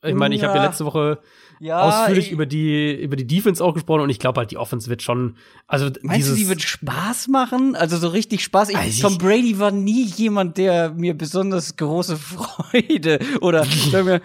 Ich 0.05 0.13
meine, 0.15 0.33
ich 0.35 0.43
habe 0.43 0.57
ja 0.57 0.63
letzte 0.65 0.85
Woche 0.85 1.19
Ja, 1.59 1.81
ausführlich 1.81 2.27
ich- 2.27 2.31
über 2.31 2.45
die 2.45 2.93
über 2.93 3.15
die 3.17 3.27
Defense 3.27 3.61
auch 3.63 3.73
gesprochen 3.73 4.01
und 4.01 4.09
ich 4.09 4.19
glaube 4.19 4.39
halt 4.39 4.51
die 4.51 4.57
Offense 4.57 4.89
wird 4.89 5.01
schon 5.01 5.35
also 5.67 5.89
Meinst 6.03 6.29
du, 6.31 6.35
die 6.35 6.47
wird 6.47 6.61
Spaß 6.61 7.27
machen? 7.27 7.75
Also 7.75 7.97
so 7.97 8.07
richtig 8.07 8.43
Spaß? 8.43 8.69
Ich, 8.69 8.77
Also 8.77 9.07
Tom 9.09 9.17
Brady 9.17 9.59
war 9.59 9.71
nie 9.71 10.03
jemand, 10.05 10.57
der 10.57 10.91
mir 10.93 11.17
besonders 11.17 11.75
große 11.75 12.15
Freude 12.17 13.19
oder 13.41 13.65
wir, 13.91 14.21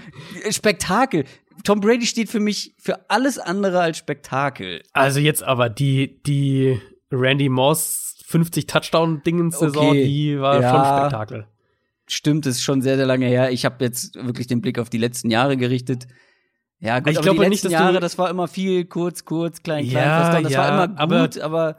Spektakel. 0.51 1.25
Tom 1.65 1.81
Brady 1.81 2.07
steht 2.07 2.29
für 2.29 2.41
mich 2.41 2.75
für 2.79 3.09
alles 3.11 3.39
andere 3.39 3.81
als 3.81 3.99
Spektakel. 3.99 4.83
also 4.93 5.19
jetzt 5.19 5.43
aber 5.43 5.69
die 5.69 6.23
die 6.25 6.81
Randy 7.11 7.49
Moss 7.49 8.17
50 8.27 8.67
Touchdown 8.67 9.23
Dingens 9.25 9.59
Saison, 9.59 9.89
Okay. 9.91 10.05
die 10.07 10.41
war 10.41 10.61
Ja. 10.61 10.71
schon 10.71 10.99
Spektakel. 11.01 11.47
Stimmt, 12.07 12.47
ist 12.47 12.63
schon 12.63 12.83
sehr, 12.83 12.97
sehr 12.97 13.07
lange 13.07 13.27
her. 13.27 13.51
Ich 13.51 13.65
habe 13.65 13.83
jetzt 13.85 14.15
wirklich 14.17 14.47
den 14.47 14.61
Blick 14.61 14.79
auf 14.79 14.91
die 14.91 14.99
letzten 14.99 15.31
Jahre 15.31 15.57
gerichtet. 15.57 16.07
Ja, 16.81 16.99
gut, 17.01 17.13
Ich 17.13 17.17
aber 17.19 17.25
glaube 17.25 17.43
die 17.45 17.49
nicht, 17.49 17.63
letzten 17.65 17.73
dass 17.73 17.81
Jahre, 17.81 18.01
das 18.01 18.19
war 18.19 18.29
immer 18.29 18.47
viel 18.47 18.85
kurz, 18.85 19.25
kurz, 19.25 19.63
klein, 19.63 19.89
klein, 19.89 20.05
Ja. 20.05 20.41
Das 20.43 20.53
ja, 20.53 20.59
war 20.59 20.87
immer 20.87 20.99
aber- 21.01 21.21
gut, 21.23 21.39
aber, 21.39 21.77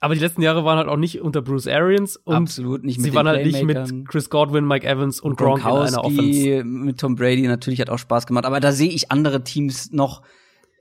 Aber 0.00 0.14
die 0.14 0.20
letzten 0.20 0.42
Jahre 0.42 0.64
waren 0.64 0.78
halt 0.78 0.88
auch 0.88 0.96
nicht 0.96 1.20
unter 1.20 1.42
Bruce 1.42 1.68
Arians 1.68 2.16
und 2.16 2.34
absolut 2.34 2.82
nicht 2.82 2.98
mit 2.98 3.04
sie 3.04 3.14
waren 3.14 3.28
halt 3.28 3.46
nicht 3.46 3.62
mit 3.62 4.08
Chris 4.08 4.30
Godwin, 4.30 4.66
Mike 4.66 4.84
Evans 4.84 5.20
und 5.20 5.36
Gronk 5.36 5.60
in 5.60 5.66
einer 5.66 6.04
Offense. 6.04 6.64
Mit 6.64 6.98
Tom 6.98 7.14
Brady 7.14 7.46
natürlich 7.46 7.80
hat 7.80 7.88
auch 7.88 7.98
Spaß 7.98 8.26
gemacht, 8.26 8.44
aber 8.44 8.58
da 8.58 8.72
sehe 8.72 8.90
ich 8.90 9.12
andere 9.12 9.44
Teams 9.44 9.92
noch 9.92 10.22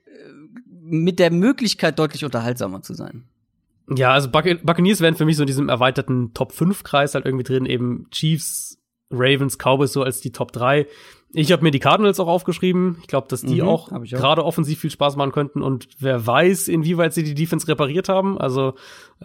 äh, 0.08 0.12
mit 0.82 1.20
der 1.20 1.30
Möglichkeit, 1.32 2.00
deutlich 2.00 2.26
unterhaltsamer 2.26 2.82
zu 2.82 2.96
sein. 2.96 3.26
Ja, 3.94 4.12
also 4.14 4.30
Buc 4.30 4.46
Buccaneers 4.64 5.02
wären 5.02 5.16
für 5.16 5.26
mich 5.26 5.36
so 5.38 5.44
in 5.44 5.48
diesem 5.48 5.70
erweiterten 5.70 6.34
Top-5-Kreis 6.34 7.16
halt 7.16 7.26
irgendwie 7.26 7.44
drin, 7.44 7.66
eben 7.66 8.08
Chiefs, 8.12 8.78
Ravens, 9.10 9.58
Cowboys 9.58 9.92
so 9.92 10.04
als 10.04 10.22
die 10.22 10.32
Top 10.32 10.52
3. 10.54 10.88
Ich 11.34 11.52
habe 11.52 11.64
mir 11.64 11.72
die 11.72 11.80
Cardinals 11.80 12.20
auch 12.20 12.28
aufgeschrieben. 12.28 12.98
Ich 13.02 13.08
glaube, 13.08 13.28
dass 13.30 13.42
die 13.42 13.62
Mhm, 13.62 13.68
auch, 13.68 13.92
auch. 13.92 14.02
gerade 14.04 14.44
offensiv 14.44 14.80
viel 14.80 14.90
Spaß 14.90 15.16
machen 15.16 15.32
könnten 15.32 15.62
und 15.62 15.88
wer 16.00 16.26
weiß, 16.26 16.68
inwieweit 16.68 17.14
sie 17.14 17.24
die 17.24 17.34
Defense 17.36 17.68
repariert 17.68 18.10
haben. 18.10 18.38
Also, 18.38 18.74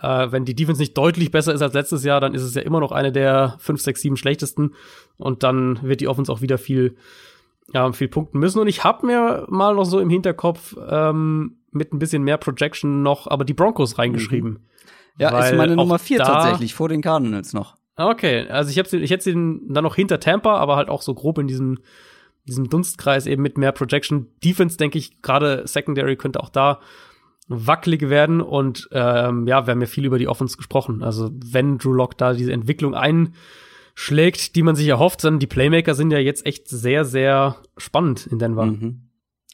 äh, 0.00 0.30
wenn 0.30 0.44
die 0.44 0.54
Defense 0.54 0.80
nicht 0.80 0.96
deutlich 0.96 1.30
besser 1.32 1.52
ist 1.52 1.62
als 1.62 1.74
letztes 1.74 2.04
Jahr, 2.04 2.20
dann 2.20 2.34
ist 2.34 2.42
es 2.42 2.54
ja 2.54 2.62
immer 2.62 2.78
noch 2.80 2.92
eine 2.92 3.10
der 3.10 3.56
5, 3.58 3.80
6, 3.80 4.00
7 4.02 4.16
schlechtesten 4.16 4.74
und 5.16 5.42
dann 5.42 5.80
wird 5.82 6.00
die 6.00 6.08
Offense 6.08 6.30
auch 6.32 6.40
wieder 6.42 6.58
viel 6.58 6.96
ja, 7.74 7.90
viel 7.92 8.06
punkten 8.08 8.38
müssen. 8.38 8.60
Und 8.60 8.68
ich 8.68 8.84
habe 8.84 9.06
mir 9.06 9.44
mal 9.48 9.74
noch 9.74 9.84
so 9.84 9.98
im 9.98 10.08
Hinterkopf 10.08 10.76
ähm, 10.88 11.56
mit 11.76 11.92
ein 11.92 11.98
bisschen 11.98 12.22
mehr 12.22 12.38
Projection 12.38 13.02
noch, 13.02 13.26
aber 13.26 13.44
die 13.44 13.54
Broncos 13.54 13.98
reingeschrieben. 13.98 14.60
Ja, 15.18 15.38
ist 15.38 15.54
meine 15.54 15.76
Nummer 15.76 15.98
vier 15.98 16.18
tatsächlich, 16.18 16.74
vor 16.74 16.88
den 16.88 17.02
Cardinals 17.02 17.52
noch. 17.52 17.76
Okay, 17.96 18.46
also 18.48 18.70
ich, 18.70 18.78
hab's, 18.78 18.92
ich 18.92 19.10
hätte 19.10 19.24
sie 19.24 19.32
dann 19.32 19.84
noch 19.84 19.96
hinter 19.96 20.20
Tampa, 20.20 20.56
aber 20.56 20.76
halt 20.76 20.90
auch 20.90 21.00
so 21.00 21.14
grob 21.14 21.38
in 21.38 21.46
diesem, 21.46 21.78
diesem 22.46 22.68
Dunstkreis 22.68 23.26
eben 23.26 23.42
mit 23.42 23.56
mehr 23.56 23.72
Projection. 23.72 24.26
Defense, 24.44 24.76
denke 24.76 24.98
ich, 24.98 25.22
gerade 25.22 25.66
Secondary 25.66 26.16
könnte 26.16 26.40
auch 26.40 26.50
da 26.50 26.80
wackelig 27.48 28.10
werden. 28.10 28.42
Und 28.42 28.88
ähm, 28.92 29.46
ja, 29.46 29.66
wir 29.66 29.70
haben 29.72 29.80
ja 29.80 29.86
viel 29.86 30.04
über 30.04 30.18
die 30.18 30.28
Offense 30.28 30.58
gesprochen. 30.58 31.02
Also 31.02 31.30
wenn 31.32 31.78
Drew 31.78 31.92
Lock 31.92 32.18
da 32.18 32.34
diese 32.34 32.52
Entwicklung 32.52 32.94
einschlägt, 32.94 34.56
die 34.56 34.62
man 34.62 34.76
sich 34.76 34.88
erhofft, 34.88 35.24
dann 35.24 35.38
die 35.38 35.46
Playmaker 35.46 35.94
sind 35.94 36.10
ja 36.10 36.18
jetzt 36.18 36.44
echt 36.44 36.68
sehr, 36.68 37.06
sehr 37.06 37.56
spannend 37.78 38.26
in 38.26 38.38
Denver. 38.38 38.66
Mhm. 38.66 39.05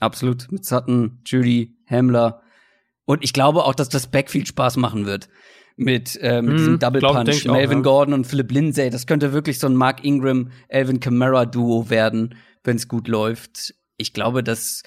Absolut. 0.02 0.50
Mit 0.50 0.64
Sutton, 0.64 1.20
Judy, 1.24 1.76
Hamler. 1.88 2.42
Und 3.04 3.22
ich 3.22 3.32
glaube 3.32 3.64
auch, 3.64 3.74
dass 3.74 3.88
das 3.88 4.08
Backfield 4.08 4.48
Spaß 4.48 4.76
machen 4.76 5.06
wird. 5.06 5.28
Mit, 5.76 6.18
äh, 6.20 6.42
mit 6.42 6.54
Mhm, 6.54 6.56
diesem 6.58 6.78
Double 6.80 7.00
glaub- 7.00 7.14
Punch, 7.24 7.48
auch, 7.48 7.52
Melvin 7.54 7.78
ja. 7.78 7.82
Gordon 7.84 8.14
und 8.14 8.26
Philip 8.26 8.50
Lindsay. 8.50 8.90
Das 8.90 9.06
könnte 9.06 9.32
wirklich 9.32 9.58
so 9.58 9.66
ein 9.68 9.74
Mark 9.76 10.04
Ingram, 10.04 10.50
Alvin 10.70 11.00
Kamara 11.00 11.46
Duo 11.46 11.88
werden, 11.88 12.34
wenn 12.64 12.76
es 12.76 12.88
gut 12.88 13.08
läuft. 13.08 13.74
Ich 13.96 14.12
glaube, 14.12 14.42
dass 14.42 14.82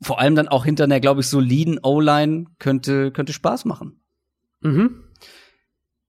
vor 0.00 0.20
allem 0.20 0.34
dann 0.36 0.48
auch 0.48 0.64
hinter 0.64 0.84
einer, 0.84 1.00
glaube 1.00 1.22
ich, 1.22 1.26
soliden 1.26 1.78
O-Line 1.82 2.44
könnte, 2.58 3.10
könnte 3.10 3.32
Spaß 3.32 3.64
machen. 3.64 4.00
Mhm. 4.60 5.02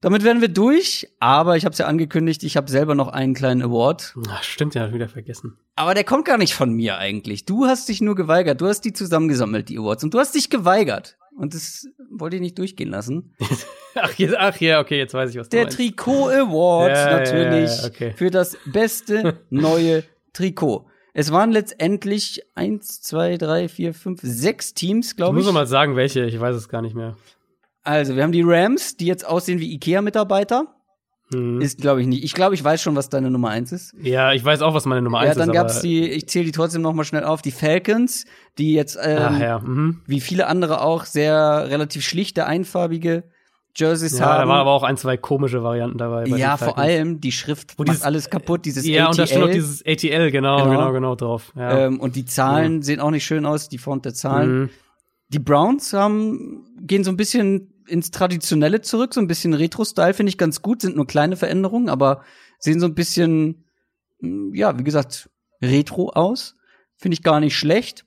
Damit 0.01 0.23
werden 0.23 0.39
wir 0.41 0.47
durch, 0.47 1.09
aber 1.19 1.57
ich 1.57 1.65
habe 1.65 1.73
es 1.73 1.79
ja 1.79 1.85
angekündigt, 1.87 2.43
ich 2.43 2.55
habe 2.55 2.71
selber 2.71 2.95
noch 2.95 3.09
einen 3.09 3.33
kleinen 3.33 3.61
Award. 3.61 4.15
Ach, 4.29 4.43
stimmt 4.43 4.73
ja, 4.75 4.87
ich 4.87 4.93
wieder 4.93 5.09
vergessen. 5.09 5.57
Aber 5.75 5.93
der 5.93 6.05
kommt 6.05 6.23
gar 6.25 6.37
nicht 6.37 6.53
von 6.53 6.71
mir 6.71 6.97
eigentlich. 6.97 7.43
Du 7.45 7.65
hast 7.65 7.89
dich 7.89 7.99
nur 7.99 8.15
geweigert. 8.15 8.61
Du 8.61 8.67
hast 8.67 8.81
die 8.81 8.93
zusammengesammelt, 8.93 9.67
die 9.67 9.77
Awards. 9.77 10.03
Und 10.05 10.13
du 10.13 10.19
hast 10.19 10.35
dich 10.35 10.49
geweigert. 10.49 11.17
Und 11.35 11.53
das 11.53 11.85
wollte 12.11 12.37
ich 12.37 12.41
nicht 12.41 12.57
durchgehen 12.57 12.89
lassen. 12.89 13.33
Ach, 13.95 14.13
jetzt, 14.13 14.35
ach 14.37 14.55
ja, 14.61 14.79
okay, 14.79 14.97
jetzt 14.97 15.13
weiß 15.13 15.31
ich, 15.31 15.37
was 15.37 15.49
du 15.49 15.55
Der 15.57 15.65
meinst. 15.65 15.77
Trikot 15.77 16.29
Award 16.29 16.91
Ja, 16.91 17.09
ja, 17.11 17.17
natürlich 17.19 17.81
ja, 17.81 17.87
okay. 17.87 18.13
für 18.15 18.29
das 18.29 18.55
beste 18.65 19.39
neue 19.49 20.03
Trikot. 20.31 20.85
Es 21.13 21.31
waren 21.31 21.51
letztendlich 21.51 22.43
eins, 22.55 23.01
zwei, 23.01 23.37
drei, 23.37 23.67
vier, 23.67 23.93
fünf, 23.93 24.19
sechs 24.21 24.73
Teams, 24.73 25.09
Ich 25.11 25.17
glaube 25.17 25.33
muss 25.33 25.43
ich. 25.43 25.47
noch 25.47 25.53
mal 25.53 25.65
sagen, 25.67 25.95
welche, 25.95 26.23
ich 26.25 26.39
weiß 26.39 26.55
es 26.55 26.69
gar 26.69 26.81
nicht 26.81 26.95
mehr. 26.95 27.17
Also, 27.83 28.15
wir 28.15 28.23
haben 28.23 28.31
die 28.31 28.43
Rams, 28.45 28.97
die 28.97 29.05
jetzt 29.05 29.25
aussehen 29.25 29.59
wie 29.59 29.73
Ikea-Mitarbeiter. 29.73 30.67
Hm. 31.31 31.61
Ist, 31.61 31.79
glaube 31.79 32.01
ich, 32.01 32.07
nicht. 32.07 32.23
Ich 32.23 32.33
glaube, 32.33 32.55
ich 32.55 32.63
weiß 32.63 32.81
schon, 32.81 32.95
was 32.95 33.09
deine 33.09 33.29
Nummer 33.29 33.49
eins 33.49 33.71
ist. 33.71 33.93
Ja, 34.01 34.33
ich 34.33 34.43
weiß 34.43 34.61
auch, 34.63 34.73
was 34.73 34.85
meine 34.85 35.03
Nummer 35.03 35.19
eins 35.19 35.29
ja, 35.29 35.35
dann 35.35 35.49
ist. 35.49 35.53
gab's 35.55 35.81
die, 35.81 36.09
ich 36.09 36.27
zähle 36.27 36.45
die 36.45 36.51
trotzdem 36.51 36.81
noch 36.81 36.93
mal 36.93 37.03
schnell 37.03 37.23
auf, 37.23 37.43
die 37.43 37.51
Falcons, 37.51 38.25
die 38.57 38.73
jetzt 38.73 38.97
ähm, 39.01 39.19
Ach 39.21 39.39
ja, 39.39 39.59
mhm. 39.59 40.01
wie 40.07 40.21
viele 40.21 40.47
andere 40.47 40.81
auch 40.81 41.05
sehr 41.05 41.67
relativ 41.69 42.03
schlichte, 42.03 42.47
einfarbige 42.47 43.25
Jerseys 43.75 44.17
ja, 44.17 44.25
haben. 44.25 44.41
da 44.41 44.47
waren 44.47 44.59
aber 44.61 44.71
auch 44.71 44.81
ein, 44.81 44.97
zwei 44.97 45.17
komische 45.17 45.61
Varianten 45.61 45.99
dabei. 45.99 46.23
bei 46.27 46.35
ja, 46.35 46.57
vor 46.57 46.79
allem 46.79 47.21
die 47.21 47.31
Schrift 47.31 47.77
Wo 47.77 47.83
macht 47.83 47.89
dieses- 47.89 48.03
alles 48.03 48.29
kaputt, 48.31 48.65
dieses 48.65 48.87
Ja, 48.87 49.03
ATL. 49.03 49.09
und 49.11 49.19
da 49.19 49.27
steht 49.27 49.39
noch 49.39 49.51
dieses 49.51 49.85
ATL, 49.85 50.31
genau, 50.31 50.57
Genau. 50.63 50.69
genau, 50.71 50.91
genau, 50.93 51.15
drauf. 51.15 51.53
Ja. 51.55 51.85
ähm, 51.85 51.99
und 51.99 52.15
die 52.15 52.25
Zahlen 52.25 52.81
sehen 52.81 52.99
auch 52.99 53.11
nicht 53.11 53.23
schön 53.25 53.45
aus, 53.45 53.69
die 53.69 53.77
Font 53.77 54.03
der 54.05 54.15
Zahlen. 54.15 54.61
Mhm. 54.61 54.69
Die 55.29 55.39
Browns 55.39 55.93
haben, 55.93 56.65
gehen 56.81 57.03
so 57.03 57.11
ein 57.11 57.17
bisschen 57.17 57.73
ins 57.87 58.11
Traditionelle 58.11 58.81
zurück, 58.81 59.13
so 59.13 59.21
ein 59.21 59.27
bisschen 59.27 59.53
Retro-Style 59.53 60.13
finde 60.13 60.29
ich 60.29 60.37
ganz 60.37 60.61
gut, 60.61 60.81
sind 60.81 60.95
nur 60.95 61.07
kleine 61.07 61.37
Veränderungen, 61.37 61.89
aber 61.89 62.23
sehen 62.59 62.79
so 62.79 62.85
ein 62.85 62.95
bisschen, 62.95 63.65
mh, 64.21 64.55
ja, 64.57 64.77
wie 64.77 64.83
gesagt, 64.83 65.29
Retro 65.61 66.09
aus. 66.11 66.55
Finde 66.97 67.13
ich 67.13 67.23
gar 67.23 67.39
nicht 67.39 67.55
schlecht. 67.57 68.05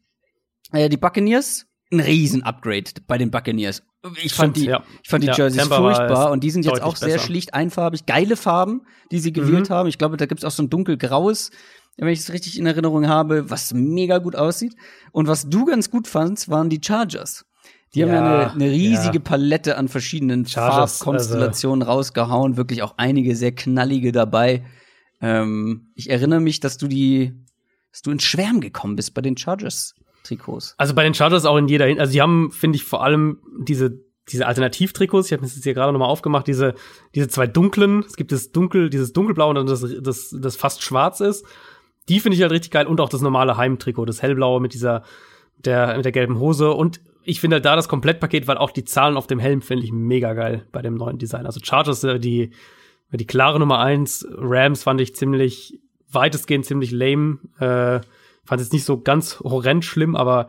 Äh, 0.72 0.88
die 0.88 0.96
Buccaneers, 0.96 1.66
ein 1.90 2.00
Riesen-Upgrade 2.00 2.90
bei 3.06 3.18
den 3.18 3.30
Buccaneers. 3.30 3.82
Ich 4.22 4.34
fand 4.34 4.56
Stimmt, 4.56 4.56
die, 4.56 4.70
ja. 4.70 4.82
ich 5.02 5.08
fand 5.08 5.22
die 5.22 5.28
Ja, 5.28 5.36
Jerseys 5.36 5.60
Tampa 5.62 5.82
war 5.82 5.94
furchtbar 5.94 6.26
es 6.26 6.32
und 6.32 6.42
die 6.42 6.50
sind 6.50 6.64
jetzt 6.64 6.82
auch 6.82 6.96
sehr 6.96 7.08
besser. 7.14 7.20
schlicht 7.26 7.54
einfarbig. 7.54 8.04
Geile 8.06 8.36
Farben, 8.36 8.82
die 9.12 9.18
sie 9.20 9.32
gewählt 9.32 9.68
Mhm. 9.70 9.74
haben. 9.74 9.88
Ich 9.88 9.96
glaube, 9.98 10.16
da 10.16 10.26
gibt's 10.26 10.44
auch 10.44 10.50
so 10.50 10.62
ein 10.62 10.70
dunkelgraues, 10.70 11.50
wenn 11.96 12.08
ich 12.08 12.20
es 12.20 12.32
richtig 12.32 12.58
in 12.58 12.66
Erinnerung 12.66 13.06
habe, 13.08 13.50
was 13.50 13.72
mega 13.74 14.18
gut 14.18 14.36
aussieht. 14.36 14.74
Und 15.12 15.28
was 15.28 15.48
du 15.48 15.64
ganz 15.64 15.90
gut 15.90 16.08
fandst, 16.08 16.48
waren 16.48 16.70
die 16.70 16.80
Chargers. 16.82 17.44
Die 17.94 18.02
haben 18.02 18.10
ja 18.10 18.14
Ja, 18.14 18.50
eine, 18.50 18.52
eine 18.52 18.70
riesige 18.70 19.18
ja. 19.18 19.22
Palette 19.22 19.76
an 19.76 19.88
verschiedenen 19.88 20.46
Chargers, 20.46 20.98
Farbkonstellationen 20.98 21.82
rausgehauen. 21.82 22.56
Wirklich 22.56 22.82
auch 22.82 22.94
einige 22.96 23.36
sehr 23.36 23.52
knallige 23.52 24.12
dabei. 24.12 24.64
Ähm, 25.20 25.92
ich 25.94 26.08
erinnere 26.08 26.40
mich, 26.40 26.60
dass 26.60 26.78
du 26.78 26.88
die, 26.88 27.32
dass 27.90 28.02
du 28.02 28.10
ins 28.10 28.24
Schwärmen 28.24 28.62
gekommen 28.62 28.96
bist 28.96 29.12
bei 29.12 29.20
den 29.20 29.36
Chargers-Trikots. 29.36 30.74
Also 30.78 30.94
bei 30.94 31.04
den 31.04 31.12
Chargers 31.12 31.44
auch 31.44 31.58
in 31.58 31.68
jeder, 31.68 31.84
Hin 31.86 32.00
also 32.00 32.12
die 32.12 32.22
haben, 32.22 32.50
finde 32.50 32.76
ich, 32.76 32.84
vor 32.84 33.04
allem 33.04 33.38
diese 33.60 34.00
diese 34.28 34.46
Alternativtrikots, 34.46 35.26
ich 35.26 35.32
habe 35.32 35.42
das 35.42 35.56
jetzt 35.56 35.64
hier 35.64 35.74
gerade 35.74 35.92
noch 35.92 35.98
mal 35.98 36.06
aufgemacht, 36.06 36.46
diese 36.46 36.74
diese 37.14 37.26
zwei 37.26 37.48
dunklen, 37.48 38.04
es 38.06 38.14
gibt 38.14 38.30
das 38.30 38.52
dunkel, 38.52 38.88
dieses 38.88 39.12
dunkelblau 39.12 39.50
und 39.50 39.56
dann 39.56 39.66
das 39.66 39.84
das 40.00 40.34
das 40.40 40.56
fast 40.56 40.82
schwarz 40.82 41.20
ist. 41.20 41.44
Die 42.08 42.20
finde 42.20 42.36
ich 42.36 42.42
halt 42.42 42.52
richtig 42.52 42.72
geil 42.72 42.86
und 42.86 43.00
auch 43.00 43.08
das 43.08 43.20
normale 43.20 43.56
Heimtrikot, 43.56 44.06
das 44.06 44.22
hellblaue 44.22 44.60
mit 44.60 44.74
dieser 44.74 45.02
der 45.64 45.96
mit 45.96 46.04
der 46.04 46.12
gelben 46.12 46.38
Hose 46.38 46.72
und 46.72 47.00
ich 47.24 47.40
finde 47.40 47.56
halt 47.56 47.64
da 47.64 47.76
das 47.76 47.88
Komplettpaket, 47.88 48.48
weil 48.48 48.58
auch 48.58 48.72
die 48.72 48.84
Zahlen 48.84 49.16
auf 49.16 49.28
dem 49.28 49.38
Helm 49.38 49.62
finde 49.62 49.84
ich 49.84 49.92
mega 49.92 50.32
geil 50.34 50.66
bei 50.72 50.82
dem 50.82 50.94
neuen 50.94 51.18
Design. 51.18 51.46
Also 51.46 51.60
Chargers 51.62 52.02
äh, 52.02 52.18
die 52.18 52.50
die 53.12 53.26
klare 53.26 53.60
Nummer 53.60 53.78
eins, 53.78 54.26
Rams 54.36 54.82
fand 54.84 55.00
ich 55.00 55.14
ziemlich 55.14 55.78
weitestgehend 56.10 56.64
ziemlich 56.64 56.90
lame. 56.90 57.38
Äh, 57.58 58.00
fand 58.44 58.60
es 58.60 58.72
nicht 58.72 58.84
so 58.84 59.00
ganz 59.00 59.40
horrend 59.40 59.84
schlimm, 59.84 60.16
aber 60.16 60.48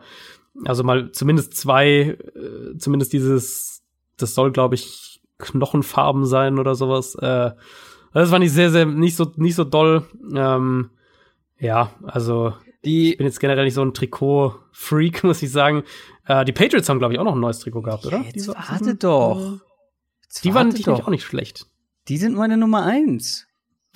also 0.64 0.84
mal 0.84 1.10
zumindest 1.12 1.54
zwei, 1.54 2.16
äh, 2.34 2.78
zumindest 2.78 3.12
dieses, 3.12 3.82
das 4.16 4.34
soll, 4.34 4.52
glaube 4.52 4.74
ich, 4.74 5.20
Knochenfarben 5.38 6.26
sein 6.26 6.58
oder 6.58 6.74
sowas. 6.74 7.14
Äh, 7.16 7.52
das 8.12 8.30
fand 8.30 8.44
ich 8.44 8.52
sehr, 8.52 8.70
sehr 8.70 8.86
nicht 8.86 9.16
so, 9.16 9.32
nicht 9.36 9.56
so 9.56 9.64
doll. 9.64 10.04
Ähm, 10.34 10.90
ja, 11.58 11.90
also 12.04 12.54
ich 12.82 12.90
Die, 13.12 13.16
bin 13.16 13.26
jetzt 13.26 13.40
generell 13.40 13.64
nicht 13.64 13.74
so 13.74 13.82
ein 13.82 13.94
Trikot-Freak, 13.94 15.24
muss 15.24 15.42
ich 15.42 15.50
sagen. 15.50 15.84
Äh, 16.26 16.44
die 16.44 16.52
Patriots 16.52 16.88
haben, 16.88 16.98
glaube 16.98 17.14
ich, 17.14 17.20
auch 17.20 17.24
noch 17.24 17.34
ein 17.34 17.40
neues 17.40 17.58
Trikot 17.60 17.82
gehabt, 17.82 18.04
oder? 18.06 18.20
jetzt 18.22 18.34
Diese 18.34 18.48
warte 18.54 18.70
Offseason? 18.72 18.98
doch. 18.98 19.60
Jetzt 20.22 20.44
Die 20.44 20.54
waren 20.54 20.66
warte 20.68 20.76
die 20.78 20.82
doch. 20.84 21.04
auch 21.04 21.08
nicht 21.08 21.24
schlecht. 21.24 21.66
Die 22.08 22.18
sind 22.18 22.34
meine 22.36 22.56
Nummer 22.56 22.84
eins. 22.84 23.46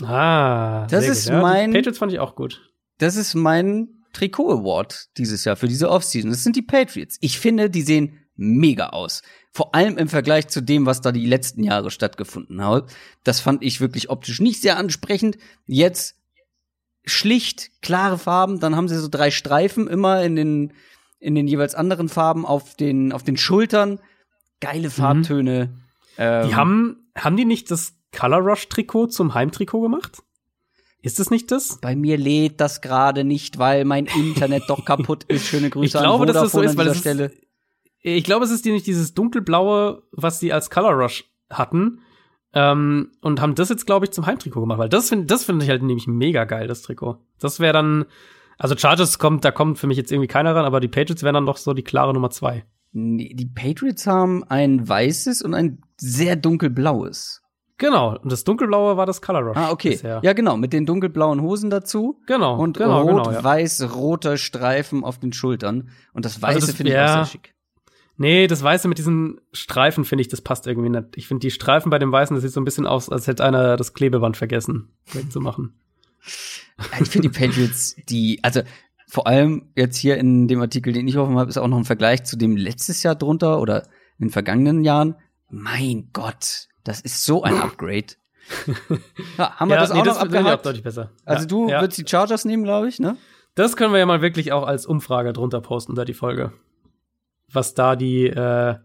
Ah, 0.03 0.87
Das 0.89 1.07
ist 1.07 1.25
gut. 1.27 1.35
Ja, 1.35 1.43
mein- 1.43 1.71
Die 1.73 1.77
Patriots 1.79 1.99
fand 1.99 2.13
ich 2.13 2.21
auch 2.21 2.35
gut. 2.37 2.63
Das 2.99 3.17
ist 3.17 3.35
mein 3.35 3.89
Trikot-Award 4.13 5.09
dieses 5.19 5.45
Jahr 5.45 5.57
für 5.57 5.69
diese 5.69 5.91
Offseason. 5.91 6.31
Das 6.31 6.43
sind 6.45 6.57
die 6.57 6.63
Patriots. 6.63 7.17
Ich 7.21 7.39
finde, 7.39 7.69
die 7.71 7.83
sehen 7.83 8.19
mega 8.37 8.91
aus. 8.91 9.23
Vor 9.53 9.75
allem 9.75 9.99
im 9.99 10.09
Vergleich 10.09 10.49
zu 10.49 10.61
dem, 10.63 10.87
was 10.87 11.01
da 11.01 11.11
die 11.13 11.27
letzten 11.27 11.65
Jahre 11.65 11.91
stattgefunden 11.91 12.65
hat. 12.65 12.91
Das 13.25 13.41
fand 13.41 13.63
ich 13.65 13.81
wirklich 13.81 14.09
optisch 14.11 14.41
nicht 14.41 14.63
sehr 14.63 14.77
ansprechend. 14.77 15.37
Jetzt 15.67 16.15
schlicht, 17.09 17.71
klare 17.83 18.19
Farben. 18.19 18.61
Dann 18.61 18.77
haben 18.77 18.89
sie 18.89 18.99
so 18.99 19.09
drei 19.09 19.31
Streifen 19.31 19.87
immer 19.89 20.23
in 20.23 20.37
den, 20.37 20.73
in 21.19 21.35
den 21.35 21.49
jeweils 21.49 21.75
anderen 21.75 22.09
Farben 22.09 22.47
auf 22.47 22.75
den, 22.75 23.13
auf 23.13 23.23
den 23.23 23.37
Schultern. 23.37 24.01
Geile 24.61 24.91
Farbtöne. 24.91 25.75
Ähm, 26.17 26.49
Die 26.49 26.55
haben, 26.55 27.11
haben 27.17 27.37
die 27.37 27.45
nicht 27.45 27.71
das 27.71 27.95
Color 28.17 28.39
Rush 28.41 28.69
Trikot 28.69 29.09
zum 29.09 29.35
Heimtrikot 29.35 29.81
gemacht? 29.83 30.23
Ist 31.01 31.21
es 31.21 31.31
nicht 31.31 31.51
das? 31.53 31.79
Bei 31.81 31.95
mir 31.95 32.17
lädt 32.19 32.61
das 32.61 32.81
gerade 32.81 33.23
nicht, 33.23 33.59
weil 33.59 33.85
mein 33.85 34.07
Internet 34.07 34.65
doch 34.69 34.85
kaputt 34.85 35.25
ist. 35.29 35.47
Schöne 35.47 35.71
Grüße 35.71 35.87
Ich 35.87 35.93
glaube, 35.93 36.23
an 36.23 36.27
dass 36.29 36.43
das 36.43 36.53
so 36.53 36.59
Vodafone 36.59 36.65
ist, 36.73 36.79
an 36.79 36.85
dieser 36.85 36.93
ist- 36.93 37.01
Stelle. 37.01 37.49
Ich 38.01 38.25
glaube, 38.25 38.45
es 38.45 38.51
ist 38.51 38.65
die 38.65 38.73
nicht 38.73 38.87
dieses 38.87 39.15
dunkelblaue, 39.15 40.03
was 40.13 40.41
sie 40.41 40.53
als 40.53 40.71
Color 40.71 40.93
Rush 40.93 41.25
hatten. 41.51 42.01
Ähm, 42.55 43.11
und 43.21 43.41
haben 43.41 43.55
das 43.55 43.69
jetzt, 43.69 43.87
glaube 43.87 44.07
ich, 44.07 44.11
zum 44.13 44.27
Heimtrikot 44.27 44.61
gemacht, 44.61 44.79
weil 44.79 44.89
das 44.89 45.09
finde 45.11 45.27
das 45.27 45.45
finde 45.45 45.65
ich 45.65 45.71
halt 45.71 45.83
nämlich 45.83 46.07
mega 46.07 46.45
geil, 46.45 46.67
das 46.67 46.83
Trikot. 46.83 47.19
Das 47.39 47.61
wäre 47.61 47.75
dann, 47.75 48.07
also 48.57 48.77
Chargers 48.77 49.19
kommt, 49.19 49.45
da 49.45 49.51
kommt 49.51 49.79
für 49.79 49.87
mich 49.87 49.99
jetzt 49.99 50.11
irgendwie 50.11 50.29
keiner 50.29 50.55
ran, 50.55 50.65
aber 50.65 50.81
die 50.81 50.89
Patriots 50.89 51.23
wären 51.23 51.35
dann 51.35 51.47
doch 51.47 51.59
so 51.59 51.75
die 51.75 51.83
klare 51.85 52.15
Nummer 52.15 52.31
zwei. 52.31 52.65
Nee, 52.93 53.35
die 53.35 53.47
Patriots 53.47 54.07
haben 54.07 54.45
ein 54.45 54.89
weißes 54.89 55.43
und 55.43 55.53
ein 55.55 55.83
sehr 55.99 56.37
dunkelblaues. 56.37 57.43
Genau, 57.77 58.17
und 58.19 58.33
das 58.33 58.43
dunkelblaue 58.43 58.97
war 58.97 59.07
das 59.07 59.23
Color 59.23 59.41
Rush. 59.43 59.57
Ah, 59.57 59.71
okay. 59.71 59.91
bisher. 59.91 60.21
Ja, 60.25 60.33
genau, 60.33 60.57
mit 60.57 60.73
den 60.73 60.85
dunkelblauen 60.85 61.41
Hosen 61.43 61.71
dazu. 61.71 62.19
genau. 62.27 62.59
Und 62.59 62.77
genau, 62.79 63.05
genau, 63.07 63.31
ja. 63.31 63.37
rot-weiß-roter 63.37 64.37
Streifen 64.37 65.05
auf 65.05 65.19
den 65.19 65.33
Schultern. 65.33 65.91
Und 66.13 66.25
das 66.25 66.43
Weiße 66.43 66.61
das- 66.67 66.73
finde 66.73 66.91
ich 66.91 66.97
ja. 66.97 67.05
auch 67.05 67.15
sehr 67.19 67.25
schick. 67.27 67.55
Nee, 68.21 68.49
das 68.49 68.63
Weiße 68.63 68.89
mit 68.89 68.99
diesen 68.99 69.41
Streifen 69.53 70.05
finde 70.05 70.23
ich, 70.23 70.29
das 70.29 70.41
passt 70.41 70.67
irgendwie 70.67 70.89
nicht. 70.91 71.17
Ich 71.17 71.29
finde 71.29 71.41
die 71.41 71.53
Streifen 71.53 71.89
bei 71.89 72.01
dem 72.01 72.11
Weißen, 72.11 72.35
das 72.35 72.43
sieht 72.43 72.53
so 72.53 72.61
ein 72.61 72.65
bisschen 72.65 72.87
aus, 72.87 73.09
als 73.09 73.29
hätte 73.29 73.45
einer 73.45 73.77
das 73.77 73.95
Klebeband 73.95 74.37
vergessen, 74.37 74.91
wegzumachen. 75.13 75.75
Ich 77.01 77.11
finde 77.11 77.29
die 77.29 77.37
Patriots, 77.37 77.97
die, 78.09 78.39
also 78.45 78.61
vor 79.09 79.27
allem 79.27 79.71
jetzt 79.75 79.97
hier 79.97 80.17
in 80.17 80.47
dem 80.47 80.61
Artikel, 80.61 80.93
den 80.93 81.09
ich 81.09 81.19
offen 81.19 81.37
habe, 81.37 81.51
ist 81.51 81.57
auch 81.57 81.67
noch 81.67 81.79
ein 81.79 81.85
Vergleich 81.85 82.23
zu 82.23 82.37
dem 82.37 82.57
letztes 82.57 83.03
Jahr 83.03 83.17
drunter 83.17 83.61
oder 83.61 83.85
in 84.19 84.27
den 84.27 84.31
vergangenen 84.31 84.85
Jahren. 84.85 85.17
Mein 85.51 86.11
Gott, 86.13 86.69
das 86.85 87.01
ist 87.01 87.25
so 87.25 87.43
ein 87.43 87.57
Upgrade. 87.57 88.07
Ja, 89.37 89.57
haben 89.57 89.69
wir 89.69 89.75
Ja, 89.75 89.81
das 89.81 89.91
nee, 89.93 89.97
auch 90.01 90.05
noch 90.05 90.13
das 90.13 90.17
auch 90.19 90.23
abgehakt? 90.23 90.67
deutlich 90.67 90.85
besser. 90.85 91.11
Also 91.25 91.43
ja, 91.43 91.49
du 91.49 91.69
ja. 91.69 91.81
würdest 91.81 91.99
die 91.99 92.09
Chargers 92.09 92.45
nehmen, 92.45 92.63
glaube 92.63 92.89
ich, 92.89 92.99
ne? 92.99 93.17
Das 93.55 93.77
können 93.77 93.93
wir 93.93 93.99
ja 93.99 94.07
mal 94.07 94.23
wirklich 94.23 94.53
auch 94.53 94.67
als 94.67 94.87
Umfrage 94.87 95.33
drunter 95.33 95.61
posten 95.61 95.93
unter 95.93 96.05
die 96.05 96.15
Folge. 96.15 96.53
Was 97.53 97.75
da 97.75 97.97
die, 97.97 98.27
äh, 98.27 98.35
was 98.37 98.37
Ja, 98.37 98.79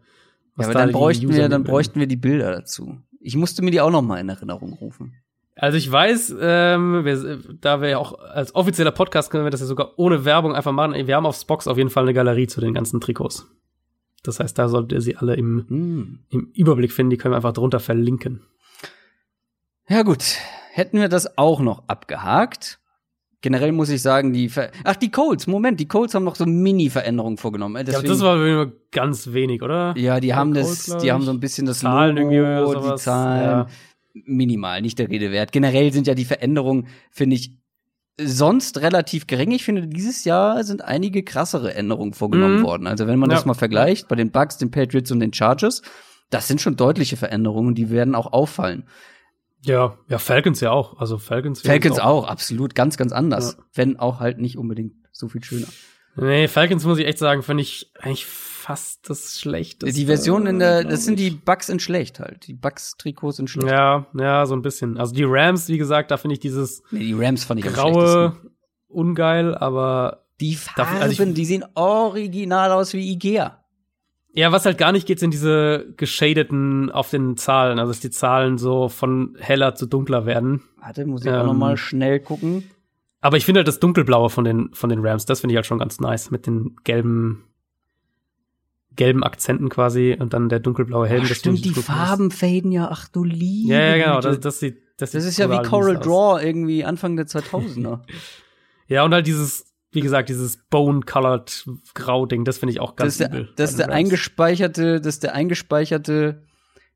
aber 0.65 0.73
da 0.73 0.79
dann 0.79 0.91
bräuchten 0.91 1.25
User 1.25 1.35
wir, 1.35 1.41
dann 1.49 1.61
nehmen. 1.61 1.63
bräuchten 1.65 1.99
wir 1.99 2.07
die 2.07 2.15
Bilder 2.15 2.51
dazu. 2.51 2.97
Ich 3.19 3.35
musste 3.35 3.61
mir 3.63 3.71
die 3.71 3.81
auch 3.81 3.91
noch 3.91 4.01
mal 4.01 4.19
in 4.19 4.29
Erinnerung 4.29 4.73
rufen. 4.73 5.13
Also 5.55 5.77
ich 5.77 5.89
weiß, 5.91 6.35
ähm, 6.41 7.05
wir, 7.05 7.39
da 7.61 7.79
wir 7.81 7.89
ja 7.89 7.97
auch 7.99 8.17
als 8.19 8.55
offizieller 8.55 8.91
Podcast 8.91 9.29
können 9.29 9.43
wir 9.43 9.51
das 9.51 9.59
ja 9.61 9.67
sogar 9.67 9.93
ohne 9.97 10.25
Werbung 10.25 10.53
einfach 10.55 10.71
machen. 10.71 10.93
Wir 11.07 11.15
haben 11.15 11.25
auf 11.27 11.35
Spox 11.35 11.67
auf 11.67 11.77
jeden 11.77 11.89
Fall 11.91 12.03
eine 12.03 12.13
Galerie 12.13 12.47
zu 12.47 12.59
den 12.59 12.73
ganzen 12.73 12.99
Trikots. 13.01 13.47
Das 14.23 14.39
heißt, 14.39 14.57
da 14.57 14.67
solltet 14.67 14.93
ihr 14.93 15.01
sie 15.01 15.15
alle 15.17 15.35
im, 15.35 15.65
Hm. 15.67 16.19
im 16.29 16.51
Überblick 16.55 16.91
finden. 16.91 17.11
Die 17.11 17.17
können 17.17 17.33
wir 17.33 17.37
einfach 17.37 17.53
drunter 17.53 17.79
verlinken. 17.79 18.41
Ja 19.87 20.01
gut, 20.03 20.23
hätten 20.71 20.99
wir 20.99 21.09
das 21.09 21.37
auch 21.37 21.59
noch 21.59 21.87
abgehakt. 21.87 22.79
Generell 23.43 23.73
muss 23.73 23.89
ich 23.89 24.01
sagen, 24.01 24.31
die 24.33 24.47
Ver 24.49 24.71
Ach, 24.85 24.95
die 24.95 25.11
Colts, 25.11 25.45
Moment, 25.47 25.79
die 25.79 25.87
Colts 25.87 26.15
haben 26.15 26.23
noch 26.23 26.35
so 26.35 26.45
Mini-Veränderungen 26.45 27.37
vorgenommen. 27.37 27.75
Äh, 27.75 27.81
Ich 27.81 27.85
glaube, 27.89 28.01
deswegen- 28.07 28.19
das 28.19 28.25
war 28.25 28.37
nur 28.37 28.71
ganz 28.91 29.33
wenig, 29.33 29.61
oder? 29.61 29.93
Ja, 29.97 30.19
die 30.19 30.33
haben 30.33 30.53
Colts, 30.53 30.85
das, 30.85 31.03
die 31.03 31.11
haben 31.11 31.23
so 31.23 31.31
ein 31.31 31.39
bisschen 31.41 31.67
das 31.67 31.79
Zahlen 31.79 32.15
irgendwie 32.17 32.37
Logo, 32.37 32.73
die 32.75 32.83
sowas, 32.85 33.03
Zahlen. 33.03 33.43
ja. 33.43 33.67
Minimal, 34.13 34.81
nicht 34.81 34.97
der 34.97 35.09
Rede 35.09 35.31
wert. 35.31 35.51
Generell 35.51 35.91
sind 35.91 36.07
ja 36.07 36.13
die 36.15 36.23
Veränderungen, 36.25 36.87
finde 37.11 37.35
ich, 37.35 37.51
sonst 38.21 38.79
relativ 38.79 39.27
gering. 39.27 39.51
Ich 39.51 39.63
finde, 39.65 39.87
dieses 39.87 40.23
Jahr 40.23 40.63
sind 40.63 40.83
einige 40.83 41.23
krassere 41.23 41.73
Änderungen 41.73 42.13
vorgenommen 42.13 42.59
Mhm. 42.59 42.63
worden. 42.63 42.87
Also 42.87 43.07
wenn 43.07 43.17
man 43.19 43.29
das 43.29 43.41
Ja. 43.41 43.47
mal 43.47 43.53
vergleicht, 43.55 44.07
bei 44.07 44.15
den 44.15 44.31
Bucks, 44.31 44.57
den 44.57 44.71
Patriots 44.71 45.11
und 45.11 45.19
den 45.19 45.33
Chargers, 45.33 45.81
das 46.29 46.47
sind 46.47 46.61
schon 46.61 46.75
deutliche 46.75 47.17
Veränderungen, 47.17 47.75
die 47.75 47.89
werden 47.89 48.15
auch 48.15 48.31
auffallen. 48.31 48.83
Ja, 49.65 49.97
ja, 50.09 50.17
Falcons 50.17 50.59
ja 50.59 50.71
auch. 50.71 50.99
Also 50.99 51.17
Falcons. 51.17 51.61
Falcons 51.61 51.99
auch, 51.99 52.27
absolut, 52.27 52.75
ganz, 52.75 52.97
ganz 52.97 53.11
anders. 53.11 53.55
Ja. 53.57 53.63
Wenn 53.73 53.99
auch 53.99 54.19
halt 54.19 54.39
nicht 54.39 54.57
unbedingt 54.57 54.93
so 55.11 55.27
viel 55.29 55.43
schöner. 55.43 55.67
Nee, 56.15 56.47
Falcons 56.47 56.85
muss 56.85 56.99
ich 56.99 57.07
echt 57.07 57.17
sagen, 57.17 57.41
finde 57.41 57.63
ich 57.63 57.91
eigentlich 57.99 58.25
fast 58.27 59.09
das 59.09 59.39
Schlechteste. 59.39 59.93
die 59.99 60.05
Version 60.05 60.45
in 60.45 60.59
der, 60.59 60.83
das 60.83 61.05
sind 61.05 61.17
die. 61.17 61.31
Bucks 61.31 61.69
in 61.69 61.79
schlecht 61.79 62.19
halt. 62.19 62.45
Die 62.47 62.53
Bucks-Trikots 62.53 63.37
sind 63.37 63.49
schlecht. 63.49 63.67
Ja, 63.69 64.05
ja, 64.17 64.45
so 64.45 64.55
ein 64.55 64.61
bisschen. 64.61 64.97
Also 64.97 65.13
die 65.15 65.23
Rams, 65.25 65.67
wie 65.69 65.77
gesagt, 65.79 66.11
da 66.11 66.17
finde 66.17 66.33
ich 66.35 66.39
dieses 66.39 66.83
Nee, 66.91 66.99
die 66.99 67.13
Rams 67.13 67.43
fand 67.45 67.59
ich 67.65 67.65
graue 67.65 68.35
ungeil, 68.87 69.55
aber 69.55 70.25
Die 70.39 70.55
Farben, 70.55 70.97
also 70.97 71.23
ich- 71.23 71.33
die 71.33 71.45
sehen 71.45 71.65
original 71.75 72.71
aus 72.71 72.93
wie 72.93 73.11
Ikea. 73.13 73.62
Ja, 74.33 74.51
was 74.51 74.65
halt 74.65 74.77
gar 74.77 74.91
nicht 74.91 75.05
geht, 75.07 75.19
sind 75.19 75.31
diese 75.31 75.93
geschadeten 75.95 76.89
auf 76.91 77.09
den 77.09 77.37
Zahlen, 77.37 77.79
also 77.79 77.91
dass 77.91 77.99
die 77.99 78.09
Zahlen 78.09 78.57
so 78.57 78.89
von 78.89 79.35
heller 79.39 79.75
zu 79.75 79.85
dunkler 79.85 80.25
werden. 80.25 80.61
Warte, 80.81 81.05
muss 81.05 81.23
ich 81.23 81.31
auch 81.31 81.41
Ähm. 81.41 81.45
noch 81.47 81.53
mal 81.53 81.77
schnell 81.77 82.19
gucken. 82.19 82.63
Aber 83.21 83.37
ich 83.37 83.45
finde 83.45 83.59
halt 83.59 83.67
das 83.67 83.79
dunkelblaue 83.79 84.29
von 84.29 84.43
den 84.43 84.73
von 84.73 84.89
den 84.89 85.05
Rams, 85.05 85.25
das 85.25 85.39
finde 85.41 85.53
ich 85.53 85.57
halt 85.57 85.65
schon 85.65 85.79
ganz 85.79 85.99
nice 85.99 86.29
mit 86.31 86.45
den 86.47 86.75
gelben 86.83 87.45
gelben 88.95 89.23
Akzenten 89.23 89.69
quasi 89.69 90.15
und 90.19 90.33
dann 90.33 90.49
der 90.49 90.59
dunkelblaue 90.59 91.07
Helm. 91.07 91.21
Ach, 91.23 91.29
das 91.29 91.37
stimmt, 91.37 91.63
die. 91.65 91.73
Farben 91.73 92.29
faden 92.31 92.71
ja. 92.71 92.89
Ach 92.91 93.07
du 93.07 93.23
liebe 93.23 93.73
Ja, 93.73 93.95
ja, 93.95 94.05
genau. 94.05 94.21
Das, 94.21 94.39
das 94.39 94.59
sieht, 94.59 94.77
das, 94.97 95.11
Das 95.11 95.23
sieht 95.23 95.31
ist 95.31 95.37
ja 95.37 95.49
wie 95.49 95.67
Coral 95.67 95.93
mies 95.93 95.99
aus. 95.99 96.05
Draw 96.05 96.45
irgendwie 96.45 96.83
Anfang 96.85 97.15
der 97.15 97.27
2000er. 97.27 98.01
Ja, 98.89 99.05
und 99.05 99.13
halt 99.13 99.25
dieses, 99.25 99.72
wie 99.93 100.01
gesagt, 100.01 100.29
dieses 100.29 100.57
Bone-Colored 100.69 101.65
Grau-Ding, 101.93 102.45
das 102.45 102.57
finde 102.57 102.73
ich 102.73 102.79
auch 102.79 102.91
das 102.91 102.97
ganz 102.97 103.17
der, 103.17 103.27
übel. 103.29 103.53
das 103.55 103.71
ist 103.71 103.79
der 103.79 103.87
Rams. 103.87 103.95
eingespeicherte, 103.97 104.99
das 104.99 105.15
ist 105.15 105.23
der 105.23 105.33
eingespeicherte 105.33 106.43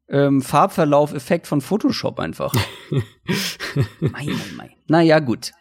ähm, 0.10 0.42
Farbverlauf-Effekt 0.42 1.48
von 1.48 1.62
Photoshop 1.62 2.20
einfach. 2.20 2.54
mein, 4.00 4.26
mein, 4.26 4.56
mein. 4.56 4.70
Naja, 4.88 5.20
gut. 5.20 5.52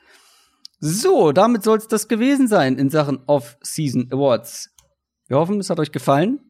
So, 0.79 1.33
damit 1.33 1.63
soll 1.65 1.79
es 1.79 1.89
das 1.89 2.09
gewesen 2.09 2.49
sein 2.49 2.77
in 2.79 2.91
Sachen 2.91 3.21
Off-Season 3.27 4.09
Awards. 4.13 4.71
Wir 5.27 5.39
hoffen, 5.39 5.59
es 5.59 5.71
hat 5.71 5.81
euch 5.81 5.93
gefallen. 5.93 6.41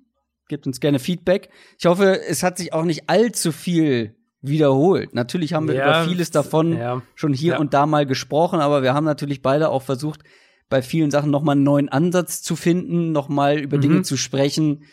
Gebt 0.48 0.66
uns 0.66 0.80
gerne 0.80 0.98
Feedback. 0.98 1.48
Ich 1.78 1.86
hoffe, 1.86 2.20
es 2.22 2.42
hat 2.42 2.58
sich 2.58 2.72
auch 2.72 2.84
nicht 2.84 3.08
allzu 3.08 3.50
viel 3.50 4.14
wiederholt. 4.42 5.14
Natürlich 5.14 5.54
haben 5.54 5.66
wir 5.66 5.74
Ja, 5.74 6.02
über 6.02 6.08
vieles 6.10 6.30
davon 6.30 6.76
ja. 6.76 7.02
schon 7.14 7.32
hier 7.32 7.54
Ja. 7.54 7.58
und 7.58 7.74
da 7.74 7.86
mal 7.86 8.06
gesprochen, 8.06 8.60
aber 8.60 8.82
wir 8.82 8.94
haben 8.94 9.04
natürlich 9.04 9.42
beide 9.42 9.70
auch 9.70 9.82
versucht, 9.82 10.22
bei 10.68 10.82
vielen 10.82 11.10
Sachen 11.10 11.30
noch 11.30 11.42
mal 11.42 11.52
einen 11.52 11.62
neuen 11.62 11.88
Ansatz 11.88 12.42
zu 12.42 12.56
finden, 12.56 13.12
noch 13.12 13.28
mal 13.28 13.58
über 13.58 13.76
Mhm. 13.76 13.82
Dinge 13.82 14.02
zu 14.02 14.16
sprechen, 14.16 14.84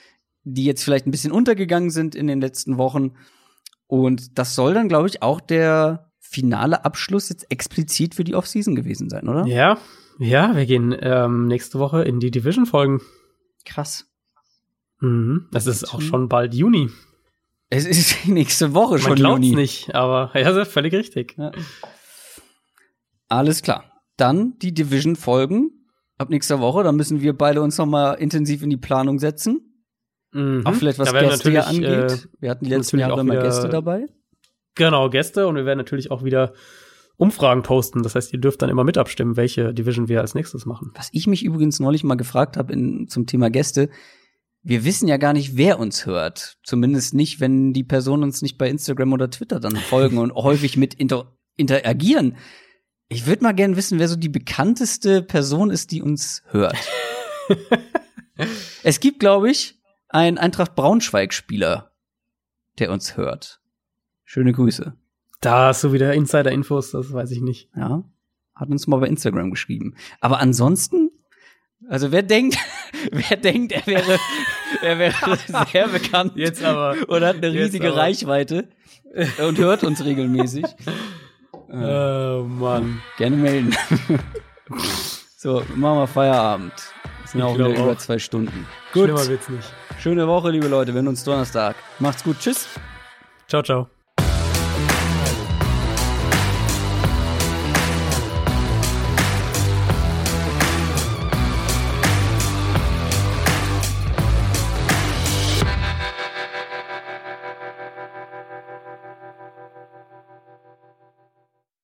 die 0.44 0.66
jetzt 0.66 0.84
vielleicht 0.84 1.08
ein 1.08 1.12
bisschen 1.12 1.32
untergegangen 1.32 1.90
sind 1.90 2.16
in 2.16 2.28
den 2.28 2.42
letzten 2.42 2.78
Wochen. 2.78 3.14
Und 3.88 4.38
das 4.38 4.56
soll 4.56 4.74
dann, 4.74 4.90
glaube 4.90 5.08
ich, 5.08 5.22
auch 5.22 5.40
der 5.42 6.12
finale 6.20 6.84
Abschluss 6.86 7.30
jetzt 7.30 7.50
explizit 7.52 8.16
für 8.16 8.24
die 8.24 8.36
Offseason 8.36 8.76
gewesen 8.76 9.10
sein, 9.10 9.28
oder? 9.28 9.46
Ja, 9.46 9.78
ja, 10.20 10.56
wir 10.56 10.66
gehen 10.66 10.96
ähm, 11.00 11.48
nächste 11.48 11.80
Woche 11.80 12.04
in 12.04 12.20
die 12.20 12.32
Division-Folgen. 12.32 13.02
Krass. 13.66 14.06
Mhm. 15.00 15.48
Das 15.52 15.66
ist 15.68 15.92
auch 15.94 16.02
schon 16.02 16.30
bald 16.30 16.54
Juni. 16.54 16.90
Es 17.70 17.86
ist 17.86 18.28
nächste 18.28 18.74
Woche 18.74 18.94
Man 18.96 19.02
schon 19.02 19.16
glaubt's 19.16 19.46
Juni. 19.48 19.56
nicht, 19.62 19.96
aber 19.96 20.32
ja, 20.40 20.52
das 20.52 20.68
ist 20.68 20.74
völlig 20.74 20.94
richtig. 20.94 21.36
Ja. 21.38 21.52
Alles 23.28 23.62
klar. 23.62 23.86
Dann 24.18 24.58
die 24.60 24.74
Division-Folgen 24.74 25.88
ab 26.18 26.30
nächster 26.30 26.60
Woche. 26.60 26.84
Dann 26.84 26.96
müssen 26.96 27.22
wir 27.22 27.34
beide 27.38 27.62
uns 27.62 27.78
noch 27.78 27.86
mal 27.86 28.14
intensiv 28.14 28.62
in 28.64 28.70
die 28.70 28.78
Planung 28.78 29.20
setzen. 29.20 29.84
Mhm. 30.32 30.62
Auch 30.66 30.74
vielleicht 30.74 31.00
was 31.00 31.12
Da 31.12 31.20
Gäste 31.20 31.52
ja 31.52 31.62
natürlich, 31.62 31.88
angeht. 31.88 32.12
Äh, 32.26 32.28
wir 32.42 32.50
hatten 32.50 32.66
die 32.66 32.72
letzten 32.72 33.00
Jahre 33.00 33.22
immer 33.22 33.34
wieder- 33.34 33.44
Gäste 33.44 33.70
dabei. 33.70 34.08
genau, 34.76 35.10
Gäste 35.10 35.48
und 35.48 35.56
wir 35.56 35.66
werden 35.66 35.78
natürlich 35.78 36.10
auch 36.12 36.24
wieder 36.24 36.54
Umfragen 37.18 37.62
posten. 37.62 38.02
Das 38.02 38.16
heißt, 38.16 38.34
ihr 38.34 38.40
dürft 38.40 38.62
dann 38.64 38.70
immer 38.72 38.84
mit 38.84 38.98
abstimmen, 38.98 39.38
welche 39.38 39.74
Division 39.74 40.08
wir 40.10 40.22
als 40.22 40.34
nächstes 40.34 40.66
machen. 40.66 40.92
Was 40.96 41.10
ich 41.12 41.28
mich 41.28 41.44
übrigens 41.46 41.80
neulich 41.80 42.04
mal 42.04 42.16
gefragt 42.16 42.58
habe 42.58 42.74
in, 42.74 43.08
zum 43.08 43.28
Thema 43.28 43.50
Gäste, 43.52 43.90
wir 44.64 44.84
wissen 44.86 45.08
ja 45.08 45.18
gar 45.18 45.34
nicht, 45.34 45.56
wer 45.58 45.78
uns 45.80 46.06
hört. 46.08 46.58
Zumindest 46.64 47.14
nicht, 47.14 47.40
wenn 47.40 47.74
die 47.74 47.84
Personen 47.84 48.24
uns 48.24 48.42
nicht 48.42 48.58
bei 48.58 48.70
Instagram 48.70 49.14
oder 49.14 49.30
Twitter 49.30 49.60
dann 49.60 49.76
folgen 49.76 50.18
und 50.18 50.32
häufig 50.36 50.78
mit 50.78 50.94
inter 50.96 51.38
interagieren. 51.56 52.36
Ich 53.10 53.26
würde 53.26 53.44
mal 53.44 53.54
gern 53.54 53.76
wissen, 53.76 54.00
wer 54.00 54.08
so 54.08 54.16
die 54.16 54.30
bekannteste 54.30 55.22
Person 55.22 55.70
ist, 55.70 55.92
die 55.92 56.02
uns 56.02 56.42
hört. 56.48 56.78
es 58.84 59.00
gibt, 59.00 59.20
glaube 59.20 59.52
ich, 59.52 59.80
einen 60.10 60.38
Eintracht 60.38 60.76
Braunschweig-Spieler, 60.76 61.92
der 62.80 62.92
uns 62.92 63.18
hört. 63.18 63.62
Schöne 64.24 64.54
Grüße. 64.54 64.96
Da 65.42 65.68
hast 65.68 65.84
du 65.84 65.92
wieder 65.92 66.14
Insider-Infos, 66.14 66.92
das 66.92 67.12
weiß 67.12 67.32
ich 67.32 67.42
nicht. 67.42 67.70
Ja, 67.76 68.04
hat 68.56 68.70
uns 68.70 68.88
mal 68.88 68.98
bei 68.98 69.08
Instagram 69.08 69.52
geschrieben. 69.52 69.96
Aber 70.22 70.40
ansonsten, 70.40 71.12
also 71.90 72.12
wer 72.12 72.24
denkt, 72.24 72.58
wer 73.12 73.38
denkt, 73.38 73.74
er 73.74 73.86
wäre, 73.86 74.18
er 74.82 75.00
wäre 75.00 75.38
sehr 75.72 75.88
bekannt 75.90 76.34
Jetzt 76.36 76.64
aber. 76.64 76.96
und 77.10 77.24
hat 77.24 77.38
eine 77.38 77.52
riesige. 77.52 77.96
Reichweite 77.96 78.70
und 79.46 79.58
hört 79.58 79.84
uns 79.84 80.04
regelmäßig, 80.04 80.66
Oh 81.74 82.44
Mann. 82.44 83.02
gerne 83.18 83.36
melden. 83.36 83.76
so, 85.38 85.64
machen 85.76 86.00
wir 86.00 86.08
Feierabend. 86.08 86.74
Das 87.22 87.32
sind 87.32 87.40
ja 87.40 87.48
auch 87.48 87.56
wieder 87.56 87.70
glaub 87.70 87.78
über 87.78 87.92
auch. 87.94 87.98
zwei 87.98 88.20
Stunden. 88.20 88.68
Schlimmer 88.92 89.28
wird's 89.28 89.50
nicht. 89.50 89.74
schöne 90.00 90.28
Woche, 90.28 90.52
liebe 90.52 90.68
Leute. 90.68 90.94
Wir 90.94 90.96
hören 91.02 91.08
uns 91.08 91.24
Donnerstag. 91.24 91.76
Macht's 92.00 92.24
gut. 92.24 92.40
Tschüss. 92.40 92.68
Ciao, 93.48 93.64
ciao. 93.64 93.88